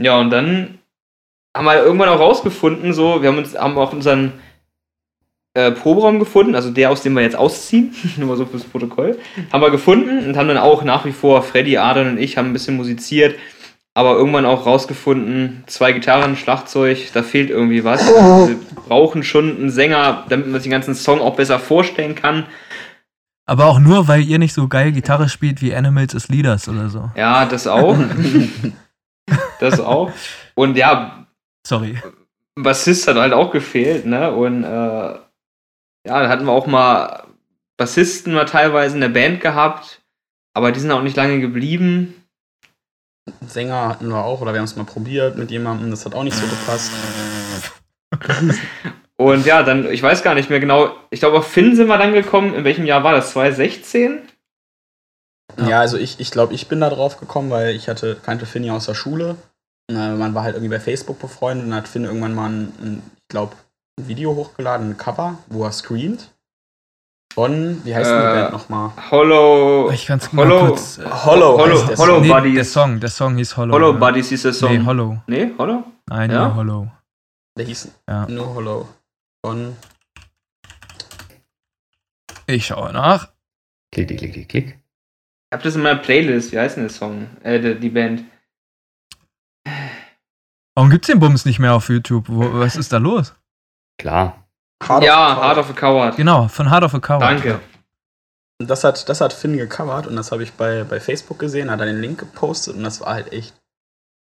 Ja, 0.00 0.18
und 0.18 0.30
dann 0.30 0.78
haben 1.56 1.66
wir 1.66 1.76
irgendwann 1.76 2.08
auch 2.08 2.18
rausgefunden, 2.18 2.92
so, 2.92 3.22
wir 3.22 3.28
haben 3.28 3.38
uns 3.38 3.56
haben 3.56 3.78
auch 3.78 3.92
unseren 3.92 4.32
äh, 5.56 5.72
Proberaum 5.72 6.18
gefunden, 6.18 6.54
also 6.54 6.70
der, 6.70 6.90
aus 6.90 7.02
dem 7.02 7.14
wir 7.14 7.22
jetzt 7.22 7.36
ausziehen, 7.36 7.94
nur 8.16 8.28
mal 8.28 8.36
so 8.36 8.46
fürs 8.46 8.64
Protokoll, 8.64 9.18
haben 9.52 9.62
wir 9.62 9.70
gefunden 9.70 10.26
und 10.26 10.36
haben 10.36 10.48
dann 10.48 10.58
auch 10.58 10.84
nach 10.84 11.04
wie 11.04 11.12
vor, 11.12 11.42
Freddy, 11.42 11.78
Adrian 11.78 12.10
und 12.10 12.18
ich 12.18 12.36
haben 12.36 12.48
ein 12.48 12.52
bisschen 12.52 12.76
musiziert, 12.76 13.36
aber 13.94 14.14
irgendwann 14.16 14.44
auch 14.44 14.66
rausgefunden, 14.66 15.64
zwei 15.66 15.92
Gitarren, 15.92 16.36
Schlagzeug, 16.36 17.10
da 17.14 17.22
fehlt 17.22 17.48
irgendwie 17.48 17.82
was. 17.82 18.06
Wir 18.06 18.56
brauchen 18.86 19.22
schon 19.22 19.56
einen 19.56 19.70
Sänger, 19.70 20.26
damit 20.28 20.46
man 20.46 20.60
sich 20.60 20.64
den 20.64 20.72
ganzen 20.72 20.94
Song 20.94 21.20
auch 21.20 21.36
besser 21.36 21.58
vorstellen 21.58 22.14
kann. 22.14 22.46
Aber 23.46 23.66
auch 23.66 23.78
nur, 23.78 24.06
weil 24.08 24.22
ihr 24.22 24.38
nicht 24.38 24.52
so 24.52 24.68
geil 24.68 24.92
Gitarre 24.92 25.30
spielt 25.30 25.62
wie 25.62 25.74
Animals 25.74 26.14
as 26.14 26.28
Leaders 26.28 26.68
oder 26.68 26.90
so. 26.90 27.10
Ja, 27.16 27.46
das 27.46 27.66
auch. 27.66 27.96
das 29.60 29.80
auch. 29.80 30.10
Und 30.54 30.76
ja, 30.76 31.26
Sorry. 31.66 31.96
Bassist 32.54 33.08
hat 33.08 33.16
halt 33.16 33.32
auch 33.32 33.50
gefehlt, 33.50 34.06
ne? 34.06 34.30
Und 34.30 34.62
äh, 34.62 35.14
ja, 36.06 36.22
da 36.22 36.28
hatten 36.28 36.46
wir 36.46 36.52
auch 36.52 36.66
mal 36.66 37.24
Bassisten 37.76 38.32
mal 38.32 38.46
teilweise 38.46 38.94
in 38.94 39.00
der 39.00 39.08
Band 39.08 39.40
gehabt, 39.40 40.00
aber 40.54 40.72
die 40.72 40.80
sind 40.80 40.90
auch 40.92 41.02
nicht 41.02 41.16
lange 41.16 41.40
geblieben. 41.40 42.14
Sänger 43.46 43.88
hatten 43.88 44.08
wir 44.08 44.24
auch, 44.24 44.40
oder 44.40 44.52
wir 44.52 44.60
haben 44.60 44.66
es 44.66 44.76
mal 44.76 44.84
probiert 44.84 45.36
mit 45.36 45.50
jemandem, 45.50 45.90
das 45.90 46.06
hat 46.06 46.14
auch 46.14 46.22
nicht 46.22 46.36
so 46.36 46.46
gepasst. 46.46 46.92
Und 49.18 49.46
ja, 49.46 49.62
dann, 49.62 49.90
ich 49.90 50.02
weiß 50.02 50.22
gar 50.22 50.34
nicht 50.34 50.50
mehr 50.50 50.60
genau, 50.60 50.94
ich 51.10 51.20
glaube, 51.20 51.38
auf 51.38 51.46
Finn 51.46 51.74
sind 51.74 51.88
wir 51.88 51.98
dann 51.98 52.12
gekommen. 52.12 52.54
In 52.54 52.64
welchem 52.64 52.84
Jahr 52.84 53.02
war 53.02 53.12
das? 53.12 53.32
2016? 53.32 54.20
Ja, 55.66 55.80
also 55.80 55.96
ich, 55.96 56.20
ich 56.20 56.30
glaube, 56.30 56.52
ich 56.52 56.68
bin 56.68 56.80
da 56.80 56.90
drauf 56.90 57.18
gekommen, 57.18 57.50
weil 57.50 57.74
ich 57.74 57.88
hatte, 57.88 58.16
kannte 58.22 58.44
Finn 58.44 58.62
ja 58.62 58.76
aus 58.76 58.86
der 58.86 58.94
Schule. 58.94 59.36
Man 59.90 60.34
war 60.34 60.42
halt 60.42 60.54
irgendwie 60.54 60.74
bei 60.74 60.80
Facebook 60.80 61.18
befreundet 61.18 61.66
und 61.66 61.74
hat 61.74 61.88
Finn 61.88 62.04
irgendwann 62.04 62.34
mal 62.34 62.50
ein, 62.50 62.72
ein 62.80 63.02
ich 63.22 63.28
glaube, 63.28 63.56
ein 63.98 64.08
Video 64.08 64.34
hochgeladen, 64.34 64.90
ein 64.90 64.96
Cover, 64.96 65.38
wo 65.48 65.64
er 65.64 65.72
screamt. 65.72 66.32
Von, 67.32 67.84
wie 67.84 67.94
heißt 67.94 68.10
äh, 68.10 68.14
die 68.14 68.22
Band 68.22 68.52
nochmal? 68.52 68.92
Hollow. 69.10 69.90
Ich 69.90 70.06
kann's 70.06 70.32
mal 70.32 70.46
Hollow, 70.46 70.68
kurz. 70.68 70.98
Äh, 70.98 71.04
Hollow, 71.04 71.58
Hollow, 71.58 71.86
der 71.86 71.96
Hollow 71.98 72.20
nee, 72.20 72.28
Buddies. 72.28 72.54
Der 72.54 72.64
Song, 72.64 73.00
der 73.00 73.10
Song 73.10 73.36
hieß 73.36 73.56
Hollow. 73.56 73.74
Hollow. 73.74 73.92
Buddies 73.92 74.30
hieß 74.30 74.42
der 74.42 74.52
Song. 74.54 74.72
Nee, 74.72 74.84
Hollow. 74.84 75.22
Nee, 75.26 75.50
Hollow? 75.58 75.84
Nein, 76.06 76.30
ja? 76.30 76.46
nur 76.46 76.56
Hollow. 76.56 76.90
Der 77.58 77.66
hieß 77.66 77.88
ja. 78.08 78.26
nur 78.26 78.54
Hollow. 78.54 78.88
Von. 79.44 79.76
Ich 82.46 82.66
schaue 82.66 82.92
nach. 82.92 83.32
Klick, 83.92 84.08
klick, 84.08 84.32
klick, 84.32 84.48
klick. 84.48 84.66
Ich 84.68 85.52
hab 85.52 85.62
das 85.62 85.74
in 85.74 85.82
meiner 85.82 86.00
Playlist. 86.00 86.52
Wie 86.52 86.58
heißt 86.58 86.76
denn 86.76 86.84
der 86.84 86.90
Song? 86.92 87.28
Äh, 87.42 87.60
die, 87.60 87.78
die 87.78 87.90
Band. 87.90 88.24
Warum 90.74 90.90
gibt's 90.90 91.08
den 91.08 91.18
Bums 91.18 91.44
nicht 91.44 91.58
mehr 91.58 91.74
auf 91.74 91.88
YouTube? 91.88 92.28
Wo, 92.28 92.60
was 92.60 92.76
ist 92.76 92.92
da 92.92 92.98
los? 92.98 93.34
Klar. 93.98 94.46
Hard 94.82 95.04
ja, 95.04 95.36
Heart 95.36 95.58
of 95.58 95.70
a 95.70 95.72
Coward. 95.72 96.16
Genau, 96.16 96.48
von 96.48 96.70
Heart 96.70 96.84
of 96.84 96.94
a 96.94 97.00
Coward. 97.00 97.22
Danke. 97.22 97.60
Das 98.58 98.84
hat, 98.84 99.08
das 99.08 99.20
hat 99.20 99.32
Finn 99.32 99.56
gecovert 99.56 100.06
und 100.06 100.16
das 100.16 100.32
habe 100.32 100.42
ich 100.42 100.52
bei, 100.52 100.84
bei 100.84 101.00
Facebook 101.00 101.38
gesehen, 101.38 101.70
hat 101.70 101.80
er 101.80 101.86
den 101.86 102.00
Link 102.00 102.18
gepostet 102.18 102.74
und 102.74 102.84
das 102.84 103.00
war 103.00 103.14
halt 103.14 103.32
echt 103.32 103.54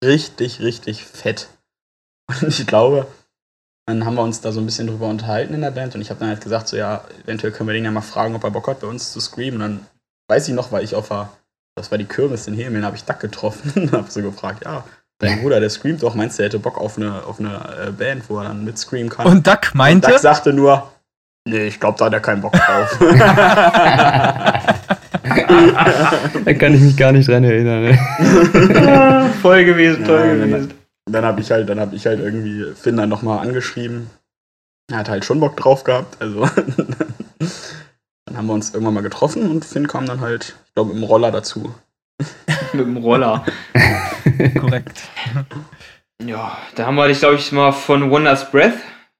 richtig, 0.03 0.59
richtig 0.59 1.05
fett. 1.05 1.47
Und 2.41 2.47
ich 2.47 2.65
glaube, 2.65 3.07
dann 3.85 4.03
haben 4.03 4.15
wir 4.15 4.23
uns 4.23 4.41
da 4.41 4.51
so 4.51 4.59
ein 4.59 4.65
bisschen 4.65 4.87
drüber 4.87 5.07
unterhalten 5.07 5.53
in 5.53 5.61
der 5.61 5.69
Band 5.69 5.93
und 5.93 6.01
ich 6.01 6.09
habe 6.09 6.19
dann 6.19 6.29
halt 6.29 6.41
gesagt, 6.41 6.67
so 6.67 6.75
ja, 6.75 7.03
eventuell 7.23 7.53
können 7.53 7.69
wir 7.69 7.73
den 7.73 7.85
ja 7.85 7.91
mal 7.91 8.01
fragen, 8.01 8.35
ob 8.35 8.43
er 8.43 8.49
Bock 8.49 8.67
hat, 8.67 8.79
bei 8.79 8.87
uns 8.87 9.13
zu 9.13 9.19
screamen. 9.19 9.55
Und 9.55 9.59
dann 9.59 9.85
weiß 10.27 10.47
ich 10.47 10.55
noch, 10.55 10.71
weil 10.71 10.83
ich 10.83 10.95
auf 10.95 11.09
der, 11.09 11.29
das 11.75 11.91
war 11.91 11.99
die 11.99 12.05
Kirmes 12.05 12.47
in 12.47 12.55
Hemeln, 12.55 12.83
habe 12.83 12.95
ich 12.95 13.03
Duck 13.03 13.19
getroffen 13.19 13.71
und 13.75 13.91
habe 13.91 14.09
so 14.09 14.23
gefragt, 14.23 14.65
ja, 14.65 14.83
dein 15.19 15.41
Bruder, 15.41 15.59
der 15.59 15.69
screamt 15.69 16.03
doch, 16.03 16.15
meinst 16.15 16.37
du, 16.37 16.43
er 16.43 16.47
hätte 16.47 16.59
Bock 16.59 16.77
auf 16.77 16.97
eine, 16.97 17.23
auf 17.23 17.39
eine 17.39 17.87
äh, 17.87 17.91
Band, 17.91 18.29
wo 18.29 18.39
er 18.39 18.45
dann 18.45 18.63
mit 18.65 18.77
screamen 18.77 19.09
kann? 19.09 19.25
Und 19.25 19.47
Duck 19.47 19.73
meinte? 19.73 20.07
Und 20.07 20.13
Duck 20.13 20.21
sagte 20.21 20.53
nur, 20.53 20.91
nee, 21.47 21.67
ich 21.67 21.79
glaube, 21.79 21.97
da 21.97 22.05
hat 22.05 22.13
er 22.13 22.19
keinen 22.19 22.41
Bock 22.41 22.53
drauf. 22.53 22.97
da 26.45 26.53
kann 26.53 26.73
ich 26.73 26.81
mich 26.81 26.97
gar 26.97 27.11
nicht 27.11 27.29
dran 27.29 27.43
erinnern. 27.43 27.97
Voll 29.41 29.65
gewesen, 29.65 30.05
toll 30.05 30.19
ja, 30.19 30.33
gewesen. 30.33 30.51
Dann, 30.51 30.73
dann 31.13 31.25
habe 31.25 31.41
ich 31.41 31.51
halt, 31.51 31.69
dann 31.69 31.79
habe 31.79 31.95
ich 31.95 32.05
halt 32.05 32.19
irgendwie 32.19 32.73
Finn 32.75 32.97
dann 32.97 33.09
nochmal 33.09 33.39
angeschrieben. 33.39 34.09
Er 34.91 34.99
hat 34.99 35.09
halt 35.09 35.25
schon 35.25 35.39
Bock 35.39 35.57
drauf 35.57 35.83
gehabt, 35.83 36.21
also 36.21 36.41
dann 38.25 38.37
haben 38.37 38.47
wir 38.47 38.53
uns 38.53 38.71
irgendwann 38.73 38.93
mal 38.93 39.01
getroffen 39.01 39.49
und 39.49 39.65
Finn 39.65 39.87
kam 39.87 40.05
dann 40.05 40.21
halt, 40.21 40.55
ich 40.67 40.73
glaube, 40.75 40.91
im 40.91 41.03
Roller 41.03 41.31
dazu. 41.31 41.73
Mit 42.77 42.85
dem 42.87 42.97
Roller. 42.97 43.45
Korrekt. 44.59 45.03
Ja, 46.23 46.57
da 46.75 46.85
haben 46.85 46.95
wir 46.95 47.07
dich, 47.07 47.19
glaube 47.19 47.35
ich, 47.35 47.51
mal 47.51 47.71
von 47.71 48.09
Wonders 48.09 48.51
Breath 48.51 48.73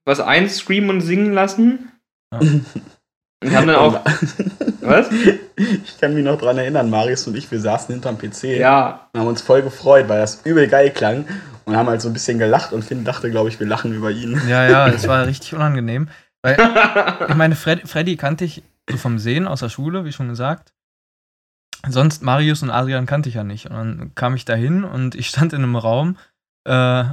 was 0.06 0.20
einscreamen 0.20 0.90
und 0.90 1.02
singen 1.02 1.34
lassen. 1.34 1.92
Ja. 2.32 2.40
Und 2.40 3.56
haben 3.56 3.68
dann 3.68 3.76
auch. 3.76 4.00
was? 4.82 5.10
Ich 5.12 6.00
kann 6.00 6.14
mich 6.14 6.24
noch 6.24 6.40
dran 6.40 6.58
erinnern, 6.58 6.90
Marius 6.90 7.28
und 7.28 7.36
ich, 7.36 7.50
wir 7.52 7.60
saßen 7.60 7.94
hinterm 7.94 8.18
PC. 8.18 8.44
Ja. 8.58 9.10
Und 9.14 9.20
haben 9.20 9.28
uns 9.28 9.42
voll 9.42 9.62
gefreut, 9.62 10.08
weil 10.08 10.20
das 10.20 10.42
übel 10.46 10.68
geil 10.68 10.92
klang. 10.92 11.26
Und 11.66 11.76
haben 11.76 11.90
halt 11.90 12.02
so 12.02 12.10
ein 12.10 12.14
bisschen 12.14 12.38
gelacht 12.38 12.74
und 12.74 12.86
Finn 12.86 13.04
dachte, 13.04 13.32
glaube 13.32 13.50
ich, 13.50 13.60
wir 13.60 13.66
lachen 13.66 13.94
über 13.94 14.12
ihn. 14.12 14.40
Ja, 14.48 14.70
ja, 14.70 14.90
das 14.90 15.08
war 15.08 15.26
richtig 15.26 15.56
unangenehm. 15.56 16.10
Weil, 16.44 16.58
ich 17.30 17.36
meine, 17.36 17.56
Fred, 17.56 17.88
Freddy 17.88 18.18
kannte 18.18 18.46
ich 18.46 18.62
so 18.88 18.98
vom 18.98 19.18
Sehen 19.18 19.48
aus 19.48 19.62
der 19.62 19.70
Schule, 19.70 20.06
wie 20.06 20.12
schon 20.12 20.28
gesagt. 20.28 20.74
Sonst 21.88 22.24
Marius 22.24 22.64
und 22.64 22.70
Adrian 22.70 23.06
kannte 23.06 23.30
ich 23.30 23.36
ja 23.36 23.44
nicht. 23.44 23.68
Und 23.68 23.74
dann 23.74 24.16
kam 24.16 24.36
ich 24.36 24.46
da 24.46 24.56
hin 24.56 24.84
und 24.84 25.16
ich 25.16 25.28
stand 25.28 25.54
in 25.54 25.64
einem 25.64 25.76
Raum, 25.76 26.18
äh, 26.68 27.06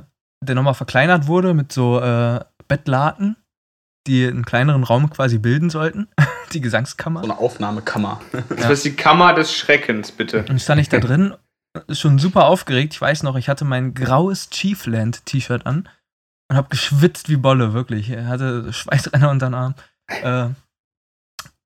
der 0.43 0.55
nochmal 0.55 0.75
verkleinert 0.75 1.27
wurde 1.27 1.55
mit 1.55 1.73
so 1.73 2.01
äh, 2.01 2.41
Bettlaken, 2.69 3.37
die 4.07 4.27
einen 4.27 4.45
kleineren 4.45 4.85
Raum 4.85 5.11
quasi 5.11 5.39
bilden 5.39 5.71
sollten. 5.71 6.09
die 6.53 6.61
Gesangskammer. 6.61 7.21
So 7.21 7.31
eine 7.31 7.39
Aufnahmekammer. 7.39 8.21
Das 8.51 8.71
ist 8.71 8.85
die 8.85 8.95
Kammer 8.97 9.35
des 9.35 9.55
Schreckens, 9.55 10.13
bitte. 10.13 10.45
Und 10.49 10.61
stand 10.61 10.81
ich 10.81 10.89
da 10.89 10.99
drin, 10.99 11.35
schon 11.91 12.19
super 12.19 12.47
aufgeregt. 12.47 12.95
Ich 12.95 13.01
weiß 13.01 13.23
noch, 13.23 13.37
ich 13.37 13.49
hatte 13.49 13.65
mein 13.65 13.95
graues 13.95 14.51
Chiefland-T-Shirt 14.51 15.67
an 15.67 15.89
und 16.51 16.57
habe 16.57 16.69
geschwitzt 16.69 17.29
wie 17.29 17.37
Bolle, 17.37 17.73
wirklich. 17.73 18.11
Ich 18.11 18.19
hatte 18.19 18.73
Schweißrenner 18.73 19.31
unter 19.31 19.49
den 19.49 19.55
Arm. 19.55 19.75
Äh, 20.09 20.45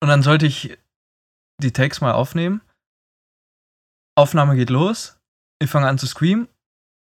und 0.01 0.09
dann 0.09 0.23
sollte 0.23 0.47
ich 0.47 0.77
die 1.63 1.73
Takes 1.73 2.01
mal 2.01 2.13
aufnehmen. 2.13 2.61
Aufnahme 4.17 4.57
geht 4.57 4.71
los. 4.71 5.21
Ich 5.61 5.71
fange 5.71 5.87
an 5.87 5.99
zu 5.99 6.07
screamen. 6.07 6.49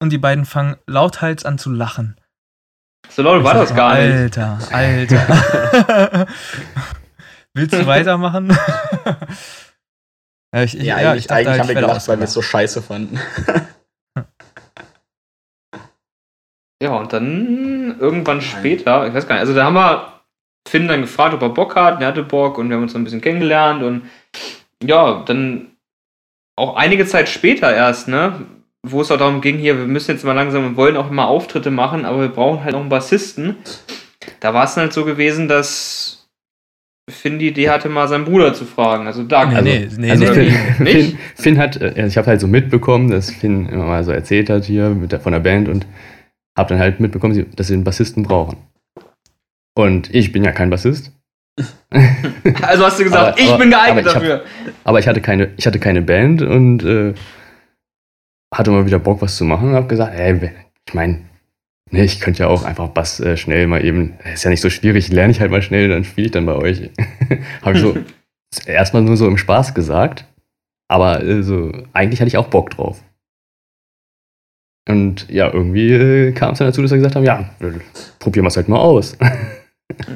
Und 0.01 0.11
die 0.11 0.17
beiden 0.17 0.45
fangen 0.45 0.77
lauthals 0.85 1.45
an 1.45 1.57
zu 1.57 1.71
lachen. 1.71 2.19
So 3.09 3.21
laut 3.21 3.43
war 3.43 3.53
das 3.55 3.73
gar 3.73 3.97
nicht. 3.97 4.37
Alter, 4.37 4.59
Alter. 4.71 6.27
Willst 7.53 7.73
du 7.73 7.85
weitermachen? 7.87 8.57
ja, 10.53 10.63
ich, 10.63 10.77
ich, 10.77 10.83
ja, 10.83 10.99
ja, 10.99 11.11
eigentlich, 11.11 11.23
ich 11.23 11.27
dachte, 11.27 11.39
eigentlich 11.39 11.59
haben 11.59 11.67
wir 11.69 11.75
gelacht, 11.75 12.07
weil 12.07 12.19
wir 12.19 12.25
es 12.25 12.33
so 12.33 12.41
scheiße 12.41 12.81
fanden. 12.81 13.19
ja, 16.81 16.91
und 16.91 17.11
dann 17.11 17.99
irgendwann 17.99 18.41
später, 18.41 19.07
ich 19.07 19.13
weiß 19.13 19.27
gar 19.27 19.35
nicht, 19.35 19.41
also 19.41 19.53
da 19.53 19.65
haben 19.65 19.73
wir 19.73 20.21
Finn 20.67 20.87
dann 20.87 21.01
gefragt, 21.01 21.33
ob 21.33 21.41
er 21.41 21.49
Bock 21.49 21.75
hat, 21.75 22.01
er 22.01 22.07
hatte 22.07 22.23
Bock 22.23 22.57
und 22.57 22.69
wir 22.69 22.75
haben 22.75 22.83
uns 22.83 22.93
dann 22.93 23.01
ein 23.01 23.05
bisschen 23.05 23.21
kennengelernt 23.21 23.83
und 23.83 24.09
ja, 24.83 25.23
dann 25.23 25.75
auch 26.59 26.75
einige 26.75 27.05
Zeit 27.05 27.29
später 27.29 27.73
erst, 27.73 28.07
ne, 28.07 28.45
wo 28.85 29.01
es 29.01 29.11
auch 29.11 29.17
darum 29.17 29.41
ging, 29.41 29.57
hier, 29.57 29.77
wir 29.77 29.85
müssen 29.85 30.11
jetzt 30.11 30.23
mal 30.23 30.33
langsam, 30.33 30.63
wir 30.63 30.77
wollen 30.77 30.97
auch 30.97 31.09
immer 31.09 31.27
Auftritte 31.27 31.71
machen, 31.71 32.05
aber 32.05 32.21
wir 32.21 32.29
brauchen 32.29 32.63
halt 32.63 32.73
noch 32.73 32.81
einen 32.81 32.89
Bassisten. 32.89 33.57
Da 34.39 34.53
war 34.53 34.65
es 34.65 34.77
halt 34.77 34.93
so 34.93 35.05
gewesen, 35.05 35.47
dass 35.47 36.29
Finn 37.09 37.39
die 37.39 37.47
Idee 37.47 37.69
hatte, 37.69 37.89
mal 37.89 38.07
seinen 38.07 38.25
Bruder 38.25 38.53
zu 38.53 38.65
fragen, 38.65 39.07
also 39.07 39.23
Doug. 39.23 39.47
Nee, 39.49 39.55
also, 39.55 39.67
nee, 39.67 39.87
nee, 39.97 40.11
also 40.11 40.25
nee, 40.25 40.33
Finn, 40.33 40.85
Finn, 40.85 41.17
Finn, 41.35 41.57
hat, 41.57 41.81
äh, 41.81 42.05
ich 42.05 42.17
habe 42.17 42.27
halt 42.27 42.39
so 42.39 42.47
mitbekommen, 42.47 43.09
dass 43.09 43.31
Finn 43.31 43.67
immer 43.67 43.85
mal 43.85 44.03
so 44.03 44.11
erzählt 44.11 44.49
hat 44.49 44.65
hier 44.65 44.89
der, 44.91 45.19
von 45.19 45.33
der 45.33 45.39
Band 45.39 45.67
und 45.67 45.87
habe 46.57 46.69
dann 46.69 46.79
halt 46.79 46.99
mitbekommen, 46.99 47.45
dass 47.55 47.67
sie 47.67 47.73
einen 47.73 47.83
Bassisten 47.83 48.23
brauchen. 48.23 48.57
Und 49.75 50.13
ich 50.13 50.31
bin 50.31 50.43
ja 50.43 50.51
kein 50.51 50.69
Bassist. 50.69 51.11
also 52.61 52.85
hast 52.85 52.99
du 52.99 53.03
gesagt, 53.03 53.33
aber, 53.33 53.39
ich 53.39 53.49
aber, 53.49 53.57
bin 53.57 53.69
geeignet 53.69 54.07
aber 54.07 54.07
ich 54.07 54.13
dafür. 54.13 54.33
Hab, 54.39 54.73
aber 54.83 54.99
ich 54.99 55.07
hatte 55.07 55.21
keine, 55.21 55.51
ich 55.57 55.67
hatte 55.67 55.79
keine 55.79 56.01
Band 56.01 56.41
und 56.41 56.83
äh, 56.83 57.13
hatte 58.53 58.71
mal 58.71 58.85
wieder 58.85 58.99
Bock, 58.99 59.21
was 59.21 59.37
zu 59.37 59.45
machen 59.45 59.69
und 59.69 59.75
habe 59.75 59.87
gesagt, 59.87 60.17
ey, 60.17 60.51
ich 60.87 60.93
meine, 60.93 61.21
ne, 61.91 62.03
ich 62.03 62.19
könnte 62.19 62.43
ja 62.43 62.47
auch 62.47 62.63
einfach 62.63 62.89
Bass 62.89 63.19
äh, 63.19 63.37
schnell 63.37 63.67
mal 63.67 63.83
eben, 63.83 64.17
ist 64.33 64.43
ja 64.43 64.49
nicht 64.49 64.61
so 64.61 64.69
schwierig, 64.69 65.11
lerne 65.11 65.31
ich 65.31 65.41
halt 65.41 65.51
mal 65.51 65.61
schnell, 65.61 65.89
dann 65.89 66.03
spiele 66.03 66.27
ich 66.27 66.31
dann 66.31 66.45
bei 66.45 66.55
euch. 66.55 66.89
habe 67.61 67.75
ich 67.75 67.81
so 67.81 67.97
erstmal 68.65 69.03
nur 69.03 69.17
so 69.17 69.27
im 69.27 69.37
Spaß 69.37 69.73
gesagt, 69.73 70.25
aber 70.87 71.23
äh, 71.23 71.43
so, 71.43 71.71
eigentlich 71.93 72.19
hatte 72.19 72.29
ich 72.29 72.37
auch 72.37 72.47
Bock 72.47 72.71
drauf. 72.71 73.03
Und 74.87 75.29
ja, 75.29 75.53
irgendwie 75.53 75.91
äh, 75.91 76.31
kam 76.31 76.53
es 76.53 76.57
dann 76.57 76.67
dazu, 76.67 76.81
dass 76.81 76.89
wir 76.89 76.97
gesagt 76.97 77.15
haben, 77.15 77.23
ja, 77.23 77.51
probieren 78.17 78.45
wir 78.45 78.47
es 78.47 78.57
halt 78.57 78.69
mal 78.69 78.79
aus. 78.79 79.17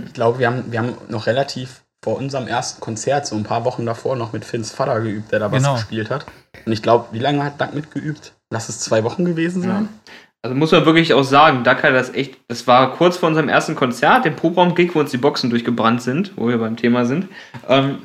Ich 0.06 0.14
glaube, 0.14 0.40
wir 0.40 0.48
haben, 0.48 0.72
wir 0.72 0.80
haben 0.80 0.98
noch 1.10 1.28
relativ 1.28 1.84
vor 2.04 2.18
unserem 2.18 2.48
ersten 2.48 2.82
Konzert, 2.82 3.26
so 3.26 3.36
ein 3.36 3.44
paar 3.44 3.64
Wochen 3.66 3.86
davor, 3.86 4.16
noch 4.16 4.34
mit 4.34 4.44
Finns 4.44 4.72
Vater 4.72 5.00
geübt, 5.00 5.32
der 5.32 5.40
da 5.40 5.52
was 5.52 5.64
genau. 5.64 5.76
gespielt 5.76 6.10
hat. 6.10 6.26
Und 6.66 6.72
ich 6.74 6.82
glaube, 6.82 7.08
wie 7.12 7.20
lange 7.20 7.44
hat 7.44 7.60
Duck 7.60 7.74
mitgeübt? 7.74 8.34
Lass 8.52 8.70
es 8.70 8.80
zwei 8.80 9.04
Wochen 9.04 9.26
gewesen 9.26 9.62
sein. 9.62 9.70
Ja. 9.72 10.14
Also 10.44 10.56
muss 10.56 10.74
man 10.74 10.86
wirklich 10.86 11.14
auch 11.14 11.24
sagen, 11.24 11.64
Duck 11.64 11.82
hat 11.84 11.94
das 11.94 12.14
echt, 12.14 12.38
das 12.50 12.68
war 12.68 12.94
kurz 12.96 13.16
vor 13.16 13.30
unserem 13.30 13.48
ersten 13.48 13.76
Konzert, 13.76 14.26
dem 14.26 14.36
Proberaum-Gig, 14.36 14.94
wo 14.94 15.00
uns 15.00 15.12
die 15.12 15.18
Boxen 15.18 15.50
durchgebrannt 15.50 16.02
sind, 16.02 16.34
wo 16.36 16.50
wir 16.50 16.58
beim 16.58 16.76
Thema 16.76 17.06
sind. 17.06 17.30
Ähm, 17.70 18.00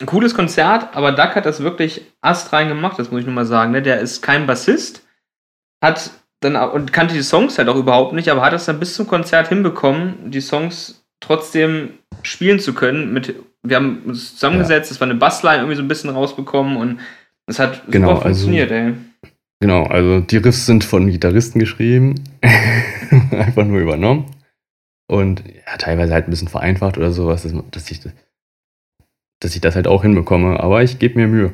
ein 0.00 0.06
cooles 0.06 0.34
Konzert, 0.34 0.96
aber 0.96 1.12
Duck 1.12 1.36
hat 1.36 1.46
das 1.46 1.62
wirklich 1.62 2.12
astrein 2.20 2.68
gemacht, 2.68 2.98
das 2.98 3.12
muss 3.12 3.20
ich 3.20 3.26
nur 3.26 3.34
mal 3.36 3.46
sagen. 3.46 3.70
Ne? 3.70 3.82
Der 3.82 4.00
ist 4.00 4.20
kein 4.20 4.48
Bassist, 4.48 5.06
hat 5.80 6.10
dann 6.44 6.56
und 6.56 6.92
kannte 6.92 7.14
die 7.14 7.22
Songs 7.22 7.58
halt 7.58 7.68
auch 7.68 7.76
überhaupt 7.76 8.12
nicht, 8.12 8.28
aber 8.28 8.42
hat 8.42 8.52
es 8.52 8.66
dann 8.66 8.80
bis 8.80 8.94
zum 8.94 9.06
Konzert 9.06 9.48
hinbekommen, 9.48 10.30
die 10.30 10.40
Songs 10.40 11.04
trotzdem 11.20 11.90
spielen 12.22 12.58
zu 12.58 12.74
können. 12.74 13.12
Mit, 13.12 13.34
wir 13.62 13.76
haben 13.76 14.02
uns 14.06 14.34
zusammengesetzt, 14.34 14.90
es 14.90 14.98
ja. 14.98 15.00
war 15.00 15.08
eine 15.08 15.18
Bassline 15.18 15.58
irgendwie 15.58 15.76
so 15.76 15.82
ein 15.82 15.88
bisschen 15.88 16.10
rausbekommen 16.10 16.76
und 16.76 17.00
es 17.46 17.58
hat 17.58 17.82
genau, 17.88 18.08
super 18.14 18.26
also 18.26 18.40
funktioniert, 18.40 18.72
also, 18.72 18.90
ey. 18.90 18.94
Genau, 19.60 19.84
also 19.84 20.20
die 20.20 20.38
Riffs 20.38 20.66
sind 20.66 20.82
von 20.82 21.08
Gitarristen 21.08 21.60
geschrieben, 21.60 22.16
einfach 23.30 23.64
nur 23.64 23.80
übernommen 23.80 24.26
und 25.08 25.44
ja, 25.46 25.76
teilweise 25.78 26.12
halt 26.12 26.26
ein 26.26 26.30
bisschen 26.30 26.48
vereinfacht 26.48 26.98
oder 26.98 27.12
sowas, 27.12 27.44
dass, 27.44 27.52
dass, 27.70 27.90
ich, 27.90 28.00
dass 29.40 29.54
ich 29.54 29.60
das 29.60 29.76
halt 29.76 29.86
auch 29.86 30.02
hinbekomme, 30.02 30.58
aber 30.58 30.82
ich 30.82 30.98
gebe 30.98 31.18
mir 31.18 31.28
Mühe. 31.28 31.52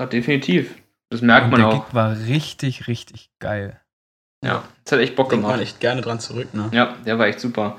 Ja, 0.00 0.06
definitiv. 0.06 0.74
Das 1.10 1.22
merkt 1.22 1.44
und 1.44 1.50
man 1.52 1.60
der 1.60 1.68
auch. 1.68 1.72
Der 1.72 1.80
Gig 1.84 1.94
war 1.94 2.18
richtig, 2.26 2.86
richtig 2.88 3.30
geil. 3.38 3.80
Ja, 4.44 4.62
das 4.84 4.92
hat 4.92 5.00
echt 5.00 5.16
Bock 5.16 5.30
gemacht. 5.30 5.50
man 5.52 5.60
echt 5.60 5.80
gerne 5.80 6.00
dran 6.00 6.20
zurück, 6.20 6.54
ne? 6.54 6.68
Ja, 6.72 6.94
der 7.04 7.18
war 7.18 7.26
echt 7.26 7.40
super. 7.40 7.76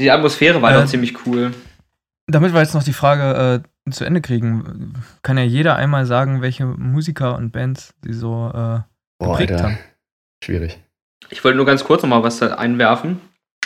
Die 0.00 0.10
Atmosphäre 0.10 0.62
war 0.62 0.72
äh, 0.72 0.76
auch 0.76 0.86
ziemlich 0.86 1.26
cool. 1.26 1.52
damit 2.28 2.52
wir 2.52 2.60
jetzt 2.60 2.74
noch 2.74 2.82
die 2.84 2.92
Frage 2.92 3.64
äh, 3.86 3.90
zu 3.90 4.04
Ende 4.04 4.20
kriegen, 4.20 4.94
kann 5.22 5.38
ja 5.38 5.44
jeder 5.44 5.76
einmal 5.76 6.06
sagen, 6.06 6.40
welche 6.40 6.66
Musiker 6.66 7.36
und 7.36 7.50
Bands 7.50 7.94
sie 8.04 8.12
so 8.12 8.48
äh, 8.50 8.52
Boah, 8.52 8.84
geprägt 9.18 9.52
Alter. 9.52 9.64
haben. 9.64 9.78
Schwierig. 10.44 10.78
Ich 11.30 11.42
wollte 11.44 11.56
nur 11.56 11.66
ganz 11.66 11.84
kurz 11.84 12.02
noch 12.02 12.10
mal 12.10 12.22
was 12.22 12.38
da 12.38 12.54
einwerfen. 12.54 13.20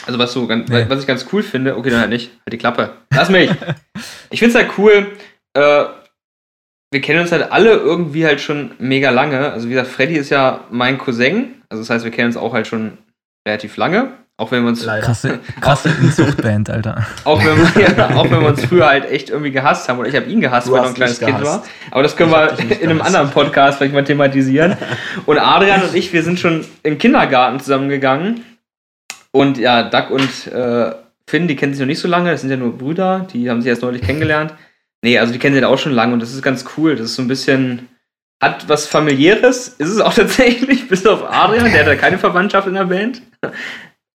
Also 0.07 0.19
was 0.19 0.33
so 0.33 0.47
ganz, 0.47 0.69
Nee. 0.69 0.87
was 0.89 1.01
ich 1.01 1.07
ganz 1.07 1.27
cool 1.33 1.43
finde. 1.43 1.77
Okay, 1.77 1.91
dann 1.91 2.01
halt 2.01 2.11
nicht. 2.11 2.31
Halt 2.47 2.53
die 2.53 2.59
Klappe. 2.59 2.93
Lass 3.13 3.29
mich. 3.31 3.51
ich 4.31 4.39
finde 4.39 4.59
es 4.59 4.65
halt 4.65 4.79
cool. 4.79 5.13
Äh, 5.55 5.85
wir 6.93 7.01
kennen 7.01 7.21
uns 7.21 7.33
halt 7.33 7.51
alle 7.51 7.71
irgendwie 7.73 8.25
halt 8.27 8.41
schon 8.41 8.73
mega 8.79 9.11
lange. 9.11 9.51
Also 9.53 9.67
wie 9.69 9.73
gesagt, 9.73 9.89
Freddy 9.91 10.15
ist 10.17 10.31
ja 10.31 10.65
mein 10.71 10.99
Cousin. 10.99 11.56
Also 11.69 11.83
das 11.83 11.91
heißt, 11.91 12.05
wir 12.05 12.13
kennen 12.13 12.29
uns 12.29 12.37
auch 12.37 12.53
halt 12.53 12.67
schon 12.67 12.99
relativ 13.47 13.77
lange. 13.77 14.13
Auch 14.39 14.51
wenn 14.51 14.65
wir 14.65 14.69
uns. 14.69 14.85
Krasse, 14.85 15.39
krasse 15.63 15.89
Inzuchtband, 15.89 16.69
Alter. 16.69 17.07
Auch 17.25 17.43
wenn, 17.43 17.57
wir, 17.57 17.97
ja, 17.97 18.17
auch 18.17 18.31
wenn 18.31 18.41
wir 18.43 18.49
uns 18.49 18.63
früher 18.67 18.87
halt 18.87 19.11
echt 19.11 19.31
irgendwie 19.31 19.51
gehasst 19.51 19.89
haben. 19.89 19.99
Oder 19.99 20.11
ich 20.11 20.15
habe 20.17 20.27
ihn 20.27 20.43
gehasst, 20.43 20.69
Du 20.69 20.73
weil 20.73 20.81
er 20.81 20.83
noch 20.83 20.89
ein 20.91 20.95
kleines 20.95 21.21
Kind 21.21 21.43
war. 21.43 21.65
Aber 21.91 22.03
das 22.03 22.17
können 22.17 22.31
wir 22.31 22.59
in 22.59 22.91
einem 22.91 22.99
gehasst. 22.99 23.15
anderen 23.15 23.31
Podcast 23.31 23.79
vielleicht 23.79 23.95
mal 23.95 24.05
thematisieren. 24.05 24.77
Und 25.25 25.39
Adrian 25.39 25.83
und 25.83 25.95
ich, 25.95 26.13
wir 26.13 26.23
sind 26.23 26.39
schon 26.39 26.67
im 26.83 26.99
Kindergarten 26.99 27.61
zusammengegangen. 27.61 28.45
Und 29.31 29.57
ja, 29.57 29.85
Doug 29.85 30.11
und 30.11 30.47
äh, 30.53 30.93
Finn, 31.27 31.49
die 31.49 31.57
kennen 31.57 31.73
sich 31.73 31.81
noch 31.81 31.87
nicht 31.87 32.01
so 32.01 32.09
lange. 32.09 32.31
Das 32.31 32.43
sind 32.43 32.51
ja 32.51 32.59
nur 32.59 32.77
Brüder. 32.77 33.27
Die 33.33 33.49
haben 33.49 33.63
sich 33.63 33.71
erst 33.71 33.81
neulich 33.83 34.03
kennengelernt. 34.03 34.53
Nee, 35.01 35.19
also 35.19 35.33
die 35.33 35.39
kennen 35.39 35.55
sich 35.55 35.65
auch 35.65 35.79
schon 35.79 35.93
lange. 35.93 36.13
Und 36.13 36.21
das 36.21 36.35
ist 36.35 36.43
ganz 36.43 36.67
cool. 36.77 36.95
Das 36.97 37.07
ist 37.07 37.17
so 37.17 37.23
ein 37.23 37.29
bisschen... 37.29 37.89
Hat 38.43 38.69
was 38.69 38.87
familiäres, 38.87 39.69
ist 39.69 39.89
es 39.89 40.01
auch 40.01 40.13
tatsächlich, 40.15 40.89
bis 40.89 41.07
auf 41.07 41.25
Adrian, 41.31 41.65
der 41.65 41.81
hat 41.81 41.87
ja 41.87 41.97
keine 41.97 42.19
Verwandtschaft 42.19 42.67
in 42.69 42.75
der 42.75 42.85
Band. 42.85 43.23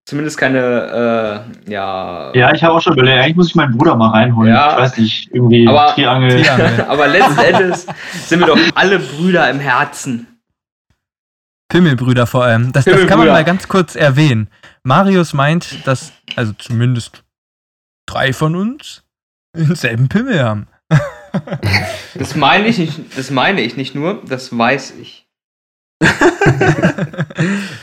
Zumindest 0.07 0.39
keine, 0.39 1.45
äh, 1.67 1.71
ja, 1.71 2.33
Ja, 2.35 2.53
ich 2.53 2.63
habe 2.65 2.75
auch 2.75 2.81
schon 2.81 2.95
überlegt, 2.95 3.19
eigentlich 3.23 3.37
muss 3.37 3.49
ich 3.49 3.55
meinen 3.55 3.77
Bruder 3.77 3.95
mal 3.97 4.11
reinholen. 4.11 4.53
Ja. 4.53 4.73
Ich 4.73 4.79
weiß 4.79 4.97
nicht, 4.99 5.31
irgendwie 5.33 5.67
Aber- 5.69 5.93
Triangel. 5.95 6.43
Triangel. 6.43 6.85
Aber 6.89 7.07
letzten 7.07 7.39
Endes 7.39 7.87
sind 8.27 8.41
wir 8.41 8.47
doch 8.47 8.59
alle 8.75 8.99
Brüder 8.99 9.49
im 9.51 9.61
Herzen. 9.61 10.27
Pimmelbrüder 11.69 12.27
vor 12.27 12.45
allem. 12.45 12.73
Das, 12.73 12.85
das 12.85 13.07
kann 13.07 13.19
man 13.19 13.29
mal 13.29 13.45
ganz 13.45 13.69
kurz 13.69 13.95
erwähnen. 13.95 14.49
Marius 14.83 15.33
meint, 15.33 15.87
dass, 15.87 16.13
also 16.35 16.53
zumindest 16.55 17.23
drei 18.07 18.33
von 18.33 18.57
uns 18.57 19.05
denselben 19.57 20.09
Pimmel 20.09 20.43
haben. 20.43 20.67
Das 22.15 22.35
meine 22.35 22.69
ich 22.69 22.79
nicht, 22.79 23.17
das 23.17 23.31
meine 23.31 23.61
ich 23.61 23.77
nicht 23.77 23.95
nur, 23.95 24.23
das 24.27 24.57
weiß 24.57 24.95
ich. 25.01 25.27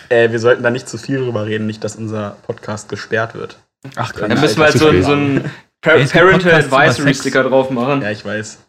Äh, 0.10 0.32
wir 0.32 0.40
sollten 0.40 0.64
da 0.64 0.70
nicht 0.70 0.88
zu 0.88 0.98
viel 0.98 1.18
drüber 1.18 1.46
reden, 1.46 1.66
nicht, 1.66 1.84
dass 1.84 1.96
unser 1.96 2.38
Podcast 2.46 2.88
gesperrt 2.90 3.34
wird. 3.34 3.58
Ach, 3.96 4.12
Da 4.14 4.28
Dann 4.28 4.40
müssen 4.40 4.58
wir 4.60 4.66
jetzt 4.68 4.78
so, 4.78 5.02
so 5.02 5.12
einen 5.12 5.52
Par 5.82 5.96
es 5.96 6.12
Parental 6.12 6.54
Advisory. 6.54 7.14
Sticker 7.14 7.44
drauf 7.44 7.70
machen. 7.70 8.02
Ja, 8.02 8.12
ich 8.12 8.24
weiß. 8.24 8.60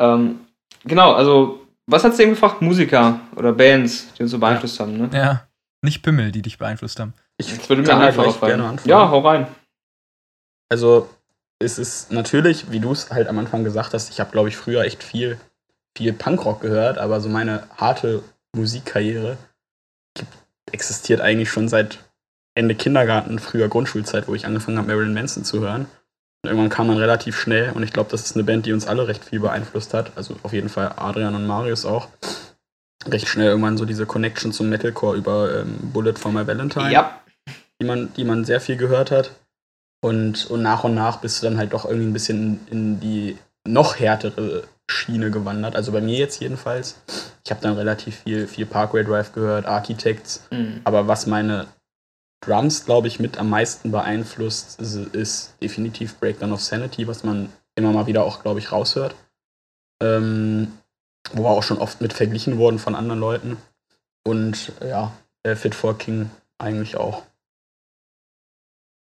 Ähm, 0.00 0.40
genau, 0.84 1.12
also, 1.12 1.66
was 1.86 2.04
hat's 2.04 2.16
denn 2.16 2.30
gefragt? 2.30 2.62
Musiker 2.62 3.20
oder 3.36 3.52
Bands, 3.52 4.12
die 4.14 4.22
uns 4.22 4.30
so 4.30 4.38
beeinflusst 4.38 4.80
haben, 4.80 4.96
ne? 4.96 5.10
Ja, 5.12 5.46
nicht 5.82 6.02
Pimmel, 6.02 6.32
die 6.32 6.42
dich 6.42 6.58
beeinflusst 6.58 6.98
haben. 6.98 7.14
Ich 7.38 7.54
Das 7.54 7.68
würde 7.68 7.82
mir 7.82 7.96
einfach 7.96 8.40
gerne 8.40 8.64
anfangen. 8.64 8.88
Ja, 8.88 9.10
hau 9.10 9.20
rein. 9.20 9.46
Also, 10.68 11.08
es 11.58 11.78
ist 11.78 12.12
natürlich, 12.12 12.70
wie 12.70 12.80
du 12.80 12.92
es 12.92 13.10
halt 13.10 13.28
am 13.28 13.38
Anfang 13.38 13.64
gesagt 13.64 13.94
hast, 13.94 14.10
ich 14.10 14.20
habe, 14.20 14.30
glaube 14.30 14.48
ich, 14.48 14.56
früher 14.56 14.82
echt 14.82 15.02
viel, 15.02 15.38
viel 15.96 16.12
Punkrock 16.12 16.60
gehört, 16.60 16.98
aber 16.98 17.20
so 17.20 17.28
meine 17.28 17.64
harte 17.76 18.22
Musikkarriere 18.54 19.38
gibt, 20.14 20.32
existiert 20.72 21.20
eigentlich 21.20 21.50
schon 21.50 21.68
seit 21.68 21.98
Ende 22.54 22.74
Kindergarten, 22.74 23.38
früher 23.38 23.68
Grundschulzeit, 23.68 24.28
wo 24.28 24.34
ich 24.34 24.46
angefangen 24.46 24.78
habe, 24.78 24.88
Marilyn 24.88 25.14
Manson 25.14 25.44
zu 25.44 25.60
hören. 25.60 25.86
Und 26.42 26.50
irgendwann 26.50 26.70
kam 26.70 26.86
man 26.86 26.98
relativ 26.98 27.38
schnell 27.38 27.72
und 27.72 27.82
ich 27.82 27.92
glaube, 27.92 28.10
das 28.10 28.22
ist 28.22 28.34
eine 28.34 28.44
Band, 28.44 28.66
die 28.66 28.72
uns 28.72 28.86
alle 28.86 29.08
recht 29.08 29.24
viel 29.24 29.40
beeinflusst 29.40 29.94
hat. 29.94 30.12
Also 30.16 30.36
auf 30.42 30.52
jeden 30.52 30.68
Fall 30.68 30.92
Adrian 30.96 31.34
und 31.34 31.46
Marius 31.46 31.84
auch. 31.84 32.08
Recht 33.06 33.28
schnell 33.28 33.48
irgendwann 33.48 33.76
so 33.76 33.84
diese 33.84 34.06
Connection 34.06 34.52
zum 34.52 34.68
Metalcore 34.68 35.16
über 35.16 35.60
ähm, 35.60 35.76
Bullet 35.92 36.14
for 36.14 36.32
My 36.32 36.46
Valentine 36.46 36.92
Ja, 36.92 37.20
die 37.80 37.86
man, 37.86 38.12
die 38.14 38.24
man 38.24 38.44
sehr 38.44 38.60
viel 38.60 38.76
gehört 38.76 39.10
hat. 39.10 39.32
Und, 40.06 40.48
und 40.52 40.62
nach 40.62 40.84
und 40.84 40.94
nach 40.94 41.16
bist 41.16 41.42
du 41.42 41.48
dann 41.48 41.58
halt 41.58 41.72
doch 41.72 41.84
irgendwie 41.84 42.06
ein 42.06 42.12
bisschen 42.12 42.60
in, 42.70 43.00
die 43.00 43.38
noch 43.66 43.98
härtere 43.98 44.62
Schiene 44.88 45.32
gewandert. 45.32 45.74
Also 45.74 45.90
bei 45.90 46.00
mir 46.00 46.16
jetzt 46.16 46.40
jedenfalls. 46.40 46.94
Ich 47.44 47.50
habe 47.50 47.60
dann 47.60 47.74
relativ 47.74 48.20
viel, 48.20 48.46
viel 48.46 48.66
Parkway 48.66 49.02
Drive 49.02 49.32
gehört, 49.32 49.66
Architects. 49.66 50.46
Mhm. 50.52 50.80
Aber 50.84 51.08
was 51.08 51.26
meine 51.26 51.66
Drums, 52.40 52.84
glaube 52.84 53.08
ich, 53.08 53.18
mit 53.18 53.36
am 53.38 53.50
meisten 53.50 53.90
beeinflusst, 53.90 54.80
ist, 54.80 54.94
ist 54.94 55.54
definitiv 55.60 56.20
Breakdown 56.20 56.52
of 56.52 56.62
Sanity, 56.62 57.08
was 57.08 57.24
man 57.24 57.48
immer 57.74 57.90
mal 57.90 58.06
wieder 58.06 58.22
auch, 58.22 58.44
glaube 58.44 58.60
ich, 58.60 58.70
raushört. 58.70 59.16
Ähm, 60.00 60.68
wo 61.32 61.42
wir 61.42 61.50
auch 61.50 61.64
schon 61.64 61.78
oft 61.78 62.00
mit 62.00 62.12
verglichen 62.12 62.58
wurden 62.58 62.78
von 62.78 62.94
anderen 62.94 63.18
Leuten. 63.18 63.56
Und 64.24 64.70
ja, 64.80 65.10
äh, 65.42 65.56
Fit 65.56 65.74
for 65.74 65.98
King 65.98 66.30
eigentlich 66.58 66.96
auch. 66.96 67.24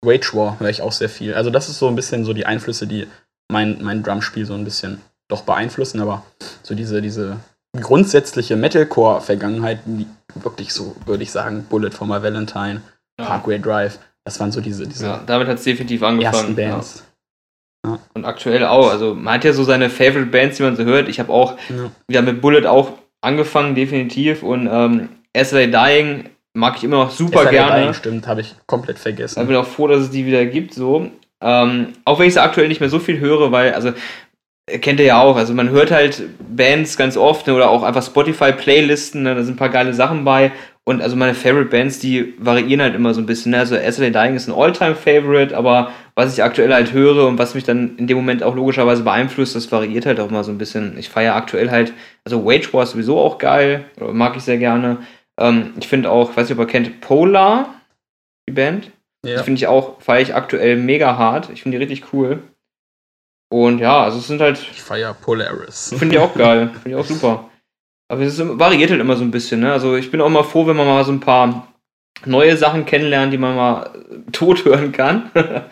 Wage 0.02 0.30
War 0.34 0.60
höre 0.60 0.70
ich 0.70 0.82
auch 0.82 0.92
sehr 0.92 1.10
viel. 1.10 1.34
Also 1.34 1.50
das 1.50 1.70
ist 1.70 1.80
so 1.80 1.88
ein 1.88 1.96
bisschen 1.96 2.24
so 2.26 2.34
die 2.34 2.46
Einflüsse, 2.46 2.88
die 2.88 3.08
mein, 3.52 3.80
mein 3.82 4.04
Drumspiel 4.04 4.46
so 4.46 4.54
ein 4.54 4.64
bisschen 4.64 5.02
doch 5.30 5.42
beeinflussen, 5.42 6.00
aber 6.02 6.24
so 6.64 6.76
diese, 6.76 7.02
diese 7.02 7.38
grundsätzliche 7.80 8.56
Metalcore-Vergangenheit, 8.56 9.80
wirklich 10.36 10.74
so, 10.74 10.96
würde 11.06 11.24
ich 11.24 11.32
sagen, 11.32 11.66
Bullet 11.70 11.92
for 11.92 12.08
My 12.08 12.22
Valentine, 12.22 12.82
Ja. 13.20 13.26
Parkway 13.26 13.60
Drive, 13.60 14.00
das 14.26 14.40
waren 14.40 14.52
so 14.52 14.62
diese, 14.62 14.88
diese 14.88 15.06
ja 15.06 15.24
damit 15.26 15.48
hat's 15.48 15.64
definitiv 15.64 16.04
angefangen. 16.04 16.34
ersten 16.36 16.56
Bands. 16.56 17.04
Ja. 17.86 18.00
Und 18.14 18.26
aktuell 18.26 18.66
auch. 18.66 18.90
Also, 18.92 19.14
man 19.16 19.36
hat 19.36 19.44
ja 19.46 19.54
so 19.54 19.64
seine 19.64 19.90
Favorite 19.90 20.26
Bands, 20.32 20.58
die 20.58 20.64
man 20.64 20.76
so 20.76 20.84
hört. 20.84 21.08
Ich 21.08 21.20
habe 21.20 21.32
auch 21.32 21.58
Ja. 21.70 21.90
wieder 22.08 22.22
mit 22.22 22.42
Bullet 22.42 22.66
auch 22.68 22.92
angefangen, 23.22 23.76
definitiv. 23.76 24.44
Und 24.44 24.68
ähm, 24.72 25.10
SLA 25.36 25.68
Dying 25.68 26.30
mag 26.58 26.76
ich 26.78 26.84
immer 26.84 26.98
noch 26.98 27.12
super 27.12 27.42
SLA 27.42 27.52
gerne. 27.52 27.82
Dying, 27.82 27.94
stimmt, 27.94 28.28
habe 28.28 28.42
ich 28.42 28.56
komplett 28.66 28.98
Ich 28.98 29.04
vergessen. 29.04 29.48
bin 29.48 29.56
auch 29.56 29.68
froh, 29.68 29.88
dass 29.88 30.02
es 30.02 30.10
die 30.10 30.26
wieder 30.26 30.46
gibt, 30.46 30.74
so. 30.74 31.10
Ähm, 31.42 31.94
auch 32.04 32.20
wenn 32.20 32.28
ich 32.28 32.34
sie 32.34 32.42
aktuell 32.42 32.68
nicht 32.68 32.80
mehr 32.80 32.90
so 32.90 33.00
viel 33.00 33.20
höre, 33.20 33.52
weil, 33.52 33.74
also, 33.74 33.94
äh, 34.66 34.80
kennt 34.80 35.00
ihr 35.00 35.06
ja 35.06 35.22
auch, 35.22 35.38
also 35.38 35.54
man 35.54 35.70
hört 35.70 35.92
halt 35.92 36.24
Bands 36.50 36.98
ganz 36.98 37.16
oft 37.16 37.48
ne, 37.48 37.54
oder 37.54 37.70
auch 37.70 37.84
einfach 37.84 38.04
Spotify-Playlisten, 38.04 39.24
ne, 39.24 39.36
da 39.36 39.44
sind 39.44 39.54
ein 39.54 39.58
paar 39.58 39.70
geile 39.70 39.94
Sachen 39.94 40.26
bei. 40.26 40.52
Und 40.84 41.02
also 41.02 41.18
meine 41.18 41.34
Favorite 41.34 41.70
Bands, 41.70 42.00
die 42.00 42.34
variieren 42.40 42.82
halt 42.82 42.96
immer 42.96 43.14
so 43.14 43.20
ein 43.20 43.26
bisschen. 43.26 43.52
Ne? 43.52 43.60
Also 43.60 43.76
SLA 43.76 44.10
Dying 44.10 44.36
ist 44.36 44.48
ein 44.48 44.54
All-Time-Favorite, 44.54 45.56
aber 45.56 45.92
was 46.16 46.34
ich 46.34 46.42
aktuell 46.42 46.74
halt 46.74 46.94
höre 46.94 47.28
und 47.28 47.38
was 47.38 47.56
mich 47.56 47.66
dann 47.66 47.98
in 47.98 48.08
dem 48.08 48.16
Moment 48.16 48.42
auch 48.42 48.56
logischerweise 48.56 49.04
beeinflusst, 49.04 49.54
das 49.54 49.70
variiert 49.70 50.06
halt 50.06 50.22
auch 50.22 50.30
immer 50.30 50.46
so 50.46 50.52
ein 50.52 50.58
bisschen. 50.58 50.98
Ich 50.98 51.10
feiere 51.10 51.36
aktuell 51.36 51.72
halt, 51.72 51.92
also 52.24 52.46
Wage 52.46 52.72
War 52.72 52.84
ist 52.84 52.92
sowieso 52.92 53.20
auch 53.20 53.38
geil, 53.38 53.84
mag 54.00 54.38
ich 54.38 54.44
sehr 54.44 54.58
gerne. 54.60 55.00
Ähm, 55.40 55.74
ich 55.80 55.88
finde 55.88 56.10
auch, 56.12 56.36
weiß 56.36 56.50
nicht, 56.50 56.58
ob 56.58 56.66
ihr 56.66 56.72
kennt, 56.72 57.02
Polar, 57.02 57.82
die 58.48 58.54
Band. 58.54 58.92
Ja. 59.26 59.38
Die 59.38 59.44
finde 59.44 59.58
ich 59.60 59.68
auch, 59.68 60.02
feiere 60.02 60.22
ich 60.22 60.36
aktuell 60.36 60.78
mega 60.78 61.18
hart. 61.18 61.50
Ich 61.50 61.64
finde 61.64 61.78
die 61.78 61.84
richtig 61.84 62.14
cool. 62.14 62.44
Und 63.50 63.80
ja, 63.80 64.04
also 64.04 64.20
es 64.20 64.28
sind 64.28 64.42
halt, 64.42 64.60
Ich 64.60 64.82
feiere 64.82 65.14
Polaris. 65.14 65.94
finde 65.98 66.16
ich 66.16 66.22
auch 66.22 66.34
geil. 66.36 66.70
Finde 66.70 66.90
ich 66.90 66.96
auch 66.96 67.06
super. 67.06 67.50
Aber 68.10 68.22
es 68.22 68.40
ist, 68.40 68.60
variiert 68.60 68.90
halt 68.92 69.02
immer 69.02 69.16
so 69.18 69.24
ein 69.24 69.32
bisschen, 69.32 69.60
ne? 69.62 69.72
Also 69.72 69.96
ich 69.96 70.12
bin 70.12 70.22
auch 70.22 70.30
mal 70.30 70.44
froh, 70.44 70.66
wenn 70.68 70.78
man 70.78 70.88
mal 70.88 71.04
so 71.04 71.12
ein 71.12 71.20
paar 71.20 71.68
neue 72.26 72.56
Sachen 72.58 72.86
kennenlernt, 72.86 73.34
die 73.34 73.38
man 73.38 73.56
mal 73.56 73.84
äh, 74.10 74.32
tot 74.32 74.66
hören 74.66 74.92
kann. 74.92 75.30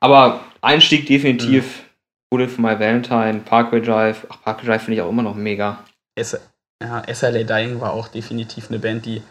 Aber 0.00 0.40
Einstieg 0.60 1.06
definitiv 1.06 1.84
Bullet 2.30 2.48
for 2.48 2.62
My 2.62 2.78
Valentine, 2.78 3.40
Parkway 3.44 3.80
Drive. 3.80 4.26
Ach, 4.28 4.42
Parkway 4.42 4.66
Drive 4.66 4.82
finde 4.82 4.96
ich 4.96 5.02
auch 5.02 5.08
immer 5.10 5.22
noch 5.22 5.34
mega. 5.34 5.82
S 6.14 6.38
ja, 6.82 7.02
SLA 7.12 7.42
Dying 7.44 7.80
war 7.80 7.92
auch 7.92 8.08
definitiv 8.08 8.68
eine 8.68 8.78
Band, 8.78 9.06
die 9.06 9.22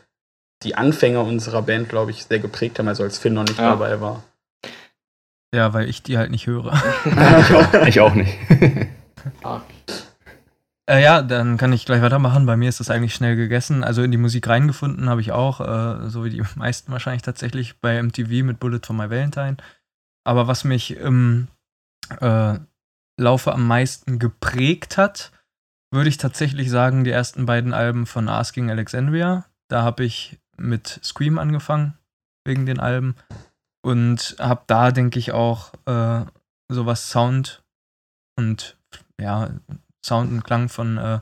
die 0.64 0.76
Anfänger 0.76 1.22
unserer 1.24 1.62
Band, 1.62 1.88
glaube 1.90 2.12
ich, 2.12 2.26
sehr 2.26 2.40
geprägt 2.40 2.80
haben, 2.80 2.88
also 2.88 3.04
als 3.04 3.18
Finn 3.20 3.34
noch 3.36 3.44
nicht 3.44 3.60
Ja. 3.60 3.70
dabei 3.72 4.02
war. 4.02 4.24
Ja, 5.54 5.74
weil 5.74 5.88
ich 5.88 6.04
die 6.04 6.18
halt 6.18 6.32
nicht 6.32 6.48
höre. 6.48 6.74
ich, 7.06 7.54
auch, 7.54 7.74
ich 7.88 8.00
auch 8.02 8.14
nicht. 8.16 8.38
Äh, 10.90 11.02
ja, 11.04 11.22
dann 11.22 11.58
kann 11.58 11.74
ich 11.74 11.86
gleich 11.86 12.02
weitermachen. 12.02 12.46
Bei 12.46 12.58
mir 12.58 12.70
ist 12.70 12.80
das 12.80 12.90
eigentlich 12.90 13.14
schnell 13.14 13.36
gegessen. 13.36 13.84
Also 13.84 14.02
in 14.04 14.12
die 14.12 14.18
Musik 14.18 14.48
reingefunden 14.48 15.10
habe 15.10 15.22
ich 15.22 15.32
auch, 15.32 15.62
äh, 15.62 16.10
so 16.10 16.24
wie 16.26 16.30
die 16.30 16.44
meisten 16.56 16.92
wahrscheinlich 16.92 17.22
tatsächlich 17.24 17.80
bei 17.80 18.02
MTV 18.02 18.44
mit 18.44 18.60
Bullet 18.60 18.82
for 18.86 18.96
My 18.96 19.10
Valentine. 19.10 19.58
Aber 20.26 20.48
was 20.48 20.64
mich 20.64 20.98
im 20.98 21.48
äh, 22.20 22.56
Laufe 23.20 23.54
am 23.54 23.68
meisten 23.68 24.20
geprägt 24.20 24.98
hat, 24.98 25.32
würde 25.92 26.10
ich 26.10 26.18
tatsächlich 26.18 26.70
sagen, 26.70 27.04
die 27.04 27.12
ersten 27.12 27.46
beiden 27.46 27.74
Alben 27.74 28.06
von 28.06 28.30
Asking 28.30 28.70
Alexandria. 28.70 29.46
Da 29.70 29.84
habe 29.84 30.04
ich 30.04 30.40
mit 30.58 31.00
Scream 31.04 31.38
angefangen, 31.38 31.98
wegen 32.46 32.66
den 32.66 32.80
Alben. 32.80 33.16
Und 33.86 34.36
habe 34.40 34.64
da, 34.68 34.92
denke 34.92 35.20
ich, 35.20 35.32
auch 35.32 35.74
äh, 35.86 36.26
sowas 36.70 37.10
Sound 37.10 37.64
und 38.38 38.78
ja, 39.20 39.50
Sound 40.06 40.32
und 40.32 40.44
Klang 40.44 40.70
von 40.70 40.98
äh, 40.98 41.20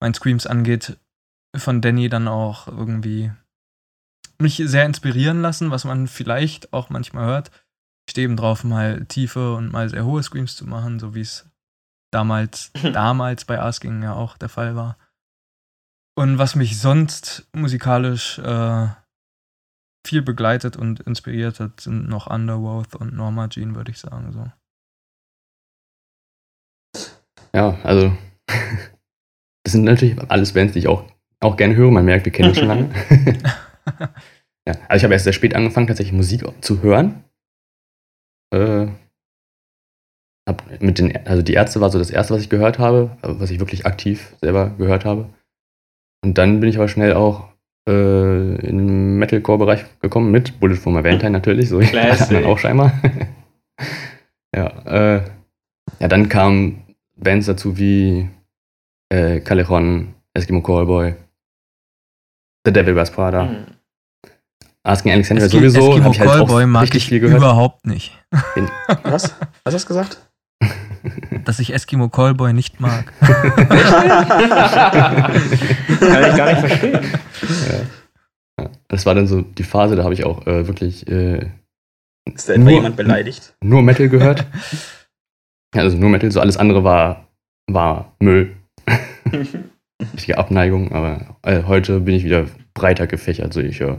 meinen 0.00 0.14
Screams 0.14 0.46
angeht, 0.46 0.98
von 1.56 1.80
Danny 1.80 2.08
dann 2.08 2.28
auch 2.28 2.66
irgendwie 2.66 3.30
mich 4.40 4.56
sehr 4.56 4.84
inspirieren 4.84 5.42
lassen, 5.42 5.70
was 5.70 5.84
man 5.84 6.08
vielleicht 6.08 6.72
auch 6.72 6.90
manchmal 6.90 7.26
hört. 7.26 7.50
stehe 8.10 8.24
eben 8.24 8.36
drauf, 8.36 8.64
mal 8.64 9.04
tiefe 9.06 9.54
und 9.54 9.70
mal 9.70 9.88
sehr 9.88 10.04
hohe 10.04 10.22
Screams 10.22 10.56
zu 10.56 10.66
machen, 10.66 10.98
so 10.98 11.14
wie 11.14 11.20
es 11.20 11.48
damals, 12.12 12.70
damals 12.92 13.44
bei 13.44 13.60
Asking 13.60 14.02
ja 14.02 14.14
auch 14.14 14.36
der 14.36 14.48
Fall 14.48 14.76
war. 14.76 14.96
Und 16.14 16.38
was 16.38 16.54
mich 16.54 16.78
sonst 16.78 17.48
musikalisch 17.54 18.38
äh, 18.38 18.88
viel 20.06 20.22
begleitet 20.22 20.76
und 20.76 21.00
inspiriert 21.00 21.58
hat, 21.58 21.80
sind 21.80 22.08
noch 22.08 22.26
Underworld 22.26 22.94
und 22.94 23.14
Norma 23.14 23.48
Jean, 23.48 23.74
würde 23.74 23.90
ich 23.90 23.98
sagen. 23.98 24.32
So. 24.32 24.50
Ja, 27.54 27.78
also 27.82 28.16
das 29.64 29.72
sind 29.72 29.84
natürlich 29.84 30.20
alles 30.30 30.52
Bands, 30.52 30.74
die 30.74 30.80
ich 30.80 30.88
auch, 30.88 31.04
auch 31.40 31.56
gerne 31.56 31.76
höre. 31.76 31.90
Man 31.90 32.04
merkt, 32.04 32.26
wir 32.26 32.32
kennen 32.32 32.50
uns 32.50 32.58
schon 32.58 32.68
lange. 32.68 32.90
ja, 34.66 34.74
also 34.88 34.96
ich 34.96 35.04
habe 35.04 35.14
erst 35.14 35.24
sehr 35.24 35.32
spät 35.32 35.54
angefangen, 35.54 35.86
tatsächlich 35.86 36.14
Musik 36.14 36.44
zu 36.60 36.82
hören. 36.82 37.24
Äh, 38.52 38.88
mit 40.82 40.98
den, 40.98 41.26
also 41.26 41.42
die 41.42 41.54
Ärzte 41.54 41.80
war 41.80 41.90
so 41.90 41.98
das 41.98 42.10
erste, 42.10 42.34
was 42.34 42.42
ich 42.42 42.48
gehört 42.48 42.78
habe, 42.78 43.16
was 43.22 43.50
ich 43.50 43.60
wirklich 43.60 43.86
aktiv 43.86 44.34
selber 44.40 44.70
gehört 44.78 45.04
habe. 45.04 45.26
Und 46.24 46.38
dann 46.38 46.60
bin 46.60 46.68
ich 46.68 46.76
aber 46.76 46.88
schnell 46.88 47.14
auch 47.14 47.48
äh, 47.88 48.56
in 48.56 48.78
den 48.78 49.18
Metalcore-Bereich 49.18 49.84
gekommen 50.00 50.30
mit 50.30 50.60
Bullet 50.60 50.76
for 50.76 50.92
My 50.92 51.02
Valentine 51.02 51.30
natürlich, 51.30 51.68
so 51.68 51.78
anderen 51.78 52.44
auch 52.44 52.58
scheinbar. 52.58 52.92
ja, 54.54 54.66
äh, 54.86 55.22
ja, 56.00 56.08
dann 56.08 56.28
kamen 56.28 56.82
Bands 57.16 57.46
dazu 57.46 57.76
wie 57.78 58.28
äh, 59.08 59.40
Callejon, 59.40 60.14
Eskimo 60.34 60.62
Callboy, 60.62 61.14
The 62.64 62.72
Devil 62.72 62.96
Wears 62.96 63.10
Prada. 63.10 63.48
Hm. 63.48 63.66
Asking 64.84 65.12
Alexander 65.12 65.44
Eskimo, 65.44 65.60
sowieso, 65.60 65.90
Eskimo 65.90 66.10
ich 66.10 66.20
halt 66.20 66.30
Callboy 66.30 66.66
mag 66.66 66.82
richtig 66.82 67.02
ich 67.02 67.08
viel 67.08 67.20
gehört. 67.20 67.38
überhaupt 67.38 67.86
nicht. 67.86 68.18
Was? 69.04 69.34
Was 69.64 69.74
hast 69.74 69.84
du 69.84 69.88
gesagt? 69.88 70.31
Dass 71.44 71.58
ich 71.58 71.74
Eskimo 71.74 72.08
Callboy 72.08 72.52
nicht 72.52 72.80
mag. 72.80 73.12
Kann 73.20 73.52
ich 75.34 76.36
gar 76.36 76.50
nicht 76.52 76.60
verstehen. 76.60 77.00
Ja. 78.58 78.70
Das 78.88 79.06
war 79.06 79.14
dann 79.14 79.26
so 79.26 79.42
die 79.42 79.62
Phase, 79.64 79.96
da 79.96 80.04
habe 80.04 80.14
ich 80.14 80.24
auch 80.24 80.46
äh, 80.46 80.66
wirklich 80.66 81.06
äh, 81.08 81.50
Ist 82.32 82.48
da 82.48 82.54
etwa 82.54 82.64
Nur- 82.64 82.72
jemand 82.72 82.96
beleidigt? 82.96 83.54
nur 83.62 83.82
Metal 83.82 84.08
gehört. 84.08 84.46
also 85.74 85.96
nur 85.96 86.10
Metal, 86.10 86.30
so 86.30 86.40
alles 86.40 86.56
andere 86.56 86.84
war, 86.84 87.26
war 87.70 88.14
Müll. 88.20 88.56
Richtige 90.14 90.38
Abneigung, 90.38 90.92
aber 90.92 91.36
äh, 91.42 91.62
heute 91.64 92.00
bin 92.00 92.14
ich 92.14 92.24
wieder 92.24 92.46
breiter 92.74 93.06
gefächert, 93.06 93.46
also 93.46 93.60
ich 93.60 93.80
höre 93.80 93.98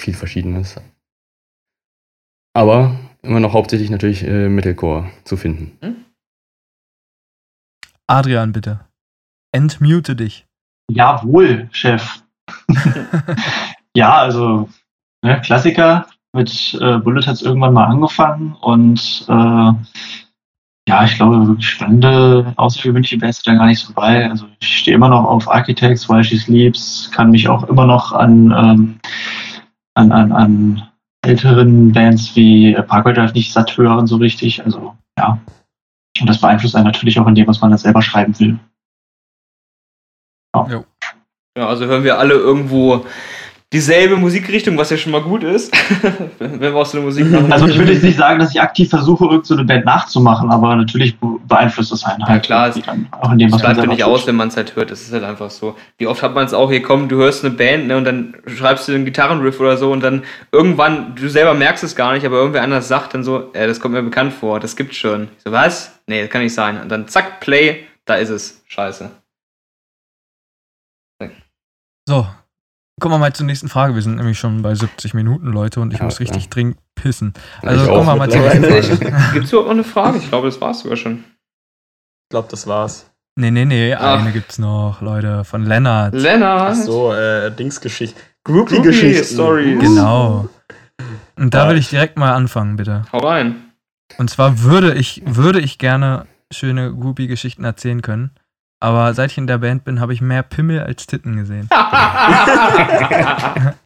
viel 0.00 0.14
Verschiedenes. 0.14 0.76
Aber 2.54 2.94
immer 3.22 3.40
noch 3.40 3.52
hauptsächlich 3.52 3.90
natürlich 3.90 4.24
äh, 4.24 4.48
Metalcore 4.48 5.10
zu 5.24 5.36
finden. 5.36 6.04
Adrian, 8.06 8.52
bitte. 8.52 8.80
Entmute 9.52 10.16
dich. 10.16 10.46
Jawohl, 10.90 11.68
Chef. 11.72 12.22
ja, 13.94 14.16
also 14.16 14.68
ne, 15.22 15.40
Klassiker. 15.42 16.06
Mit 16.34 16.78
äh, 16.80 16.98
Bullet 16.98 17.26
hat 17.26 17.34
es 17.34 17.42
irgendwann 17.42 17.72
mal 17.72 17.86
angefangen 17.86 18.54
und 18.60 19.24
äh, 19.28 19.72
ja, 20.88 21.04
ich 21.04 21.16
glaube, 21.16 21.46
wirklich 21.46 21.68
spannende, 21.68 22.52
außergewöhnliche 22.56 23.18
Bands 23.18 23.42
da 23.42 23.54
gar 23.54 23.66
nicht 23.66 23.80
so 23.80 23.92
bei. 23.92 24.28
Also 24.28 24.46
ich 24.60 24.78
stehe 24.78 24.94
immer 24.94 25.08
noch 25.08 25.24
auf 25.24 25.50
Architects, 25.50 26.08
While 26.08 26.24
She 26.24 26.38
Sleeps, 26.38 27.10
kann 27.12 27.30
mich 27.30 27.46
auch 27.48 27.64
immer 27.64 27.86
noch 27.86 28.12
an, 28.12 28.54
ähm, 28.56 29.00
an, 29.94 30.12
an, 30.12 30.32
an 30.32 30.88
älteren 31.22 31.92
Bands 31.92 32.34
wie 32.36 32.74
äh, 32.74 32.82
Parkway 32.82 33.12
Drive 33.12 33.34
nicht 33.34 33.52
satt 33.52 33.76
hören, 33.76 34.06
so 34.06 34.16
richtig. 34.16 34.64
Also 34.64 34.96
ja. 35.18 35.40
Und 36.20 36.28
das 36.28 36.40
beeinflusst 36.40 36.74
einen 36.74 36.86
natürlich 36.86 37.18
auch 37.18 37.26
in 37.26 37.34
dem, 37.34 37.46
was 37.46 37.60
man 37.60 37.70
dann 37.70 37.78
selber 37.78 38.02
schreiben 38.02 38.38
will. 38.38 38.58
Ja, 41.56 41.68
also 41.68 41.86
hören 41.86 42.04
wir 42.04 42.18
alle 42.18 42.34
irgendwo 42.34 43.04
dieselbe 43.70 44.16
Musikrichtung, 44.16 44.78
was 44.78 44.88
ja 44.88 44.96
schon 44.96 45.12
mal 45.12 45.20
gut 45.20 45.42
ist, 45.42 45.70
wenn 46.38 46.58
wir 46.58 46.74
auch 46.74 46.86
so 46.86 46.96
eine 46.96 47.04
Musik 47.06 47.30
machen. 47.30 47.52
Also 47.52 47.66
ich 47.66 47.76
würde 47.76 47.92
jetzt 47.92 48.02
nicht 48.02 48.16
sagen, 48.16 48.38
dass 48.38 48.50
ich 48.54 48.60
aktiv 48.62 48.88
versuche, 48.88 49.24
irgendeine 49.24 49.44
so 49.44 49.54
eine 49.54 49.64
Band 49.64 49.84
nachzumachen, 49.84 50.50
aber 50.50 50.74
natürlich 50.74 51.18
be- 51.18 51.38
beeinflusst 51.46 51.92
das 51.92 52.02
einen 52.04 52.24
halt. 52.24 52.44
klar, 52.44 52.68
es- 52.68 52.80
auch 53.12 53.30
in 53.30 53.38
dem, 53.38 53.52
was 53.52 53.60
Das 53.60 53.74
bleibt 53.74 53.80
ja 53.80 53.86
nicht 53.92 54.04
aus, 54.04 54.26
wenn 54.26 54.36
man 54.36 54.48
es 54.48 54.56
halt 54.56 54.74
hört. 54.74 54.90
Das 54.90 55.02
ist 55.02 55.12
halt 55.12 55.22
einfach 55.24 55.50
so. 55.50 55.76
Wie 55.98 56.06
oft 56.06 56.22
hat 56.22 56.34
man 56.34 56.46
es 56.46 56.54
auch, 56.54 56.70
hier 56.70 56.80
komm, 56.82 57.08
du 57.10 57.16
hörst 57.16 57.44
eine 57.44 57.52
Band, 57.54 57.88
ne, 57.88 57.96
und 57.98 58.04
dann 58.04 58.34
schreibst 58.46 58.88
du 58.88 58.94
einen 58.94 59.04
Gitarrenriff 59.04 59.60
oder 59.60 59.76
so 59.76 59.92
und 59.92 60.00
dann 60.00 60.22
irgendwann, 60.50 61.14
du 61.14 61.28
selber 61.28 61.52
merkst 61.52 61.84
es 61.84 61.94
gar 61.94 62.14
nicht, 62.14 62.24
aber 62.24 62.36
irgendwer 62.36 62.62
anders 62.62 62.88
sagt 62.88 63.12
dann 63.12 63.22
so, 63.22 63.52
äh, 63.52 63.66
das 63.66 63.80
kommt 63.80 63.92
mir 63.94 64.02
bekannt 64.02 64.32
vor, 64.32 64.60
das 64.60 64.76
gibt's 64.76 64.96
schon. 64.96 65.24
Ich 65.36 65.44
so, 65.44 65.52
was? 65.52 66.00
Nee, 66.06 66.22
das 66.22 66.30
kann 66.30 66.40
nicht 66.42 66.54
sein. 66.54 66.80
Und 66.80 66.88
dann 66.88 67.06
zack, 67.06 67.40
Play, 67.40 67.84
da 68.06 68.14
ist 68.14 68.30
es. 68.30 68.62
Scheiße. 68.66 69.10
So, 72.08 72.26
kommen 72.98 73.14
wir 73.14 73.18
mal 73.18 73.32
zur 73.32 73.46
nächsten 73.46 73.68
Frage. 73.68 73.94
Wir 73.94 74.02
sind 74.02 74.16
nämlich 74.16 74.38
schon 74.38 74.62
bei 74.62 74.74
70 74.74 75.14
Minuten, 75.14 75.46
Leute, 75.48 75.80
und 75.80 75.92
ich 75.92 75.98
Ja, 75.98 76.04
muss 76.04 76.20
richtig 76.20 76.44
ja. 76.44 76.50
dringend 76.50 76.78
pissen. 76.94 77.32
Ich 77.62 77.68
Also 77.68 77.90
auch 77.90 77.96
kommen 77.96 78.06
wir 78.06 78.16
mal 78.16 78.30
zur 78.30 78.40
nächsten 78.40 78.64
Frage. 78.96 79.16
Gibt's 79.34 79.50
überhaupt 79.52 79.68
noch 79.68 79.74
eine 79.74 79.84
Frage? 79.84 80.18
Ich 80.18 80.28
glaube, 80.28 80.46
das 80.48 80.60
war's 80.60 80.80
sogar 80.80 80.96
schon. 80.96 81.18
Ich 81.18 82.30
glaube, 82.30 82.48
das 82.50 82.66
war's. 82.66 83.10
Nee, 83.36 83.50
nee, 83.52 83.64
nee, 83.64 83.94
Ach. 83.94 84.18
eine 84.20 84.32
gibt's 84.32 84.58
noch, 84.58 85.00
Leute, 85.00 85.44
von 85.44 85.64
Lennart. 85.64 86.12
Lennart! 86.12 86.72
Ach 86.72 86.84
so, 86.84 87.12
äh, 87.12 87.54
Dingsgeschichte. 87.54 88.18
Groupie 88.44 88.74
Groupie-Geschichten. 88.76 89.34
Stories. 89.34 89.78
Genau. 89.80 90.48
Und 91.36 91.54
da 91.54 91.64
Ja. 91.64 91.70
will 91.70 91.78
ich 91.78 91.88
direkt 91.88 92.18
mal 92.18 92.34
anfangen, 92.34 92.74
bitte. 92.76 93.04
Hau 93.12 93.18
rein. 93.18 93.56
Und 94.18 94.28
zwar 94.28 94.62
würde 94.62 94.94
ich, 94.94 95.22
würde 95.24 95.60
ich 95.60 95.78
gerne 95.78 96.26
schöne 96.52 96.92
Groupie-Geschichten 96.92 97.62
erzählen 97.62 98.02
können. 98.02 98.30
Aber 98.80 99.12
seit 99.12 99.32
ich 99.32 99.38
in 99.38 99.48
der 99.48 99.58
Band 99.58 99.84
bin, 99.84 100.00
habe 100.00 100.12
ich 100.12 100.20
mehr 100.20 100.44
Pimmel 100.44 100.80
als 100.80 101.06
Titten 101.06 101.36
gesehen. 101.36 101.68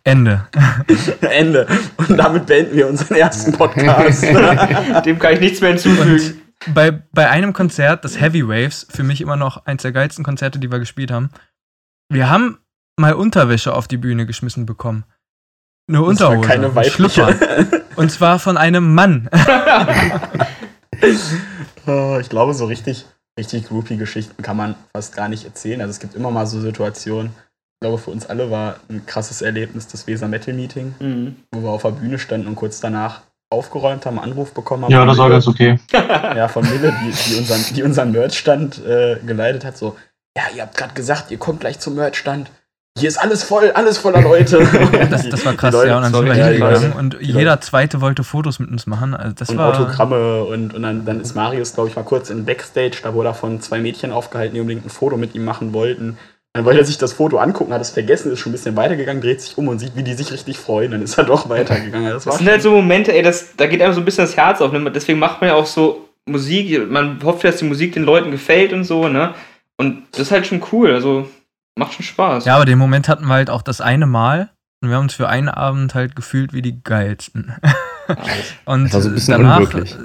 Ende. 0.04 0.46
Ende. 1.20 1.66
Und 1.96 2.16
damit 2.16 2.46
beenden 2.46 2.76
wir 2.76 2.88
unseren 2.88 3.16
ersten 3.16 3.52
Podcast. 3.52 4.22
Dem 4.22 5.18
kann 5.18 5.34
ich 5.34 5.40
nichts 5.40 5.60
mehr 5.60 5.70
hinzufügen. 5.70 6.12
Und 6.12 6.74
bei, 6.74 6.90
bei 6.90 7.28
einem 7.28 7.52
Konzert, 7.54 8.04
das 8.04 8.20
Heavy 8.20 8.46
Waves, 8.46 8.86
für 8.90 9.02
mich 9.02 9.20
immer 9.20 9.36
noch 9.36 9.64
eins 9.64 9.82
der 9.82 9.92
geilsten 9.92 10.24
Konzerte, 10.24 10.58
die 10.58 10.70
wir 10.70 10.78
gespielt 10.78 11.10
haben, 11.10 11.30
wir 12.10 12.28
haben 12.28 12.58
mal 12.96 13.14
Unterwäsche 13.14 13.74
auf 13.74 13.88
die 13.88 13.96
Bühne 13.96 14.26
geschmissen 14.26 14.66
bekommen. 14.66 15.04
Eine 15.88 16.02
Unterhose. 16.02 16.46
keine 16.46 16.70
ein 16.74 16.84
Schlüpper. 16.84 17.28
weibliche. 17.28 17.84
Und 17.96 18.12
zwar 18.12 18.38
von 18.38 18.56
einem 18.56 18.94
Mann. 18.94 19.28
Oh, 21.86 22.18
ich 22.20 22.28
glaube, 22.28 22.54
so 22.54 22.66
richtig, 22.66 23.06
richtig 23.38 23.68
Groupie-Geschichten 23.68 24.42
kann 24.42 24.56
man 24.56 24.74
fast 24.94 25.14
gar 25.16 25.28
nicht 25.28 25.44
erzählen. 25.44 25.80
Also 25.80 25.90
es 25.90 26.00
gibt 26.00 26.14
immer 26.14 26.30
mal 26.30 26.46
so 26.46 26.60
Situationen. 26.60 27.32
Ich 27.80 27.84
glaube, 27.88 27.98
für 27.98 28.10
uns 28.10 28.26
alle 28.26 28.50
war 28.50 28.76
ein 28.88 29.04
krasses 29.06 29.42
Erlebnis 29.42 29.88
das 29.88 30.06
Weser 30.06 30.28
Metal 30.28 30.54
Meeting, 30.54 30.94
Mhm. 31.00 31.36
wo 31.52 31.62
wir 31.62 31.70
auf 31.70 31.82
der 31.82 31.90
Bühne 31.90 32.18
standen 32.18 32.46
und 32.46 32.54
kurz 32.56 32.80
danach 32.80 33.22
aufgeräumt 33.50 34.06
haben, 34.06 34.18
einen 34.18 34.32
Anruf 34.32 34.52
bekommen 34.54 34.84
haben. 34.84 34.92
Ja, 34.92 35.00
von 35.00 35.08
das 35.08 35.18
war 35.18 35.28
ganz 35.30 35.46
okay. 35.46 35.78
Ja, 35.92 36.48
von 36.48 36.62
Mille, 36.68 36.94
die, 37.04 37.10
die 37.30 37.38
unseren, 37.38 37.74
die 37.74 37.82
unseren 37.82 38.12
Merchstand 38.12 38.84
äh, 38.84 39.16
geleitet 39.26 39.64
hat. 39.64 39.76
So, 39.76 39.96
ja, 40.36 40.44
ihr 40.54 40.62
habt 40.62 40.76
gerade 40.76 40.94
gesagt, 40.94 41.30
ihr 41.30 41.38
kommt 41.38 41.60
gleich 41.60 41.78
zum 41.78 41.94
Merchstand. 41.96 42.50
Hier 42.98 43.08
ist 43.08 43.16
alles 43.16 43.42
voll, 43.42 43.70
alles 43.72 43.98
voller 43.98 44.20
Leute. 44.20 44.58
Das, 45.10 45.28
das 45.28 45.44
war 45.46 45.54
krass, 45.54 45.72
Leute- 45.72 45.88
ja. 45.88 45.96
Und 45.96 46.02
dann 46.02 46.14
sind 46.14 46.24
wir 46.26 46.34
hingegangen 46.34 46.92
und 46.92 47.16
jeder 47.20 47.60
Zweite 47.60 48.00
wollte 48.00 48.22
Fotos 48.24 48.58
mit 48.58 48.70
uns 48.70 48.86
machen. 48.86 49.14
Also 49.14 49.34
das 49.36 49.48
und 49.50 49.58
war. 49.58 49.70
Autogramme 49.78 50.44
und, 50.44 50.74
und 50.74 50.82
dann, 50.82 51.04
dann 51.04 51.20
ist 51.20 51.34
Marius, 51.34 51.74
glaube 51.74 51.88
ich, 51.88 51.96
mal 51.96 52.02
kurz 52.02 52.30
in 52.30 52.44
Backstage, 52.44 52.98
da 53.02 53.14
wurde 53.14 53.30
er 53.30 53.34
von 53.34 53.60
zwei 53.60 53.80
Mädchen 53.80 54.12
aufgehalten, 54.12 54.54
die 54.54 54.60
unbedingt 54.60 54.86
ein 54.86 54.90
Foto 54.90 55.16
mit 55.16 55.34
ihm 55.34 55.44
machen 55.44 55.72
wollten. 55.72 56.18
Dann 56.54 56.66
wollte 56.66 56.80
er 56.80 56.84
sich 56.84 56.98
das 56.98 57.14
Foto 57.14 57.38
angucken, 57.38 57.72
hat 57.72 57.80
es 57.80 57.90
vergessen, 57.90 58.30
ist 58.30 58.38
schon 58.40 58.50
ein 58.50 58.52
bisschen 58.52 58.76
weitergegangen, 58.76 59.22
dreht 59.22 59.40
sich 59.40 59.56
um 59.56 59.68
und 59.68 59.78
sieht, 59.78 59.96
wie 59.96 60.02
die 60.02 60.12
sich 60.12 60.30
richtig 60.32 60.58
freuen. 60.58 60.90
Dann 60.90 61.00
ist 61.02 61.16
er 61.16 61.24
doch 61.24 61.48
weitergegangen. 61.48 62.10
Das 62.10 62.26
war 62.26 62.32
Das 62.32 62.40
sind 62.40 62.50
halt 62.50 62.60
so 62.60 62.70
Momente, 62.72 63.14
ey, 63.14 63.22
das, 63.22 63.56
da 63.56 63.66
geht 63.66 63.80
einem 63.80 63.94
so 63.94 64.00
ein 64.02 64.04
bisschen 64.04 64.26
das 64.26 64.36
Herz 64.36 64.60
auf. 64.60 64.70
Ne? 64.70 64.90
Deswegen 64.90 65.18
macht 65.18 65.40
man 65.40 65.48
ja 65.48 65.54
auch 65.56 65.64
so 65.64 66.08
Musik. 66.26 66.90
Man 66.90 67.18
hofft, 67.24 67.42
dass 67.44 67.56
die 67.56 67.64
Musik 67.64 67.94
den 67.94 68.02
Leuten 68.04 68.30
gefällt 68.30 68.74
und 68.74 68.84
so, 68.84 69.08
ne? 69.08 69.34
Und 69.78 70.02
das 70.12 70.20
ist 70.20 70.30
halt 70.30 70.46
schon 70.46 70.62
cool. 70.72 70.92
Also 70.92 71.26
macht 71.78 71.94
schon 71.94 72.04
Spaß. 72.04 72.44
Ja, 72.44 72.56
aber 72.56 72.64
den 72.64 72.78
Moment 72.78 73.08
hatten 73.08 73.26
wir 73.26 73.34
halt 73.34 73.50
auch 73.50 73.62
das 73.62 73.80
eine 73.80 74.06
Mal. 74.06 74.50
Und 74.82 74.88
wir 74.88 74.96
haben 74.96 75.04
uns 75.04 75.14
für 75.14 75.28
einen 75.28 75.48
Abend 75.48 75.94
halt 75.94 76.16
gefühlt 76.16 76.52
wie 76.52 76.60
die 76.62 76.82
geilsten. 76.82 77.54
Und 78.64 78.84
Das 78.86 78.94
war 78.94 79.00
so 79.02 79.08
ein 79.10 79.14
bisschen 79.14 79.38
danach, 79.38 79.58
unwirklich. 79.60 79.96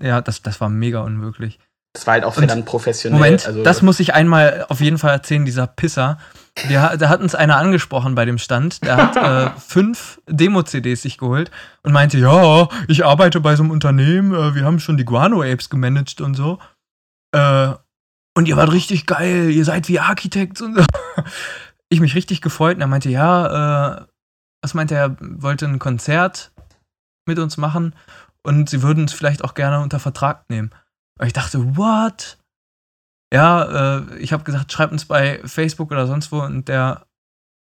äh, 0.00 0.06
Ja, 0.06 0.20
das, 0.20 0.42
das 0.42 0.60
war 0.60 0.68
mega 0.68 1.00
unwirklich. 1.02 1.60
das 1.94 2.06
war 2.08 2.14
halt 2.14 2.24
auch 2.24 2.34
dann 2.34 2.64
professionell. 2.64 3.20
Moment, 3.20 3.46
also, 3.46 3.62
das 3.62 3.80
muss 3.82 4.00
ich 4.00 4.12
einmal 4.12 4.66
auf 4.68 4.80
jeden 4.80 4.98
Fall 4.98 5.12
erzählen, 5.12 5.44
dieser 5.44 5.68
Pisser. 5.68 6.18
Der, 6.68 6.96
da 6.96 7.08
hat 7.08 7.20
uns 7.20 7.36
einer 7.36 7.56
angesprochen 7.58 8.16
bei 8.16 8.24
dem 8.24 8.38
Stand. 8.38 8.82
Der 8.84 8.96
hat 8.96 9.16
äh, 9.16 9.50
fünf 9.68 10.20
Demo-CDs 10.28 11.02
sich 11.02 11.18
geholt 11.18 11.52
und 11.84 11.92
meinte, 11.92 12.18
ja, 12.18 12.68
ich 12.88 13.04
arbeite 13.04 13.40
bei 13.40 13.54
so 13.54 13.62
einem 13.62 13.70
Unternehmen, 13.70 14.34
äh, 14.34 14.54
wir 14.56 14.64
haben 14.64 14.80
schon 14.80 14.96
die 14.96 15.04
Guano-Apes 15.04 15.70
gemanagt 15.70 16.20
und 16.20 16.34
so. 16.34 16.58
Äh, 17.32 17.68
und 18.36 18.48
ihr 18.48 18.56
wart 18.56 18.72
richtig 18.72 19.06
geil, 19.06 19.50
ihr 19.50 19.64
seid 19.64 19.88
wie 19.88 20.00
Architects 20.00 20.60
und 20.60 20.74
so. 20.76 20.84
Ich 21.90 22.00
mich 22.00 22.16
richtig 22.16 22.40
gefreut 22.40 22.76
und 22.76 22.80
er 22.80 22.88
meinte, 22.88 23.10
ja, 23.10 23.98
äh, 23.98 24.06
was 24.64 24.74
meinte 24.74 24.94
er, 24.96 25.02
er 25.02 25.16
wollte 25.20 25.66
ein 25.66 25.78
Konzert 25.78 26.50
mit 27.28 27.38
uns 27.38 27.56
machen 27.56 27.94
und 28.42 28.68
sie 28.68 28.82
würden 28.82 29.04
es 29.04 29.12
vielleicht 29.12 29.44
auch 29.44 29.54
gerne 29.54 29.80
unter 29.80 30.00
Vertrag 30.00 30.44
nehmen. 30.48 30.70
Und 31.20 31.26
ich 31.26 31.32
dachte, 31.32 31.76
what? 31.76 32.38
Ja, 33.32 33.98
äh, 33.98 34.16
ich 34.18 34.32
habe 34.32 34.44
gesagt, 34.44 34.72
schreibt 34.72 34.92
uns 34.92 35.04
bei 35.04 35.40
Facebook 35.44 35.90
oder 35.90 36.06
sonst 36.06 36.32
wo 36.32 36.40
und 36.40 36.68
der, 36.68 37.04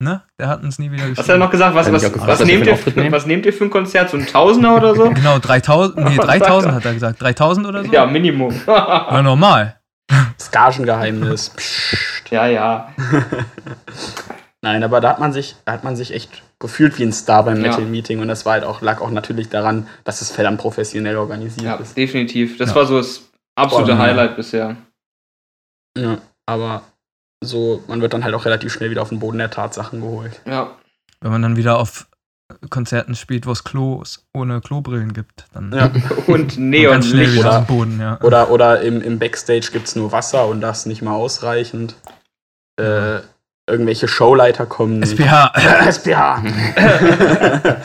ne, 0.02 0.22
der 0.40 0.48
hat 0.48 0.62
uns 0.62 0.78
nie 0.78 0.90
wieder 0.90 1.08
geschrieben. 1.08 1.18
Was 1.18 1.28
hat 1.28 1.34
er 1.34 1.38
noch 1.38 1.50
gesagt? 1.50 1.74
Was, 1.74 1.92
was, 1.92 2.12
gefragt, 2.12 2.28
was, 2.28 2.44
nehmt 2.44 2.66
für 2.66 2.90
ihr, 2.90 2.96
nehmen? 2.96 3.12
was 3.12 3.26
nehmt 3.26 3.46
ihr 3.46 3.52
für 3.52 3.64
ein 3.64 3.70
Konzert? 3.70 4.10
So 4.10 4.16
ein 4.16 4.26
Tausender 4.26 4.76
oder 4.76 4.94
so? 4.94 5.10
Genau, 5.14 5.38
3000, 5.38 5.96
nee, 5.96 6.16
3000 6.20 6.74
hat 6.74 6.84
er 6.84 6.94
gesagt. 6.94 7.20
3000 7.22 7.66
oder 7.66 7.84
so? 7.84 7.92
Ja, 7.92 8.06
Minimum. 8.06 8.54
Ja, 8.66 9.22
normal. 9.22 9.77
Das 10.38 10.50
Gagengeheimnis. 10.50 11.50
Psst. 11.50 12.30
ja, 12.30 12.46
ja. 12.46 12.92
Nein, 14.62 14.82
aber 14.82 15.00
da 15.00 15.10
hat 15.10 15.20
man 15.20 15.32
sich, 15.32 15.54
da 15.64 15.72
hat 15.72 15.84
man 15.84 15.94
sich 15.96 16.12
echt 16.12 16.42
gefühlt 16.58 16.98
wie 16.98 17.04
ein 17.04 17.12
Star 17.12 17.44
beim 17.44 17.56
Ja. 17.62 17.68
Metal 17.70 17.84
Meeting 17.84 18.20
und 18.20 18.28
das 18.28 18.44
war 18.44 18.54
halt 18.54 18.64
auch, 18.64 18.80
lag 18.80 19.00
auch 19.00 19.10
natürlich 19.10 19.48
daran, 19.48 19.86
dass 20.04 20.18
das 20.18 20.32
verdammt 20.32 20.60
professionell 20.60 21.16
organisiert 21.16 21.64
Ja, 21.64 21.74
ist. 21.76 21.96
definitiv. 21.96 22.58
Das 22.58 22.70
Ja. 22.70 22.74
war 22.76 22.86
so 22.86 22.98
das 22.98 23.22
absolute 23.56 23.92
Boah, 23.92 23.98
ja. 23.98 24.06
Highlight 24.08 24.36
bisher. 24.36 24.76
Ja, 25.96 26.18
aber 26.46 26.82
so, 27.42 27.84
man 27.86 28.00
wird 28.00 28.12
dann 28.14 28.24
halt 28.24 28.34
auch 28.34 28.44
relativ 28.44 28.72
schnell 28.72 28.90
wieder 28.90 29.02
auf 29.02 29.10
den 29.10 29.20
Boden 29.20 29.38
der 29.38 29.50
Tatsachen 29.50 30.00
geholt. 30.00 30.40
Ja. 30.44 30.76
Wenn 31.20 31.30
man 31.30 31.42
dann 31.42 31.56
wieder 31.56 31.78
auf 31.78 32.07
Konzerten 32.70 33.14
spielt, 33.14 33.46
wo 33.46 33.52
es 33.52 33.62
Klos 33.62 34.24
ohne 34.32 34.60
Klobrillen 34.60 35.12
gibt, 35.12 35.44
dann 35.52 35.70
Ja. 35.72 35.90
Und 36.26 36.56
Neonlicht. 36.58 37.38
oder- 37.38 37.60
Boden, 37.60 38.00
ja. 38.00 38.18
Oder, 38.22 38.50
oder 38.50 38.80
im, 38.80 39.02
im 39.02 39.18
Backstage 39.18 39.68
gibt 39.72 39.86
es 39.88 39.96
nur 39.96 40.12
Wasser 40.12 40.46
und 40.46 40.60
das 40.60 40.86
nicht 40.86 41.02
mal 41.02 41.12
ausreichend. 41.14 41.94
Äh, 42.80 43.18
irgendwelche 43.68 44.08
Showleiter 44.08 44.64
kommen 44.66 45.00
nicht. 45.00 45.18
SPH. 45.18 45.52
SPH. 45.90 46.42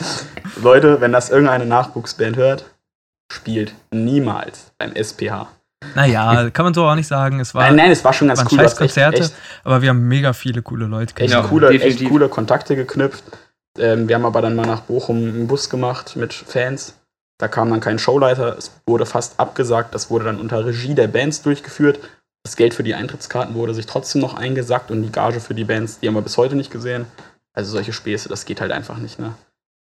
Leute, 0.62 1.00
wenn 1.00 1.12
das 1.12 1.28
irgendeine 1.30 1.66
Nachwuchsband 1.66 2.36
hört, 2.36 2.64
spielt 3.30 3.74
niemals 3.90 4.72
beim 4.78 4.94
SPH. 4.94 5.48
Naja, 5.94 6.48
kann 6.50 6.64
man 6.64 6.72
so 6.72 6.86
auch 6.86 6.94
nicht 6.94 7.06
sagen. 7.08 7.40
Es 7.40 7.54
war, 7.54 7.64
Nein, 7.64 7.76
nein, 7.76 7.90
es 7.90 8.02
war 8.02 8.14
schon 8.14 8.28
ganz 8.28 8.40
cool. 8.50 8.58
scheiß 8.58 8.76
Konzerte, 8.76 9.20
Echt, 9.20 9.32
echt, 9.32 9.40
aber 9.64 9.82
wir 9.82 9.90
haben 9.90 10.08
mega 10.08 10.32
viele 10.32 10.62
coole 10.62 10.86
Leute 10.86 11.10
echt, 11.10 11.16
kennengelernt. 11.16 11.48
coole, 11.50 11.68
echt 11.78 12.08
coole 12.08 12.28
Kontakte 12.30 12.74
geknüpft. 12.76 13.24
Ähm, 13.78 14.08
wir 14.08 14.14
haben 14.14 14.24
aber 14.26 14.42
dann 14.42 14.54
mal 14.56 14.66
nach 14.66 14.82
Bochum 14.82 15.16
einen 15.16 15.46
Bus 15.46 15.68
gemacht 15.70 16.16
mit 16.16 16.32
Fans. 16.32 16.94
Da 17.38 17.48
kam 17.48 17.70
dann 17.70 17.80
kein 17.80 17.98
Showleiter. 17.98 18.56
Es 18.56 18.70
wurde 18.86 19.06
fast 19.06 19.38
abgesagt. 19.40 19.94
Das 19.94 20.10
wurde 20.10 20.26
dann 20.26 20.40
unter 20.40 20.64
Regie 20.64 20.94
der 20.94 21.08
Bands 21.08 21.42
durchgeführt. 21.42 21.98
Das 22.44 22.56
Geld 22.56 22.74
für 22.74 22.82
die 22.82 22.94
Eintrittskarten 22.94 23.54
wurde 23.54 23.74
sich 23.74 23.86
trotzdem 23.86 24.20
noch 24.20 24.34
eingesackt 24.34 24.90
und 24.90 25.02
die 25.02 25.10
Gage 25.10 25.40
für 25.40 25.54
die 25.54 25.64
Bands, 25.64 25.98
die 26.00 26.08
haben 26.08 26.14
wir 26.14 26.22
bis 26.22 26.36
heute 26.36 26.54
nicht 26.56 26.70
gesehen. 26.70 27.06
Also 27.54 27.72
solche 27.72 27.92
Späße, 27.92 28.28
das 28.28 28.44
geht 28.44 28.60
halt 28.60 28.70
einfach 28.70 28.98
nicht, 28.98 29.18
ne? 29.18 29.34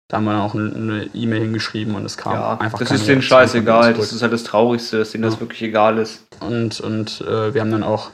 Da 0.09 0.17
haben 0.19 0.25
wir 0.25 0.33
dann 0.33 0.41
auch 0.41 0.55
eine- 0.55 1.11
E-Mail 1.15 1.41
hingeschrieben 1.43 1.95
und 1.97 2.05
es 2.05 2.17
kam 2.17 2.33
Ja, 2.35 2.57
einfach 2.59 2.79
das 2.79 2.93
ist 2.93 3.09
denen 3.09 3.23
scheißegal. 3.23 3.93
Das 3.95 4.13
ist 4.13 4.23
halt 4.23 4.33
das 4.33 4.45
Traurigste, 4.45 4.99
dass 4.99 5.11
denen 5.11 5.25
das 5.25 5.35
Ja. 5.35 5.41
wirklich 5.41 5.63
egal 5.63 5.99
ist. 5.99 6.23
Und, 6.41 6.81
und 6.81 7.21
äh, 7.23 7.53
wir 7.53 7.61
haben 7.61 7.73
dann 7.73 7.83
auch 7.83 8.11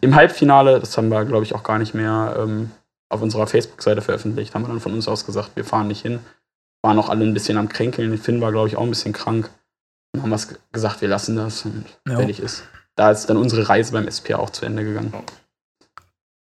im 0.00 0.14
Halbfinale, 0.14 0.78
das 0.80 0.96
haben 0.96 1.08
wir, 1.08 1.24
glaube 1.24 1.44
ich, 1.44 1.54
auch 1.54 1.62
gar 1.64 1.78
nicht 1.78 1.94
mehr 1.94 2.36
ähm, 2.38 2.70
auf 3.12 3.22
unserer 3.22 3.46
Facebook-Seite 3.46 4.00
veröffentlicht, 4.02 4.54
haben 4.54 4.62
wir 4.62 4.68
dann 4.68 4.80
von 4.80 4.92
uns 4.94 5.06
aus 5.08 5.26
gesagt, 5.26 5.50
wir 5.54 5.64
fahren 5.64 5.88
nicht 5.88 6.02
hin. 6.02 6.20
Waren 6.82 6.98
auch 6.98 7.08
alle 7.08 7.24
ein 7.24 7.34
bisschen 7.34 7.58
am 7.58 7.68
Kränkeln. 7.68 8.16
Finn 8.18 8.40
war, 8.40 8.50
glaube 8.52 8.68
ich, 8.68 8.76
auch 8.76 8.82
ein 8.82 8.88
bisschen 8.90 9.12
krank. 9.12 9.50
Dann 10.12 10.22
haben 10.22 10.30
wir 10.30 10.36
es 10.36 10.48
gesagt, 10.72 11.00
wir 11.00 11.08
lassen 11.08 11.36
das 11.36 11.64
und 11.64 11.84
Ja. 12.08 12.16
fertig 12.16 12.40
ist. 12.40 12.64
Da 12.96 13.10
ist 13.10 13.26
dann 13.30 13.36
unsere 13.36 13.68
Reise 13.68 13.92
beim 13.92 14.10
SPA 14.10 14.36
auch 14.36 14.50
zu 14.50 14.66
Ende 14.66 14.84
gegangen. 14.84 15.12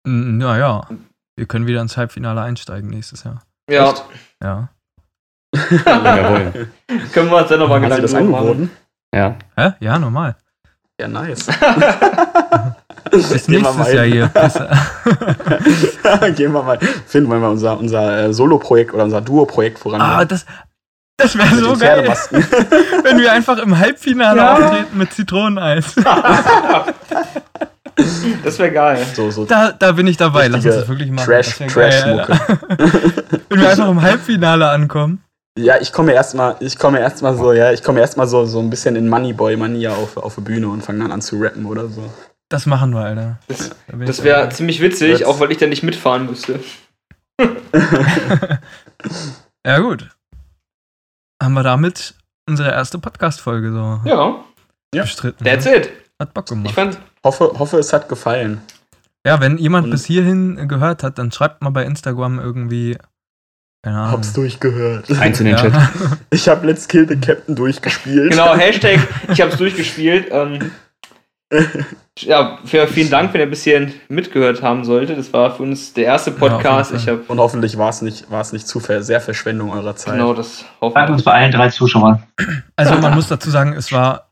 Naja, 0.04 0.88
wir 1.36 1.46
können 1.46 1.68
wieder 1.68 1.82
ins 1.82 1.98
Halbfinale 1.98 2.42
einsteigen 2.42 2.90
nächstes 2.90 3.24
Jahr. 3.24 3.44
Ja, 3.70 3.92
Echt? 3.92 4.06
Ja. 4.42 4.70
Jawohl. 5.86 6.72
können 7.14 7.30
wir 7.30 7.38
uns 7.38 7.50
dann 7.50 7.60
nochmal 7.60 7.82
das 7.82 8.00
Gedanken 8.00 8.32
machen. 8.32 8.48
angeboten? 8.48 8.72
Ja. 9.14 9.36
Hä? 9.58 9.74
Ja, 9.80 10.00
normal. 10.00 10.36
Ja, 11.00 11.08
nice. 11.08 11.48
Bis 13.12 13.30
Gehen 13.46 13.48
wir 13.48 13.60
nächstes 13.60 13.78
mal 13.78 13.94
Jahr 13.94 14.06
hin. 14.06 14.14
hier. 16.14 16.30
Gehen 16.36 16.52
wir 16.54 16.64
mal, 16.64 16.80
finden 17.06 17.30
wir 17.30 17.38
mal 17.40 17.50
unser, 17.50 17.78
unser 17.78 18.26
äh, 18.26 18.34
Solo-Projekt 18.34 18.94
oder 18.94 19.04
unser 19.04 19.22
Duo-Projekt 19.22 19.80
voran. 19.80 20.02
ah, 20.02 20.26
das, 20.26 20.46
das 21.18 21.38
wäre 21.38 21.56
so 21.58 21.76
geil, 21.78 22.12
wenn 23.04 23.20
wir 23.20 23.32
einfach 23.32 23.58
im 23.60 23.78
Halbfinale 23.78 24.38
Ja. 24.40 24.54
auftreten 24.54 24.98
mit 24.98 25.14
Zitroneneis. 25.14 25.94
Das 28.44 28.58
wäre 28.58 28.72
geil. 28.72 29.06
so, 29.14 29.30
so 29.30 29.46
Da, 29.46 29.72
da 29.72 29.92
bin 29.92 30.08
ich 30.08 30.18
dabei. 30.18 30.48
Lass 30.48 30.66
uns 30.66 30.76
das 30.76 30.88
wirklich 30.88 31.12
machen. 31.12 31.26
Trash- 31.30 31.58
Das 31.60 31.76
wär 31.76 31.90
geil. 32.26 32.40
Wenn 33.50 33.60
wir 33.62 33.70
einfach 33.70 33.90
im 33.90 34.02
Halbfinale 34.02 34.70
ankommen. 34.70 35.22
Ja, 35.60 35.76
ich 35.82 35.92
komme 35.92 36.14
erstmal, 36.14 36.56
ich 36.62 36.80
komme 36.80 37.00
erstmal 37.00 37.36
so, 37.36 37.52
ja, 37.52 37.72
ich 37.74 37.84
komme 37.84 38.00
erstmal 38.00 38.26
so, 38.26 38.46
so 38.46 38.60
ein 38.60 38.70
bisschen 38.70 38.96
in 38.96 39.10
Moneyboy-Manier 39.10 39.92
auf, 39.92 40.16
auf 40.18 40.36
die 40.36 40.42
Bühne 40.42 40.70
und 40.70 40.82
fange 40.82 41.00
dann 41.00 41.12
an 41.12 41.22
zu 41.22 41.38
rappen 41.42 41.66
oder 41.66 41.88
so. 41.90 42.10
Das 42.52 42.66
machen 42.66 42.94
wir, 42.94 43.00
Alter. 43.00 43.40
Das, 43.48 43.70
Da 43.88 43.98
das 43.98 44.20
ich 44.20 44.24
wäre 44.26 44.50
ziemlich 44.50 44.82
witzig, 44.82 45.10
Wird's- 45.12 45.24
auch 45.24 45.40
weil 45.40 45.52
ich 45.52 45.58
dann 45.58 45.70
nicht 45.70 45.84
mitfahren 45.84 46.26
müsste. 46.26 46.60
Ja, 49.66 49.78
gut. 49.80 50.10
Haben 51.42 51.54
wir 51.54 51.64
damit 51.64 52.16
unsere 52.50 52.72
erste 52.72 52.98
Podcast-Folge 53.00 53.72
so 53.72 54.00
Ja, 54.06 54.44
bestritten. 54.92 55.46
that's 55.46 55.66
ne? 55.66 55.76
it. 55.76 55.90
Hat 56.20 56.34
Bock 56.34 56.46
Ich 56.46 56.50
gemacht. 56.50 56.74
fand, 56.76 57.00
Hoffe, 57.24 57.52
hoffe, 57.58 57.78
es 57.78 57.94
hat 57.94 58.10
gefallen. 58.10 58.62
Ja, 59.26 59.40
wenn 59.40 59.58
jemand 59.60 59.86
Und- 59.86 59.92
bis 59.92 60.06
hierhin 60.06 60.68
gehört 60.68 61.04
hat, 61.04 61.20
dann 61.20 61.32
schreibt 61.32 61.62
mal 61.62 61.70
bei 61.70 61.84
Instagram 61.86 62.40
irgendwie. 62.40 62.98
Keine 63.84 63.98
Ahnung. 63.98 64.12
Hab's 64.14 64.34
durchgehört. 64.34 65.10
Eins 65.12 65.40
in 65.40 65.46
den 65.48 65.56
ja. 65.58 65.62
Chat. 65.62 65.74
Ich 66.32 66.48
hab 66.50 66.64
Let's 66.64 66.88
Kill 66.88 67.08
the 67.08 67.16
Captain 67.18 67.56
durchgespielt. 67.56 68.32
genau, 68.32 68.56
Hashtag, 68.56 69.00
ich 69.30 69.42
hab's 69.42 69.58
durchgespielt. 69.58 70.28
Ähm, 70.32 70.72
ja, 72.20 72.60
vielen 72.64 73.10
Dank, 73.10 73.34
wenn 73.34 73.42
ihr 73.42 73.50
bis 73.50 73.64
hierhin 73.64 73.94
mitgehört 74.10 74.62
haben 74.62 74.84
sollte. 74.86 75.16
Das 75.16 75.34
war 75.34 75.56
für 75.56 75.64
uns 75.64 75.94
der 75.94 76.06
erste 76.06 76.32
Ja, 76.32 76.38
Podcast. 76.38 76.92
Fall. 76.92 77.20
ich 77.20 77.30
Und 77.30 77.40
hoffentlich 77.40 77.78
war 77.78 77.90
es 77.90 78.02
nicht, 78.02 78.30
war's 78.32 78.54
nicht 78.54 78.68
zu 78.68 78.80
ver 78.80 79.04
sehr 79.04 79.22
Verschwendung 79.22 79.72
eurer 79.72 79.96
Zeit. 79.96 80.14
genau 80.14 80.34
das 80.34 80.66
hoffen. 80.80 81.10
uns 81.10 81.24
bei 81.24 81.34
allen 81.34 81.52
drei 81.52 81.70
Zuschauern. 81.70 82.24
Also 82.76 82.96
man 82.96 83.16
muss 83.16 83.28
dazu 83.28 83.50
sagen, 83.50 83.74
es 83.74 83.92
war 83.92 84.32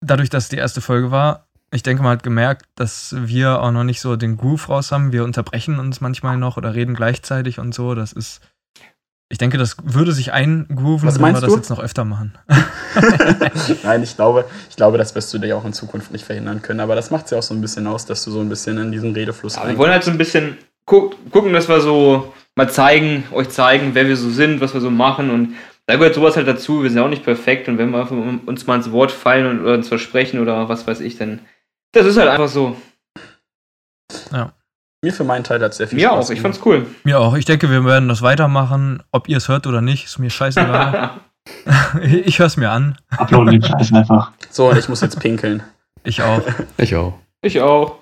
dadurch, 0.00 0.30
dass 0.30 0.44
es 0.44 0.48
die 0.50 0.56
erste 0.56 0.80
Folge 0.80 1.10
war. 1.10 1.46
Ich 1.72 1.82
denke, 1.82 2.02
man 2.02 2.12
hat 2.12 2.22
gemerkt, 2.22 2.66
dass 2.76 3.14
wir 3.18 3.60
auch 3.60 3.72
noch 3.72 3.84
nicht 3.84 4.00
so 4.00 4.16
den 4.16 4.36
Groove 4.36 4.68
raus 4.68 4.92
haben. 4.92 5.12
Wir 5.12 5.24
unterbrechen 5.24 5.78
uns 5.78 6.00
manchmal 6.00 6.36
noch 6.36 6.56
oder 6.56 6.74
reden 6.74 6.94
gleichzeitig 6.94 7.58
und 7.58 7.74
so. 7.74 7.94
Das 7.94 8.12
ist. 8.12 8.40
Ich 9.28 9.38
denke, 9.38 9.58
das 9.58 9.76
würde 9.82 10.12
sich 10.12 10.32
eingrooven, 10.32 11.08
Was 11.08 11.20
wenn 11.20 11.34
wir 11.34 11.40
das 11.40 11.50
du? 11.50 11.56
jetzt 11.56 11.70
noch 11.70 11.80
öfter 11.80 12.04
machen. 12.04 12.38
Nein, 13.82 14.02
ich 14.02 14.14
glaube, 14.14 14.44
ich 14.70 14.76
glaube, 14.76 14.98
das 14.98 15.14
wirst 15.14 15.34
du 15.34 15.38
dir 15.38 15.56
auch 15.56 15.64
in 15.64 15.72
Zukunft 15.72 16.12
nicht 16.12 16.24
verhindern 16.24 16.62
können. 16.62 16.80
Aber 16.80 16.94
das 16.94 17.10
macht 17.10 17.24
es 17.24 17.32
ja 17.32 17.38
auch 17.38 17.42
so 17.42 17.52
ein 17.52 17.60
bisschen 17.60 17.86
aus, 17.86 18.06
dass 18.06 18.22
du 18.24 18.30
so 18.30 18.40
ein 18.40 18.48
bisschen 18.48 18.78
in 18.78 18.92
diesen 18.92 19.12
Redefluss 19.14 19.56
Ja, 19.56 19.66
wir 19.66 19.76
wollen 19.78 19.90
halt 19.90 20.04
so 20.04 20.12
ein 20.12 20.18
bisschen 20.18 20.56
guck, 20.86 21.16
gucken, 21.32 21.52
dass 21.52 21.68
wir 21.68 21.80
so 21.80 22.32
mal 22.54 22.70
zeigen, 22.70 23.24
euch 23.32 23.48
zeigen, 23.48 23.94
wer 23.94 24.06
wir 24.06 24.16
so 24.16 24.30
sind, 24.30 24.60
was 24.60 24.74
wir 24.74 24.80
so 24.80 24.90
machen 24.90 25.30
und 25.30 25.54
da 25.86 25.96
gehört 25.96 26.14
sowas 26.14 26.36
halt 26.36 26.48
dazu. 26.48 26.82
Wir 26.82 26.90
sind 26.90 26.98
ja 26.98 27.04
auch 27.04 27.10
nicht 27.10 27.24
perfekt 27.24 27.68
und 27.68 27.78
wenn 27.78 27.90
wir 27.90 28.00
einfach 28.00 28.16
uns 28.16 28.66
mal 28.66 28.76
ins 28.76 28.90
Wort 28.90 29.12
fallen 29.12 29.46
und 29.46 29.60
oder 29.60 29.74
uns 29.74 29.88
versprechen 29.88 30.40
oder 30.40 30.68
was 30.68 30.86
weiß 30.86 31.00
ich, 31.00 31.16
dann 31.16 31.40
das 31.92 32.06
ist 32.06 32.16
halt 32.16 32.28
einfach 32.28 32.48
so. 32.48 32.76
Mir 35.02 35.12
für 35.12 35.24
meinen 35.24 35.44
Teil 35.44 35.60
hat 35.62 35.72
es 35.72 35.76
sehr 35.78 35.88
viel 35.88 35.98
Mir 35.98 36.08
Spaß 36.08 36.26
auch, 36.26 36.30
ich 36.32 36.40
fand's 36.40 36.60
cool. 36.64 36.86
Mir 37.04 37.20
auch. 37.20 37.34
Ich 37.36 37.44
denke, 37.44 37.70
wir 37.70 37.84
werden 37.84 38.08
das 38.08 38.22
weitermachen. 38.22 39.02
Ob 39.12 39.28
ihr 39.28 39.36
es 39.36 39.48
hört 39.48 39.66
oder 39.66 39.80
nicht, 39.80 40.06
ist 40.06 40.18
mir 40.18 40.30
scheißegal. 40.30 41.10
ich 42.02 42.38
höre 42.38 42.46
es 42.46 42.56
mir 42.56 42.70
an. 42.70 42.96
Uploaden 43.16 43.60
den 43.60 43.62
Scheiß 43.62 43.92
einfach. 43.92 44.32
So, 44.50 44.70
und 44.70 44.78
ich 44.78 44.88
muss 44.88 45.00
jetzt 45.00 45.18
pinkeln. 45.20 45.62
Ich 46.02 46.22
auch. 46.22 46.42
Ich 46.76 46.94
auch. 46.94 47.14
ich 47.42 47.60
auch. 47.60 48.00